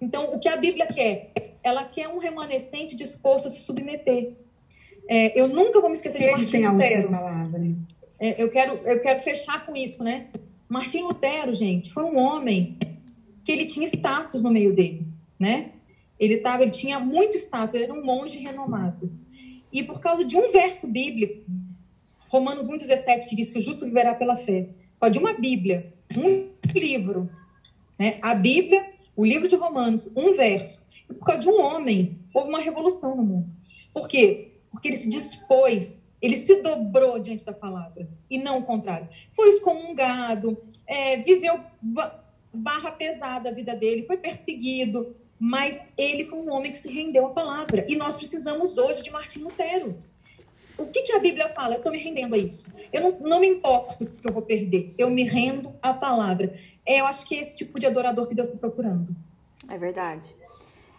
Então, 0.00 0.32
o 0.32 0.38
que 0.38 0.48
a 0.48 0.56
Bíblia 0.56 0.86
quer? 0.86 1.32
Ela 1.60 1.82
quer 1.86 2.06
um 2.06 2.18
remanescente 2.18 2.94
disposto 2.94 3.48
a 3.48 3.50
se 3.50 3.62
submeter. 3.62 4.36
É, 5.08 5.36
eu 5.36 5.48
nunca 5.48 5.80
vou 5.80 5.90
me 5.90 5.96
esquecer 5.96 6.20
de 6.20 6.30
Martim 6.30 6.64
Lutero. 6.64 7.10
Palavra, 7.10 7.58
né? 7.58 7.74
é, 8.20 8.40
eu, 8.40 8.48
quero, 8.48 8.78
eu 8.84 9.00
quero 9.00 9.18
fechar 9.18 9.66
com 9.66 9.74
isso, 9.74 10.04
né? 10.04 10.28
Martim 10.68 11.02
Lutero, 11.02 11.52
gente, 11.52 11.92
foi 11.92 12.04
um 12.04 12.16
homem 12.16 12.78
que 13.42 13.50
ele 13.50 13.66
tinha 13.66 13.84
status 13.88 14.40
no 14.40 14.52
meio 14.52 14.72
dele, 14.72 15.04
né? 15.36 15.72
Ele, 16.18 16.38
tava, 16.38 16.62
ele 16.62 16.70
tinha 16.70 16.98
muito 16.98 17.36
status, 17.36 17.74
ele 17.74 17.84
era 17.84 17.92
um 17.92 18.04
monge 18.04 18.38
renomado. 18.38 19.10
E 19.72 19.82
por 19.82 20.00
causa 20.00 20.24
de 20.24 20.36
um 20.36 20.50
verso 20.50 20.86
bíblico, 20.86 21.44
Romanos 22.28 22.68
1,17, 22.68 23.28
que 23.28 23.34
diz 23.34 23.50
que 23.50 23.58
o 23.58 23.60
justo 23.60 23.84
viverá 23.84 24.14
pela 24.14 24.36
fé, 24.36 24.68
de 25.10 25.18
uma 25.18 25.34
Bíblia, 25.34 25.92
um 26.16 26.48
livro, 26.74 27.30
né? 27.98 28.18
a 28.20 28.34
Bíblia, 28.34 28.84
o 29.14 29.24
livro 29.24 29.48
de 29.48 29.56
Romanos, 29.56 30.10
um 30.16 30.34
verso, 30.34 30.86
e 31.08 31.14
por 31.14 31.24
causa 31.24 31.40
de 31.40 31.48
um 31.48 31.60
homem, 31.60 32.18
houve 32.34 32.48
uma 32.48 32.60
revolução 32.60 33.16
no 33.16 33.22
mundo. 33.22 33.48
Por 33.92 34.08
quê? 34.08 34.52
Porque 34.70 34.88
ele 34.88 34.96
se 34.96 35.08
dispôs, 35.08 36.08
ele 36.20 36.36
se 36.36 36.60
dobrou 36.60 37.18
diante 37.18 37.44
da 37.44 37.52
palavra, 37.52 38.08
e 38.28 38.38
não 38.38 38.58
o 38.58 38.62
contrário. 38.62 39.08
Foi 39.30 39.48
excomungado, 39.48 40.58
é, 40.86 41.18
viveu 41.18 41.60
barra 42.52 42.90
pesada 42.90 43.50
a 43.50 43.52
vida 43.52 43.74
dele, 43.74 44.02
foi 44.02 44.16
perseguido, 44.16 45.14
mas 45.38 45.86
ele 45.96 46.24
foi 46.24 46.38
um 46.38 46.50
homem 46.50 46.72
que 46.72 46.78
se 46.78 46.92
rendeu 46.92 47.26
à 47.26 47.30
palavra. 47.30 47.84
E 47.88 47.96
nós 47.96 48.16
precisamos 48.16 48.76
hoje 48.76 49.02
de 49.02 49.10
Martim 49.10 49.40
Lutero. 49.40 49.96
O 50.76 50.86
que, 50.86 51.02
que 51.02 51.12
a 51.12 51.18
Bíblia 51.18 51.48
fala? 51.48 51.74
Eu 51.74 51.78
estou 51.78 51.90
me 51.90 51.98
rendendo 51.98 52.34
a 52.34 52.38
isso. 52.38 52.72
Eu 52.92 53.02
não, 53.02 53.18
não 53.20 53.40
me 53.40 53.48
importo 53.48 54.06
que 54.06 54.28
eu 54.28 54.32
vou 54.32 54.42
perder. 54.42 54.94
Eu 54.96 55.10
me 55.10 55.24
rendo 55.24 55.74
à 55.82 55.92
palavra. 55.92 56.52
É, 56.86 57.00
eu 57.00 57.06
acho 57.06 57.26
que 57.26 57.34
é 57.34 57.40
esse 57.40 57.56
tipo 57.56 57.78
de 57.80 57.86
adorador 57.86 58.28
que 58.28 58.34
Deus 58.34 58.48
está 58.48 58.60
procurando. 58.60 59.08
É 59.68 59.76
verdade. 59.76 60.34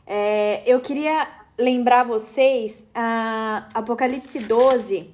É, 0.06 0.64
eu 0.66 0.82
queria 0.82 1.28
lembrar 1.58 2.04
vocês, 2.04 2.86
a 2.94 3.70
Apocalipse 3.74 4.40
12, 4.40 5.12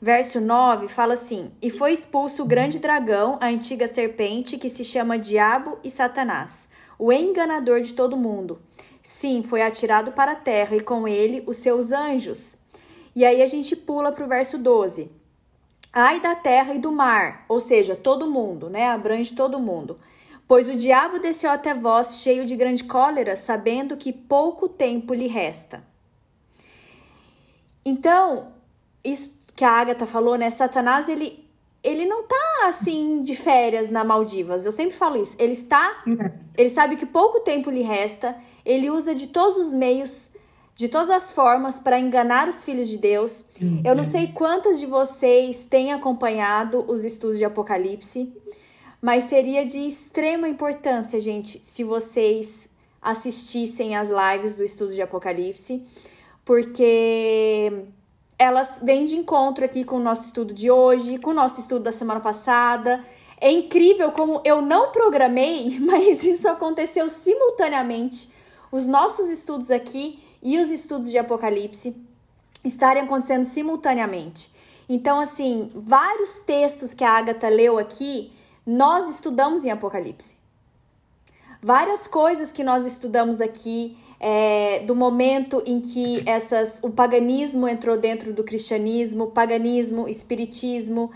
verso 0.00 0.40
9, 0.40 0.88
fala 0.88 1.14
assim: 1.14 1.50
E 1.60 1.70
foi 1.70 1.92
expulso 1.92 2.42
o 2.44 2.46
grande 2.46 2.78
dragão, 2.78 3.36
a 3.40 3.48
antiga 3.48 3.86
serpente, 3.86 4.56
que 4.56 4.68
se 4.68 4.84
chama 4.84 5.18
Diabo 5.18 5.78
e 5.84 5.90
Satanás, 5.90 6.70
o 6.98 7.12
enganador 7.12 7.80
de 7.80 7.94
todo 7.94 8.16
mundo. 8.16 8.60
Sim, 9.02 9.42
foi 9.42 9.62
atirado 9.62 10.12
para 10.12 10.32
a 10.32 10.36
terra 10.36 10.76
e 10.76 10.80
com 10.80 11.06
ele 11.06 11.42
os 11.46 11.58
seus 11.58 11.92
anjos. 11.92 12.58
E 13.14 13.24
aí 13.24 13.42
a 13.42 13.46
gente 13.46 13.74
pula 13.76 14.12
para 14.12 14.24
o 14.24 14.28
verso 14.28 14.58
12. 14.58 15.10
Ai 15.92 16.20
da 16.20 16.34
terra 16.34 16.74
e 16.74 16.78
do 16.78 16.92
mar, 16.92 17.44
ou 17.48 17.60
seja, 17.60 17.96
todo 17.96 18.30
mundo, 18.30 18.68
né? 18.68 18.88
Abrange 18.88 19.34
todo 19.34 19.58
mundo. 19.58 19.98
Pois 20.46 20.68
o 20.68 20.74
diabo 20.74 21.18
desceu 21.18 21.50
até 21.50 21.74
vós 21.74 22.20
cheio 22.20 22.44
de 22.44 22.56
grande 22.56 22.84
cólera, 22.84 23.36
sabendo 23.36 23.96
que 23.96 24.12
pouco 24.12 24.68
tempo 24.68 25.14
lhe 25.14 25.26
resta. 25.26 25.82
Então, 27.84 28.52
isso 29.02 29.34
que 29.56 29.64
a 29.64 29.70
Agatha 29.70 30.06
falou, 30.06 30.36
né? 30.36 30.50
Satanás, 30.50 31.08
ele, 31.08 31.47
ele 31.82 32.04
não 32.04 32.24
tá 32.24 32.64
assim 32.64 33.22
de 33.22 33.36
férias 33.36 33.88
na 33.88 34.02
Maldivas. 34.02 34.66
Eu 34.66 34.72
sempre 34.72 34.96
falo 34.96 35.16
isso. 35.20 35.36
Ele 35.38 35.52
está. 35.52 36.02
Ele 36.56 36.70
sabe 36.70 36.96
que 36.96 37.06
pouco 37.06 37.40
tempo 37.40 37.70
lhe 37.70 37.82
resta. 37.82 38.36
Ele 38.64 38.90
usa 38.90 39.14
de 39.14 39.28
todos 39.28 39.56
os 39.56 39.72
meios, 39.72 40.30
de 40.74 40.88
todas 40.88 41.08
as 41.08 41.30
formas, 41.30 41.78
para 41.78 41.98
enganar 41.98 42.48
os 42.48 42.64
filhos 42.64 42.88
de 42.88 42.98
Deus. 42.98 43.44
Eu 43.84 43.94
não 43.94 44.04
sei 44.04 44.28
quantas 44.28 44.80
de 44.80 44.86
vocês 44.86 45.64
têm 45.64 45.92
acompanhado 45.92 46.84
os 46.88 47.04
estudos 47.04 47.38
de 47.38 47.44
Apocalipse, 47.44 48.32
mas 49.00 49.24
seria 49.24 49.64
de 49.64 49.78
extrema 49.78 50.48
importância, 50.48 51.20
gente, 51.20 51.60
se 51.62 51.84
vocês 51.84 52.68
assistissem 53.00 53.96
às 53.96 54.08
lives 54.08 54.56
do 54.56 54.64
estudo 54.64 54.92
de 54.92 55.00
Apocalipse, 55.00 55.86
porque 56.44 57.86
elas 58.38 58.80
vêm 58.82 59.04
de 59.04 59.16
encontro 59.16 59.64
aqui 59.64 59.84
com 59.84 59.96
o 59.96 60.02
nosso 60.02 60.26
estudo 60.26 60.54
de 60.54 60.70
hoje, 60.70 61.18
com 61.18 61.30
o 61.30 61.34
nosso 61.34 61.60
estudo 61.60 61.82
da 61.82 61.92
semana 61.92 62.20
passada. 62.20 63.04
É 63.40 63.50
incrível 63.50 64.12
como 64.12 64.40
eu 64.44 64.62
não 64.62 64.92
programei, 64.92 65.78
mas 65.80 66.22
isso 66.22 66.48
aconteceu 66.48 67.08
simultaneamente. 67.10 68.30
Os 68.70 68.86
nossos 68.86 69.28
estudos 69.30 69.70
aqui 69.70 70.22
e 70.42 70.58
os 70.58 70.70
estudos 70.70 71.10
de 71.10 71.18
Apocalipse 71.18 71.96
estarem 72.64 73.02
acontecendo 73.02 73.44
simultaneamente. 73.44 74.52
Então, 74.88 75.20
assim, 75.20 75.68
vários 75.74 76.34
textos 76.34 76.94
que 76.94 77.04
a 77.04 77.10
Agatha 77.10 77.48
leu 77.48 77.78
aqui, 77.78 78.32
nós 78.66 79.08
estudamos 79.08 79.64
em 79.64 79.70
Apocalipse. 79.70 80.36
Várias 81.60 82.06
coisas 82.06 82.52
que 82.52 82.62
nós 82.62 82.86
estudamos 82.86 83.40
aqui, 83.40 83.98
é, 84.20 84.80
do 84.80 84.94
momento 84.94 85.62
em 85.66 85.80
que 85.80 86.22
essas, 86.26 86.80
o 86.82 86.90
paganismo 86.90 87.68
entrou 87.68 87.96
dentro 87.96 88.32
do 88.32 88.42
cristianismo, 88.42 89.28
paganismo, 89.28 90.08
espiritismo 90.08 91.10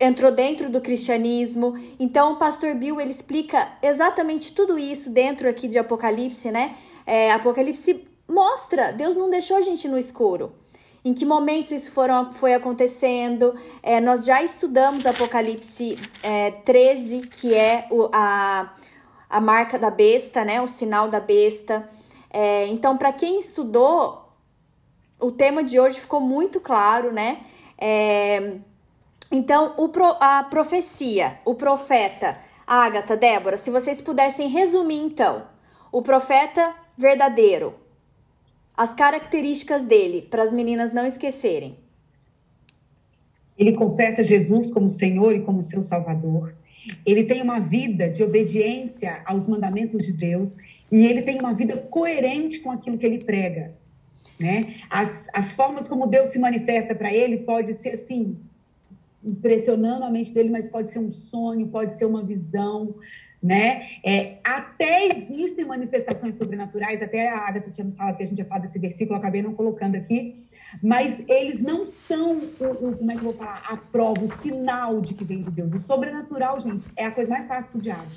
entrou 0.00 0.32
dentro 0.32 0.68
do 0.68 0.80
cristianismo. 0.80 1.78
Então, 1.98 2.32
o 2.32 2.36
pastor 2.36 2.74
Bill 2.74 3.00
ele 3.00 3.10
explica 3.10 3.72
exatamente 3.80 4.52
tudo 4.52 4.78
isso 4.78 5.10
dentro 5.10 5.48
aqui 5.48 5.68
de 5.68 5.78
Apocalipse, 5.78 6.50
né? 6.50 6.76
É, 7.06 7.30
Apocalipse 7.30 8.04
mostra, 8.28 8.92
Deus 8.92 9.16
não 9.16 9.30
deixou 9.30 9.56
a 9.56 9.60
gente 9.60 9.86
no 9.86 9.96
escuro. 9.96 10.52
Em 11.04 11.12
que 11.12 11.24
momentos 11.24 11.72
isso 11.72 11.90
foram, 11.90 12.32
foi 12.32 12.54
acontecendo? 12.54 13.54
É, 13.82 14.00
nós 14.00 14.24
já 14.24 14.42
estudamos 14.42 15.04
Apocalipse 15.04 15.98
é, 16.22 16.50
13, 16.50 17.22
que 17.22 17.54
é 17.54 17.86
o, 17.90 18.08
a, 18.12 18.72
a 19.28 19.40
marca 19.40 19.78
da 19.78 19.90
besta, 19.90 20.44
né? 20.44 20.60
O 20.60 20.66
sinal 20.68 21.08
da 21.08 21.18
besta. 21.18 21.88
É, 22.32 22.66
então, 22.68 22.96
para 22.96 23.12
quem 23.12 23.38
estudou, 23.38 24.32
o 25.20 25.30
tema 25.30 25.62
de 25.62 25.78
hoje 25.78 26.00
ficou 26.00 26.20
muito 26.20 26.60
claro, 26.60 27.12
né? 27.12 27.42
É, 27.76 28.54
então, 29.30 29.74
o 29.76 29.88
pro, 29.90 30.16
a 30.18 30.42
profecia, 30.44 31.38
o 31.44 31.54
profeta, 31.54 32.38
Ágata, 32.66 33.16
Débora, 33.16 33.56
se 33.56 33.70
vocês 33.70 34.00
pudessem 34.00 34.48
resumir, 34.48 35.02
então, 35.02 35.46
o 35.90 36.00
profeta 36.00 36.74
verdadeiro, 36.96 37.74
as 38.74 38.94
características 38.94 39.84
dele, 39.84 40.22
para 40.22 40.42
as 40.42 40.52
meninas 40.52 40.92
não 40.92 41.06
esquecerem. 41.06 41.76
Ele 43.58 43.72
confessa 43.72 44.22
Jesus 44.22 44.72
como 44.72 44.88
Senhor 44.88 45.34
e 45.36 45.42
como 45.42 45.62
seu 45.62 45.82
Salvador. 45.82 46.54
Ele 47.04 47.24
tem 47.24 47.42
uma 47.42 47.60
vida 47.60 48.08
de 48.08 48.24
obediência 48.24 49.22
aos 49.26 49.46
mandamentos 49.46 50.04
de 50.04 50.12
Deus 50.12 50.56
e 50.92 51.06
ele 51.06 51.22
tem 51.22 51.40
uma 51.40 51.54
vida 51.54 51.74
coerente 51.78 52.60
com 52.60 52.70
aquilo 52.70 52.98
que 52.98 53.06
ele 53.06 53.18
prega. 53.24 53.72
Né? 54.38 54.74
As, 54.90 55.26
as 55.32 55.54
formas 55.54 55.88
como 55.88 56.06
Deus 56.06 56.28
se 56.28 56.38
manifesta 56.38 56.94
para 56.94 57.12
ele 57.12 57.38
pode 57.38 57.72
ser 57.72 57.94
assim, 57.94 58.36
impressionando 59.24 60.04
a 60.04 60.10
mente 60.10 60.34
dele, 60.34 60.50
mas 60.50 60.68
pode 60.68 60.92
ser 60.92 60.98
um 60.98 61.10
sonho, 61.10 61.66
pode 61.68 61.96
ser 61.96 62.04
uma 62.04 62.22
visão, 62.22 62.94
né? 63.42 63.88
É, 64.04 64.38
até 64.44 65.08
existem 65.08 65.64
manifestações 65.64 66.36
sobrenaturais, 66.36 67.02
até 67.02 67.28
a 67.28 67.38
Agatha 67.38 67.70
tinha 67.70 67.90
falado 67.96 68.16
que 68.16 68.22
a 68.22 68.26
gente 68.26 68.38
ia 68.38 68.44
falar 68.44 68.60
desse 68.60 68.78
versículo, 68.78 69.18
acabei 69.18 69.42
não 69.42 69.54
colocando 69.54 69.96
aqui, 69.96 70.44
mas 70.82 71.24
eles 71.28 71.60
não 71.60 71.86
são, 71.86 72.38
o, 72.60 72.88
o, 72.88 72.96
como 72.96 73.10
é 73.10 73.14
que 73.14 73.20
eu 73.20 73.24
vou 73.24 73.32
falar, 73.32 73.64
a 73.68 73.76
prova, 73.76 74.24
o 74.24 74.30
sinal 74.30 75.00
de 75.00 75.14
que 75.14 75.24
vem 75.24 75.40
de 75.40 75.50
Deus. 75.50 75.72
O 75.72 75.78
sobrenatural, 75.78 76.60
gente, 76.60 76.88
é 76.96 77.04
a 77.04 77.10
coisa 77.10 77.30
mais 77.30 77.48
fácil 77.48 77.70
para 77.70 77.78
o 77.78 77.80
diabo. 77.80 78.10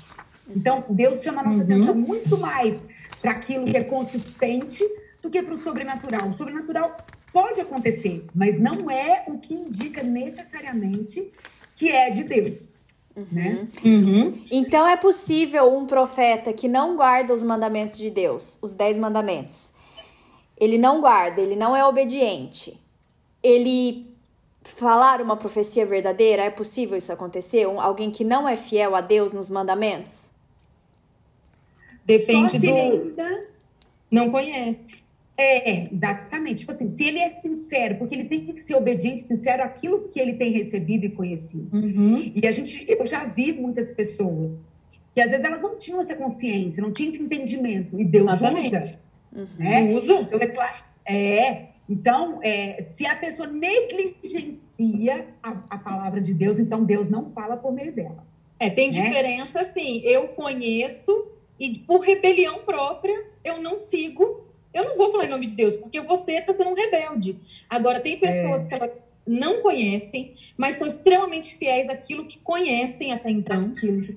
Então, 0.48 0.84
Deus 0.88 1.22
chama 1.22 1.40
a 1.40 1.44
nossa 1.44 1.58
uhum. 1.58 1.62
atenção 1.64 1.94
muito 1.94 2.38
mais 2.38 2.84
para 3.20 3.32
aquilo 3.32 3.64
que 3.64 3.76
é 3.76 3.84
consistente 3.84 4.84
do 5.22 5.30
que 5.30 5.42
para 5.42 5.54
o 5.54 5.56
sobrenatural. 5.56 6.28
O 6.28 6.36
sobrenatural 6.36 6.96
pode 7.32 7.60
acontecer, 7.60 8.24
mas 8.34 8.58
não 8.58 8.90
é 8.90 9.24
o 9.26 9.38
que 9.38 9.54
indica 9.54 10.02
necessariamente 10.02 11.32
que 11.74 11.90
é 11.90 12.10
de 12.10 12.24
Deus. 12.24 12.74
Uhum. 13.14 13.26
Né? 13.32 13.68
Uhum. 13.84 14.44
Então 14.50 14.86
é 14.86 14.96
possível 14.96 15.76
um 15.76 15.86
profeta 15.86 16.52
que 16.52 16.68
não 16.68 16.96
guarda 16.96 17.32
os 17.32 17.42
mandamentos 17.42 17.96
de 17.96 18.10
Deus, 18.10 18.58
os 18.60 18.74
dez 18.74 18.98
mandamentos. 18.98 19.72
Ele 20.56 20.78
não 20.78 21.00
guarda, 21.00 21.40
ele 21.40 21.56
não 21.56 21.76
é 21.76 21.84
obediente. 21.84 22.80
Ele 23.42 24.06
falar 24.62 25.20
uma 25.20 25.36
profecia 25.36 25.86
verdadeira, 25.86 26.42
é 26.42 26.50
possível 26.50 26.96
isso 26.96 27.12
acontecer? 27.12 27.66
Um, 27.66 27.80
alguém 27.80 28.10
que 28.10 28.24
não 28.24 28.48
é 28.48 28.56
fiel 28.56 28.94
a 28.94 29.00
Deus 29.00 29.32
nos 29.32 29.48
mandamentos? 29.48 30.30
Depende 32.06 32.58
do. 32.58 32.74
Ainda... 32.74 33.48
Não 34.10 34.30
conhece. 34.30 35.04
É, 35.36 35.92
exatamente. 35.92 36.60
Tipo 36.60 36.72
assim, 36.72 36.90
se 36.90 37.04
ele 37.04 37.18
é 37.18 37.28
sincero, 37.30 37.96
porque 37.96 38.14
ele 38.14 38.24
tem 38.24 38.46
que 38.46 38.60
ser 38.60 38.74
obediente, 38.74 39.22
sincero 39.22 39.62
àquilo 39.62 40.08
que 40.08 40.18
ele 40.18 40.34
tem 40.34 40.50
recebido 40.50 41.04
e 41.04 41.10
conhecido. 41.10 41.68
Uhum. 41.76 42.32
E 42.34 42.46
a 42.46 42.52
gente, 42.52 42.86
eu 42.88 43.04
já 43.06 43.24
vi 43.24 43.52
muitas 43.52 43.92
pessoas 43.92 44.62
que 45.14 45.20
às 45.20 45.30
vezes 45.30 45.44
elas 45.44 45.60
não 45.60 45.76
tinham 45.76 46.00
essa 46.00 46.14
consciência, 46.14 46.82
não 46.82 46.92
tinham 46.92 47.10
esse 47.10 47.22
entendimento. 47.22 48.00
E 48.00 48.04
Deus 48.04 48.26
exatamente. 48.26 48.76
usa. 48.76 49.00
Uhum. 49.34 49.46
Né? 49.58 49.94
Usa. 49.94 50.12
Então, 50.14 50.38
é, 50.40 50.46
claro, 50.46 50.84
é, 51.04 51.66
então, 51.88 52.40
é, 52.42 52.82
se 52.82 53.06
a 53.06 53.14
pessoa 53.14 53.48
negligencia 53.48 55.26
a, 55.42 55.50
a, 55.70 55.78
palavra 55.78 56.20
de 56.20 56.34
Deus, 56.34 56.58
então 56.58 56.84
Deus 56.84 57.08
não 57.08 57.26
fala 57.26 57.56
por 57.56 57.72
meio 57.72 57.92
dela. 57.92 58.26
É, 58.58 58.70
tem 58.70 58.90
né? 58.90 59.02
diferença, 59.02 59.60
assim. 59.60 60.00
Eu 60.04 60.28
conheço 60.28 61.28
e 61.58 61.78
por 61.78 62.00
rebelião 62.00 62.58
própria 62.60 63.26
eu 63.44 63.60
não 63.60 63.78
sigo. 63.78 64.44
Eu 64.72 64.84
não 64.84 64.96
vou 64.96 65.10
falar 65.10 65.24
em 65.24 65.30
nome 65.30 65.46
de 65.46 65.54
Deus, 65.54 65.74
porque 65.76 66.00
você 66.02 66.32
está 66.32 66.52
sendo 66.52 66.70
um 66.70 66.74
rebelde. 66.74 67.38
Agora, 67.68 67.98
tem 67.98 68.18
pessoas 68.18 68.64
é. 68.64 68.68
que 68.68 68.74
ela 68.74 68.92
não 69.26 69.62
conhecem, 69.62 70.34
mas 70.56 70.76
são 70.76 70.86
extremamente 70.86 71.56
fiéis 71.56 71.88
àquilo 71.88 72.26
que 72.26 72.38
conhecem 72.38 73.12
até 73.12 73.30
então. 73.30 73.72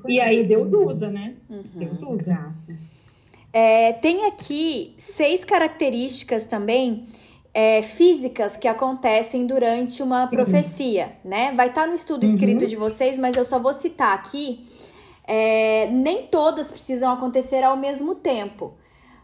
E 0.08 0.20
aí 0.20 0.44
Deus 0.44 0.72
usa, 0.72 1.10
né? 1.10 1.36
Uhum. 1.50 1.64
Deus 1.76 2.02
usa. 2.04 2.54
É, 3.52 3.94
tem 3.94 4.26
aqui 4.26 4.94
seis 4.98 5.44
características 5.44 6.44
também 6.44 7.08
é, 7.54 7.82
físicas 7.82 8.56
que 8.56 8.68
acontecem 8.68 9.48
durante 9.48 10.04
uma 10.04 10.28
profecia, 10.28 11.14
né? 11.26 11.52
Vai 11.54 11.70
estar 11.70 11.82
tá 11.82 11.88
no 11.88 11.96
estudo 11.96 12.24
escrito 12.24 12.62
uhum. 12.62 12.68
de 12.68 12.76
vocês, 12.76 13.18
mas 13.18 13.36
eu 13.36 13.44
só 13.44 13.58
vou 13.58 13.74
citar 13.74 14.14
aqui 14.14 14.68
é, 15.32 15.86
nem 15.92 16.26
todas 16.26 16.72
precisam 16.72 17.12
acontecer 17.12 17.64
ao 17.64 17.78
mesmo 17.78 18.16
tempo, 18.16 18.74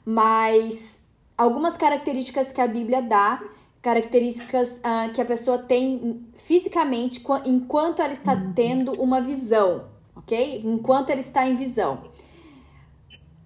mas 0.06 1.02
algumas 1.36 1.76
características 1.76 2.52
que 2.52 2.62
a 2.62 2.68
Bíblia 2.68 3.02
dá, 3.02 3.42
características 3.82 4.78
uh, 4.78 5.12
que 5.12 5.20
a 5.20 5.26
pessoa 5.26 5.58
tem 5.58 6.24
fisicamente 6.36 7.24
enquanto 7.46 8.04
ela 8.04 8.14
está 8.14 8.36
tendo 8.54 8.92
uma 9.02 9.20
visão, 9.20 9.86
ok? 10.16 10.62
Enquanto 10.64 11.10
ela 11.10 11.20
está 11.20 11.50
em 11.50 11.56
visão. 11.56 12.04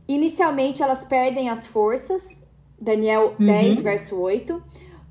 Inicialmente 0.05 0.83
elas 0.83 1.05
perdem 1.05 1.49
as 1.49 1.65
forças, 1.65 2.41
Daniel 2.77 3.35
uhum. 3.39 3.45
10, 3.45 3.81
verso 3.81 4.17
8. 4.17 4.61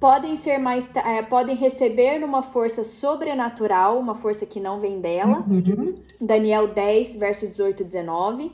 Podem 0.00 0.36
ser 0.36 0.58
mais 0.58 0.90
é, 0.94 1.22
podem 1.22 1.56
receber 1.56 2.22
uma 2.22 2.42
força 2.42 2.84
sobrenatural, 2.84 3.98
uma 3.98 4.14
força 4.14 4.46
que 4.46 4.60
não 4.60 4.78
vem 4.78 5.00
dela. 5.00 5.44
Uhum. 5.48 5.98
Daniel 6.20 6.68
10, 6.68 7.16
verso 7.16 7.46
18 7.48 7.82
e 7.82 7.84
19. 7.84 8.52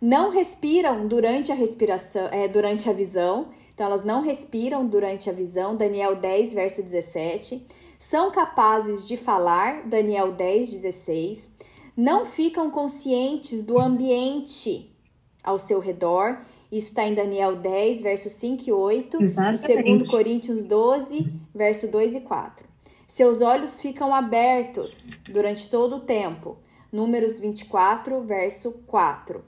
Não 0.00 0.30
respiram 0.30 1.08
durante 1.08 1.50
a 1.50 1.54
respiração, 1.54 2.28
é, 2.30 2.46
durante 2.46 2.90
a 2.90 2.92
visão. 2.92 3.48
Então 3.72 3.86
elas 3.86 4.04
não 4.04 4.20
respiram 4.20 4.86
durante 4.86 5.30
a 5.30 5.32
visão, 5.32 5.74
Daniel 5.74 6.14
10, 6.16 6.52
verso 6.52 6.82
17. 6.82 7.66
São 7.98 8.30
capazes 8.30 9.08
de 9.08 9.16
falar, 9.16 9.86
Daniel 9.86 10.32
10, 10.32 10.70
16. 10.70 11.50
Não 11.96 12.26
ficam 12.26 12.70
conscientes 12.70 13.62
do 13.62 13.78
ambiente 13.78 14.94
ao 15.42 15.58
seu 15.58 15.80
redor. 15.80 16.40
Isso 16.70 16.88
está 16.88 17.06
em 17.06 17.14
Daniel 17.14 17.56
10, 17.56 18.02
versos 18.02 18.32
5 18.32 18.62
e 18.66 18.72
8, 18.72 19.22
Exatamente. 19.22 19.88
e 19.88 19.98
2 19.98 20.10
Coríntios 20.10 20.64
12, 20.64 21.32
verso 21.54 21.88
2 21.88 22.16
e 22.16 22.20
4. 22.20 22.66
Seus 23.06 23.40
olhos 23.42 23.80
ficam 23.80 24.14
abertos 24.14 25.10
durante 25.24 25.68
todo 25.68 25.96
o 25.96 26.00
tempo. 26.00 26.56
Números 26.90 27.38
24, 27.38 28.20
verso 28.22 28.72
4. 28.86 29.44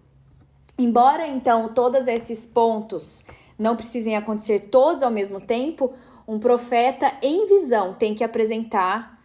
Embora 0.78 1.26
então 1.26 1.72
todos 1.72 2.06
esses 2.06 2.44
pontos 2.44 3.24
não 3.58 3.74
precisem 3.74 4.16
acontecer 4.16 4.68
todos 4.70 5.02
ao 5.02 5.10
mesmo 5.10 5.40
tempo, 5.40 5.94
um 6.28 6.38
profeta 6.38 7.12
em 7.22 7.46
visão 7.46 7.94
tem 7.94 8.14
que 8.14 8.22
apresentar 8.22 9.16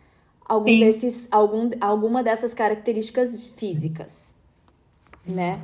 algum 0.46 0.80
desses, 0.80 1.28
algum, 1.32 1.70
alguma 1.80 2.24
dessas 2.24 2.54
características 2.54 3.36
físicas, 3.56 4.36
né? 5.26 5.60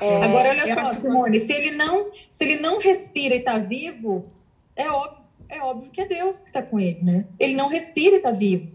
É, 0.00 0.22
Agora, 0.22 0.50
olha 0.50 0.74
só, 0.74 0.94
Simone, 0.94 1.38
se 1.38 1.52
ele 1.52 1.72
não, 1.72 2.10
se 2.30 2.44
ele 2.44 2.60
não 2.60 2.78
respira 2.78 3.34
e 3.34 3.38
está 3.38 3.58
vivo, 3.58 4.26
é 4.76 4.90
óbvio, 4.90 5.18
é 5.48 5.60
óbvio 5.60 5.90
que 5.90 6.00
é 6.00 6.06
Deus 6.06 6.40
que 6.40 6.48
está 6.48 6.62
com 6.62 6.78
ele, 6.78 7.00
né? 7.02 7.24
Ele 7.38 7.54
não 7.54 7.68
respira 7.68 8.14
e 8.14 8.18
está 8.18 8.30
vivo, 8.30 8.68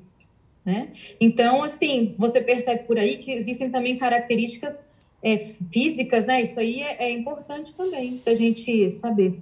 né? 0.66 0.90
Então, 1.20 1.64
assim, 1.64 2.16
você 2.18 2.42
percebe 2.42 2.84
por 2.84 2.98
aí 2.98 3.18
que 3.18 3.32
existem 3.32 3.70
também 3.70 3.98
características 3.98 4.82
é, 5.22 5.38
físicas, 5.72 6.26
né? 6.26 6.42
Isso 6.42 6.60
aí 6.60 6.82
é, 6.82 7.06
é 7.06 7.12
importante 7.12 7.74
também 7.74 8.22
da 8.26 8.34
gente 8.34 8.92
saber. 8.92 9.40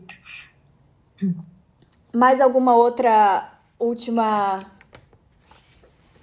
Mais 2.13 2.41
alguma 2.41 2.75
outra 2.75 3.59
última 3.79 4.71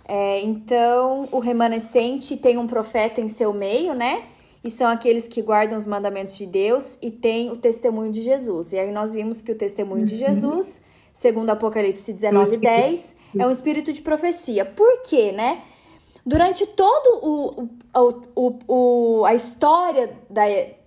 é, 0.09 0.40
então, 0.40 1.28
o 1.30 1.39
remanescente 1.39 2.35
tem 2.35 2.56
um 2.56 2.66
profeta 2.66 3.20
em 3.20 3.28
seu 3.28 3.52
meio, 3.52 3.93
né? 3.93 4.24
E 4.62 4.70
são 4.70 4.89
aqueles 4.89 5.28
que 5.28 5.40
guardam 5.40 5.76
os 5.76 5.86
mandamentos 5.86 6.36
de 6.36 6.47
Deus 6.47 6.98
e 7.01 7.10
têm 7.10 7.51
o 7.51 7.56
testemunho 7.56 8.10
de 8.10 8.22
Jesus. 8.22 8.72
E 8.72 8.78
aí 8.78 8.90
nós 8.90 9.14
vimos 9.14 9.40
que 9.40 9.52
o 9.52 9.55
testemunho 9.55 10.01
uhum. 10.01 10.06
de 10.06 10.16
Jesus, 10.16 10.82
segundo 11.12 11.51
Apocalipse 11.51 12.12
19, 12.12 12.56
10, 12.56 13.16
é 13.39 13.47
um 13.47 13.51
espírito 13.51 13.93
de 13.93 14.02
profecia. 14.02 14.64
Por 14.64 15.02
quê, 15.02 15.32
né? 15.32 15.62
Durante 16.26 16.66
todo 16.66 17.24
o, 17.24 17.68
o, 17.94 18.22
o, 18.35 18.59
o 18.68 19.24
a 19.24 19.35
história 19.35 20.16
da, 20.28 20.43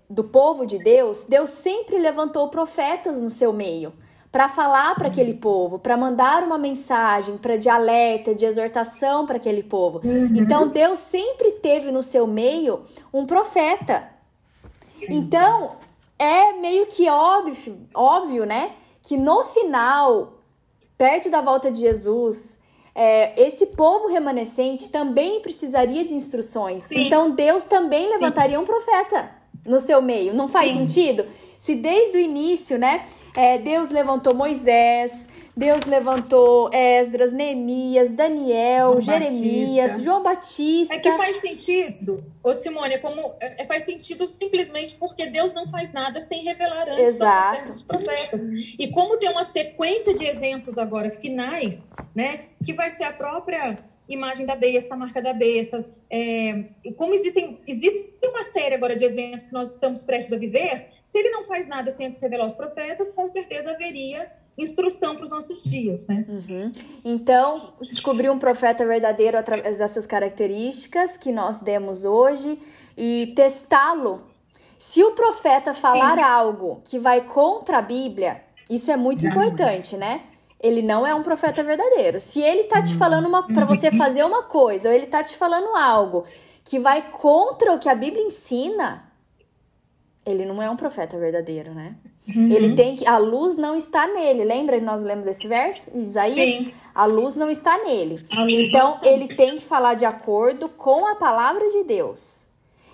do 0.09 0.23
povo 0.23 0.65
de 0.65 0.77
Deus, 0.77 1.23
Deus 1.27 1.49
sempre 1.49 1.97
levantou 1.97 2.49
profetas 2.49 3.19
no 3.19 3.29
seu 3.29 3.51
meio 3.51 3.93
para 4.31 4.47
falar 4.47 4.95
para 4.95 5.09
aquele 5.09 5.33
povo, 5.33 5.77
para 5.77 5.97
mandar 5.97 6.43
uma 6.43 6.57
mensagem 6.57 7.37
para 7.37 7.57
de 7.57 7.67
alerta, 7.67 8.33
de 8.33 8.45
exortação 8.45 9.25
para 9.25 9.35
aquele 9.35 9.61
povo. 9.61 9.99
Uhum. 10.03 10.31
Então 10.35 10.69
Deus 10.69 10.99
sempre 10.99 11.51
teve 11.53 11.91
no 11.91 12.01
seu 12.01 12.25
meio 12.25 12.83
um 13.13 13.25
profeta. 13.25 14.07
Então 15.09 15.75
é 16.17 16.53
meio 16.53 16.85
que 16.85 17.09
óbvio, 17.09 17.77
óbvio, 17.93 18.45
né, 18.45 18.71
que 19.01 19.17
no 19.17 19.43
final, 19.45 20.37
perto 20.97 21.29
da 21.29 21.41
volta 21.41 21.69
de 21.69 21.81
Jesus, 21.81 22.57
é, 22.95 23.33
esse 23.41 23.65
povo 23.65 24.07
remanescente 24.07 24.87
também 24.89 25.41
precisaria 25.41 26.05
de 26.05 26.13
instruções. 26.13 26.83
Sim. 26.83 27.07
Então 27.07 27.31
Deus 27.31 27.63
também 27.65 28.07
levantaria 28.07 28.55
Sim. 28.55 28.63
um 28.63 28.65
profeta 28.65 29.31
no 29.65 29.79
seu 29.79 30.01
meio. 30.01 30.33
Não 30.33 30.47
faz 30.47 30.71
Sim. 30.71 30.87
sentido? 30.87 31.25
Se 31.57 31.75
desde 31.75 32.17
o 32.17 32.19
início, 32.19 32.77
né, 32.77 33.07
é, 33.35 33.57
Deus 33.57 33.89
levantou 33.89 34.33
Moisés, 34.33 35.27
Deus 35.55 35.83
levantou 35.85 36.69
Esdras, 36.73 37.31
Neemias, 37.31 38.09
Daniel, 38.09 38.99
João 38.99 39.01
Jeremias, 39.01 39.91
Batista. 39.91 40.03
João 40.03 40.23
Batista. 40.23 40.95
É 40.95 40.99
que 40.99 41.11
faz 41.11 41.37
sentido, 41.37 42.23
ô 42.43 42.53
Simone, 42.53 42.95
é 42.95 42.97
como 42.97 43.35
é, 43.39 43.65
faz 43.65 43.83
sentido 43.83 44.27
simplesmente 44.29 44.95
porque 44.95 45.27
Deus 45.27 45.53
não 45.53 45.67
faz 45.67 45.93
nada 45.93 46.19
sem 46.19 46.43
revelar 46.43 46.87
antes 46.89 47.15
Exato. 47.15 47.55
certos 47.55 47.83
profetas. 47.83 48.41
E 48.79 48.87
como 48.91 49.17
tem 49.17 49.29
uma 49.29 49.43
sequência 49.43 50.13
de 50.13 50.25
eventos 50.25 50.77
agora 50.77 51.11
finais, 51.11 51.87
né, 52.15 52.45
que 52.63 52.73
vai 52.73 52.89
ser 52.89 53.03
a 53.03 53.13
própria 53.13 53.77
imagem 54.13 54.45
da 54.45 54.55
besta, 54.55 54.93
a 54.93 54.97
marca 54.97 55.21
da 55.21 55.33
besta. 55.33 55.85
É, 56.09 56.65
como 56.97 57.13
existem, 57.13 57.59
existe 57.67 58.11
uma 58.23 58.43
série 58.43 58.75
agora 58.75 58.95
de 58.95 59.05
eventos 59.05 59.45
que 59.45 59.53
nós 59.53 59.71
estamos 59.71 60.01
prestes 60.03 60.33
a 60.33 60.37
viver, 60.37 60.87
se 61.11 61.19
ele 61.19 61.29
não 61.29 61.43
faz 61.43 61.67
nada 61.67 61.91
sem 61.91 62.07
antes 62.07 62.21
revelar 62.21 62.45
os 62.45 62.53
profetas, 62.53 63.11
com 63.11 63.27
certeza 63.27 63.71
haveria 63.71 64.31
instrução 64.57 65.13
para 65.13 65.25
os 65.25 65.29
nossos 65.29 65.61
dias, 65.61 66.07
né? 66.07 66.25
Uhum. 66.25 66.71
Então, 67.03 67.73
descobrir 67.81 68.29
um 68.29 68.39
profeta 68.39 68.85
verdadeiro 68.85 69.37
através 69.37 69.75
dessas 69.75 70.05
características 70.05 71.17
que 71.17 71.29
nós 71.29 71.59
demos 71.59 72.05
hoje 72.05 72.57
e 72.95 73.33
testá-lo. 73.35 74.21
Se 74.77 75.03
o 75.03 75.11
profeta 75.11 75.73
falar 75.73 76.15
Sim. 76.15 76.23
algo 76.23 76.81
que 76.85 76.97
vai 76.97 77.19
contra 77.25 77.79
a 77.79 77.81
Bíblia, 77.81 78.41
isso 78.69 78.89
é 78.89 78.95
muito 78.95 79.27
importante, 79.27 79.97
né? 79.97 80.23
ele 80.61 80.81
não 80.81 81.05
é 81.05 81.13
um 81.13 81.23
profeta 81.23 81.61
verdadeiro. 81.61 82.21
Se 82.21 82.39
ele 82.39 82.65
tá 82.65 82.81
te 82.81 82.95
falando 82.95 83.27
uma 83.27 83.47
para 83.47 83.65
você 83.65 83.91
fazer 83.91 84.23
uma 84.23 84.43
coisa, 84.43 84.87
ou 84.87 84.95
ele 84.95 85.07
tá 85.07 85.21
te 85.21 85.35
falando 85.35 85.75
algo 85.75 86.23
que 86.63 86.79
vai 86.79 87.09
contra 87.09 87.73
o 87.73 87.79
que 87.79 87.89
a 87.89 87.95
Bíblia 87.95 88.23
ensina, 88.23 89.10
ele 90.25 90.45
não 90.45 90.61
é 90.61 90.69
um 90.69 90.75
profeta 90.75 91.17
verdadeiro, 91.17 91.73
né? 91.73 91.95
Uhum. 92.35 92.51
Ele 92.51 92.75
tem 92.75 92.95
que 92.95 93.07
a 93.07 93.17
luz 93.17 93.57
não 93.57 93.75
está 93.75 94.07
nele. 94.07 94.43
Lembra 94.43 94.77
que 94.79 94.85
nós 94.85 95.01
lemos 95.01 95.25
esse 95.25 95.47
verso? 95.47 95.97
Isaías, 95.97 96.49
Sim. 96.49 96.73
a 96.93 97.05
luz 97.05 97.35
não 97.35 97.49
está 97.49 97.77
nele. 97.83 98.23
Então 98.49 98.99
ele 99.03 99.27
tem 99.27 99.55
que 99.55 99.63
falar 99.63 99.95
de 99.95 100.05
acordo 100.05 100.69
com 100.69 101.07
a 101.07 101.15
palavra 101.15 101.67
de 101.69 101.83
Deus. 101.83 102.47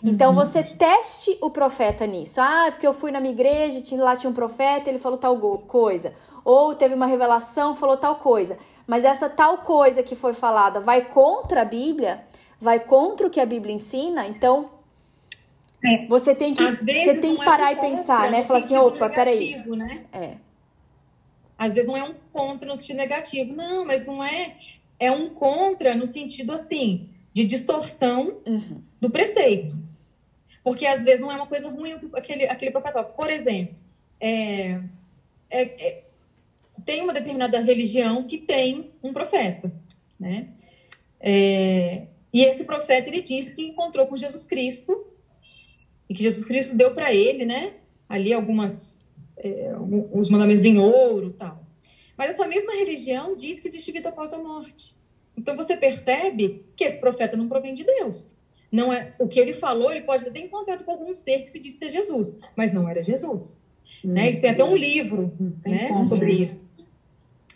Então 0.04 0.30
uhum. 0.30 0.36
você 0.36 0.64
teste 0.64 1.38
o 1.42 1.50
profeta 1.50 2.06
nisso. 2.06 2.40
Ah, 2.40 2.68
porque 2.70 2.88
eu 2.88 2.94
fui 2.94 3.12
na 3.12 3.20
minha 3.20 3.34
igreja, 3.34 3.82
lá 3.98 4.16
tinha 4.16 4.30
um 4.30 4.34
profeta, 4.34 4.90
ele 4.90 5.00
falou 5.00 5.18
tal 5.18 5.38
coisa 5.68 6.14
ou 6.48 6.74
teve 6.74 6.96
uma 6.96 7.08
revelação, 7.08 7.76
falou 7.76 7.98
tal 7.98 8.16
coisa. 8.16 8.58
Mas 8.88 9.04
essa 9.04 9.28
tal 9.28 9.58
coisa 9.58 10.02
que 10.02 10.16
foi 10.16 10.34
falada 10.34 10.80
vai 10.80 11.04
contra 11.04 11.64
a 11.64 11.66
Bíblia, 11.66 12.24
vai 12.58 12.80
contra 12.80 13.28
o 13.28 13.30
que 13.30 13.42
a 13.42 13.46
Bíblia 13.46 13.76
ensina, 13.76 14.26
então 14.26 14.70
é. 15.84 16.06
você 16.08 16.34
tem 16.34 16.54
que, 16.54 16.64
você 16.64 17.20
tem 17.20 17.36
que 17.36 17.42
é 17.42 17.46
parar 17.46 17.72
é 17.72 17.74
e 17.74 17.80
pensar, 17.80 18.32
né? 18.32 18.44
Falar 18.44 18.60
assim, 18.60 18.78
opa, 18.78 19.10
peraí. 19.10 19.64
Né? 19.66 20.06
É. 20.12 20.38
Às 21.58 21.74
vezes 21.74 21.88
não 21.88 21.98
é 21.98 22.04
um 22.04 22.14
contra 22.32 22.68
no 22.68 22.78
sentido 22.78 22.98
negativo. 22.98 23.54
Não, 23.54 23.86
mas 23.86 24.06
não 24.06 24.24
é. 24.24 24.56
É 25.00 25.12
um 25.12 25.30
contra 25.30 25.96
no 25.96 26.08
sentido 26.08 26.52
assim, 26.52 27.10
de 27.34 27.44
distorção 27.44 28.38
uhum. 28.46 28.82
do 29.00 29.10
preceito. 29.10 29.78
Porque 30.64 30.86
às 30.86 31.04
vezes 31.04 31.20
não 31.20 31.32
é 31.32 31.36
uma 31.36 31.48
coisa 31.48 31.70
ruim 31.70 31.96
aquele, 32.14 32.46
aquele 32.48 32.72
professor. 32.72 33.04
Por 33.06 33.30
exemplo, 33.30 33.76
é, 34.20 34.82
é, 35.50 35.62
é 35.62 36.04
tem 36.86 37.02
uma 37.02 37.14
determinada 37.14 37.60
religião 37.60 38.24
que 38.24 38.38
tem 38.38 38.92
um 39.02 39.14
profeta, 39.14 39.72
né? 40.20 40.50
É, 41.20 42.08
e 42.32 42.44
esse 42.44 42.64
profeta 42.66 43.08
ele 43.10 43.22
diz 43.22 43.50
que 43.52 43.64
encontrou 43.64 44.06
com 44.08 44.16
Jesus 44.16 44.46
Cristo 44.46 45.08
e 46.10 46.14
que 46.14 46.24
Jesus 46.24 46.46
Cristo 46.46 46.76
deu 46.76 46.94
para 46.94 47.14
ele, 47.14 47.46
né? 47.46 47.74
Ali 48.08 48.34
algumas 48.34 49.06
é, 49.38 49.74
os 50.12 50.30
mandamentos 50.30 50.66
em 50.66 50.78
ouro, 50.78 51.32
tal. 51.38 51.64
Mas 52.18 52.32
essa 52.32 52.48
mesma 52.48 52.74
religião 52.74 53.36
diz 53.36 53.60
que 53.60 53.68
existe 53.68 53.92
vida 53.92 54.10
após 54.10 54.34
a 54.34 54.38
morte. 54.38 54.96
Então 55.38 55.56
você 55.56 55.78
percebe 55.78 56.66
que 56.76 56.84
esse 56.84 57.00
profeta 57.00 57.38
não 57.38 57.48
provém 57.48 57.74
de 57.74 57.84
Deus. 57.84 58.32
Não 58.72 58.92
é 58.92 59.14
o 59.20 59.28
que 59.28 59.40
ele 59.40 59.54
falou, 59.54 59.92
ele 59.92 60.02
pode 60.02 60.30
ter 60.30 60.40
encontrado 60.40 60.84
com 60.84 60.92
algum 60.92 61.14
ser 61.14 61.44
que 61.44 61.50
se 61.50 61.60
disse 61.60 61.78
ser 61.78 61.90
Jesus, 61.90 62.38
mas 62.56 62.74
não 62.74 62.90
era 62.90 63.02
Jesus. 63.02 63.62
Hum, 64.04 64.12
né? 64.12 64.26
Eles 64.26 64.40
têm 64.40 64.50
até 64.50 64.64
um 64.64 64.76
livro 64.76 65.32
né, 65.66 66.04
sobre 66.04 66.34
isso. 66.34 66.68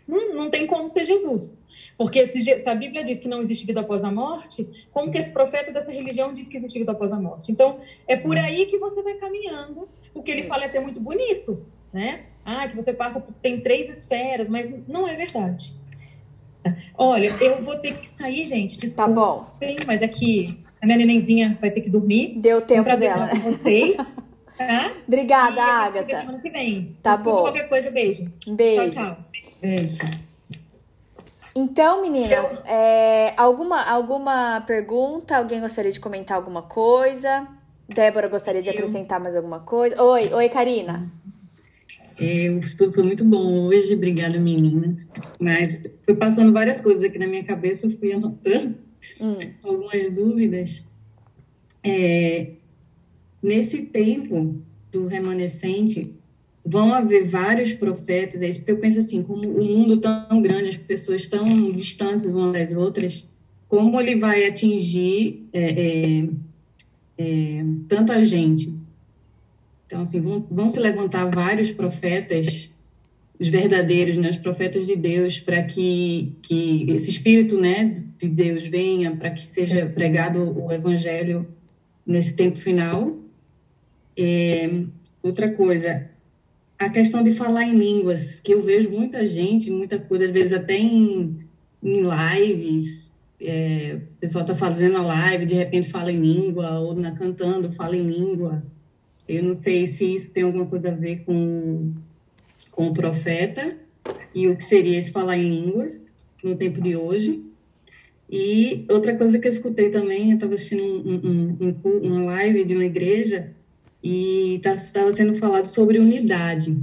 Não, 0.08 0.34
não 0.34 0.50
tem 0.50 0.68
como 0.68 0.88
ser 0.88 1.06
Jesus. 1.06 1.58
Porque 2.02 2.26
se, 2.26 2.44
se, 2.44 2.68
a 2.68 2.74
Bíblia 2.74 3.04
diz 3.04 3.20
que 3.20 3.28
não 3.28 3.42
existe 3.42 3.64
vida 3.64 3.82
após 3.82 4.04
a 4.04 4.12
morte, 4.12 4.68
como 4.92 5.12
que 5.12 5.20
esse 5.20 5.30
profeta 5.30 5.72
dessa 5.72 5.92
religião 5.92 6.34
diz 6.34 6.48
que 6.48 6.58
existe 6.58 6.80
vida 6.80 6.94
após 6.94 7.14
a 7.14 7.22
morte? 7.22 7.52
Então, 7.52 7.80
é 8.08 8.16
por 8.16 8.36
aí 8.36 8.66
que 8.66 8.80
você 8.80 9.04
vai 9.04 9.14
caminhando. 9.14 9.88
O 10.12 10.24
que 10.24 10.32
ele 10.32 10.42
fala 10.42 10.64
é 10.64 10.66
até 10.66 10.80
muito 10.80 11.00
bonito, 11.00 11.64
né? 11.94 12.22
Ah, 12.44 12.68
que 12.68 12.76
você 12.76 12.92
passa 12.92 13.20
por, 13.20 13.32
tem 13.36 13.60
três 13.60 13.88
esferas, 13.88 14.50
mas 14.50 14.74
não 14.88 15.08
é 15.08 15.16
verdade. 15.16 15.76
Olha, 16.98 17.28
eu 17.40 17.62
vou 17.62 17.76
ter 17.78 17.96
que 18.00 18.08
sair, 18.08 18.46
gente. 18.46 18.80
Desculpa, 18.80 19.08
tá 19.08 19.14
bom. 19.14 19.46
Mas 19.86 20.02
aqui 20.02 20.58
é 20.82 20.84
a 20.84 20.88
minha 20.88 20.98
nenenzinha 20.98 21.56
vai 21.62 21.70
ter 21.70 21.82
que 21.82 21.90
dormir. 21.92 22.40
Deu 22.40 22.62
tempo 22.62 22.82
um 22.82 22.84
prazer 22.84 23.14
dela. 23.14 23.30
com 23.30 23.38
vocês. 23.42 23.96
Tá? 24.58 24.92
Obrigada, 25.08 25.56
e 25.56 25.60
Agatha. 25.60 26.20
Semana 26.20 26.40
que 26.40 26.50
vem. 26.52 26.96
Tá 27.02 27.16
Desculpa 27.16 27.38
bom. 27.38 27.44
qualquer 27.46 27.68
coisa, 27.68 27.90
beijo. 27.90 28.32
Beijo. 28.46 28.92
Tchau, 28.92 29.16
tchau. 29.16 29.26
Beijo. 29.60 29.98
Então, 31.56 32.02
meninas, 32.02 32.64
é, 32.66 33.34
alguma, 33.36 33.84
alguma 33.84 34.62
pergunta? 34.62 35.36
Alguém 35.36 35.60
gostaria 35.60 35.92
de 35.92 36.00
comentar 36.00 36.38
alguma 36.38 36.62
coisa? 36.62 37.48
Débora 37.90 38.30
gostaria 38.30 38.62
de 38.62 38.70
acrescentar 38.70 39.20
mais 39.20 39.36
alguma 39.36 39.60
coisa? 39.60 40.02
Oi, 40.02 40.34
oi, 40.34 40.50
Karina. 40.50 41.12
É, 42.18 42.50
o 42.50 42.60
estudo 42.60 42.94
foi 42.94 43.04
muito 43.04 43.26
bom 43.26 43.66
hoje, 43.66 43.96
obrigada, 43.96 44.40
meninas. 44.40 45.08
Mas 45.40 45.82
foi 46.06 46.16
passando 46.16 46.54
várias 46.54 46.80
coisas 46.80 47.04
aqui 47.04 47.20
na 47.20 47.28
minha 47.28 47.44
cabeça, 47.44 47.86
eu 47.86 47.98
fui 47.98 48.14
anotando 48.14 48.78
hum. 49.20 49.38
algumas 49.64 50.10
dúvidas. 50.12 50.86
É, 51.84 52.52
nesse 53.42 53.88
tempo 53.88 54.62
do 54.92 55.08
remanescente, 55.08 56.21
vão 56.72 56.94
haver 56.94 57.26
vários 57.26 57.74
profetas, 57.74 58.42
é 58.42 58.48
isso 58.48 58.64
que 58.64 58.72
eu 58.72 58.78
penso 58.78 58.98
assim, 58.98 59.22
como 59.22 59.46
o 59.46 59.66
mundo 59.66 59.98
tão 59.98 60.42
grande, 60.42 60.70
as 60.70 60.78
pessoas 60.78 61.26
tão 61.26 61.44
distantes 61.74 62.28
umas 62.28 62.54
das 62.54 62.72
outras, 62.72 63.28
como 63.68 64.00
ele 64.00 64.16
vai 64.16 64.48
atingir 64.48 65.50
é, 65.52 65.60
é, 65.60 66.30
é, 67.18 67.66
tanta 67.90 68.24
gente? 68.24 68.74
Então, 69.86 70.04
assim, 70.04 70.22
vão, 70.22 70.48
vão 70.50 70.70
se 70.70 70.80
levantar 70.80 71.26
vários 71.26 71.74
profetas, 71.74 72.72
os 73.38 73.50
verdadeiros, 73.50 74.16
né, 74.16 74.30
os 74.30 74.38
profetas 74.38 74.86
de 74.86 74.96
Deus, 74.96 75.42
para 75.42 75.64
que, 75.64 76.38
que 76.42 76.90
esse 76.90 77.10
espírito 77.10 77.60
né, 77.60 78.02
de 78.18 78.30
Deus 78.30 78.66
venha, 78.66 79.14
para 79.14 79.32
que 79.32 79.46
seja 79.46 79.88
pregado 79.88 80.58
o 80.58 80.72
evangelho 80.72 81.46
nesse 82.06 82.32
tempo 82.32 82.58
final. 82.58 83.18
É, 84.18 84.70
outra 85.22 85.52
coisa, 85.52 86.10
a 86.82 86.90
questão 86.90 87.24
de 87.24 87.36
falar 87.36 87.64
em 87.64 87.78
línguas, 87.78 88.40
que 88.40 88.54
eu 88.54 88.62
vejo 88.62 88.90
muita 88.90 89.26
gente, 89.26 89.70
muita 89.70 90.00
coisa, 90.00 90.26
às 90.26 90.32
vezes 90.32 90.52
até 90.52 90.74
em, 90.74 91.38
em 91.84 92.02
lives, 92.02 93.14
é, 93.40 94.00
o 94.02 94.20
pessoal 94.20 94.44
está 94.44 94.56
fazendo 94.56 94.98
a 94.98 95.04
live, 95.04 95.46
de 95.46 95.54
repente 95.54 95.90
fala 95.90 96.12
em 96.12 96.20
língua, 96.20 96.80
ou 96.80 96.96
na 96.96 97.12
cantando 97.12 97.72
fala 97.72 97.96
em 97.96 98.08
língua. 98.08 98.64
Eu 99.28 99.44
não 99.44 99.54
sei 99.54 99.86
se 99.86 100.12
isso 100.12 100.34
tem 100.34 100.42
alguma 100.44 100.66
coisa 100.66 100.90
a 100.90 100.96
ver 100.96 101.24
com, 101.24 101.94
com 102.72 102.88
o 102.88 102.94
profeta 102.94 103.76
e 104.34 104.48
o 104.48 104.58
que 104.58 104.66
seria 104.66 104.98
esse 104.98 105.12
falar 105.12 105.38
em 105.38 105.50
línguas 105.50 106.04
no 106.44 106.56
tempo 106.56 106.82
de 106.82 106.96
hoje. 106.96 107.44
E 108.28 108.86
outra 108.90 109.16
coisa 109.16 109.38
que 109.38 109.48
eu 109.48 109.52
escutei 109.52 109.92
também, 109.92 110.30
eu 110.32 110.36
estava 110.36 110.56
assistindo 110.56 110.84
um, 110.84 111.58
um, 111.60 111.76
um, 111.86 111.98
uma 112.08 112.24
live 112.26 112.64
de 112.66 112.74
uma 112.74 112.86
igreja 112.86 113.54
e 114.04 114.56
estava 114.56 114.80
tá, 114.92 115.12
sendo 115.12 115.36
falado 115.36 115.66
sobre 115.66 116.00
unidade, 116.00 116.76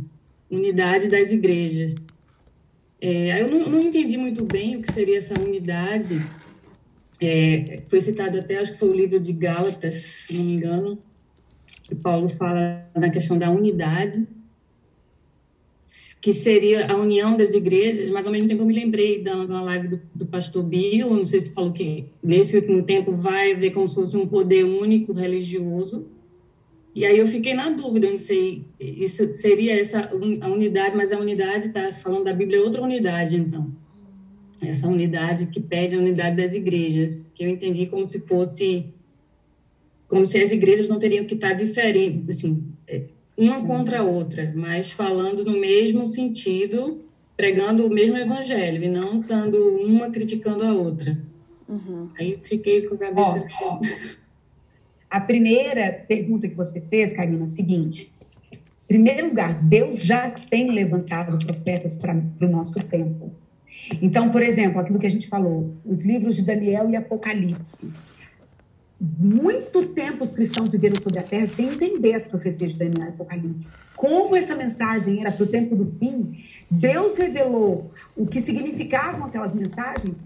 unidade 0.50 1.08
das 1.08 1.30
igrejas. 1.30 2.06
É, 3.00 3.42
eu 3.42 3.48
não, 3.48 3.68
não, 3.68 3.80
entendi 3.80 4.16
muito 4.16 4.44
bem 4.44 4.76
o 4.76 4.82
que 4.82 4.92
seria 4.92 5.18
essa 5.18 5.34
unidade. 5.40 6.20
É, 7.20 7.82
foi 7.88 8.00
citado 8.00 8.38
até, 8.38 8.58
acho 8.58 8.72
que 8.72 8.78
foi 8.78 8.88
o 8.88 8.94
livro 8.94 9.18
de 9.18 9.32
Gálatas, 9.32 9.94
se 9.94 10.34
não 10.34 10.44
me 10.44 10.52
engano, 10.52 10.98
que 11.82 11.94
Paulo 11.94 12.28
fala 12.28 12.88
na 12.94 13.10
questão 13.10 13.36
da 13.36 13.50
unidade, 13.50 14.26
que 16.20 16.32
seria 16.32 16.90
a 16.90 16.96
união 16.96 17.36
das 17.36 17.52
igrejas, 17.54 18.10
mas 18.10 18.26
ao 18.26 18.32
mesmo 18.32 18.48
tempo 18.48 18.62
eu 18.62 18.66
me 18.66 18.74
lembrei 18.74 19.22
da, 19.22 19.46
da 19.46 19.62
live 19.62 19.88
do, 19.88 20.00
do 20.14 20.26
pastor 20.26 20.62
Bill, 20.64 21.10
não 21.10 21.24
sei 21.24 21.40
se 21.40 21.50
falou 21.50 21.72
que 21.72 22.06
nesse 22.22 22.56
último 22.56 22.82
tempo 22.82 23.12
vai 23.12 23.52
haver 23.52 23.72
como 23.72 23.88
se 23.88 23.94
fosse 23.94 24.16
um 24.16 24.26
poder 24.26 24.64
único 24.64 25.12
religioso, 25.12 26.08
e 26.98 27.06
aí 27.06 27.16
eu 27.16 27.28
fiquei 27.28 27.54
na 27.54 27.70
dúvida, 27.70 28.10
não 28.10 28.16
sei, 28.16 28.64
isso 28.80 29.32
seria 29.32 29.78
essa 29.78 30.10
a 30.40 30.48
unidade, 30.48 30.96
mas 30.96 31.12
a 31.12 31.18
unidade 31.20 31.68
está 31.68 31.92
falando 31.92 32.24
da 32.24 32.32
Bíblia 32.32 32.58
é 32.58 32.60
outra 32.60 32.82
unidade, 32.82 33.36
então. 33.36 33.70
Essa 34.60 34.88
unidade 34.88 35.46
que 35.46 35.60
pede 35.60 35.94
a 35.94 35.98
unidade 35.98 36.36
das 36.36 36.54
igrejas, 36.54 37.30
que 37.32 37.44
eu 37.44 37.48
entendi 37.48 37.86
como 37.86 38.04
se 38.04 38.18
fosse 38.26 38.92
como 40.08 40.26
se 40.26 40.42
as 40.42 40.50
igrejas 40.50 40.88
não 40.88 40.98
teriam 40.98 41.24
que 41.24 41.34
estar 41.34 41.52
diferentes, 41.52 42.36
assim, 42.36 42.64
é, 42.88 43.04
uma 43.36 43.64
contra 43.64 44.00
a 44.00 44.02
outra, 44.02 44.52
mas 44.56 44.90
falando 44.90 45.44
no 45.44 45.56
mesmo 45.56 46.04
sentido, 46.04 47.04
pregando 47.36 47.86
o 47.86 47.90
mesmo 47.90 48.16
evangelho 48.16 48.82
e 48.82 48.88
não 48.88 49.20
estando 49.20 49.56
uma 49.76 50.10
criticando 50.10 50.64
a 50.64 50.74
outra. 50.74 51.16
Uhum. 51.68 52.08
Aí 52.18 52.40
fiquei 52.42 52.82
com 52.82 52.96
a 52.96 52.98
cabeça. 52.98 53.46
Oh. 53.62 53.78
A 55.10 55.20
primeira 55.20 56.04
pergunta 56.06 56.48
que 56.48 56.54
você 56.54 56.80
fez, 56.80 57.12
Karina, 57.12 57.40
é 57.40 57.42
a 57.44 57.46
seguinte: 57.46 58.12
em 58.52 58.86
primeiro 58.86 59.28
lugar, 59.28 59.54
Deus 59.54 60.02
já 60.02 60.30
tem 60.30 60.70
levantado 60.70 61.44
profetas 61.44 61.96
para 61.96 62.14
o 62.14 62.48
nosso 62.48 62.78
tempo. 62.84 63.32
Então, 64.02 64.30
por 64.30 64.42
exemplo, 64.42 64.80
aquilo 64.80 64.98
que 64.98 65.06
a 65.06 65.10
gente 65.10 65.28
falou, 65.28 65.74
os 65.84 66.04
livros 66.04 66.36
de 66.36 66.44
Daniel 66.44 66.90
e 66.90 66.96
Apocalipse. 66.96 67.90
Muito 69.00 69.86
tempo 69.90 70.24
os 70.24 70.32
cristãos 70.32 70.68
viveram 70.68 71.00
sobre 71.00 71.20
a 71.20 71.22
terra 71.22 71.46
sem 71.46 71.66
entender 71.66 72.14
as 72.14 72.26
profecias 72.26 72.72
de 72.72 72.78
Daniel 72.78 73.06
e 73.06 73.08
Apocalipse. 73.10 73.76
Como 73.96 74.34
essa 74.34 74.56
mensagem 74.56 75.20
era 75.20 75.30
para 75.30 75.44
o 75.44 75.46
tempo 75.46 75.76
do 75.76 75.84
fim, 75.84 76.42
Deus 76.68 77.16
revelou 77.16 77.92
o 78.16 78.26
que 78.26 78.40
significavam 78.40 79.24
aquelas 79.24 79.54
mensagens 79.54 80.16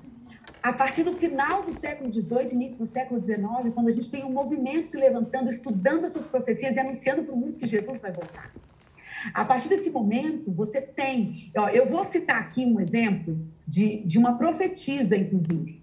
a 0.63 0.73
partir 0.73 1.03
do 1.03 1.13
final 1.15 1.65
do 1.65 1.73
século 1.73 2.13
XVIII, 2.13 2.53
início 2.53 2.79
do 2.79 2.87
século 2.87 3.23
XIX, 3.23 3.43
quando 3.75 3.89
a 3.89 3.91
gente 3.91 4.09
tem 4.09 4.25
um 4.25 4.31
movimento 4.31 4.91
se 4.91 4.97
levantando, 4.97 5.51
estudando 5.51 6.05
essas 6.05 6.27
profecias 6.27 6.77
e 6.77 6.81
anunciando 6.81 7.25
para 7.25 7.35
o 7.35 7.37
mundo 7.37 7.57
que 7.57 7.67
Jesus 7.67 8.01
vai 8.01 8.13
voltar. 8.13 8.53
A 9.35 9.45
partir 9.45 9.69
desse 9.69 9.91
momento, 9.91 10.53
você 10.53 10.81
tem. 10.81 11.51
Ó, 11.57 11.69
eu 11.69 11.87
vou 11.87 12.05
citar 12.05 12.39
aqui 12.39 12.65
um 12.65 12.81
exemplo 12.81 13.39
de, 13.67 14.05
de 14.05 14.19
uma 14.19 14.39
profetisa, 14.39 15.17
inclusive, 15.17 15.83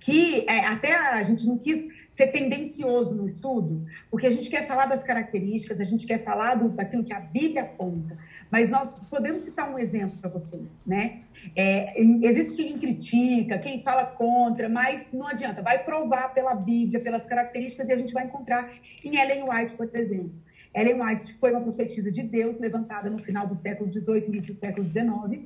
que 0.00 0.44
é, 0.48 0.64
até 0.66 0.94
a 0.94 1.22
gente 1.22 1.46
não 1.46 1.58
quis 1.58 1.86
ser 2.12 2.28
tendencioso 2.28 3.12
no 3.12 3.26
estudo, 3.26 3.84
porque 4.08 4.26
a 4.26 4.30
gente 4.30 4.48
quer 4.48 4.66
falar 4.68 4.86
das 4.86 5.02
características, 5.02 5.80
a 5.80 5.84
gente 5.84 6.06
quer 6.06 6.18
falar 6.18 6.54
do, 6.54 6.68
daquilo 6.68 7.02
que 7.02 7.12
a 7.12 7.18
Bíblia 7.18 7.62
aponta. 7.62 8.16
Mas 8.50 8.68
nós 8.68 9.00
podemos 9.10 9.42
citar 9.42 9.68
um 9.68 9.78
exemplo 9.78 10.16
para 10.18 10.30
vocês, 10.30 10.78
né? 10.86 11.22
É, 11.56 12.00
existe 12.00 12.62
quem 12.62 12.78
critica, 12.78 13.58
quem 13.58 13.82
fala 13.82 14.04
contra, 14.04 14.68
mas 14.68 15.10
não 15.12 15.26
adianta, 15.26 15.62
vai 15.62 15.82
provar 15.84 16.32
pela 16.34 16.54
Bíblia, 16.54 17.00
pelas 17.00 17.26
características, 17.26 17.88
e 17.88 17.92
a 17.92 17.96
gente 17.96 18.12
vai 18.12 18.24
encontrar 18.24 18.72
em 19.04 19.16
Ellen 19.16 19.44
White, 19.48 19.74
por 19.74 19.88
exemplo. 19.94 20.32
Ellen 20.74 21.00
White 21.00 21.34
foi 21.34 21.50
uma 21.52 21.60
profetisa 21.60 22.10
de 22.10 22.22
Deus, 22.22 22.58
levantada 22.58 23.08
no 23.08 23.18
final 23.18 23.46
do 23.46 23.54
século 23.54 23.92
XVIII, 23.92 24.26
início 24.26 24.52
do 24.52 24.58
século 24.58 24.90
XIX, 24.90 25.42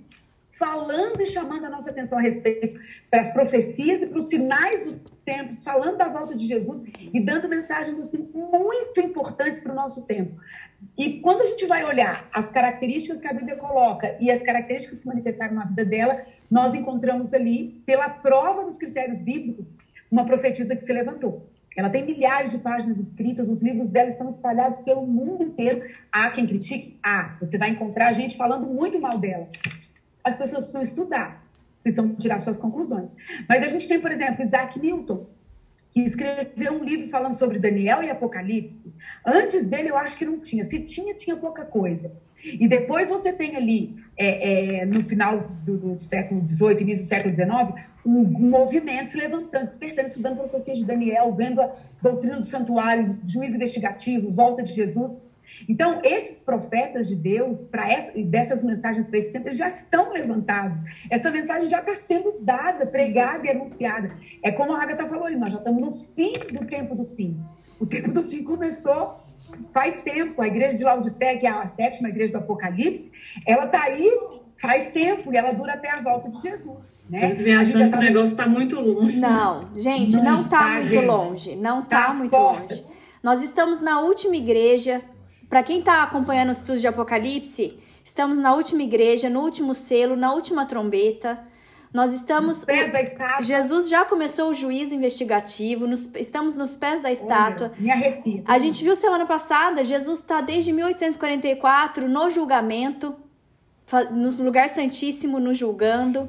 falando 0.51 1.21
e 1.21 1.27
chamando 1.27 1.65
a 1.65 1.71
nossa 1.71 1.91
atenção 1.91 2.19
a 2.19 2.23
respeito 2.23 2.79
para 3.11 3.21
as 3.21 3.33
profecias 3.33 4.03
e 4.03 4.07
para 4.07 4.19
os 4.19 4.29
sinais 4.29 4.85
dos 4.85 4.99
tempos, 5.25 5.63
falando 5.63 5.97
da 5.97 6.09
volta 6.09 6.35
de 6.35 6.47
Jesus 6.47 6.83
e 7.13 7.21
dando 7.21 7.49
mensagens 7.49 7.99
assim 8.01 8.29
muito 8.33 9.01
importantes 9.01 9.61
para 9.61 9.73
o 9.73 9.75
nosso 9.75 10.03
tempo. 10.03 10.41
E 10.97 11.21
quando 11.21 11.43
a 11.43 11.47
gente 11.47 11.67
vai 11.67 11.85
olhar 11.85 12.29
as 12.33 12.51
características 12.51 13.21
que 13.21 13.29
a 13.29 13.33
Bíblia 13.33 13.57
coloca 13.57 14.17
e 14.21 14.31
as 14.31 14.43
características 14.43 14.97
que 14.97 15.03
se 15.03 15.09
manifestaram 15.09 15.55
na 15.55 15.65
vida 15.65 15.85
dela, 15.85 16.25
nós 16.51 16.75
encontramos 16.75 17.35
ali, 17.35 17.83
pela 17.85 18.09
prova 18.09 18.65
dos 18.65 18.79
critérios 18.79 19.21
bíblicos, 19.21 19.73
uma 20.11 20.25
profetisa 20.25 20.75
que 20.75 20.85
se 20.85 20.93
levantou. 20.93 21.47
Ela 21.77 21.91
tem 21.91 22.05
milhares 22.05 22.51
de 22.51 22.59
páginas 22.59 22.99
escritas, 22.99 23.49
os 23.49 23.63
livros 23.63 23.91
dela 23.91 24.09
estão 24.09 24.29
espalhados 24.29 24.81
pelo 24.81 25.07
mundo 25.07 25.45
inteiro. 25.45 25.83
Há 26.11 26.29
quem 26.31 26.45
critique? 26.45 26.99
Há. 27.03 27.37
Você 27.41 27.57
vai 27.57 27.71
encontrar 27.71 28.13
gente 28.13 28.37
falando 28.37 28.67
muito 28.67 28.99
mal 29.01 29.17
dela 29.19 29.49
as 30.29 30.37
pessoas 30.37 30.65
precisam 30.65 30.83
estudar, 30.83 31.45
precisam 31.83 32.15
tirar 32.15 32.39
suas 32.39 32.57
conclusões. 32.57 33.11
Mas 33.49 33.63
a 33.63 33.69
gente 33.69 33.89
tem, 33.89 34.01
por 34.01 34.13
exemplo, 34.13 34.45
Isaac 34.45 34.79
Newton, 34.79 35.27
que 35.91 36.01
escreveu 36.01 36.75
um 36.75 36.85
livro 36.85 37.09
falando 37.09 37.37
sobre 37.37 37.59
Daniel 37.59 38.03
e 38.03 38.11
Apocalipse. 38.11 38.93
Antes 39.25 39.69
dele, 39.69 39.91
eu 39.91 39.97
acho 39.97 40.17
que 40.17 40.25
não 40.25 40.39
tinha. 40.39 40.65
Se 40.65 40.81
tinha, 40.81 41.15
tinha 41.15 41.37
pouca 41.37 41.65
coisa. 41.65 42.13
E 42.45 42.69
depois 42.69 43.09
você 43.09 43.33
tem 43.33 43.57
ali, 43.57 43.97
é, 44.17 44.81
é, 44.81 44.87
no 44.87 45.03
final 45.03 45.51
do, 45.65 45.77
do, 45.77 45.99
século 45.99 46.47
XVIII, 46.47 46.83
início 46.83 47.05
do 47.05 47.09
século 47.09 47.35
XIX, 47.35 47.85
um, 48.07 48.21
um, 48.21 48.51
movimento 48.51 49.11
se 49.11 49.19
levantando, 49.19 49.65
despertando, 49.65 50.09
estudando 50.09 50.37
profecias 50.37 50.79
de 50.79 50.85
Daniel, 50.85 51.35
vendo 51.35 51.61
a 51.61 51.75
doutrina 52.01 52.39
do 52.39 52.47
santuário, 52.47 53.19
juiz 53.27 53.55
investigativo, 53.55 54.31
volta 54.31 54.63
de 54.63 54.73
Jesus. 54.73 55.19
Então, 55.69 56.01
esses 56.05 56.43
profetas 56.43 57.09
de 57.09 57.17
Deus, 57.17 57.65
para 57.65 57.87
dessas 58.27 58.63
mensagens 58.63 59.09
para 59.09 59.19
esse 59.19 59.33
tempo, 59.33 59.49
eles 59.49 59.59
já 59.59 59.69
estão 59.69 60.13
levantados. 60.13 60.83
Essa 61.11 61.31
mensagem 61.31 61.69
já 61.69 61.81
está 61.81 61.95
sendo 61.95 62.37
dada, 62.41 62.87
pregada 62.87 63.47
e 63.47 63.51
anunciada. 63.51 64.15
É 64.43 64.51
como 64.51 64.73
a 64.73 64.83
Agatha 64.83 65.07
falou 65.07 65.29
nós 65.39 65.53
já 65.53 65.59
estamos 65.59 65.81
no 65.81 65.93
fim 66.15 66.33
do 66.53 66.67
tempo 66.67 66.95
do 66.95 67.05
fim. 67.05 67.39
O 67.81 67.87
tempo 67.87 68.11
do 68.11 68.23
fim 68.23 68.43
começou 68.43 69.15
faz 69.73 70.01
tempo. 70.01 70.43
A 70.43 70.47
igreja 70.47 70.77
de 70.77 70.85
Laodiceia, 70.85 71.39
que 71.39 71.47
é 71.47 71.51
a 71.51 71.69
sétima 71.69 72.09
igreja 72.09 72.33
do 72.33 72.39
Apocalipse, 72.39 73.11
ela 73.47 73.65
está 73.65 73.85
aí 73.85 74.11
faz 74.61 74.91
tempo 74.91 75.33
e 75.33 75.37
ela 75.37 75.53
dura 75.53 75.75
até 75.75 75.91
a 75.91 76.03
volta 76.03 76.29
de 76.29 76.41
Jesus. 76.41 76.93
Né? 77.09 77.37
Eu 77.39 77.61
achando 77.61 77.91
tá 77.91 77.99
que 77.99 78.05
o 78.05 78.07
negócio 78.07 78.33
está 78.33 78.47
muito 78.47 78.81
longe. 78.81 79.19
Não, 79.19 79.69
gente, 79.77 80.17
não 80.17 80.43
está 80.43 80.59
tá, 80.59 80.75
muito 80.75 80.93
gente. 80.93 81.07
longe. 81.07 81.57
Não 81.57 81.83
está 81.83 82.07
tá 82.07 82.15
muito 82.15 82.31
portas. 82.31 82.81
longe. 82.81 82.99
Nós 83.23 83.43
estamos 83.43 83.81
na 83.81 84.01
última 84.01 84.37
igreja 84.37 85.03
Para 85.49 85.63
quem 85.63 85.79
está 85.79 86.03
acompanhando 86.03 86.51
os 86.51 86.59
estudos 86.59 86.81
de 86.81 86.87
Apocalipse, 86.87 87.79
estamos 88.05 88.39
na 88.39 88.55
última 88.55 88.83
igreja, 88.83 89.31
no 89.31 89.41
último 89.41 89.73
selo, 89.73 90.15
na 90.15 90.33
última 90.33 90.67
trombeta. 90.67 91.39
Nós 91.93 92.13
estamos. 92.13 92.59
Nos 92.59 92.65
pés 92.67 92.93
da 92.93 93.01
estátua. 93.01 93.43
Jesus 93.43 93.89
já 93.89 94.05
começou 94.05 94.51
o 94.51 94.55
juízo 94.55 94.95
investigativo, 94.95 95.87
nos, 95.87 96.07
estamos 96.17 96.55
nos 96.55 96.77
pés 96.77 97.01
da 97.01 97.11
estátua. 97.11 97.69
Olha, 97.69 97.81
me 97.81 97.91
arrepio. 97.91 98.43
A 98.47 98.59
gente 98.59 98.85
viu 98.85 98.95
semana 98.95 99.25
passada, 99.25 99.83
Jesus 99.83 100.19
está 100.19 100.43
desde 100.43 100.71
1844 100.71 102.07
no 102.07 102.29
julgamento, 102.29 103.17
no 104.11 104.31
lugar 104.43 104.69
santíssimo, 104.69 105.41
no 105.41 105.55
julgando. 105.55 106.29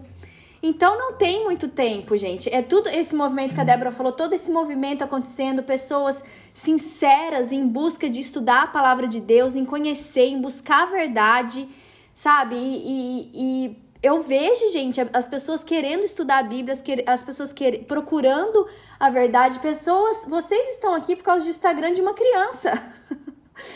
Então 0.61 0.98
não 0.98 1.14
tem 1.14 1.44
muito 1.44 1.69
tempo, 1.69 2.18
gente. 2.18 2.53
É 2.53 2.61
tudo 2.61 2.90
esse 2.90 3.15
movimento 3.15 3.56
que 3.56 3.61
a 3.61 3.64
Débora 3.64 3.91
falou, 3.91 4.11
todo 4.11 4.34
esse 4.34 4.52
movimento 4.52 5.03
acontecendo, 5.03 5.64
pessoas 5.64 6.23
sinceras 6.53 7.53
em 7.53 7.65
busca 7.65 8.10
de 8.10 8.19
estudar 8.19 8.64
a 8.64 8.68
palavra 8.68 9.07
de 9.07 9.22
Deus, 9.22 9.56
em 9.56 9.64
conhecer, 9.64 10.27
em 10.27 10.41
buscar 10.41 10.84
a 10.84 10.86
verdade, 10.88 11.68
sabe? 12.14 12.56
E, 12.57 12.90
e, 12.94 13.31
e 13.34 13.90
eu 14.02 14.22
vejo, 14.22 14.72
gente, 14.72 14.99
as 15.14 15.27
pessoas 15.27 15.64
querendo 15.64 16.03
estudar 16.03 16.40
a 16.40 16.44
Bíblia, 16.44 16.76
as 17.06 17.23
pessoas 17.23 17.52
quer, 17.52 17.84
procurando 17.86 18.68
a 18.99 19.10
verdade. 19.10 19.60
Pessoas, 19.60 20.26
vocês 20.26 20.69
estão 20.69 20.94
aqui 20.94 21.15
por 21.15 21.23
causa 21.23 21.45
do 21.45 21.49
Instagram 21.49 21.94
de 21.94 22.02
uma 22.02 22.14
criança. 22.14 22.72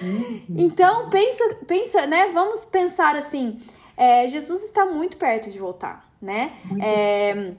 Uhum. 0.01 0.41
Então, 0.57 1.09
pensa, 1.09 1.55
pensa, 1.67 2.07
né? 2.07 2.29
Vamos 2.31 2.63
pensar 2.63 3.17
assim: 3.17 3.61
é, 3.97 4.27
Jesus 4.27 4.63
está 4.63 4.85
muito 4.85 5.17
perto 5.17 5.51
de 5.51 5.59
voltar, 5.59 6.02
né? 6.23 6.53
É, 6.81 7.51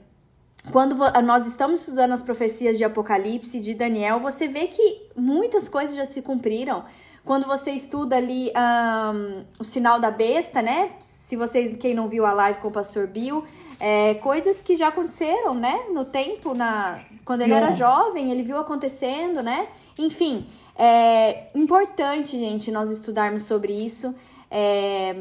quando 0.71 0.95
nós 1.23 1.45
estamos 1.45 1.81
estudando 1.81 2.11
as 2.11 2.21
profecias 2.21 2.77
de 2.77 2.83
Apocalipse, 2.83 3.59
de 3.59 3.73
Daniel, 3.73 4.19
você 4.19 4.47
vê 4.47 4.67
que 4.67 5.03
muitas 5.15 5.69
coisas 5.69 5.95
já 5.95 6.05
se 6.05 6.21
cumpriram. 6.21 6.83
Quando 7.23 7.47
você 7.47 7.71
estuda 7.71 8.17
ali 8.17 8.51
um, 8.55 9.43
o 9.59 9.63
sinal 9.63 9.99
da 9.99 10.11
besta, 10.11 10.61
né? 10.61 10.91
Se 10.99 11.35
vocês, 11.35 11.75
quem 11.77 11.93
não 11.93 12.07
viu 12.07 12.25
a 12.25 12.33
live 12.33 12.59
com 12.59 12.67
o 12.67 12.71
pastor 12.71 13.07
Bill, 13.07 13.43
é, 13.79 14.15
coisas 14.15 14.61
que 14.61 14.75
já 14.75 14.89
aconteceram, 14.89 15.53
né? 15.53 15.85
No 15.91 16.05
tempo, 16.05 16.53
na, 16.53 16.99
quando 17.23 17.41
ele 17.41 17.53
era 17.53 17.71
jovem, 17.71 18.31
ele 18.31 18.43
viu 18.43 18.57
acontecendo, 18.59 19.41
né? 19.41 19.67
Enfim, 19.97 20.45
é 20.77 21.47
importante, 21.55 22.37
gente, 22.37 22.71
nós 22.71 22.91
estudarmos 22.91 23.43
sobre 23.43 23.73
isso. 23.73 24.13
É, 24.51 25.15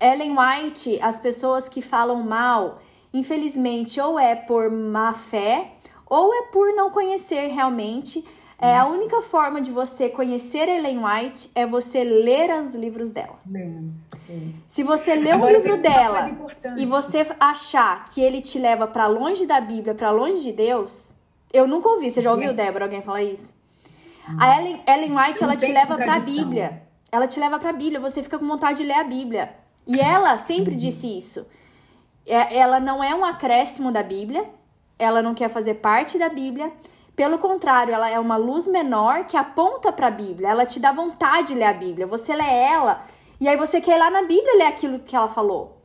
Ellen 0.00 0.36
White, 0.38 1.00
as 1.02 1.18
pessoas 1.18 1.68
que 1.68 1.82
falam 1.82 2.22
mal, 2.22 2.80
infelizmente, 3.18 4.00
ou 4.00 4.18
é 4.18 4.34
por 4.34 4.70
má 4.70 5.12
fé, 5.12 5.72
ou 6.06 6.32
é 6.34 6.42
por 6.50 6.74
não 6.74 6.90
conhecer 6.90 7.48
realmente 7.48 8.24
é, 8.60 8.76
a 8.76 8.86
única 8.86 9.20
forma 9.20 9.60
de 9.60 9.70
você 9.70 10.08
conhecer 10.08 10.68
Ellen 10.68 10.98
White 11.04 11.48
é 11.54 11.64
você 11.64 12.02
ler 12.02 12.50
os 12.60 12.74
livros 12.74 13.10
dela. 13.10 13.38
Se 14.66 14.82
você 14.82 15.14
ler 15.14 15.36
o 15.36 15.46
livro 15.46 15.76
dela 15.80 16.36
e 16.76 16.84
você 16.84 17.24
achar 17.38 18.04
que 18.06 18.20
ele 18.20 18.42
te 18.42 18.58
leva 18.58 18.88
para 18.88 19.06
longe 19.06 19.46
da 19.46 19.60
Bíblia, 19.60 19.94
para 19.94 20.10
longe 20.10 20.42
de 20.42 20.50
Deus, 20.50 21.14
eu 21.52 21.68
nunca 21.68 21.88
ouvi. 21.88 22.10
Você 22.10 22.20
já 22.20 22.32
ouviu, 22.32 22.52
Débora, 22.52 22.86
alguém 22.86 23.00
falar 23.00 23.22
isso? 23.22 23.54
A 24.40 24.58
Ellen, 24.58 24.82
Ellen 24.88 25.16
White, 25.16 25.42
ela 25.42 25.56
te 25.56 25.72
leva 25.72 25.96
para 25.96 26.16
a 26.16 26.20
Bíblia. 26.20 26.82
Ela 27.12 27.28
te 27.28 27.38
leva 27.38 27.60
para 27.60 27.70
a 27.70 27.72
Bíblia. 27.72 28.00
Você 28.00 28.24
fica 28.24 28.40
com 28.40 28.46
vontade 28.46 28.78
de 28.78 28.84
ler 28.84 28.98
a 28.98 29.04
Bíblia. 29.04 29.54
E 29.86 30.00
ela 30.00 30.36
sempre 30.36 30.74
disse 30.74 31.06
isso. 31.16 31.46
É, 32.28 32.56
ela 32.58 32.78
não 32.78 33.02
é 33.02 33.14
um 33.14 33.24
acréscimo 33.24 33.90
da 33.90 34.02
Bíblia. 34.02 34.44
Ela 34.98 35.22
não 35.22 35.34
quer 35.34 35.48
fazer 35.48 35.74
parte 35.74 36.18
da 36.18 36.28
Bíblia. 36.28 36.70
Pelo 37.16 37.38
contrário, 37.38 37.92
ela 37.92 38.08
é 38.08 38.18
uma 38.18 38.36
luz 38.36 38.68
menor 38.68 39.24
que 39.24 39.36
aponta 39.36 39.90
para 39.90 40.06
a 40.06 40.10
Bíblia. 40.10 40.50
Ela 40.50 40.66
te 40.66 40.78
dá 40.78 40.92
vontade 40.92 41.48
de 41.48 41.54
ler 41.54 41.64
a 41.64 41.72
Bíblia. 41.72 42.06
Você 42.06 42.34
lê 42.34 42.44
ela 42.44 43.02
e 43.40 43.48
aí 43.48 43.56
você 43.56 43.80
quer 43.80 43.96
ir 43.96 43.98
lá 43.98 44.10
na 44.10 44.22
Bíblia 44.22 44.56
ler 44.56 44.66
aquilo 44.66 44.98
que 45.00 45.16
ela 45.16 45.28
falou. 45.28 45.82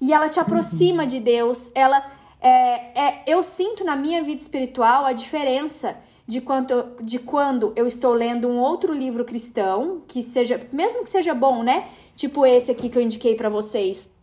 E 0.00 0.12
ela 0.12 0.28
te 0.28 0.38
aproxima 0.38 1.06
de 1.06 1.18
Deus. 1.18 1.72
Ela 1.74 2.04
é, 2.40 3.00
é, 3.00 3.22
eu 3.26 3.42
sinto 3.42 3.82
na 3.82 3.96
minha 3.96 4.22
vida 4.22 4.40
espiritual 4.40 5.04
a 5.06 5.12
diferença 5.12 5.96
de, 6.26 6.40
quanto, 6.40 6.96
de 7.02 7.18
quando 7.18 7.72
eu 7.74 7.86
estou 7.86 8.12
lendo 8.12 8.46
um 8.46 8.58
outro 8.58 8.92
livro 8.92 9.24
cristão, 9.24 10.02
que 10.06 10.22
seja, 10.22 10.60
mesmo 10.72 11.04
que 11.04 11.10
seja 11.10 11.34
bom, 11.34 11.62
né? 11.62 11.88
Tipo 12.14 12.44
esse 12.44 12.70
aqui 12.70 12.88
que 12.88 12.98
eu 12.98 13.02
indiquei 13.02 13.34
para 13.34 13.48
vocês 13.48 14.14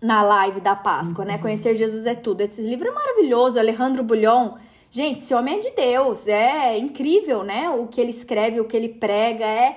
na 0.00 0.22
live 0.22 0.60
da 0.60 0.76
Páscoa, 0.76 1.24
né? 1.24 1.38
Conhecer 1.38 1.74
Jesus 1.74 2.06
é 2.06 2.14
tudo. 2.14 2.40
Esse 2.40 2.62
livro 2.62 2.88
é 2.88 2.92
maravilhoso, 2.92 3.58
Alejandro 3.58 4.02
Bulhon 4.02 4.56
Gente, 4.90 5.20
esse 5.20 5.34
homem 5.34 5.56
é 5.56 5.58
de 5.58 5.70
Deus, 5.72 6.26
é 6.28 6.78
incrível, 6.78 7.44
né? 7.44 7.68
O 7.68 7.86
que 7.86 8.00
ele 8.00 8.10
escreve, 8.10 8.60
o 8.60 8.64
que 8.64 8.76
ele 8.76 8.88
prega, 8.88 9.44
é. 9.44 9.76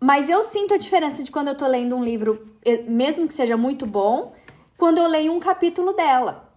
Mas 0.00 0.30
eu 0.30 0.42
sinto 0.42 0.72
a 0.74 0.78
diferença 0.78 1.22
de 1.22 1.30
quando 1.30 1.48
eu 1.48 1.54
tô 1.54 1.66
lendo 1.66 1.94
um 1.94 2.02
livro, 2.02 2.56
mesmo 2.88 3.28
que 3.28 3.34
seja 3.34 3.56
muito 3.56 3.86
bom, 3.86 4.32
quando 4.78 4.98
eu 4.98 5.06
leio 5.06 5.32
um 5.32 5.40
capítulo 5.40 5.92
dela. 5.92 6.50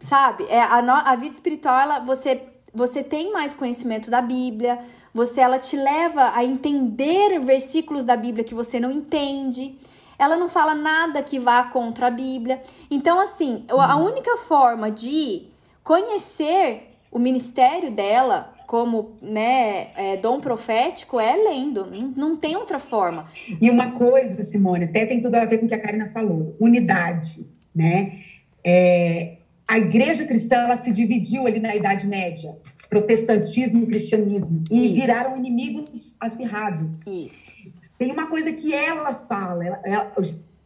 Sabe? 0.00 0.44
É, 0.48 0.60
a, 0.60 0.78
a 0.78 1.16
vida 1.16 1.34
espiritual, 1.34 1.80
ela, 1.80 1.98
você, 2.00 2.42
você 2.74 3.02
tem 3.02 3.32
mais 3.32 3.54
conhecimento 3.54 4.10
da 4.10 4.20
Bíblia, 4.20 4.78
você 5.14 5.40
ela 5.40 5.58
te 5.58 5.76
leva 5.76 6.32
a 6.34 6.44
entender 6.44 7.40
versículos 7.40 8.04
da 8.04 8.16
Bíblia 8.16 8.44
que 8.44 8.54
você 8.54 8.78
não 8.78 8.90
entende. 8.90 9.78
Ela 10.20 10.36
não 10.36 10.50
fala 10.50 10.74
nada 10.74 11.22
que 11.22 11.38
vá 11.38 11.64
contra 11.64 12.08
a 12.08 12.10
Bíblia. 12.10 12.60
Então, 12.90 13.18
assim, 13.18 13.64
a 13.70 13.96
única 13.96 14.36
forma 14.36 14.90
de 14.90 15.46
conhecer 15.82 16.98
o 17.10 17.18
ministério 17.18 17.90
dela 17.90 18.52
como 18.66 19.16
né, 19.20 19.88
é, 19.96 20.16
dom 20.18 20.38
profético 20.38 21.18
é 21.18 21.34
lendo, 21.34 21.86
não, 21.86 22.08
não 22.10 22.36
tem 22.36 22.54
outra 22.54 22.78
forma. 22.78 23.26
E 23.60 23.68
uma 23.68 23.92
coisa, 23.92 24.42
Simone, 24.42 24.84
até 24.84 25.06
tem 25.06 25.20
tudo 25.20 25.34
a 25.36 25.44
ver 25.44 25.58
com 25.58 25.66
o 25.66 25.68
que 25.68 25.74
a 25.74 25.80
Karina 25.80 26.06
falou, 26.08 26.54
unidade, 26.60 27.48
né? 27.74 28.20
É, 28.62 29.38
a 29.66 29.78
igreja 29.78 30.24
cristã 30.24 30.56
ela 30.56 30.76
se 30.76 30.92
dividiu 30.92 31.46
ali 31.46 31.58
na 31.58 31.74
Idade 31.74 32.06
Média, 32.06 32.56
protestantismo 32.88 33.84
e 33.84 33.86
cristianismo, 33.86 34.62
e 34.70 34.86
Isso. 34.86 34.94
viraram 34.94 35.36
inimigos 35.36 36.14
acirrados. 36.20 36.98
Isso. 37.06 37.54
Tem 38.00 38.10
uma 38.10 38.28
coisa 38.28 38.50
que 38.50 38.72
ela 38.72 39.14
fala, 39.14 39.62
ela, 39.62 39.80
ela 39.84 40.12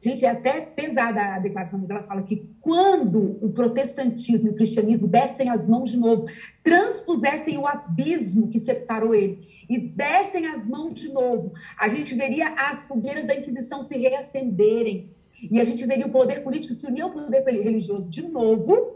Gente, 0.01 0.25
é 0.25 0.29
até 0.29 0.61
pesada 0.61 1.35
a 1.35 1.39
declaração, 1.39 1.79
mas 1.79 1.89
ela 1.89 2.03
fala 2.03 2.23
que 2.23 2.47
quando 2.61 3.39
o 3.41 3.51
protestantismo 3.51 4.49
e 4.49 4.51
o 4.51 4.55
cristianismo 4.55 5.09
dessem 5.09 5.49
as 5.49 5.67
mãos 5.67 5.91
de 5.91 5.97
novo, 5.97 6.27
transpusessem 6.63 7.57
o 7.57 7.67
abismo 7.67 8.49
que 8.49 8.61
separou 8.61 9.15
eles 9.15 9.39
e 9.69 9.79
dessem 9.79 10.47
as 10.47 10.65
mãos 10.65 10.93
de 10.93 11.11
novo, 11.11 11.55
a 11.77 11.89
gente 11.89 12.15
veria 12.15 12.51
as 12.51 12.85
fogueiras 12.85 13.27
da 13.27 13.35
Inquisição 13.35 13.83
se 13.83 13.97
reacenderem. 13.97 15.07
E 15.51 15.59
a 15.59 15.65
gente 15.65 15.85
veria 15.87 16.07
o 16.07 16.13
poder 16.13 16.45
político 16.45 16.75
se 16.75 16.87
unir 16.87 17.01
ao 17.01 17.11
poder 17.11 17.43
religioso 17.43 18.09
de 18.09 18.23
novo 18.23 18.94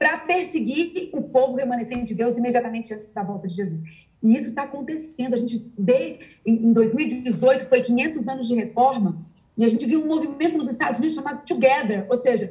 para 0.00 0.16
perseguir 0.16 1.10
o 1.12 1.20
povo 1.20 1.58
remanescente 1.58 2.04
de 2.04 2.14
Deus 2.14 2.38
imediatamente 2.38 2.94
antes 2.94 3.12
da 3.12 3.22
volta 3.22 3.46
de 3.46 3.52
Jesus. 3.52 3.82
E 4.22 4.34
isso 4.34 4.48
está 4.48 4.62
acontecendo. 4.62 5.34
A 5.34 5.36
gente, 5.36 5.70
de, 5.78 6.18
em 6.46 6.72
2018, 6.72 7.66
foi 7.66 7.82
500 7.82 8.26
anos 8.26 8.48
de 8.48 8.54
reforma, 8.54 9.18
e 9.58 9.62
a 9.62 9.68
gente 9.68 9.84
viu 9.84 10.02
um 10.02 10.06
movimento 10.06 10.56
nos 10.56 10.68
Estados 10.68 10.98
Unidos 10.98 11.14
chamado 11.14 11.44
Together, 11.44 12.06
ou 12.08 12.16
seja, 12.16 12.50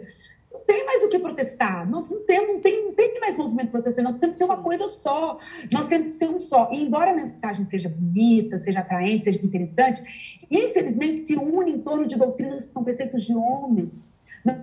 não 0.53 0.59
tem 0.59 0.85
mais 0.85 1.03
o 1.03 1.09
que 1.09 1.17
protestar, 1.17 1.89
nós 1.89 2.07
não 2.07 2.23
temos, 2.23 2.53
não 2.53 2.59
tem, 2.59 2.85
não 2.85 2.93
tem 2.93 3.19
mais 3.19 3.35
movimento 3.35 3.71
protestar, 3.71 4.03
nós 4.03 4.13
temos 4.13 4.35
que 4.35 4.37
ser 4.37 4.43
uma 4.43 4.61
coisa 4.61 4.87
só, 4.87 5.39
nós 5.73 5.87
temos 5.87 6.09
que 6.09 6.13
ser 6.13 6.29
um 6.29 6.39
só. 6.39 6.69
E 6.71 6.79
embora 6.79 7.09
a 7.09 7.15
mensagem 7.15 7.65
seja 7.65 7.89
bonita, 7.89 8.59
seja 8.59 8.81
atraente, 8.81 9.23
seja 9.23 9.43
interessante, 9.43 10.03
infelizmente 10.51 11.17
se 11.17 11.35
une 11.35 11.71
em 11.71 11.79
torno 11.79 12.05
de 12.05 12.15
doutrinas 12.15 12.65
que 12.65 12.71
são 12.71 12.83
preceitos 12.83 13.23
de 13.23 13.33
homens, 13.33 14.13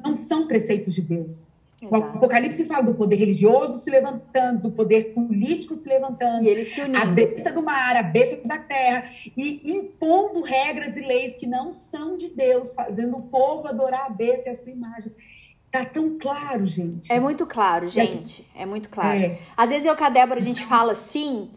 não 0.04 0.14
são 0.14 0.46
preceitos 0.46 0.94
de 0.94 1.02
Deus. 1.02 1.48
O 1.90 1.96
Apocalipse 1.96 2.64
fala 2.64 2.82
do 2.82 2.94
poder 2.94 3.16
religioso 3.16 3.76
se 3.76 3.90
levantando, 3.90 4.62
do 4.62 4.70
poder 4.70 5.14
político 5.14 5.74
se 5.74 5.88
levantando. 5.88 6.44
E 6.44 6.48
eles 6.48 6.68
se 6.68 6.80
unindo. 6.80 6.98
A 6.98 7.06
besta 7.06 7.52
do 7.52 7.62
mar, 7.62 7.96
a 7.96 8.02
besta 8.02 8.46
da 8.46 8.58
terra. 8.58 9.10
E 9.36 9.72
impondo 9.72 10.42
regras 10.42 10.96
e 10.96 11.00
leis 11.00 11.36
que 11.36 11.46
não 11.46 11.72
são 11.72 12.16
de 12.16 12.28
Deus, 12.28 12.74
fazendo 12.74 13.16
o 13.16 13.22
povo 13.22 13.68
adorar 13.68 14.06
a 14.06 14.10
besta 14.10 14.48
e 14.48 14.52
a 14.52 14.54
sua 14.54 14.70
imagem. 14.70 15.12
Tá 15.70 15.84
tão 15.84 16.16
claro, 16.18 16.64
gente. 16.64 17.12
É 17.12 17.20
muito 17.20 17.46
claro, 17.46 17.88
gente. 17.88 18.48
É 18.54 18.64
muito 18.64 18.88
claro. 18.88 19.20
É. 19.20 19.38
Às 19.56 19.70
vezes 19.70 19.86
eu 19.86 19.96
com 19.96 20.04
a 20.04 20.08
Débora 20.08 20.40
a 20.40 20.42
gente 20.42 20.64
fala 20.64 20.92
assim, 20.92 21.50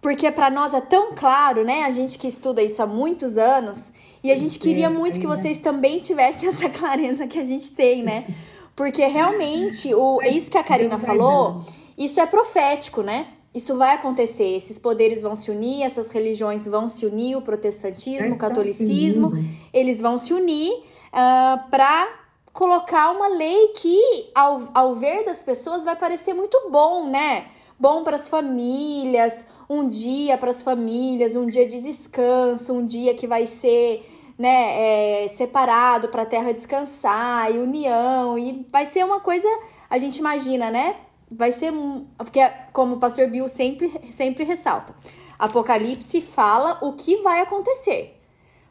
porque 0.00 0.30
para 0.30 0.50
nós 0.50 0.74
é 0.74 0.80
tão 0.80 1.14
claro, 1.14 1.64
né? 1.64 1.84
A 1.84 1.90
gente 1.90 2.18
que 2.18 2.26
estuda 2.26 2.62
isso 2.62 2.82
há 2.82 2.86
muitos 2.86 3.38
anos. 3.38 3.92
E 4.22 4.30
a 4.30 4.36
gente 4.36 4.58
queria 4.58 4.90
muito 4.90 5.18
que 5.18 5.26
vocês 5.26 5.58
também 5.58 6.00
tivessem 6.00 6.48
essa 6.50 6.68
clareza 6.68 7.26
que 7.26 7.38
a 7.38 7.44
gente 7.44 7.72
tem, 7.72 8.02
né? 8.02 8.24
Porque 8.74 9.04
realmente, 9.06 9.94
o, 9.94 10.20
isso 10.22 10.50
que 10.50 10.58
a 10.58 10.64
Karina 10.64 10.98
falou, 10.98 11.64
isso 11.96 12.20
é 12.20 12.26
profético, 12.26 13.02
né? 13.02 13.28
Isso 13.54 13.76
vai 13.76 13.94
acontecer, 13.94 14.56
esses 14.56 14.78
poderes 14.78 15.20
vão 15.20 15.36
se 15.36 15.50
unir, 15.50 15.82
essas 15.82 16.10
religiões 16.10 16.66
vão 16.66 16.88
se 16.88 17.04
unir, 17.04 17.36
o 17.36 17.42
protestantismo, 17.42 18.34
o 18.34 18.38
catolicismo, 18.38 19.30
eles 19.74 20.00
vão 20.00 20.16
se 20.16 20.32
unir 20.32 20.72
uh, 20.72 20.82
ah, 21.12 21.66
para 21.70 22.08
colocar 22.50 23.10
uma 23.10 23.28
lei 23.28 23.68
que, 23.68 24.30
ao, 24.34 24.70
ao 24.72 24.94
ver 24.94 25.26
das 25.26 25.42
pessoas, 25.42 25.84
vai 25.84 25.96
parecer 25.96 26.32
muito 26.32 26.70
bom, 26.70 27.10
né? 27.10 27.46
bom 27.82 28.04
para 28.04 28.14
as 28.14 28.28
famílias, 28.28 29.44
um 29.68 29.88
dia 29.88 30.38
para 30.38 30.50
as 30.50 30.62
famílias, 30.62 31.34
um 31.34 31.46
dia 31.46 31.66
de 31.66 31.80
descanso, 31.80 32.72
um 32.72 32.86
dia 32.86 33.12
que 33.12 33.26
vai 33.26 33.44
ser 33.44 34.11
né, 34.42 35.24
é, 35.24 35.28
separado 35.28 36.08
para 36.08 36.22
a 36.22 36.26
terra 36.26 36.50
descansar 36.50 37.54
e 37.54 37.58
união 37.60 38.36
e 38.36 38.66
vai 38.72 38.84
ser 38.84 39.04
uma 39.04 39.20
coisa 39.20 39.46
a 39.88 39.98
gente 39.98 40.16
imagina, 40.16 40.68
né? 40.68 40.96
Vai 41.30 41.52
ser 41.52 41.72
porque 42.18 42.40
como 42.72 42.96
o 42.96 42.98
pastor 42.98 43.28
Bill 43.28 43.46
sempre 43.46 43.88
sempre 44.10 44.42
ressalta, 44.42 44.96
Apocalipse 45.38 46.20
fala 46.20 46.76
o 46.82 46.94
que 46.94 47.18
vai 47.18 47.40
acontecer, 47.40 48.20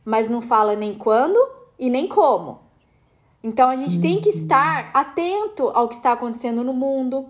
mas 0.04 0.28
não 0.28 0.42
fala 0.42 0.76
nem 0.76 0.94
quando 0.94 1.40
e 1.80 1.90
nem 1.90 2.06
como. 2.06 2.60
Então 3.42 3.70
a 3.70 3.78
gente 3.78 4.02
tem 4.02 4.20
que 4.20 4.28
uhum. 4.28 4.42
estar 4.42 4.92
atento 4.94 5.70
ao 5.70 5.88
que 5.88 5.96
está 5.96 6.12
acontecendo 6.12 6.66
no 6.66 6.74
mundo, 6.74 7.30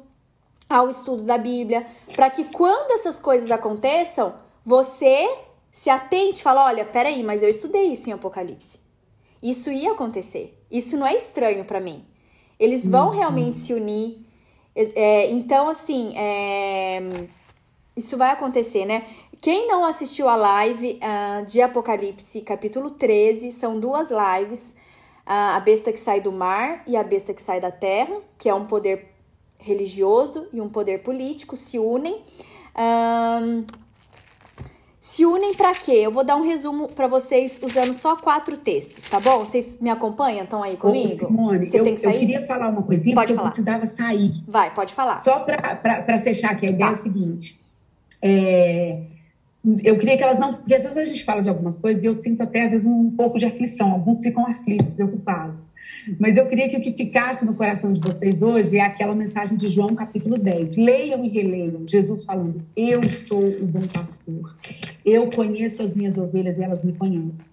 ao 0.67 0.89
estudo 0.89 1.21
da 1.21 1.37
Bíblia, 1.37 1.85
para 2.15 2.27
que 2.31 2.45
quando 2.45 2.89
essas 2.93 3.19
coisas 3.19 3.51
aconteçam, 3.51 4.33
você 4.65 5.29
se 5.71 5.89
atente 5.89 6.39
e 6.39 6.43
fala: 6.43 6.65
olha, 6.65 6.85
peraí, 6.85 7.23
mas 7.23 7.41
eu 7.41 7.49
estudei 7.49 7.85
isso 7.85 8.09
em 8.09 8.13
Apocalipse. 8.13 8.79
Isso 9.41 9.71
ia 9.71 9.91
acontecer. 9.91 10.57
Isso 10.69 10.97
não 10.97 11.07
é 11.07 11.15
estranho 11.15 11.65
para 11.65 11.79
mim. 11.79 12.05
Eles 12.59 12.85
vão 12.85 13.07
uhum. 13.07 13.15
realmente 13.15 13.57
se 13.57 13.73
unir. 13.73 14.25
É, 14.75 15.31
então, 15.31 15.67
assim, 15.67 16.15
é, 16.15 17.27
isso 17.95 18.17
vai 18.17 18.29
acontecer, 18.29 18.85
né? 18.85 19.05
Quem 19.41 19.67
não 19.67 19.83
assistiu 19.83 20.29
a 20.29 20.35
live 20.35 20.99
uh, 21.01 21.45
de 21.47 21.59
Apocalipse, 21.61 22.41
capítulo 22.41 22.91
13, 22.91 23.51
são 23.51 23.79
duas 23.79 24.09
lives 24.11 24.75
a 25.25 25.59
besta 25.59 25.91
que 25.91 25.99
sai 25.99 26.19
do 26.19 26.31
mar 26.31 26.83
e 26.85 26.97
a 26.97 27.03
besta 27.03 27.33
que 27.33 27.41
sai 27.41 27.61
da 27.61 27.71
terra, 27.71 28.21
que 28.37 28.49
é 28.49 28.53
um 28.53 28.65
poder 28.65 29.13
religioso 29.57 30.47
e 30.51 30.59
um 30.59 30.67
poder 30.67 31.03
político, 31.03 31.55
se 31.55 31.79
unem. 31.79 32.21
Um, 32.75 33.65
se 35.01 35.25
unem 35.25 35.55
para 35.55 35.73
quê? 35.73 35.93
Eu 35.93 36.11
vou 36.11 36.23
dar 36.23 36.35
um 36.35 36.43
resumo 36.43 36.87
para 36.87 37.07
vocês 37.07 37.59
usando 37.63 37.91
só 37.91 38.15
quatro 38.15 38.55
textos, 38.55 39.03
tá 39.09 39.19
bom? 39.19 39.39
Vocês 39.39 39.75
me 39.81 39.89
acompanham? 39.89 40.43
Estão 40.43 40.61
aí 40.61 40.77
comigo? 40.77 41.11
Ô, 41.11 41.17
Simone, 41.17 41.65
Você 41.65 41.79
eu, 41.79 41.83
tem 41.83 41.95
que 41.95 42.01
sair? 42.01 42.13
eu 42.13 42.19
queria 42.19 42.45
falar 42.45 42.69
uma 42.69 42.83
coisinha 42.83 43.15
pode 43.15 43.33
porque 43.33 43.35
falar. 43.35 43.47
eu 43.47 43.51
precisava 43.51 43.87
sair. 43.87 44.31
Vai, 44.47 44.71
pode 44.71 44.93
falar. 44.93 45.17
Só 45.17 45.39
para 45.39 46.19
fechar 46.19 46.51
aqui, 46.51 46.67
a 46.67 46.69
ideia 46.69 46.91
tá. 46.91 46.95
é 46.95 46.99
a 46.99 47.01
seguinte. 47.01 47.59
É, 48.21 49.01
eu 49.83 49.97
queria 49.97 50.17
que 50.17 50.23
elas 50.23 50.39
não. 50.39 50.53
Porque 50.53 50.73
às 50.73 50.81
vezes 50.81 50.97
a 50.97 51.05
gente 51.05 51.23
fala 51.23 51.41
de 51.41 51.49
algumas 51.49 51.77
coisas 51.77 52.03
e 52.03 52.07
eu 52.07 52.13
sinto 52.15 52.41
até, 52.41 52.63
às 52.63 52.71
vezes, 52.71 52.85
um 52.85 53.11
pouco 53.11 53.37
de 53.37 53.45
aflição. 53.45 53.91
Alguns 53.91 54.19
ficam 54.19 54.45
aflitos, 54.47 54.91
preocupados. 54.93 55.69
Mas 56.19 56.35
eu 56.35 56.47
queria 56.47 56.67
que 56.67 56.77
o 56.77 56.81
que 56.81 56.91
ficasse 56.91 57.45
no 57.45 57.53
coração 57.53 57.93
de 57.93 57.99
vocês 57.99 58.41
hoje 58.41 58.77
é 58.77 58.81
aquela 58.81 59.13
mensagem 59.13 59.55
de 59.55 59.67
João, 59.67 59.93
capítulo 59.93 60.37
10. 60.37 60.75
Leiam 60.75 61.23
e 61.23 61.29
releiam. 61.29 61.85
Jesus 61.87 62.25
falando: 62.25 62.63
Eu 62.75 63.01
sou 63.27 63.43
o 63.43 63.65
bom 63.65 63.81
pastor. 63.81 64.55
Eu 65.05 65.29
conheço 65.29 65.83
as 65.83 65.93
minhas 65.93 66.17
ovelhas 66.17 66.57
e 66.57 66.63
elas 66.63 66.83
me 66.83 66.93
conhecem. 66.93 67.45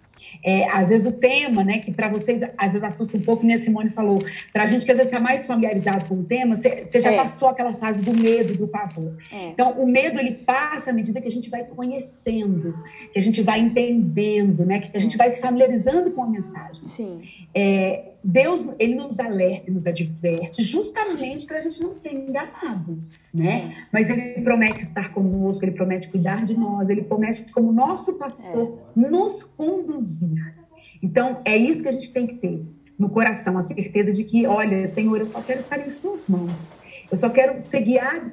É, 0.44 0.68
às 0.70 0.88
vezes 0.88 1.06
o 1.06 1.12
tema, 1.12 1.64
né, 1.64 1.78
que 1.78 1.92
para 1.92 2.08
vocês 2.08 2.42
às 2.56 2.72
vezes 2.72 2.82
assusta 2.82 3.16
um 3.16 3.20
pouco, 3.20 3.44
né, 3.46 3.58
Simone 3.58 3.90
falou, 3.90 4.18
para 4.52 4.62
a 4.62 4.66
gente 4.66 4.84
que 4.84 4.90
às 4.90 4.96
vezes 4.96 5.12
está 5.12 5.22
mais 5.22 5.46
familiarizado 5.46 6.04
com 6.06 6.14
o 6.14 6.24
tema, 6.24 6.56
você 6.56 7.00
já 7.00 7.12
é. 7.12 7.16
passou 7.16 7.48
aquela 7.48 7.74
fase 7.74 8.00
do 8.00 8.14
medo, 8.14 8.54
do 8.54 8.68
pavor. 8.68 9.16
É. 9.32 9.48
Então, 9.48 9.72
o 9.72 9.86
medo 9.86 10.18
ele 10.18 10.32
passa 10.32 10.90
à 10.90 10.92
medida 10.92 11.20
que 11.20 11.28
a 11.28 11.30
gente 11.30 11.50
vai 11.50 11.64
conhecendo, 11.64 12.74
que 13.12 13.18
a 13.18 13.22
gente 13.22 13.42
vai 13.42 13.60
entendendo, 13.60 14.64
né, 14.64 14.80
que 14.80 14.96
a 14.96 15.00
gente 15.00 15.16
vai 15.16 15.30
se 15.30 15.40
familiarizando 15.40 16.10
com 16.10 16.22
a 16.22 16.28
mensagem. 16.28 16.86
Sim. 16.86 17.22
É, 17.54 18.12
Deus, 18.22 18.74
ele 18.78 18.94
nos 18.94 19.18
alerta, 19.18 19.70
nos 19.70 19.86
adverte, 19.86 20.62
justamente 20.62 21.46
para 21.46 21.58
a 21.58 21.60
gente 21.60 21.80
não 21.80 21.94
ser 21.94 22.12
enganado, 22.12 22.98
né? 23.32 23.86
Mas 23.92 24.10
ele 24.10 24.40
promete 24.42 24.82
estar 24.82 25.12
conosco, 25.12 25.64
ele 25.64 25.72
promete 25.72 26.08
cuidar 26.08 26.44
de 26.44 26.56
nós, 26.56 26.88
ele 26.88 27.02
promete, 27.02 27.50
como 27.52 27.72
nosso 27.72 28.14
pastor, 28.14 28.78
é. 28.96 29.00
nos 29.08 29.44
conduzir. 29.44 30.54
Então, 31.02 31.40
é 31.44 31.56
isso 31.56 31.82
que 31.82 31.88
a 31.88 31.92
gente 31.92 32.12
tem 32.12 32.26
que 32.26 32.34
ter 32.34 32.64
no 32.98 33.08
coração, 33.08 33.56
a 33.56 33.62
certeza 33.62 34.12
de 34.12 34.24
que, 34.24 34.46
olha, 34.46 34.88
Senhor, 34.88 35.20
eu 35.20 35.28
só 35.28 35.40
quero 35.40 35.60
estar 35.60 35.78
em 35.78 35.88
suas 35.88 36.26
mãos. 36.26 36.72
Eu 37.10 37.16
só 37.16 37.30
quero 37.30 37.62
ser 37.62 37.80
guiado, 37.82 38.32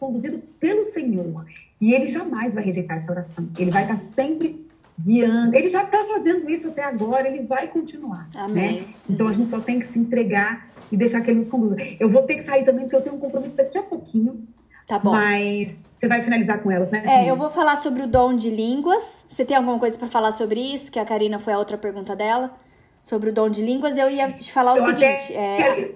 conduzido 0.00 0.38
pelo 0.58 0.84
Senhor. 0.84 1.44
E 1.78 1.92
ele 1.92 2.08
jamais 2.08 2.54
vai 2.54 2.64
rejeitar 2.64 2.96
essa 2.96 3.12
oração. 3.12 3.48
Ele 3.58 3.70
vai 3.70 3.82
estar 3.82 3.96
sempre 3.96 4.64
guiando. 4.98 5.54
Ele 5.54 5.68
já 5.68 5.82
está 5.82 6.04
fazendo 6.04 6.48
isso 6.48 6.68
até 6.68 6.84
agora, 6.84 7.28
ele 7.28 7.42
vai 7.42 7.68
continuar. 7.68 8.28
Né? 8.34 8.40
Amém. 8.40 8.80
Né? 8.80 8.86
Então 9.08 9.28
a 9.28 9.32
gente 9.32 9.50
só 9.50 9.60
tem 9.60 9.78
que 9.78 9.86
se 9.86 9.98
entregar 9.98 10.68
e 10.90 10.96
deixar 10.96 11.20
que 11.20 11.30
ele 11.30 11.38
nos 11.38 11.48
conduza. 11.48 11.76
Eu 11.98 12.08
vou 12.08 12.22
ter 12.22 12.36
que 12.36 12.42
sair 12.42 12.64
também, 12.64 12.84
porque 12.84 12.96
eu 12.96 13.02
tenho 13.02 13.16
um 13.16 13.18
compromisso 13.18 13.54
daqui 13.54 13.76
a 13.76 13.82
pouquinho. 13.82 14.46
Tá 14.86 14.98
bom. 14.98 15.10
Mas 15.10 15.84
você 15.96 16.06
vai 16.06 16.22
finalizar 16.22 16.62
com 16.62 16.70
elas, 16.70 16.90
né? 16.90 17.02
É, 17.04 17.28
eu 17.28 17.36
vou 17.36 17.50
falar 17.50 17.76
sobre 17.76 18.04
o 18.04 18.06
dom 18.06 18.34
de 18.34 18.50
línguas. 18.50 19.26
Você 19.28 19.44
tem 19.44 19.56
alguma 19.56 19.78
coisa 19.78 19.98
para 19.98 20.06
falar 20.06 20.30
sobre 20.30 20.60
isso? 20.60 20.92
Que 20.92 20.98
a 20.98 21.04
Karina 21.04 21.40
foi 21.40 21.52
a 21.52 21.58
outra 21.58 21.76
pergunta 21.76 22.14
dela. 22.14 22.54
Sobre 23.02 23.30
o 23.30 23.32
dom 23.32 23.48
de 23.48 23.62
línguas, 23.62 23.96
eu 23.96 24.08
ia 24.08 24.30
te 24.30 24.52
falar 24.52 24.74
o 24.74 24.78
eu 24.78 24.84
seguinte: 24.84 25.32
até... 25.32 25.36
é, 25.36 25.94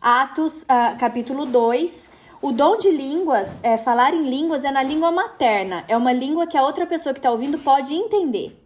Atos, 0.00 0.62
uh, 0.62 0.98
capítulo 0.98 1.46
2 1.46 2.17
o 2.40 2.52
dom 2.52 2.76
de 2.76 2.88
línguas, 2.88 3.60
é, 3.64 3.76
falar 3.76 4.14
em 4.14 4.28
línguas, 4.28 4.64
é 4.64 4.70
na 4.70 4.82
língua 4.82 5.10
materna. 5.10 5.84
É 5.88 5.96
uma 5.96 6.12
língua 6.12 6.46
que 6.46 6.56
a 6.56 6.62
outra 6.62 6.86
pessoa 6.86 7.12
que 7.12 7.18
está 7.18 7.32
ouvindo 7.32 7.58
pode 7.58 7.92
entender. 7.92 8.64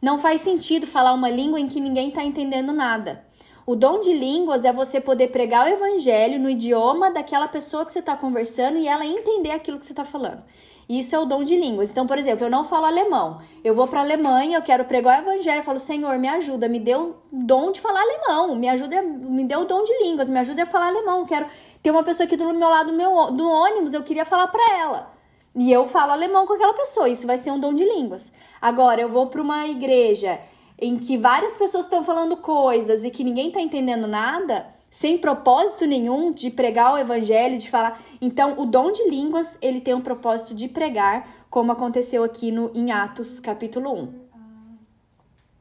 Não 0.00 0.16
faz 0.16 0.40
sentido 0.40 0.86
falar 0.86 1.12
uma 1.12 1.28
língua 1.28 1.60
em 1.60 1.68
que 1.68 1.80
ninguém 1.80 2.08
está 2.08 2.24
entendendo 2.24 2.72
nada. 2.72 3.22
O 3.66 3.76
dom 3.76 4.00
de 4.00 4.12
línguas 4.14 4.64
é 4.64 4.72
você 4.72 5.00
poder 5.02 5.28
pregar 5.28 5.66
o 5.66 5.68
evangelho 5.68 6.40
no 6.40 6.48
idioma 6.48 7.10
daquela 7.10 7.46
pessoa 7.46 7.84
que 7.84 7.92
você 7.92 7.98
está 7.98 8.16
conversando 8.16 8.78
e 8.78 8.88
ela 8.88 9.04
entender 9.04 9.50
aquilo 9.50 9.78
que 9.78 9.84
você 9.84 9.92
está 9.92 10.04
falando. 10.04 10.42
Isso 10.90 11.14
é 11.14 11.18
o 11.20 11.24
dom 11.24 11.44
de 11.44 11.54
línguas. 11.54 11.88
Então, 11.88 12.04
por 12.04 12.18
exemplo, 12.18 12.46
eu 12.46 12.50
não 12.50 12.64
falo 12.64 12.84
alemão. 12.84 13.40
Eu 13.62 13.76
vou 13.76 13.86
para 13.86 14.00
a 14.00 14.02
Alemanha, 14.02 14.58
eu 14.58 14.62
quero 14.62 14.84
pregar 14.84 15.20
o 15.20 15.22
evangelho, 15.22 15.60
eu 15.60 15.62
falo, 15.62 15.78
Senhor, 15.78 16.18
me 16.18 16.26
ajuda, 16.26 16.68
me 16.68 16.80
deu 16.80 17.16
o 17.30 17.44
dom 17.44 17.70
de 17.70 17.80
falar 17.80 18.02
alemão, 18.02 18.56
me 18.56 18.68
ajuda, 18.68 19.00
me 19.00 19.44
deu 19.44 19.60
o 19.60 19.64
dom 19.64 19.84
de 19.84 19.96
línguas, 20.02 20.28
me 20.28 20.40
ajuda 20.40 20.64
a 20.64 20.66
falar 20.66 20.88
alemão. 20.88 21.20
Eu 21.20 21.26
quero 21.26 21.46
ter 21.82 21.90
uma 21.90 22.02
pessoa 22.02 22.26
aqui 22.26 22.36
do 22.36 22.52
meu 22.52 22.68
lado 22.68 22.90
do, 22.90 22.96
meu, 22.96 23.30
do 23.30 23.48
ônibus, 23.48 23.94
eu 23.94 24.02
queria 24.02 24.24
falar 24.24 24.48
para 24.48 24.78
ela. 24.78 25.12
E 25.54 25.72
eu 25.72 25.86
falo 25.86 26.12
alemão 26.12 26.46
com 26.46 26.52
aquela 26.52 26.74
pessoa, 26.74 27.08
isso 27.08 27.26
vai 27.26 27.36
ser 27.36 27.50
um 27.50 27.58
dom 27.58 27.74
de 27.74 27.84
línguas. 27.84 28.30
Agora, 28.60 29.00
eu 29.00 29.08
vou 29.08 29.26
para 29.26 29.42
uma 29.42 29.66
igreja 29.66 30.40
em 30.78 30.96
que 30.96 31.18
várias 31.18 31.54
pessoas 31.54 31.84
estão 31.84 32.02
falando 32.02 32.36
coisas 32.36 33.04
e 33.04 33.10
que 33.10 33.24
ninguém 33.24 33.48
está 33.48 33.60
entendendo 33.60 34.06
nada, 34.06 34.66
sem 34.88 35.18
propósito 35.18 35.86
nenhum 35.86 36.32
de 36.32 36.50
pregar 36.50 36.94
o 36.94 36.98
evangelho, 36.98 37.58
de 37.58 37.68
falar. 37.68 38.00
Então, 38.20 38.54
o 38.58 38.64
dom 38.64 38.92
de 38.92 39.08
línguas, 39.08 39.58
ele 39.60 39.80
tem 39.80 39.94
um 39.94 40.00
propósito 40.00 40.54
de 40.54 40.68
pregar, 40.68 41.28
como 41.50 41.72
aconteceu 41.72 42.22
aqui 42.22 42.52
no 42.52 42.70
em 42.74 42.92
Atos, 42.92 43.40
capítulo 43.40 43.92
1 43.92 44.29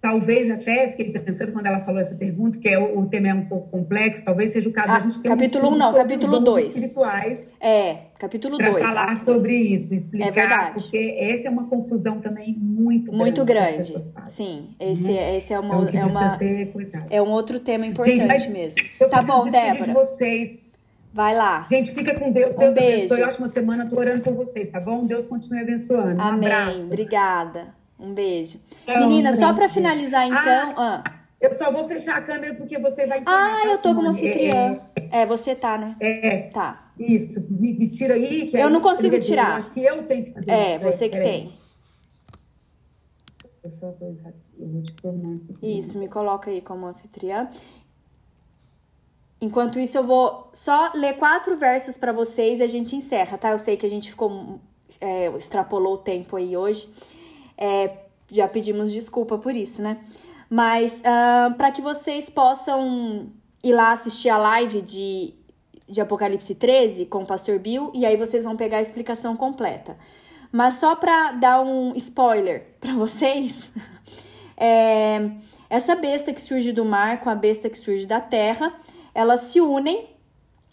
talvez 0.02 0.50
até, 0.50 0.90
fiquei 0.90 1.12
pensando 1.12 1.52
quando 1.52 1.66
ela 1.66 1.82
falou 1.82 2.00
essa 2.00 2.16
pergunta, 2.16 2.58
que 2.58 2.68
é, 2.68 2.80
o, 2.80 3.00
o 3.00 3.10
tema 3.10 3.30
é 3.30 3.34
um 3.34 3.46
pouco 3.46 3.70
complexo, 3.70 4.24
talvez 4.24 4.52
seja 4.52 4.70
o 4.70 4.72
caso 4.72 4.90
ah, 4.90 4.94
da 4.94 5.00
gente 5.02 5.22
ter 5.22 5.30
capítulo 5.30 5.70
um 5.70 5.74
1 5.74 5.78
não, 5.78 5.94
capítulo 5.94 6.40
2. 6.40 6.68
espirituais. 6.68 7.54
É, 7.60 7.98
capítulo 8.18 8.58
2. 8.58 8.72
Para 8.72 8.88
falar 8.88 9.16
sobre 9.16 9.54
isso, 9.54 9.94
explicar, 9.94 10.28
é 10.28 10.32
verdade. 10.32 10.74
porque 10.74 11.18
essa 11.20 11.48
é 11.48 11.52
uma 11.52 11.68
confusão 11.68 12.22
também 12.22 12.56
muito 12.58 13.12
grande. 13.12 13.24
Muito 13.24 13.46
grande. 13.46 13.94
Sim, 14.30 14.70
esse, 14.80 15.12
né? 15.12 15.36
esse 15.36 15.54
é 15.54 15.60
uma 15.60 15.84
então, 15.84 16.00
é 16.00 16.06
uma 16.06 16.38
é 17.10 17.22
um 17.22 17.30
outro 17.30 17.60
tema 17.60 17.86
importante 17.86 18.20
gente, 18.20 18.52
mesmo. 18.52 18.78
tá 19.10 19.22
bom, 19.22 19.50
Débora. 19.50 19.86
de 19.86 19.94
vocês. 19.94 20.70
Vai 21.12 21.36
lá. 21.36 21.66
Gente, 21.68 21.92
fica 21.92 22.18
com 22.18 22.32
Deus. 22.32 22.56
Deus 22.56 22.72
um 22.72 22.74
beijo. 22.74 22.98
abençoe. 22.98 23.24
Ótima 23.24 23.48
semana. 23.48 23.90
Tô 23.90 23.98
orando 23.98 24.22
por 24.22 24.34
vocês, 24.34 24.70
tá 24.70 24.80
bom? 24.80 25.06
Deus 25.06 25.26
continue 25.26 25.62
abençoando. 25.62 26.22
Um 26.22 26.22
Amém. 26.22 26.52
abraço. 26.52 26.86
Obrigada. 26.86 27.79
Um 28.00 28.14
beijo. 28.14 28.60
Então, 28.84 29.00
Menina, 29.00 29.34
só 29.34 29.54
para 29.54 29.68
finalizar 29.68 30.26
então. 30.26 30.74
Ah, 30.78 31.04
ah, 31.06 31.14
Eu 31.42 31.52
só 31.58 31.70
vou 31.70 31.86
fechar 31.86 32.18
a 32.18 32.22
câmera 32.22 32.56
porque 32.56 32.80
você 32.80 33.06
vai 33.06 33.20
encerrar. 33.20 33.58
Ah, 33.58 33.68
eu 33.68 33.78
tô 33.80 33.94
como 33.94 34.10
anfitriã. 34.10 34.80
É, 34.96 35.22
é, 35.22 35.26
você 35.26 35.54
tá, 35.54 35.78
né? 35.78 35.96
É. 36.00 36.42
Tá. 36.50 36.92
Isso. 36.98 37.46
Me, 37.50 37.74
me 37.74 37.88
tira 37.90 38.14
aí. 38.14 38.48
Que 38.48 38.58
eu 38.58 38.68
aí, 38.68 38.74
não 38.74 38.80
consigo 38.80 39.20
tirar. 39.20 39.52
Eu 39.52 39.56
acho 39.56 39.72
que 39.72 39.84
eu 39.84 40.04
tenho 40.04 40.24
que 40.24 40.32
fazer 40.32 40.52
é, 40.52 40.76
isso. 40.76 40.86
É, 40.86 40.92
você 40.92 41.10
que 41.10 41.20
tem. 41.20 41.54
Eu 43.62 43.72
só 43.72 43.90
aqui. 43.90 44.48
Eu 44.58 44.68
vou 44.70 44.82
te 44.82 44.96
tornar 44.96 45.38
Isso, 45.62 45.98
me 45.98 46.08
coloca 46.08 46.50
aí 46.50 46.62
como 46.62 46.86
anfitriã. 46.86 47.50
Enquanto 49.42 49.80
isso, 49.80 49.98
eu 49.98 50.04
vou 50.04 50.50
só 50.54 50.92
ler 50.94 51.18
quatro 51.18 51.58
versos 51.58 51.98
para 51.98 52.12
vocês 52.12 52.60
e 52.60 52.64
a 52.64 52.68
gente 52.68 52.96
encerra, 52.96 53.38
tá? 53.38 53.52
Eu 53.52 53.60
sei 53.60 53.76
que 53.76 53.86
a 53.86 53.90
gente 53.90 54.10
ficou. 54.10 54.60
É, 55.00 55.28
extrapolou 55.38 55.96
o 55.96 55.98
tempo 55.98 56.36
aí 56.36 56.58
hoje. 56.58 56.90
É, 57.60 57.92
já 58.32 58.48
pedimos 58.48 58.92
desculpa 58.92 59.38
por 59.38 59.56
isso, 59.56 59.82
né? 59.82 59.98
Mas 60.50 61.02
uh, 61.02 61.54
para 61.56 61.72
que 61.72 61.82
vocês 61.82 62.30
possam 62.30 63.28
ir 63.64 63.74
lá 63.74 63.92
assistir 63.92 64.30
a 64.30 64.38
live 64.38 64.82
de, 64.82 65.34
de 65.88 66.00
Apocalipse 66.00 66.56
13 66.56 67.06
com 67.06 67.24
o 67.24 67.26
Pastor 67.26 67.60
Bill 67.60 67.92
e 67.94 68.06
aí 68.06 68.16
vocês 68.16 68.46
vão 68.46 68.56
pegar 68.56 68.78
a 68.78 68.82
explicação 68.82 69.36
completa. 69.36 69.98
Mas 70.52 70.76
só 70.76 70.96
para 70.96 71.34
dar 71.34 71.62
um 71.62 71.94
spoiler 71.96 72.76
para 72.82 72.94
vocês, 72.94 73.72
é, 74.56 75.30
essa 75.70 75.96
besta 75.96 76.34
que 76.34 76.42
surge 76.42 76.72
do 76.72 76.86
mar 76.86 77.20
com 77.20 77.30
a 77.30 77.36
besta 77.36 77.70
que 77.70 77.78
surge 77.78 78.06
da 78.06 78.22
terra, 78.22 78.74
elas 79.14 79.42
se 79.42 79.60
unem 79.60 80.08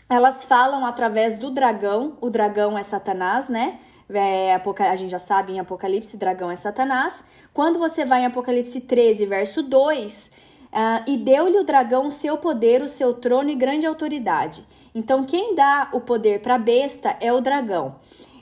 elas 0.08 0.44
falam 0.44 0.86
através 0.86 1.36
do 1.36 1.50
dragão. 1.50 2.16
O 2.20 2.30
dragão 2.30 2.78
é 2.78 2.82
Satanás, 2.82 3.48
né? 3.48 3.80
É, 4.08 4.54
a 4.54 4.96
gente 4.96 5.10
já 5.10 5.18
sabe 5.18 5.52
em 5.52 5.58
Apocalipse, 5.58 6.16
dragão 6.16 6.50
é 6.50 6.56
Satanás. 6.56 7.24
Quando 7.52 7.78
você 7.78 8.04
vai 8.04 8.22
em 8.22 8.26
Apocalipse 8.26 8.80
13, 8.80 9.26
verso 9.26 9.62
2, 9.62 10.28
uh, 10.28 10.30
ah, 10.72 11.04
e 11.08 11.16
deu-lhe 11.16 11.58
o 11.58 11.64
dragão 11.64 12.06
o 12.06 12.10
seu 12.10 12.38
poder, 12.38 12.82
o 12.82 12.88
seu 12.88 13.14
trono 13.14 13.50
e 13.50 13.54
grande 13.54 13.86
autoridade. 13.86 14.64
Então, 14.94 15.24
quem 15.24 15.54
dá 15.54 15.88
o 15.92 16.00
poder 16.00 16.40
para 16.40 16.54
a 16.54 16.58
besta 16.58 17.16
é 17.20 17.32
o 17.32 17.40
dragão. 17.40 17.96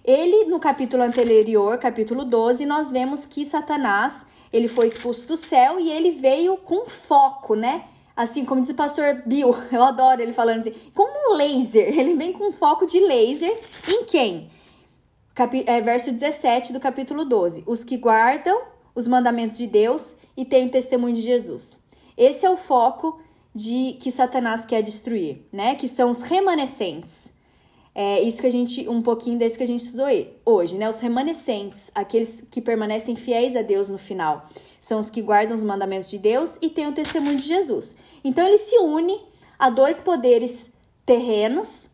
Ele, 0.04 0.44
no 0.44 0.60
capítulo 0.60 1.02
anterior, 1.02 1.78
capítulo 1.78 2.24
12, 2.24 2.66
nós 2.66 2.90
vemos 2.90 3.24
que 3.24 3.42
Satanás, 3.44 4.26
ele 4.52 4.68
foi 4.68 4.86
expulso 4.86 5.26
do 5.26 5.36
céu 5.36 5.80
e 5.80 5.90
ele 5.90 6.10
veio 6.10 6.58
com 6.58 6.86
foco, 6.86 7.54
né? 7.54 7.84
Assim 8.14 8.44
como 8.44 8.60
diz 8.60 8.70
o 8.70 8.74
pastor 8.74 9.22
Bill, 9.24 9.56
eu 9.72 9.82
adoro 9.82 10.20
ele 10.20 10.34
falando 10.34 10.58
assim, 10.58 10.74
como 10.94 11.32
um 11.32 11.36
laser. 11.36 11.98
Ele 11.98 12.14
vem 12.14 12.32
com 12.34 12.52
foco 12.52 12.86
de 12.86 13.00
laser 13.00 13.58
em 13.88 14.04
quem? 14.04 14.50
É, 15.66 15.80
verso 15.80 16.12
17 16.12 16.72
do 16.72 16.78
capítulo 16.78 17.24
12. 17.24 17.64
Os 17.66 17.82
que 17.82 17.96
guardam 17.96 18.62
os 18.94 19.08
mandamentos 19.08 19.56
de 19.56 19.66
Deus 19.66 20.16
e 20.36 20.44
têm 20.44 20.66
o 20.66 20.70
testemunho 20.70 21.14
de 21.14 21.20
Jesus. 21.20 21.82
Esse 22.16 22.46
é 22.46 22.50
o 22.50 22.56
foco 22.56 23.20
de 23.52 23.96
que 24.00 24.10
Satanás 24.10 24.64
quer 24.64 24.82
destruir, 24.82 25.46
né? 25.52 25.74
Que 25.74 25.88
são 25.88 26.10
os 26.10 26.22
remanescentes. 26.22 27.32
É 27.94 28.20
isso 28.20 28.40
que 28.40 28.46
a 28.46 28.50
gente, 28.50 28.88
um 28.88 29.00
pouquinho 29.00 29.38
desse 29.38 29.56
que 29.56 29.62
a 29.62 29.66
gente 29.66 29.84
estudou 29.84 30.06
hoje, 30.44 30.76
né? 30.76 30.90
Os 30.90 30.98
remanescentes, 30.98 31.90
aqueles 31.94 32.40
que 32.50 32.60
permanecem 32.60 33.14
fiéis 33.14 33.54
a 33.54 33.62
Deus 33.62 33.88
no 33.88 33.98
final, 33.98 34.48
são 34.80 34.98
os 34.98 35.10
que 35.10 35.22
guardam 35.22 35.54
os 35.54 35.62
mandamentos 35.62 36.10
de 36.10 36.18
Deus 36.18 36.58
e 36.60 36.68
têm 36.68 36.88
o 36.88 36.92
testemunho 36.92 37.36
de 37.36 37.46
Jesus. 37.46 37.96
Então 38.24 38.46
ele 38.46 38.58
se 38.58 38.76
une 38.78 39.20
a 39.56 39.70
dois 39.70 40.00
poderes 40.00 40.70
terrenos, 41.06 41.90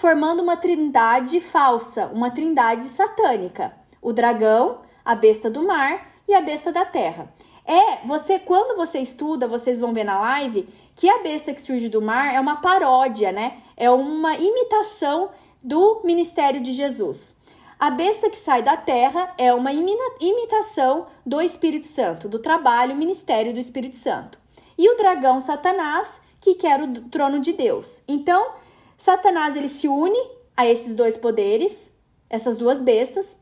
formando 0.00 0.42
uma 0.42 0.56
trindade 0.56 1.42
falsa, 1.42 2.06
uma 2.06 2.30
trindade 2.30 2.84
satânica: 2.84 3.72
o 4.00 4.14
dragão, 4.14 4.80
a 5.04 5.14
besta 5.14 5.50
do 5.50 5.62
mar 5.66 6.08
e 6.26 6.32
a 6.32 6.40
besta 6.40 6.72
da 6.72 6.86
terra. 6.86 7.30
É, 7.66 8.06
você 8.06 8.38
quando 8.38 8.74
você 8.74 8.98
estuda, 8.98 9.46
vocês 9.46 9.78
vão 9.78 9.92
ver 9.92 10.04
na 10.04 10.18
live 10.18 10.66
que 10.96 11.08
a 11.08 11.18
besta 11.18 11.52
que 11.52 11.60
surge 11.60 11.90
do 11.90 12.00
mar 12.00 12.34
é 12.34 12.40
uma 12.40 12.56
paródia, 12.56 13.30
né? 13.30 13.58
É 13.76 13.90
uma 13.90 14.36
imitação 14.36 15.30
do 15.62 16.00
ministério 16.02 16.60
de 16.60 16.72
Jesus. 16.72 17.36
A 17.78 17.90
besta 17.90 18.30
que 18.30 18.38
sai 18.38 18.62
da 18.62 18.78
terra 18.78 19.34
é 19.36 19.52
uma 19.52 19.70
imitação 19.72 21.08
do 21.24 21.40
Espírito 21.42 21.86
Santo, 21.86 22.26
do 22.28 22.38
trabalho, 22.38 22.96
ministério 22.96 23.52
do 23.52 23.58
Espírito 23.58 23.96
Santo. 23.96 24.38
E 24.78 24.88
o 24.90 24.96
dragão 24.96 25.40
Satanás, 25.40 26.22
que 26.40 26.54
quer 26.54 26.80
o 26.80 27.02
trono 27.08 27.38
de 27.38 27.52
Deus. 27.52 28.02
Então, 28.08 28.52
Satanás 29.00 29.56
ele 29.56 29.70
se 29.70 29.88
une 29.88 30.20
a 30.54 30.66
esses 30.66 30.94
dois 30.94 31.16
poderes, 31.16 31.90
essas 32.28 32.58
duas 32.58 32.82
bestas, 32.82 33.34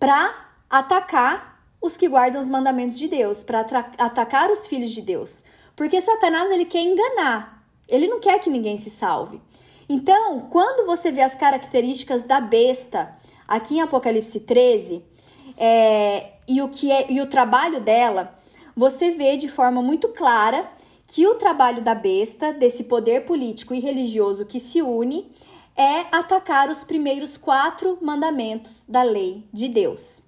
para 0.00 0.34
atacar 0.68 1.62
os 1.80 1.96
que 1.96 2.08
guardam 2.08 2.40
os 2.40 2.48
mandamentos 2.48 2.98
de 2.98 3.06
Deus, 3.06 3.44
para 3.44 3.60
atacar 3.96 4.50
os 4.50 4.66
filhos 4.66 4.90
de 4.90 5.00
Deus. 5.00 5.44
Porque 5.76 6.00
Satanás 6.00 6.50
ele 6.50 6.64
quer 6.64 6.82
enganar. 6.82 7.64
Ele 7.86 8.08
não 8.08 8.18
quer 8.18 8.40
que 8.40 8.50
ninguém 8.50 8.76
se 8.76 8.90
salve. 8.90 9.40
Então, 9.88 10.48
quando 10.50 10.84
você 10.84 11.12
vê 11.12 11.22
as 11.22 11.36
características 11.36 12.24
da 12.24 12.40
besta 12.40 13.16
aqui 13.46 13.76
em 13.76 13.80
Apocalipse 13.80 14.40
13, 14.40 15.04
é, 15.56 16.32
e 16.48 16.60
o 16.60 16.68
que 16.68 16.90
é 16.90 17.06
e 17.08 17.20
o 17.20 17.30
trabalho 17.30 17.80
dela, 17.80 18.36
você 18.74 19.12
vê 19.12 19.36
de 19.36 19.48
forma 19.48 19.80
muito 19.80 20.08
clara 20.08 20.68
que 21.08 21.26
o 21.26 21.36
trabalho 21.36 21.82
da 21.82 21.94
besta, 21.94 22.52
desse 22.52 22.84
poder 22.84 23.24
político 23.24 23.74
e 23.74 23.80
religioso 23.80 24.44
que 24.44 24.60
se 24.60 24.82
une, 24.82 25.32
é 25.74 26.04
atacar 26.12 26.68
os 26.68 26.84
primeiros 26.84 27.38
quatro 27.38 27.98
mandamentos 28.02 28.84
da 28.86 29.02
lei 29.02 29.48
de 29.50 29.68
Deus. 29.68 30.18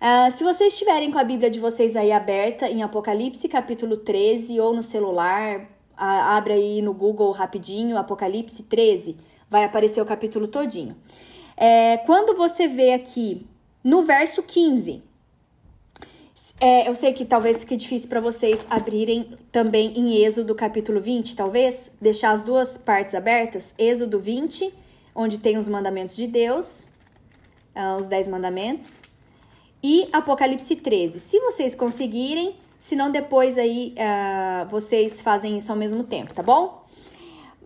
Uh, 0.00 0.30
se 0.32 0.42
vocês 0.42 0.72
estiverem 0.72 1.10
com 1.10 1.18
a 1.18 1.24
Bíblia 1.24 1.50
de 1.50 1.60
vocês 1.60 1.94
aí 1.94 2.10
aberta 2.10 2.68
em 2.68 2.82
Apocalipse 2.82 3.46
capítulo 3.46 3.98
13 3.98 4.58
ou 4.58 4.74
no 4.74 4.82
celular, 4.82 5.68
abre 5.94 6.54
aí 6.54 6.82
no 6.82 6.94
Google 6.94 7.30
rapidinho, 7.30 7.98
Apocalipse 7.98 8.62
13, 8.62 9.18
vai 9.50 9.64
aparecer 9.64 10.00
o 10.00 10.06
capítulo 10.06 10.48
todinho. 10.48 10.96
É, 11.56 11.98
quando 11.98 12.34
você 12.34 12.66
vê 12.66 12.94
aqui 12.94 13.46
no 13.84 14.02
verso 14.02 14.42
15, 14.42 15.02
é, 16.62 16.88
eu 16.88 16.94
sei 16.94 17.12
que 17.12 17.24
talvez 17.24 17.58
fique 17.58 17.76
difícil 17.76 18.08
para 18.08 18.20
vocês 18.20 18.64
abrirem 18.70 19.36
também 19.50 19.98
em 19.98 20.22
Êxodo 20.22 20.54
capítulo 20.54 21.00
20, 21.00 21.34
talvez, 21.34 21.90
deixar 22.00 22.30
as 22.30 22.44
duas 22.44 22.78
partes 22.78 23.16
abertas. 23.16 23.74
Êxodo 23.76 24.20
20, 24.20 24.72
onde 25.12 25.40
tem 25.40 25.58
os 25.58 25.66
mandamentos 25.66 26.14
de 26.14 26.28
Deus, 26.28 26.88
uh, 27.74 27.98
os 27.98 28.06
10 28.06 28.28
mandamentos, 28.28 29.02
e 29.82 30.08
Apocalipse 30.12 30.76
13. 30.76 31.18
Se 31.18 31.40
vocês 31.40 31.74
conseguirem, 31.74 32.54
senão 32.78 33.10
depois 33.10 33.58
aí 33.58 33.92
uh, 33.98 34.68
vocês 34.68 35.20
fazem 35.20 35.56
isso 35.56 35.72
ao 35.72 35.76
mesmo 35.76 36.04
tempo, 36.04 36.32
tá 36.32 36.44
bom? 36.44 36.86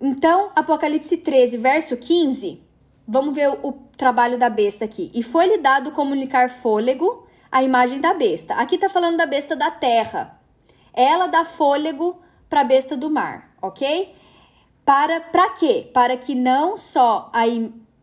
Então, 0.01 0.51
Apocalipse 0.57 1.19
13, 1.19 1.59
verso 1.59 1.99
15, 1.99 2.63
vamos 3.07 3.35
ver 3.35 3.51
o, 3.51 3.59
o 3.63 3.73
trabalho 3.95 4.39
da 4.39 4.49
besta 4.49 4.87
aqui. 4.87 5.11
E 5.13 5.23
foi-lhe 5.23 5.59
dado 5.59 5.93
comunicar 5.93 6.49
fôlego 6.49 7.26
à 7.57 7.63
imagem 7.63 8.03
da 8.03 8.13
besta. 8.13 8.53
Aqui 8.57 8.77
tá 8.77 8.87
falando 8.87 9.17
da 9.17 9.25
besta 9.25 9.57
da 9.57 9.71
terra. 9.71 10.39
Ela 10.93 11.27
dá 11.27 11.43
fôlego 11.43 12.21
para 12.51 12.61
a 12.61 12.65
besta 12.65 12.95
do 12.95 13.09
mar, 13.09 13.51
ok? 13.63 14.15
Para 14.85 15.21
para 15.21 15.49
quê? 15.51 15.91
Para 15.95 16.19
que 16.19 16.35
não 16.35 16.77
só 16.77 17.31
a 17.33 17.45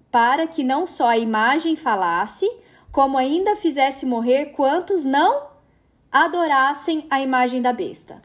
para 0.09 0.47
que 0.47 0.63
não 0.63 0.87
só 0.87 1.07
a 1.07 1.19
imagem 1.19 1.75
falasse, 1.75 2.49
como 2.91 3.15
ainda 3.15 3.55
fizesse 3.55 4.07
morrer 4.07 4.47
quantos 4.47 5.03
não 5.03 5.43
adorassem 6.11 7.05
a 7.07 7.21
imagem 7.21 7.61
da 7.61 7.71
besta. 7.71 8.23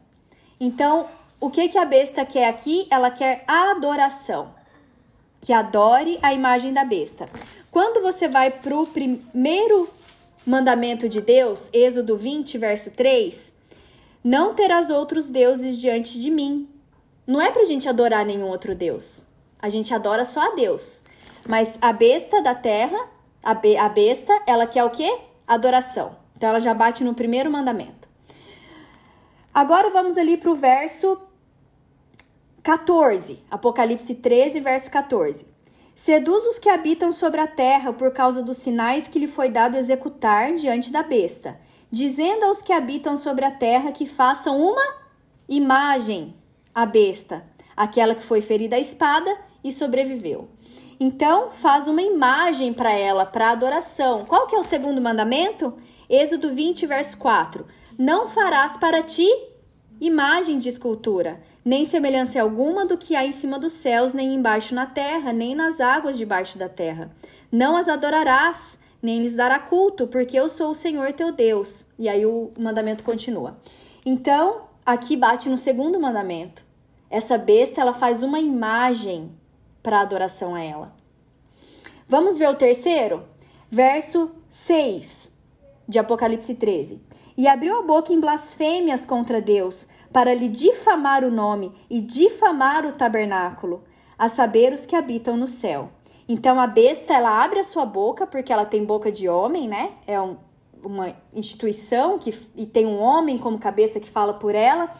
Então, 0.58 1.08
o 1.38 1.50
que, 1.50 1.68
que 1.68 1.78
a 1.78 1.84
besta 1.84 2.24
quer 2.24 2.48
aqui? 2.48 2.86
Ela 2.90 3.10
quer 3.10 3.44
adoração. 3.46 4.54
Que 5.42 5.52
adore 5.52 6.18
a 6.22 6.32
imagem 6.32 6.72
da 6.72 6.84
besta. 6.84 7.28
Quando 7.70 8.02
você 8.02 8.28
vai 8.28 8.50
para 8.50 8.76
o 8.76 8.86
primeiro 8.86 9.88
mandamento 10.48 11.08
de 11.08 11.20
Deus, 11.20 11.68
Êxodo 11.72 12.16
20, 12.16 12.56
verso 12.56 12.90
3, 12.92 13.52
não 14.24 14.54
terás 14.54 14.90
outros 14.90 15.28
deuses 15.28 15.78
diante 15.78 16.18
de 16.18 16.30
mim. 16.30 16.68
Não 17.26 17.40
é 17.40 17.50
para 17.50 17.62
a 17.62 17.64
gente 17.66 17.88
adorar 17.88 18.24
nenhum 18.24 18.46
outro 18.46 18.74
Deus. 18.74 19.26
A 19.58 19.68
gente 19.68 19.92
adora 19.92 20.24
só 20.24 20.40
a 20.40 20.54
Deus. 20.54 21.02
Mas 21.46 21.78
a 21.82 21.92
besta 21.92 22.42
da 22.42 22.54
terra, 22.54 22.98
a, 23.42 23.54
be 23.54 23.76
a 23.76 23.88
besta, 23.88 24.32
ela 24.46 24.66
quer 24.66 24.84
o 24.84 24.90
quê? 24.90 25.18
Adoração. 25.46 26.16
Então 26.36 26.48
ela 26.48 26.60
já 26.60 26.72
bate 26.72 27.04
no 27.04 27.14
primeiro 27.14 27.50
mandamento. 27.50 28.08
Agora 29.52 29.90
vamos 29.90 30.16
ali 30.16 30.36
para 30.36 30.50
o 30.50 30.54
verso 30.54 31.20
14, 32.62 33.42
Apocalipse 33.50 34.14
13, 34.14 34.60
verso 34.60 34.90
14. 34.90 35.46
Seduz 35.98 36.46
os 36.46 36.60
que 36.60 36.68
habitam 36.68 37.10
sobre 37.10 37.40
a 37.40 37.46
terra 37.48 37.92
por 37.92 38.12
causa 38.12 38.40
dos 38.40 38.58
sinais 38.58 39.08
que 39.08 39.18
lhe 39.18 39.26
foi 39.26 39.48
dado 39.48 39.76
executar 39.76 40.52
diante 40.52 40.92
da 40.92 41.02
besta, 41.02 41.58
dizendo 41.90 42.44
aos 42.44 42.62
que 42.62 42.72
habitam 42.72 43.16
sobre 43.16 43.44
a 43.44 43.50
terra 43.50 43.90
que 43.90 44.06
façam 44.06 44.62
uma 44.62 44.94
imagem 45.48 46.36
à 46.72 46.86
besta, 46.86 47.44
aquela 47.76 48.14
que 48.14 48.22
foi 48.22 48.40
ferida 48.40 48.76
à 48.76 48.78
espada 48.78 49.36
e 49.64 49.72
sobreviveu. 49.72 50.48
Então, 51.00 51.50
faz 51.50 51.88
uma 51.88 52.00
imagem 52.00 52.72
para 52.72 52.92
ela, 52.92 53.26
para 53.26 53.50
adoração. 53.50 54.24
Qual 54.24 54.46
que 54.46 54.54
é 54.54 54.58
o 54.60 54.62
segundo 54.62 55.02
mandamento? 55.02 55.74
Êxodo 56.08 56.54
20, 56.54 56.86
verso 56.86 57.18
4. 57.18 57.66
Não 57.98 58.28
farás 58.28 58.76
para 58.76 59.02
ti 59.02 59.28
imagem 60.00 60.60
de 60.60 60.68
escultura, 60.68 61.42
nem 61.68 61.84
semelhança 61.84 62.40
alguma 62.40 62.86
do 62.86 62.96
que 62.96 63.14
há 63.14 63.26
em 63.26 63.30
cima 63.30 63.58
dos 63.58 63.74
céus, 63.74 64.14
nem 64.14 64.34
embaixo 64.34 64.74
na 64.74 64.86
terra, 64.86 65.34
nem 65.34 65.54
nas 65.54 65.80
águas 65.80 66.16
debaixo 66.16 66.56
da 66.56 66.66
terra. 66.66 67.10
Não 67.52 67.76
as 67.76 67.88
adorarás, 67.88 68.78
nem 69.02 69.20
lhes 69.20 69.34
dará 69.34 69.58
culto, 69.58 70.06
porque 70.06 70.34
eu 70.34 70.48
sou 70.48 70.70
o 70.70 70.74
Senhor 70.74 71.12
teu 71.12 71.30
Deus. 71.30 71.84
E 71.98 72.08
aí 72.08 72.24
o 72.24 72.50
mandamento 72.58 73.04
continua. 73.04 73.58
Então, 74.06 74.62
aqui 74.84 75.14
bate 75.14 75.50
no 75.50 75.58
segundo 75.58 76.00
mandamento. 76.00 76.64
Essa 77.10 77.36
besta, 77.36 77.82
ela 77.82 77.92
faz 77.92 78.22
uma 78.22 78.40
imagem 78.40 79.30
para 79.82 80.00
adoração 80.00 80.54
a 80.54 80.64
ela. 80.64 80.94
Vamos 82.08 82.38
ver 82.38 82.48
o 82.48 82.54
terceiro? 82.54 83.24
Verso 83.70 84.30
6 84.48 85.30
de 85.86 85.98
Apocalipse 85.98 86.54
13. 86.54 86.98
E 87.36 87.46
abriu 87.46 87.78
a 87.78 87.82
boca 87.82 88.10
em 88.10 88.18
blasfêmias 88.18 89.04
contra 89.04 89.38
Deus, 89.38 89.86
para 90.12 90.34
lhe 90.34 90.48
difamar 90.48 91.24
o 91.24 91.30
nome 91.30 91.72
e 91.88 92.00
difamar 92.00 92.86
o 92.86 92.92
tabernáculo, 92.92 93.84
a 94.18 94.28
saber 94.28 94.72
os 94.72 94.84
que 94.84 94.96
habitam 94.96 95.36
no 95.36 95.46
céu. 95.46 95.90
Então 96.28 96.60
a 96.60 96.66
besta 96.66 97.14
ela 97.14 97.42
abre 97.42 97.60
a 97.60 97.64
sua 97.64 97.86
boca 97.86 98.26
porque 98.26 98.52
ela 98.52 98.66
tem 98.66 98.84
boca 98.84 99.10
de 99.10 99.28
homem, 99.28 99.68
né? 99.68 99.92
É 100.06 100.20
um, 100.20 100.36
uma 100.82 101.14
instituição 101.32 102.18
que 102.18 102.34
e 102.56 102.66
tem 102.66 102.84
um 102.84 102.98
homem 102.98 103.38
como 103.38 103.58
cabeça 103.58 104.00
que 104.00 104.08
fala 104.08 104.34
por 104.34 104.54
ela. 104.54 104.90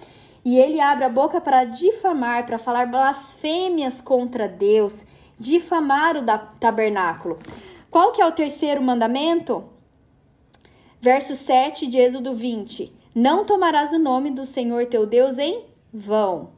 e 0.44 0.59
ele 0.59 0.80
abre 0.80 1.05
a 1.05 1.09
boca 1.10 1.40
para 1.40 1.64
difamar, 1.64 2.47
para 2.47 2.59
falar 2.59 2.86
blasfêmias 2.86 4.01
contra 4.01 4.48
Deus, 4.48 5.05
difamar 5.39 6.16
o 6.16 6.24
tabernáculo. 6.59 7.39
Qual 7.90 8.12
que 8.12 8.22
é 8.22 8.26
o 8.26 8.32
terceiro 8.32 8.82
mandamento? 8.82 9.64
Verso 11.01 11.35
7 11.35 11.86
de 11.86 11.98
Êxodo 11.98 12.35
20. 12.35 12.97
Não 13.20 13.44
tomarás 13.44 13.92
o 13.92 13.98
nome 13.98 14.30
do 14.30 14.46
Senhor 14.46 14.86
teu 14.86 15.04
Deus 15.04 15.38
em 15.38 15.64
vão, 15.92 16.50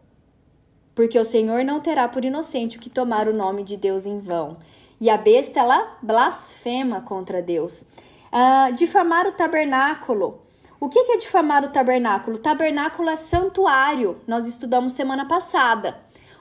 porque 0.94 1.18
o 1.18 1.24
Senhor 1.24 1.64
não 1.64 1.80
terá 1.80 2.06
por 2.06 2.22
inocente 2.22 2.76
o 2.76 2.80
que 2.80 2.90
tomar 2.90 3.26
o 3.28 3.34
nome 3.34 3.64
de 3.64 3.78
Deus 3.78 4.04
em 4.04 4.18
vão. 4.18 4.58
E 5.00 5.08
a 5.08 5.16
besta, 5.16 5.60
ela 5.60 5.96
blasfema 6.02 7.00
contra 7.00 7.40
Deus. 7.40 7.86
Uh, 8.30 8.74
difamar 8.74 9.26
o 9.26 9.32
tabernáculo. 9.32 10.42
O 10.78 10.90
que 10.90 10.98
é 10.98 11.16
difamar 11.16 11.64
o 11.64 11.70
tabernáculo? 11.70 12.36
O 12.36 12.40
tabernáculo 12.40 13.08
é 13.08 13.16
santuário. 13.16 14.18
Nós 14.26 14.46
estudamos 14.46 14.92
semana 14.92 15.26
passada. 15.26 15.96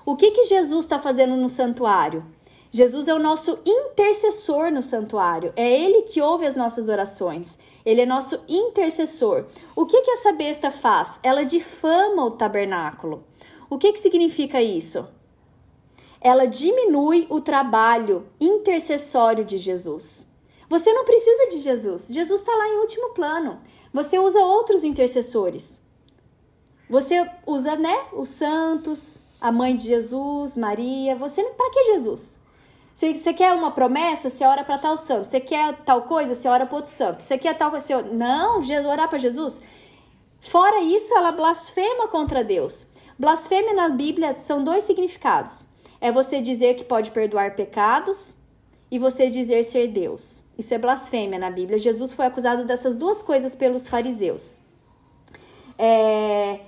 O 0.06 0.18
que, 0.18 0.32
que 0.32 0.44
Jesus 0.44 0.84
está 0.84 1.00
fazendo 1.00 1.38
no 1.38 1.48
santuário? 1.48 2.26
Jesus 2.72 3.08
é 3.08 3.14
o 3.14 3.20
nosso 3.20 3.60
intercessor 3.66 4.72
no 4.72 4.84
santuário. 4.84 5.52
É 5.56 5.70
ele 5.70 6.04
que 6.04 6.22
ouve 6.22 6.46
as 6.46 6.56
nossas 6.56 6.88
orações. 6.88 7.58
Ele 7.86 8.02
é 8.02 8.06
nosso 8.06 8.40
intercessor. 8.48 9.46
O 9.76 9.86
que, 9.86 10.02
que 10.02 10.12
essa 10.12 10.32
besta 10.32 10.70
faz? 10.70 11.20
Ela 11.24 11.44
difama 11.44 12.26
o 12.26 12.32
tabernáculo. 12.32 13.24
O 13.70 13.78
que, 13.78 13.94
que 13.94 14.00
significa 14.00 14.62
isso? 14.62 15.08
Ela 16.22 16.46
diminui 16.46 17.26
o 17.30 17.42
trabalho 17.42 18.28
intercessório 18.40 19.44
de 19.44 19.58
Jesus. 19.58 20.28
Você 20.68 20.94
não 20.94 21.06
precisa 21.06 21.48
de 21.48 21.60
Jesus. 21.60 22.08
Jesus 22.10 22.42
está 22.42 22.56
lá 22.56 22.68
em 22.68 22.80
último 22.82 23.10
plano. 23.10 23.60
Você 23.92 24.20
usa 24.20 24.40
outros 24.40 24.84
intercessores. 24.84 25.82
Você 26.90 27.28
usa, 27.46 27.76
né, 27.76 28.08
os 28.14 28.30
santos, 28.30 29.20
a 29.40 29.52
mãe 29.52 29.76
de 29.76 29.88
Jesus, 29.88 30.56
Maria. 30.56 31.16
Você 31.16 31.44
para 31.44 31.70
que 31.72 31.94
Jesus? 31.94 32.39
Você, 33.00 33.34
quer 33.34 33.54
uma 33.54 33.72
promessa, 33.72 34.30
você 34.30 34.44
ora 34.44 34.62
para 34.62 34.78
tal 34.78 34.98
santo. 34.98 35.24
Você 35.24 35.40
quer 35.40 35.74
tal 35.86 36.02
coisa, 36.02 36.36
você 36.36 36.50
ora 36.50 36.66
para 36.66 36.76
outro 36.76 36.92
santo. 36.92 37.24
Você 37.24 37.38
quer 37.38 37.58
tal 37.58 37.72
coisa, 37.72 37.86
você... 37.86 38.02
não, 38.12 38.60
orar 38.90 39.08
para 39.08 39.18
Jesus. 39.18 39.62
Fora 40.42 40.82
isso, 40.82 41.16
ela 41.16 41.32
blasfema 41.32 42.10
contra 42.10 42.44
Deus. 42.44 42.88
Blasfêmia 43.18 43.74
na 43.74 43.88
Bíblia 43.88 44.36
são 44.40 44.62
dois 44.62 44.84
significados. 44.84 45.64
É 46.02 46.12
você 46.12 46.42
dizer 46.42 46.74
que 46.74 46.84
pode 46.84 47.12
perdoar 47.12 47.56
pecados 47.56 48.36
e 48.92 49.00
você 49.00 49.30
dizer 49.30 49.64
ser 49.64 49.88
Deus. 49.88 50.44
Isso 50.58 50.74
é 50.74 50.78
blasfêmia 50.78 51.40
na 51.40 51.50
Bíblia. 51.50 51.78
Jesus 51.78 52.12
foi 52.12 52.26
acusado 52.26 52.66
dessas 52.66 52.98
duas 52.98 53.24
coisas 53.24 53.56
pelos 53.56 53.88
fariseus. 53.88 54.60
É... 55.78 56.60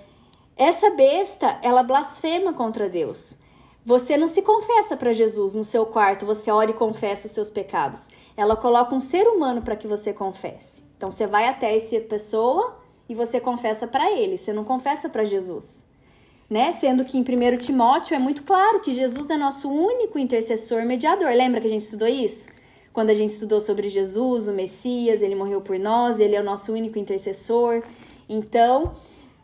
Essa 0.55 0.91
besta, 0.91 1.59
ela 1.61 1.83
blasfema 1.83 2.53
contra 2.53 2.87
Deus. 2.87 3.40
Você 3.83 4.15
não 4.15 4.27
se 4.27 4.43
confessa 4.43 4.95
para 4.95 5.11
Jesus 5.11 5.55
no 5.55 5.63
seu 5.63 5.87
quarto, 5.87 6.25
você 6.25 6.51
ora 6.51 6.69
e 6.69 6.73
confessa 6.73 7.25
os 7.25 7.33
seus 7.33 7.49
pecados. 7.49 8.07
Ela 8.37 8.55
coloca 8.55 8.93
um 8.93 8.99
ser 8.99 9.27
humano 9.27 9.63
para 9.63 9.75
que 9.75 9.87
você 9.87 10.13
confesse. 10.13 10.83
Então 10.95 11.11
você 11.11 11.25
vai 11.25 11.47
até 11.47 11.75
essa 11.75 11.99
pessoa 11.99 12.79
e 13.09 13.15
você 13.15 13.39
confessa 13.39 13.87
para 13.87 14.11
ele, 14.11 14.37
você 14.37 14.53
não 14.53 14.63
confessa 14.63 15.09
para 15.09 15.23
Jesus. 15.23 15.83
Né? 16.47 16.71
Sendo 16.73 17.03
que 17.03 17.17
em 17.17 17.21
1 17.21 17.57
Timóteo 17.57 18.13
é 18.13 18.19
muito 18.19 18.43
claro 18.43 18.81
que 18.81 18.93
Jesus 18.93 19.31
é 19.31 19.37
nosso 19.37 19.67
único 19.67 20.19
intercessor 20.19 20.85
mediador. 20.85 21.29
Lembra 21.29 21.59
que 21.59 21.67
a 21.67 21.69
gente 21.69 21.81
estudou 21.81 22.07
isso? 22.07 22.49
Quando 22.93 23.09
a 23.09 23.15
gente 23.15 23.29
estudou 23.29 23.61
sobre 23.61 23.89
Jesus, 23.89 24.47
o 24.47 24.51
Messias, 24.51 25.21
ele 25.21 25.33
morreu 25.33 25.61
por 25.61 25.79
nós, 25.79 26.19
ele 26.19 26.35
é 26.35 26.41
o 26.41 26.43
nosso 26.43 26.71
único 26.71 26.99
intercessor. 26.99 27.81
Então, 28.29 28.93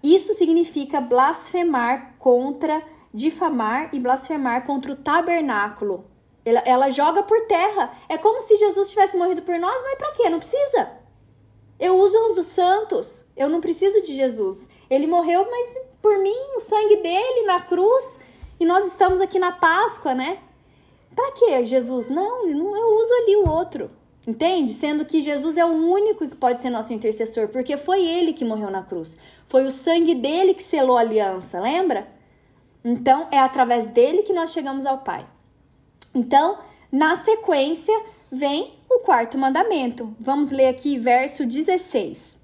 isso 0.03 0.33
significa 0.33 1.01
blasfemar 1.01 2.15
contra 2.19 2.83
difamar 3.13 3.89
e 3.93 3.99
blasfemar 3.99 4.65
contra 4.65 4.91
o 4.91 4.95
tabernáculo. 4.95 6.05
Ela, 6.43 6.63
ela 6.65 6.89
joga 6.89 7.23
por 7.23 7.41
terra. 7.47 7.91
É 8.07 8.17
como 8.17 8.41
se 8.41 8.55
Jesus 8.57 8.89
tivesse 8.89 9.17
morrido 9.17 9.41
por 9.41 9.57
nós, 9.59 9.81
mas 9.81 9.97
para 9.97 10.11
quê? 10.13 10.29
Não 10.29 10.39
precisa. 10.39 10.91
Eu 11.79 11.97
uso 11.97 12.17
os 12.39 12.45
santos. 12.47 13.25
Eu 13.35 13.49
não 13.49 13.61
preciso 13.61 14.01
de 14.01 14.15
Jesus. 14.15 14.69
Ele 14.89 15.07
morreu, 15.07 15.45
mas 15.49 15.77
por 16.01 16.17
mim, 16.19 16.37
o 16.55 16.59
sangue 16.59 16.97
dele 16.97 17.45
na 17.45 17.61
cruz. 17.61 18.19
E 18.59 18.65
nós 18.65 18.85
estamos 18.87 19.21
aqui 19.21 19.37
na 19.37 19.51
Páscoa, 19.51 20.13
né? 20.13 20.39
Para 21.15 21.31
que 21.31 21.65
Jesus? 21.65 22.09
Não, 22.09 22.47
eu 22.47 22.95
uso 22.95 23.13
ali 23.13 23.35
o 23.37 23.49
outro. 23.49 23.91
Entende? 24.27 24.73
Sendo 24.73 25.05
que 25.05 25.21
Jesus 25.21 25.55
é 25.55 25.63
o 25.63 25.69
único 25.69 26.27
que 26.27 26.35
pode 26.35 26.61
ser 26.61 26.69
nosso 26.69 26.93
intercessor, 26.93 27.47
porque 27.47 27.77
foi 27.77 28.05
ele 28.05 28.33
que 28.33 28.43
morreu 28.43 28.69
na 28.69 28.83
cruz. 28.83 29.17
Foi 29.47 29.65
o 29.65 29.71
sangue 29.71 30.13
dele 30.13 30.53
que 30.53 30.63
selou 30.63 30.97
a 30.97 30.99
aliança, 30.99 31.61
lembra? 31.61 32.07
Então, 32.89 33.27
é 33.31 33.37
através 33.37 33.85
dele 33.85 34.23
que 34.23 34.31
nós 34.31 34.53
chegamos 34.53 34.85
ao 34.85 34.99
Pai. 34.99 35.27
Então, 36.15 36.59
na 36.89 37.17
sequência, 37.17 37.93
vem 38.31 38.79
o 38.89 38.99
quarto 38.99 39.37
mandamento. 39.37 40.15
Vamos 40.17 40.51
ler 40.51 40.69
aqui 40.69 40.97
verso 40.97 41.45
16. 41.45 42.37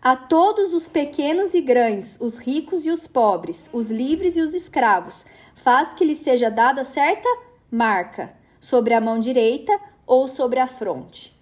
A 0.00 0.16
todos 0.16 0.72
os 0.72 0.88
pequenos 0.88 1.52
e 1.52 1.60
grandes, 1.60 2.16
os 2.22 2.38
ricos 2.38 2.86
e 2.86 2.90
os 2.90 3.06
pobres, 3.06 3.68
os 3.70 3.90
livres 3.90 4.38
e 4.38 4.40
os 4.40 4.54
escravos, 4.54 5.26
faz 5.54 5.92
que 5.92 6.06
lhes 6.06 6.20
seja 6.20 6.50
dada 6.50 6.82
certa 6.82 7.28
marca 7.70 8.34
sobre 8.58 8.94
a 8.94 9.00
mão 9.00 9.20
direita 9.20 9.78
ou 10.06 10.26
sobre 10.26 10.58
a 10.58 10.66
fronte. 10.66 11.38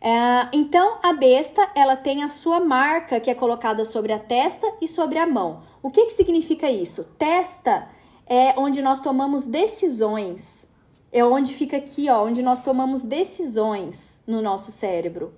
É, 0.00 0.48
então, 0.54 0.98
a 1.02 1.12
besta 1.12 1.70
ela 1.74 1.96
tem 1.96 2.22
a 2.22 2.30
sua 2.30 2.60
marca 2.60 3.20
que 3.20 3.30
é 3.30 3.34
colocada 3.34 3.84
sobre 3.84 4.10
a 4.10 4.18
testa 4.18 4.66
e 4.80 4.88
sobre 4.88 5.18
a 5.18 5.26
mão. 5.26 5.70
O 5.82 5.90
que, 5.90 6.06
que 6.06 6.12
significa 6.12 6.70
isso? 6.70 7.04
Testa 7.18 7.88
é 8.24 8.54
onde 8.56 8.80
nós 8.80 9.00
tomamos 9.00 9.44
decisões. 9.44 10.70
É 11.10 11.24
onde 11.24 11.52
fica 11.52 11.76
aqui, 11.76 12.08
ó, 12.08 12.24
onde 12.24 12.42
nós 12.42 12.60
tomamos 12.60 13.02
decisões 13.02 14.22
no 14.26 14.40
nosso 14.40 14.70
cérebro. 14.70 15.34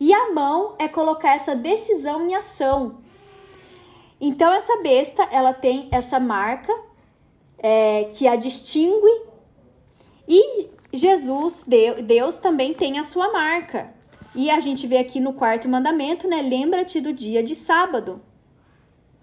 E 0.00 0.12
a 0.12 0.32
mão 0.32 0.74
é 0.78 0.88
colocar 0.88 1.34
essa 1.34 1.54
decisão 1.54 2.26
em 2.26 2.34
ação. 2.34 2.98
Então 4.20 4.52
essa 4.52 4.78
besta, 4.78 5.28
ela 5.30 5.52
tem 5.52 5.88
essa 5.92 6.18
marca 6.18 6.72
é, 7.58 8.04
que 8.04 8.26
a 8.26 8.34
distingue 8.34 9.22
e 10.26 10.70
Jesus, 10.92 11.64
Deus 12.04 12.36
também 12.36 12.72
tem 12.72 12.98
a 12.98 13.04
sua 13.04 13.30
marca. 13.30 13.92
E 14.34 14.50
a 14.50 14.58
gente 14.58 14.86
vê 14.86 14.98
aqui 14.98 15.20
no 15.20 15.34
quarto 15.34 15.68
mandamento, 15.68 16.26
né? 16.26 16.40
Lembra-te 16.40 17.00
do 17.00 17.12
dia 17.12 17.42
de 17.42 17.54
sábado 17.54 18.20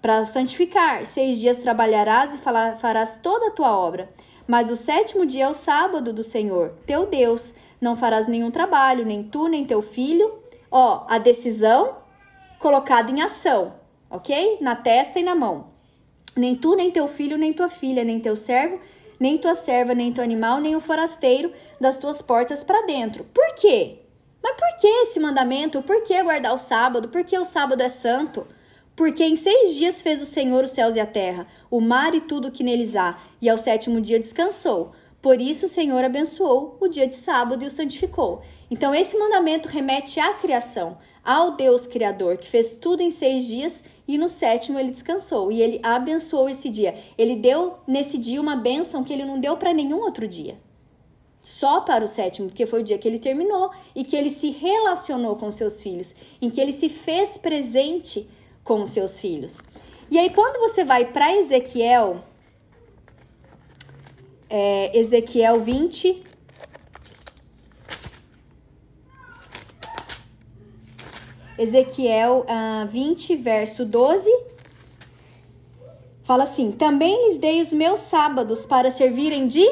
para 0.02 0.26
santificar. 0.26 1.06
Seis 1.06 1.40
dias 1.40 1.58
trabalharás 1.58 2.34
e 2.34 2.38
farás 2.38 3.20
toda 3.22 3.48
a 3.48 3.52
tua 3.52 3.78
obra. 3.78 4.10
Mas 4.48 4.72
o 4.72 4.76
sétimo 4.76 5.26
dia 5.26 5.46
é 5.46 5.50
o 5.50 5.54
sábado 5.54 6.12
do 6.12 6.24
Senhor, 6.24 6.74
teu 6.86 7.06
Deus. 7.06 7.54
Não 7.80 7.96
farás 7.96 8.28
nenhum 8.28 8.52
trabalho, 8.52 9.06
nem 9.06 9.24
tu, 9.24 9.48
nem 9.48 9.64
teu 9.66 9.82
filho. 9.82 10.40
Ó, 10.72 11.06
a 11.08 11.18
decisão 11.18 11.98
colocada 12.58 13.12
em 13.12 13.22
ação, 13.22 13.74
ok? 14.10 14.58
Na 14.60 14.76
testa 14.76 15.20
e 15.20 15.24
na 15.24 15.34
mão. 15.34 15.68
Nem 16.36 16.56
tu, 16.56 16.76
nem 16.76 16.92
teu 16.92 17.08
filho, 17.08 17.38
nem 17.38 17.54
tua 17.54 17.70
filha, 17.70 18.04
nem 18.04 18.20
teu 18.20 18.36
servo, 18.36 18.80
nem 19.20 19.38
tua 19.38 19.56
serva, 19.56 19.94
nem 19.94 20.12
teu 20.12 20.24
animal, 20.24 20.60
nem 20.60 20.76
o 20.76 20.80
forasteiro 20.80 21.52
das 21.80 21.98
tuas 21.98 22.22
portas 22.22 22.64
para 22.64 22.86
dentro. 22.86 23.24
Por 23.26 23.56
quê? 23.56 24.00
Mas 24.42 24.56
por 24.56 24.80
que 24.80 24.88
esse 24.88 25.20
mandamento? 25.20 25.82
Por 25.82 26.04
que 26.04 26.22
guardar 26.22 26.54
o 26.54 26.58
sábado? 26.58 27.10
Por 27.10 27.24
que 27.24 27.38
o 27.38 27.46
sábado 27.46 27.82
é 27.82 27.90
santo? 27.90 28.48
Porque 29.00 29.24
em 29.24 29.38
seis 29.38 29.76
dias 29.76 30.02
fez 30.02 30.22
o 30.22 30.26
Senhor 30.26 30.62
os 30.62 30.72
céus 30.72 30.94
e 30.94 31.00
a 31.00 31.06
terra, 31.06 31.48
o 31.72 31.80
mar 31.80 32.14
e 32.14 32.20
tudo 32.20 32.50
o 32.50 32.52
que 32.52 32.66
neles 32.66 32.98
há, 32.98 33.18
e 33.42 33.48
ao 33.48 33.58
sétimo 33.58 34.02
dia 34.02 34.20
descansou. 34.20 34.92
Por 35.22 35.40
isso 35.40 35.68
o 35.68 35.70
Senhor 35.70 36.04
abençoou 36.04 36.76
o 36.82 36.88
dia 36.90 37.08
de 37.08 37.16
sábado 37.16 37.64
e 37.64 37.68
o 37.68 37.72
santificou. 37.72 38.42
Então, 38.70 38.94
esse 38.94 39.18
mandamento 39.18 39.70
remete 39.70 40.20
à 40.20 40.34
criação, 40.34 40.98
ao 41.24 41.56
Deus 41.56 41.88
Criador, 41.88 42.38
que 42.40 42.50
fez 42.50 42.76
tudo 42.76 43.02
em 43.02 43.10
seis 43.10 43.46
dias 43.46 43.86
e 44.06 44.18
no 44.18 44.28
sétimo 44.28 44.78
ele 44.78 44.92
descansou. 44.92 45.50
E 45.50 45.62
ele 45.62 45.80
abençoou 45.82 46.50
esse 46.50 46.70
dia. 46.70 46.94
Ele 47.18 47.38
deu 47.38 47.76
nesse 47.88 48.18
dia 48.18 48.42
uma 48.42 48.58
bênção 48.58 49.02
que 49.02 49.14
ele 49.14 49.24
não 49.24 49.40
deu 49.40 49.56
para 49.56 49.74
nenhum 49.74 50.02
outro 50.02 50.28
dia. 50.28 50.60
Só 51.42 51.80
para 51.80 52.04
o 52.04 52.08
sétimo, 52.08 52.50
porque 52.50 52.66
foi 52.66 52.82
o 52.82 52.84
dia 52.84 52.98
que 52.98 53.08
ele 53.08 53.18
terminou 53.18 53.72
e 53.96 54.04
que 54.04 54.18
ele 54.18 54.30
se 54.30 54.50
relacionou 54.50 55.38
com 55.38 55.50
seus 55.54 55.82
filhos, 55.82 56.14
em 56.42 56.50
que 56.50 56.60
ele 56.60 56.74
se 56.74 56.90
fez 56.90 57.38
presente 57.38 58.28
com 58.70 58.84
os 58.84 58.91
seus 58.91 59.20
filhos. 59.20 59.58
E 60.12 60.20
aí, 60.20 60.30
quando 60.30 60.60
você 60.60 60.86
vai 60.86 61.06
para 61.06 61.36
Ezequiel, 61.36 62.24
é, 64.48 64.96
Ezequiel 64.96 65.60
20. 65.60 66.24
Ezequiel 71.58 72.46
uh, 72.48 72.88
20, 72.88 73.36
verso 73.38 73.84
12. 73.84 74.30
Fala 76.22 76.44
assim: 76.44 76.72
Também 76.72 77.26
lhes 77.26 77.40
dei 77.40 77.60
os 77.60 77.74
meus 77.74 78.02
sábados 78.02 78.68
para 78.68 78.91
servirem 78.91 79.48
de 79.48 79.68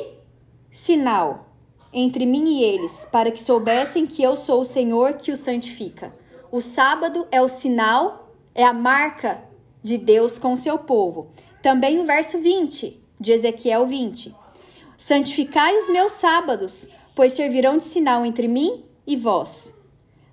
sinal 0.71 1.45
entre 1.93 2.25
mim 2.25 2.47
e 2.49 2.63
eles, 2.63 3.07
para 3.11 3.29
que 3.29 3.39
soubessem 3.39 4.07
que 4.07 4.23
eu 4.23 4.35
sou 4.35 4.61
o 4.61 4.65
Senhor 4.65 5.13
que 5.13 5.31
os 5.31 5.39
santifica. 5.39 6.11
O 6.51 6.61
sábado 6.61 7.27
é 7.31 7.39
o 7.41 7.47
sinal 7.47 8.26
é 8.57 8.63
a 8.63 8.73
marca 8.73 9.43
de 9.83 9.99
Deus 9.99 10.39
com 10.39 10.55
seu 10.55 10.79
povo. 10.79 11.29
Também 11.61 11.99
o 11.99 12.05
verso 12.05 12.39
20 12.39 12.99
de 13.19 13.31
Ezequiel 13.31 13.85
20. 13.85 14.35
Santificai 14.97 15.77
os 15.77 15.87
meus 15.89 16.13
sábados, 16.13 16.89
pois 17.15 17.33
servirão 17.33 17.77
de 17.77 17.83
sinal 17.83 18.25
entre 18.25 18.47
mim 18.47 18.83
e 19.05 19.15
vós, 19.15 19.75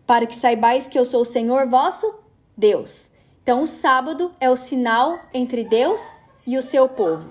para 0.07 0.27
que 0.27 0.35
saibais 0.35 0.89
que 0.89 0.99
eu 0.99 1.05
sou 1.05 1.21
o 1.21 1.27
Senhor 1.27 1.69
vosso 1.69 2.15
Deus. 2.57 3.11
Então, 3.43 3.63
o 3.63 3.69
sábado 3.69 4.35
é 4.41 4.49
o 4.49 4.57
sinal 4.57 5.19
entre 5.35 5.63
Deus 5.63 6.01
e 6.47 6.57
o 6.57 6.63
seu 6.63 6.89
povo. 6.89 7.31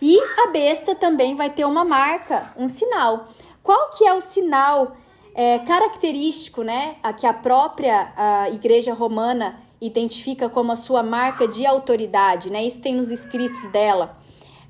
E 0.00 0.18
a 0.18 0.46
besta 0.46 0.94
também 0.94 1.36
vai 1.36 1.50
ter 1.50 1.66
uma 1.66 1.84
marca, 1.84 2.50
um 2.56 2.66
sinal. 2.66 3.28
Qual 3.62 3.90
que 3.90 4.06
é 4.06 4.14
o 4.14 4.22
sinal 4.22 4.96
é, 5.34 5.58
característico, 5.58 6.62
né, 6.62 6.96
a 7.02 7.12
que 7.12 7.26
a 7.26 7.34
própria 7.34 8.12
a 8.16 8.50
Igreja 8.50 8.94
Romana 8.94 9.60
identifica 9.82 10.48
como 10.48 10.70
a 10.70 10.76
sua 10.76 11.02
marca 11.02 11.46
de 11.48 11.66
autoridade, 11.66 12.50
né? 12.50 12.62
Isso 12.62 12.80
tem 12.80 12.94
nos 12.94 13.10
escritos 13.10 13.68
dela. 13.72 14.16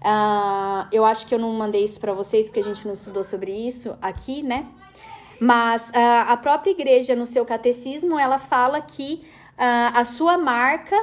Uh, 0.01 0.89
eu 0.91 1.05
acho 1.05 1.27
que 1.27 1.35
eu 1.35 1.39
não 1.39 1.53
mandei 1.53 1.85
isso 1.85 2.01
para 2.01 2.15
vocês 2.15 2.47
porque 2.47 2.61
a 2.61 2.65
gente 2.65 2.87
não 2.87 2.95
estudou 2.95 3.23
sobre 3.23 3.53
isso 3.53 3.95
aqui, 4.01 4.43
né? 4.43 4.67
Mas 5.39 5.91
uh, 5.91 6.29
a 6.29 6.37
própria 6.39 6.71
igreja, 6.71 7.15
no 7.15 7.27
seu 7.27 7.45
catecismo, 7.45 8.19
ela 8.19 8.39
fala 8.39 8.81
que 8.81 9.23
uh, 9.53 9.93
a 9.95 10.05
sua 10.05 10.39
marca 10.39 10.97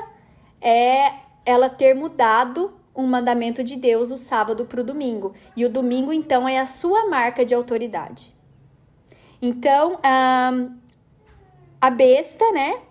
é 0.59 1.13
ela 1.45 1.69
ter 1.69 1.93
mudado 1.93 2.73
um 2.95 3.05
mandamento 3.05 3.63
de 3.63 3.75
Deus 3.75 4.11
o 4.11 4.17
sábado 4.17 4.65
para 4.65 4.81
o 4.81 4.83
domingo. 4.83 5.33
E 5.55 5.65
o 5.65 5.69
domingo, 5.69 6.11
então, 6.11 6.49
é 6.49 6.59
a 6.59 6.65
sua 6.65 7.07
marca 7.07 7.45
de 7.45 7.53
autoridade. 7.53 8.33
Então, 9.41 9.99
a 11.79 11.89
besta, 11.89 12.51
né? 12.51 12.81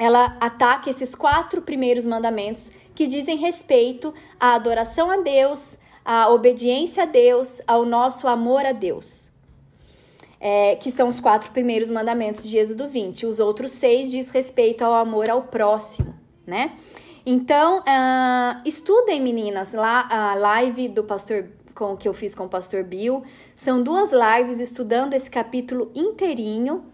Ela 0.00 0.34
ataca 0.40 0.88
esses 0.88 1.14
quatro 1.14 1.60
primeiros 1.60 2.06
mandamentos 2.06 2.72
que 2.94 3.06
dizem 3.06 3.36
respeito 3.36 4.14
à 4.40 4.54
adoração 4.54 5.10
a 5.10 5.18
Deus, 5.18 5.78
à 6.02 6.30
obediência 6.30 7.02
a 7.02 7.06
Deus, 7.06 7.60
ao 7.66 7.84
nosso 7.84 8.26
amor 8.26 8.64
a 8.64 8.72
Deus. 8.72 9.30
É, 10.40 10.74
que 10.76 10.90
são 10.90 11.06
os 11.08 11.20
quatro 11.20 11.50
primeiros 11.50 11.90
mandamentos 11.90 12.44
de 12.44 12.56
Êxodo 12.56 12.88
20. 12.88 13.26
Os 13.26 13.38
outros 13.38 13.72
seis 13.72 14.10
diz 14.10 14.30
respeito 14.30 14.82
ao 14.82 14.94
amor 14.94 15.28
ao 15.28 15.42
próximo, 15.42 16.14
né? 16.46 16.72
Então, 17.26 17.80
uh, 17.80 18.62
estudem, 18.64 19.20
meninas, 19.20 19.74
lá 19.74 20.08
a 20.10 20.34
live 20.34 20.88
do 20.88 21.04
pastor 21.04 21.46
com 21.74 21.94
que 21.94 22.08
eu 22.08 22.14
fiz 22.14 22.34
com 22.34 22.44
o 22.44 22.48
pastor 22.48 22.84
Bill. 22.84 23.22
São 23.54 23.82
duas 23.82 24.12
lives 24.12 24.60
estudando 24.60 25.12
esse 25.12 25.30
capítulo 25.30 25.90
inteirinho, 25.94 26.86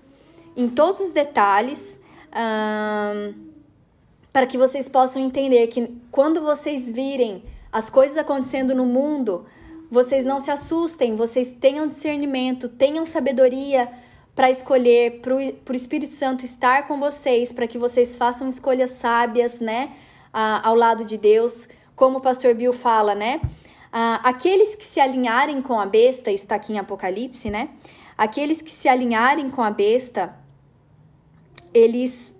em 0.56 0.68
todos 0.68 1.00
os 1.00 1.12
detalhes, 1.12 2.00
uh, 2.36 3.34
para 4.32 4.46
que 4.46 4.58
vocês 4.58 4.88
possam 4.88 5.22
entender 5.22 5.66
que 5.68 5.96
quando 6.10 6.42
vocês 6.42 6.90
virem 6.90 7.42
as 7.72 7.88
coisas 7.88 8.18
acontecendo 8.18 8.74
no 8.74 8.84
mundo, 8.84 9.46
vocês 9.90 10.24
não 10.24 10.40
se 10.40 10.50
assustem, 10.50 11.16
vocês 11.16 11.48
tenham 11.48 11.86
discernimento, 11.86 12.68
tenham 12.68 13.06
sabedoria 13.06 13.88
para 14.34 14.50
escolher, 14.50 15.22
para 15.22 15.34
o 15.34 15.76
Espírito 15.76 16.12
Santo 16.12 16.44
estar 16.44 16.86
com 16.86 17.00
vocês, 17.00 17.52
para 17.52 17.66
que 17.66 17.78
vocês 17.78 18.16
façam 18.16 18.46
escolhas 18.46 18.90
sábias, 18.90 19.60
né? 19.60 19.92
ao 20.32 20.74
lado 20.74 21.02
de 21.02 21.16
Deus, 21.16 21.66
como 21.94 22.18
o 22.18 22.20
pastor 22.20 22.54
Bill 22.54 22.74
fala, 22.74 23.14
né? 23.14 23.40
aqueles 24.22 24.76
que 24.76 24.84
se 24.84 25.00
alinharem 25.00 25.62
com 25.62 25.80
a 25.80 25.86
besta, 25.86 26.30
está 26.30 26.56
aqui 26.56 26.74
em 26.74 26.78
Apocalipse, 26.78 27.48
né? 27.48 27.70
Aqueles 28.18 28.60
que 28.60 28.70
se 28.70 28.88
alinharem 28.88 29.48
com 29.48 29.62
a 29.62 29.70
besta, 29.70 30.34
eles. 31.76 32.34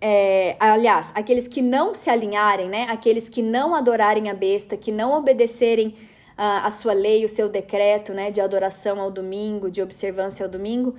É, 0.00 0.56
aliás, 0.58 1.12
aqueles 1.14 1.46
que 1.46 1.62
não 1.62 1.94
se 1.94 2.10
alinharem, 2.10 2.68
né? 2.68 2.86
Aqueles 2.88 3.28
que 3.28 3.40
não 3.40 3.74
adorarem 3.74 4.28
a 4.28 4.34
besta, 4.34 4.76
que 4.76 4.90
não 4.90 5.12
obedecerem 5.16 5.88
uh, 5.88 6.66
a 6.66 6.70
sua 6.70 6.92
lei, 6.92 7.24
o 7.24 7.28
seu 7.28 7.48
decreto, 7.48 8.12
né? 8.12 8.30
De 8.30 8.40
adoração 8.40 9.00
ao 9.00 9.10
domingo, 9.10 9.70
de 9.70 9.80
observância 9.80 10.44
ao 10.44 10.50
domingo, 10.50 10.94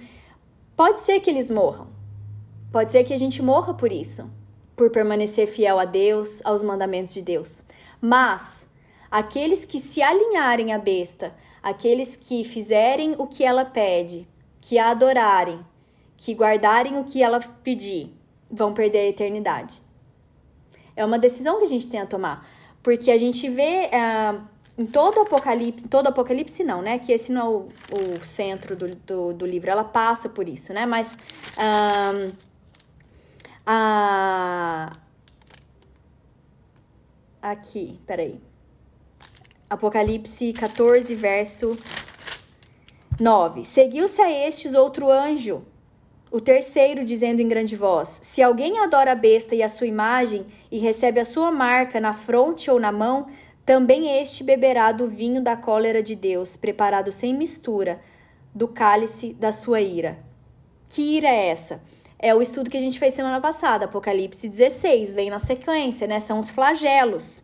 pode 0.76 1.02
ser 1.02 1.20
que 1.20 1.30
eles 1.30 1.50
morram. 1.50 1.88
Pode 2.72 2.92
ser 2.92 3.04
que 3.04 3.14
a 3.14 3.20
gente 3.20 3.42
morra 3.42 3.74
por 3.74 3.92
isso 3.92 4.30
por 4.76 4.90
permanecer 4.90 5.48
fiel 5.48 5.80
a 5.80 5.86
Deus, 5.86 6.42
aos 6.44 6.64
mandamentos 6.64 7.14
de 7.14 7.22
Deus. 7.22 7.64
Mas 8.02 8.70
aqueles 9.10 9.66
que 9.66 9.80
se 9.80 10.02
alinharem 10.02 10.74
à 10.74 10.78
besta, 10.78 11.36
aqueles 11.62 12.16
que 12.16 12.44
fizerem 12.44 13.16
o 13.18 13.28
que 13.28 13.44
ela 13.44 13.66
pede, 13.66 14.28
que 14.60 14.78
a 14.78 14.90
adorarem, 14.90 15.60
que 16.24 16.34
guardarem 16.34 16.98
o 16.98 17.04
que 17.04 17.22
ela 17.22 17.42
pedir, 17.42 18.10
vão 18.50 18.74
perder 18.74 19.00
a 19.00 19.08
eternidade. 19.10 19.84
É 20.96 21.04
uma 21.04 21.20
decisão 21.20 21.58
que 21.58 21.66
a 21.66 21.68
gente 21.68 21.90
tem 21.90 22.00
a 22.00 22.06
tomar, 22.06 22.50
porque 22.82 23.12
a 23.12 23.18
gente 23.18 23.50
vê 23.50 23.90
uh, 23.92 24.42
em 24.78 24.86
todo 24.86 25.20
Apocalipse, 25.20 25.86
todo 25.90 26.08
Apocalipse 26.08 26.64
não, 26.64 26.82
né? 26.82 26.98
Que 26.98 27.12
esse 27.12 27.30
não 27.30 27.42
é 27.42 27.50
o, 27.50 27.68
o 28.22 28.26
centro 28.26 28.74
do, 28.74 28.96
do, 28.96 29.34
do, 29.34 29.46
livro, 29.46 29.70
ela 29.70 29.84
passa 29.84 30.30
por 30.30 30.48
isso, 30.48 30.72
né? 30.72 30.86
Mas 30.86 31.18
uh, 31.58 32.34
a. 33.66 34.94
Aqui, 37.42 38.00
peraí. 38.08 38.40
Apocalipse 39.70 40.54
14, 40.54 41.14
verso 41.16 41.78
9. 43.20 43.66
Seguiu-se 43.66 44.22
a 44.22 44.48
estes 44.48 44.74
outro 44.74 45.12
anjo, 45.12 45.66
o 46.34 46.42
terceiro, 46.42 47.06
dizendo 47.06 47.42
em 47.42 47.48
grande 47.48 47.76
voz: 47.76 48.20
Se 48.22 48.42
alguém 48.42 48.80
adora 48.80 49.14
a 49.14 49.16
besta 49.16 49.56
e 49.56 49.64
a 49.64 49.70
sua 49.70 49.88
imagem, 49.88 50.46
e 50.70 50.80
recebe 50.80 51.20
a 51.20 51.26
sua 51.26 51.52
marca 51.52 52.02
na 52.02 52.12
fronte 52.12 52.70
ou 52.70 52.80
na 52.80 52.92
mão, 52.92 53.28
também 53.66 54.20
este 54.20 54.44
beberá 54.44 54.92
do 54.92 55.08
vinho 55.08 55.42
da 55.42 55.56
cólera 55.56 56.04
de 56.04 56.16
Deus, 56.16 56.58
preparado 56.58 57.12
sem 57.12 57.34
mistura, 57.34 58.02
do 58.54 58.68
cálice 58.68 59.34
da 59.34 59.52
sua 59.52 59.80
ira. 59.80 60.18
Que 60.90 61.18
ira 61.18 61.30
é 61.30 61.48
essa? 61.48 61.82
é 62.24 62.34
o 62.34 62.42
estudo 62.42 62.70
que 62.70 62.78
a 62.78 62.80
gente 62.80 63.00
fez 63.00 63.14
semana 63.14 63.42
passada, 63.42 63.84
Apocalipse 63.84 64.48
16, 64.48 65.14
vem 65.14 65.30
na 65.30 65.40
sequência, 65.40 66.08
né? 66.08 66.22
São 66.22 66.40
os 66.40 66.50
flagelos. 66.50 67.44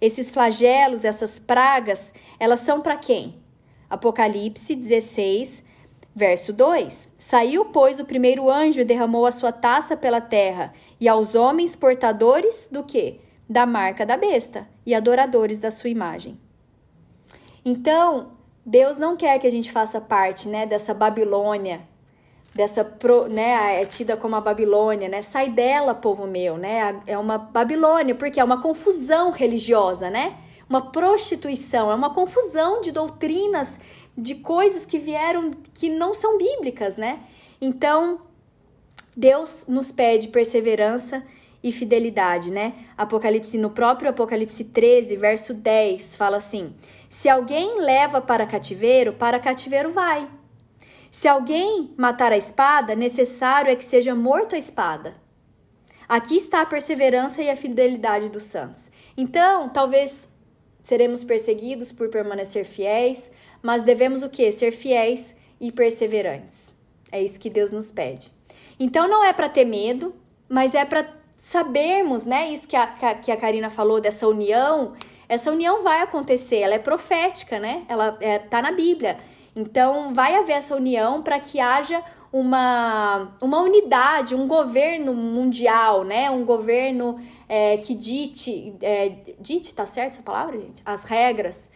Esses 0.00 0.30
flagelos, 0.30 1.04
essas 1.04 1.38
pragas, 1.38 2.14
elas 2.40 2.60
são 2.60 2.80
para 2.80 2.96
quem? 2.96 3.34
Apocalipse 3.90 4.74
16, 4.74 5.62
verso 6.16 6.50
2: 6.52 7.12
Saiu, 7.18 7.66
pois, 7.66 8.00
o 8.00 8.06
primeiro 8.06 8.50
anjo 8.50 8.80
e 8.80 8.84
derramou 8.84 9.26
a 9.26 9.30
sua 9.30 9.52
taça 9.52 9.94
pela 9.96 10.20
terra, 10.20 10.72
e 10.98 11.06
aos 11.06 11.34
homens 11.34 11.76
portadores 11.76 12.68
do 12.72 12.82
quê? 12.82 13.20
Da 13.46 13.66
marca 13.66 14.06
da 14.06 14.16
besta 14.16 14.66
e 14.86 14.94
adoradores 14.94 15.60
da 15.60 15.70
sua 15.70 15.90
imagem. 15.90 16.40
Então, 17.62 18.32
Deus 18.64 18.96
não 18.96 19.16
quer 19.16 19.38
que 19.38 19.46
a 19.46 19.50
gente 19.50 19.70
faça 19.70 20.00
parte, 20.00 20.48
né, 20.48 20.64
dessa 20.64 20.94
Babilônia 20.94 21.86
dessa 22.56 22.82
pro, 22.82 23.28
né, 23.28 23.82
é 23.82 23.84
tida 23.84 24.16
como 24.16 24.34
a 24.34 24.40
Babilônia, 24.40 25.10
né? 25.10 25.20
Sai 25.20 25.50
dela, 25.50 25.94
povo 25.94 26.26
meu, 26.26 26.56
né? 26.56 26.98
É 27.06 27.18
uma 27.18 27.36
Babilônia, 27.36 28.14
porque 28.14 28.40
é 28.40 28.44
uma 28.44 28.62
confusão 28.62 29.30
religiosa, 29.30 30.08
né? 30.08 30.38
Uma 30.68 30.90
prostituição, 30.90 31.92
é 31.92 31.94
uma 31.94 32.14
confusão 32.14 32.80
de 32.80 32.90
doutrinas, 32.90 33.78
de 34.16 34.36
coisas 34.36 34.86
que 34.86 34.98
vieram 34.98 35.52
que 35.74 35.88
não 35.88 36.14
são 36.14 36.38
bíblicas, 36.38 36.96
né? 36.96 37.20
Então, 37.60 38.22
Deus 39.16 39.66
nos 39.68 39.92
pede 39.92 40.28
perseverança 40.28 41.22
e 41.62 41.72
fidelidade, 41.72 42.52
né? 42.52 42.74
Apocalipse, 42.96 43.58
no 43.58 43.70
próprio 43.70 44.10
Apocalipse 44.10 44.64
13, 44.64 45.16
verso 45.16 45.52
10, 45.54 46.16
fala 46.16 46.36
assim: 46.36 46.74
Se 47.08 47.28
alguém 47.28 47.80
leva 47.80 48.20
para 48.20 48.46
cativeiro, 48.46 49.12
para 49.12 49.40
cativeiro 49.40 49.92
vai. 49.92 50.28
Se 51.10 51.26
alguém 51.28 51.94
matar 51.96 52.32
a 52.32 52.36
espada, 52.36 52.94
necessário 52.94 53.70
é 53.70 53.76
que 53.76 53.84
seja 53.84 54.14
morto 54.14 54.54
a 54.54 54.58
espada. 54.58 55.14
Aqui 56.08 56.36
está 56.36 56.60
a 56.60 56.66
perseverança 56.66 57.42
e 57.42 57.50
a 57.50 57.56
fidelidade 57.56 58.28
dos 58.28 58.44
santos. 58.44 58.92
Então, 59.16 59.68
talvez 59.68 60.28
seremos 60.82 61.24
perseguidos 61.24 61.90
por 61.90 62.08
permanecer 62.08 62.64
fiéis, 62.64 63.32
mas 63.66 63.82
devemos 63.82 64.22
o 64.22 64.30
que? 64.30 64.52
Ser 64.52 64.70
fiéis 64.70 65.34
e 65.60 65.72
perseverantes. 65.72 66.72
É 67.10 67.20
isso 67.20 67.40
que 67.40 67.50
Deus 67.50 67.72
nos 67.72 67.90
pede. 67.90 68.30
Então, 68.78 69.08
não 69.08 69.24
é 69.24 69.32
para 69.32 69.48
ter 69.48 69.64
medo, 69.64 70.14
mas 70.48 70.72
é 70.72 70.84
para 70.84 71.12
sabermos, 71.36 72.24
né? 72.24 72.48
Isso 72.48 72.68
que 72.68 72.76
a, 72.76 72.86
que 72.86 73.32
a 73.32 73.36
Karina 73.36 73.68
falou 73.68 74.00
dessa 74.00 74.28
união. 74.28 74.92
Essa 75.28 75.50
união 75.50 75.82
vai 75.82 76.00
acontecer, 76.00 76.58
ela 76.58 76.74
é 76.74 76.78
profética, 76.78 77.58
né? 77.58 77.82
Ela 77.88 78.16
é, 78.20 78.38
tá 78.38 78.62
na 78.62 78.70
Bíblia. 78.70 79.16
Então, 79.56 80.14
vai 80.14 80.36
haver 80.36 80.52
essa 80.52 80.76
união 80.76 81.20
para 81.20 81.40
que 81.40 81.58
haja 81.58 82.04
uma, 82.32 83.32
uma 83.42 83.62
unidade, 83.62 84.36
um 84.36 84.46
governo 84.46 85.12
mundial, 85.12 86.04
né? 86.04 86.30
Um 86.30 86.44
governo 86.44 87.18
é, 87.48 87.78
que 87.78 87.94
dite, 87.96 88.76
é, 88.80 89.08
dite, 89.40 89.74
tá 89.74 89.86
certo 89.86 90.12
essa 90.12 90.22
palavra, 90.22 90.56
gente? 90.56 90.80
As 90.84 91.02
regras. 91.02 91.68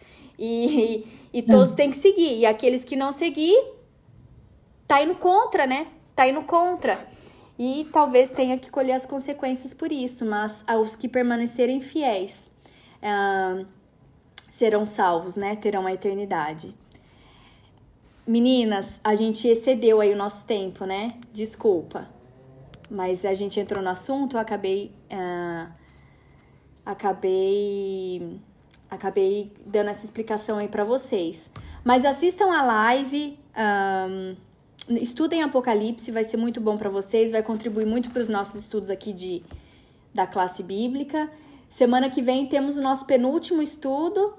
E, 0.43 1.05
e 1.31 1.43
todos 1.43 1.75
têm 1.75 1.91
que 1.91 1.97
seguir. 1.97 2.39
E 2.39 2.45
aqueles 2.47 2.83
que 2.83 2.95
não 2.95 3.13
seguir, 3.13 3.55
tá 4.87 4.99
indo 5.03 5.13
contra, 5.13 5.67
né? 5.67 5.87
Tá 6.15 6.27
indo 6.27 6.41
contra. 6.41 7.07
e 7.59 7.87
talvez 7.93 8.31
tenha 8.31 8.57
que 8.57 8.71
colher 8.71 8.93
as 8.93 9.05
consequências 9.05 9.71
por 9.71 9.91
isso, 9.91 10.25
mas 10.25 10.63
aos 10.65 10.95
que 10.95 11.07
permanecerem 11.07 11.79
fiéis 11.79 12.49
uh, 13.03 13.65
serão 14.49 14.83
salvos, 14.83 15.35
né? 15.35 15.55
Terão 15.55 15.85
a 15.85 15.93
eternidade. 15.93 16.73
Meninas, 18.25 18.99
a 19.03 19.13
gente 19.13 19.47
excedeu 19.47 20.01
aí 20.01 20.11
o 20.11 20.17
nosso 20.17 20.45
tempo, 20.45 20.85
né? 20.85 21.09
Desculpa. 21.31 22.09
Mas 22.89 23.25
a 23.25 23.33
gente 23.35 23.59
entrou 23.59 23.83
no 23.83 23.89
assunto, 23.89 24.37
eu 24.37 24.39
acabei. 24.39 24.91
Uh, 25.11 25.71
acabei. 26.83 28.41
Acabei 28.91 29.53
dando 29.65 29.89
essa 29.89 30.03
explicação 30.03 30.57
aí 30.57 30.67
para 30.67 30.83
vocês. 30.83 31.49
Mas 31.81 32.03
assistam 32.03 32.51
a 32.51 32.61
live. 32.61 33.39
Um, 33.57 34.35
estudem 34.97 35.41
Apocalipse, 35.41 36.11
vai 36.11 36.25
ser 36.25 36.35
muito 36.35 36.59
bom 36.59 36.77
para 36.77 36.89
vocês, 36.89 37.31
vai 37.31 37.41
contribuir 37.41 37.85
muito 37.85 38.09
para 38.09 38.21
os 38.21 38.27
nossos 38.27 38.55
estudos 38.55 38.89
aqui 38.89 39.13
de, 39.13 39.41
da 40.13 40.27
classe 40.27 40.61
bíblica. 40.61 41.29
Semana 41.69 42.09
que 42.09 42.21
vem 42.21 42.45
temos 42.45 42.75
o 42.75 42.81
nosso 42.81 43.05
penúltimo 43.05 43.61
estudo. 43.61 44.33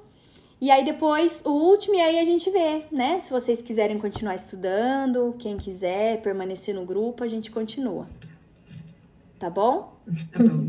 E 0.60 0.70
aí 0.70 0.84
depois 0.84 1.42
o 1.46 1.50
último, 1.50 1.94
e 1.94 2.00
aí 2.00 2.18
a 2.20 2.24
gente 2.24 2.50
vê, 2.50 2.84
né? 2.92 3.20
Se 3.20 3.30
vocês 3.30 3.62
quiserem 3.62 3.98
continuar 3.98 4.34
estudando, 4.34 5.34
quem 5.38 5.56
quiser 5.56 6.20
permanecer 6.20 6.74
no 6.74 6.84
grupo, 6.84 7.24
a 7.24 7.26
gente 7.26 7.50
continua. 7.50 8.06
Tá 9.38 9.48
bom? 9.48 9.96
Tá 10.30 10.38
bom. 10.40 10.68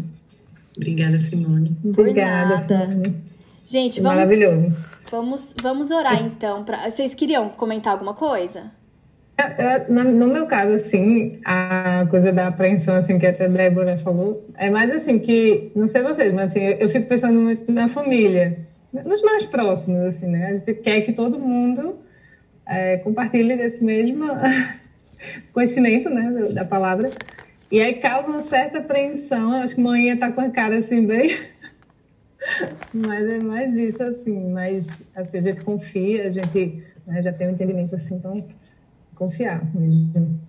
Obrigada, 0.76 1.20
Simone. 1.20 1.78
Obrigada, 1.86 2.60
Simone. 2.62 3.33
Gente, 3.66 4.02
vamos. 4.02 4.18
Maravilhoso. 4.18 4.76
Vamos, 5.10 5.56
vamos 5.62 5.92
orar 5.92 6.24
então. 6.24 6.64
Pra... 6.64 6.90
Vocês 6.90 7.14
queriam 7.14 7.50
comentar 7.50 7.94
alguma 7.94 8.14
coisa? 8.14 8.72
No 9.90 10.28
meu 10.28 10.46
caso, 10.46 10.74
assim, 10.74 11.40
a 11.44 12.06
coisa 12.10 12.32
da 12.32 12.48
apreensão, 12.48 12.96
assim, 12.96 13.18
que 13.18 13.26
até 13.26 13.46
a 13.46 13.48
Débora 13.48 13.98
falou, 13.98 14.48
é 14.56 14.70
mais 14.70 14.92
assim 14.92 15.18
que, 15.18 15.72
não 15.76 15.88
sei 15.88 16.04
vocês, 16.04 16.32
mas 16.34 16.52
assim, 16.52 16.62
eu 16.64 16.88
fico 16.90 17.08
pensando 17.10 17.40
muito 17.40 17.72
na 17.72 17.90
família, 17.90 18.60
nos 18.94 19.22
mais 19.24 19.46
próximos, 19.48 20.02
assim, 20.02 20.28
né? 20.28 20.48
A 20.48 20.56
gente 20.56 20.74
quer 20.76 21.02
que 21.02 21.14
todo 21.14 21.40
mundo 21.40 21.98
é, 22.68 22.98
compartilhe 22.98 23.58
desse 23.58 23.84
mesmo 23.84 24.26
conhecimento, 25.52 26.10
né, 26.12 26.50
da 26.54 26.64
palavra, 26.64 27.10
e 27.72 27.82
aí 27.82 27.96
causa 27.96 28.30
uma 28.30 28.42
certa 28.42 28.78
apreensão, 28.78 29.54
acho 29.54 29.74
que 29.74 29.82
a 29.82 29.84
mãe 29.84 30.16
tá 30.16 30.32
com 30.32 30.42
a 30.42 30.50
cara, 30.52 30.78
assim, 30.78 31.06
bem... 31.06 31.53
mas 32.94 33.28
é 33.28 33.40
mais 33.40 33.76
isso, 33.76 34.04
assim, 34.04 34.52
mas, 34.52 35.06
assim, 35.16 35.38
a 35.38 35.42
gente 35.42 35.62
confia, 35.62 36.26
a 36.26 36.30
gente 36.30 36.84
né, 37.06 37.22
já 37.22 37.32
tem 37.34 37.48
um 37.48 37.52
entendimento, 37.52 37.96
assim, 37.96 38.16
então 38.16 38.46
confiar 39.16 39.64
mesmo. 39.76 40.40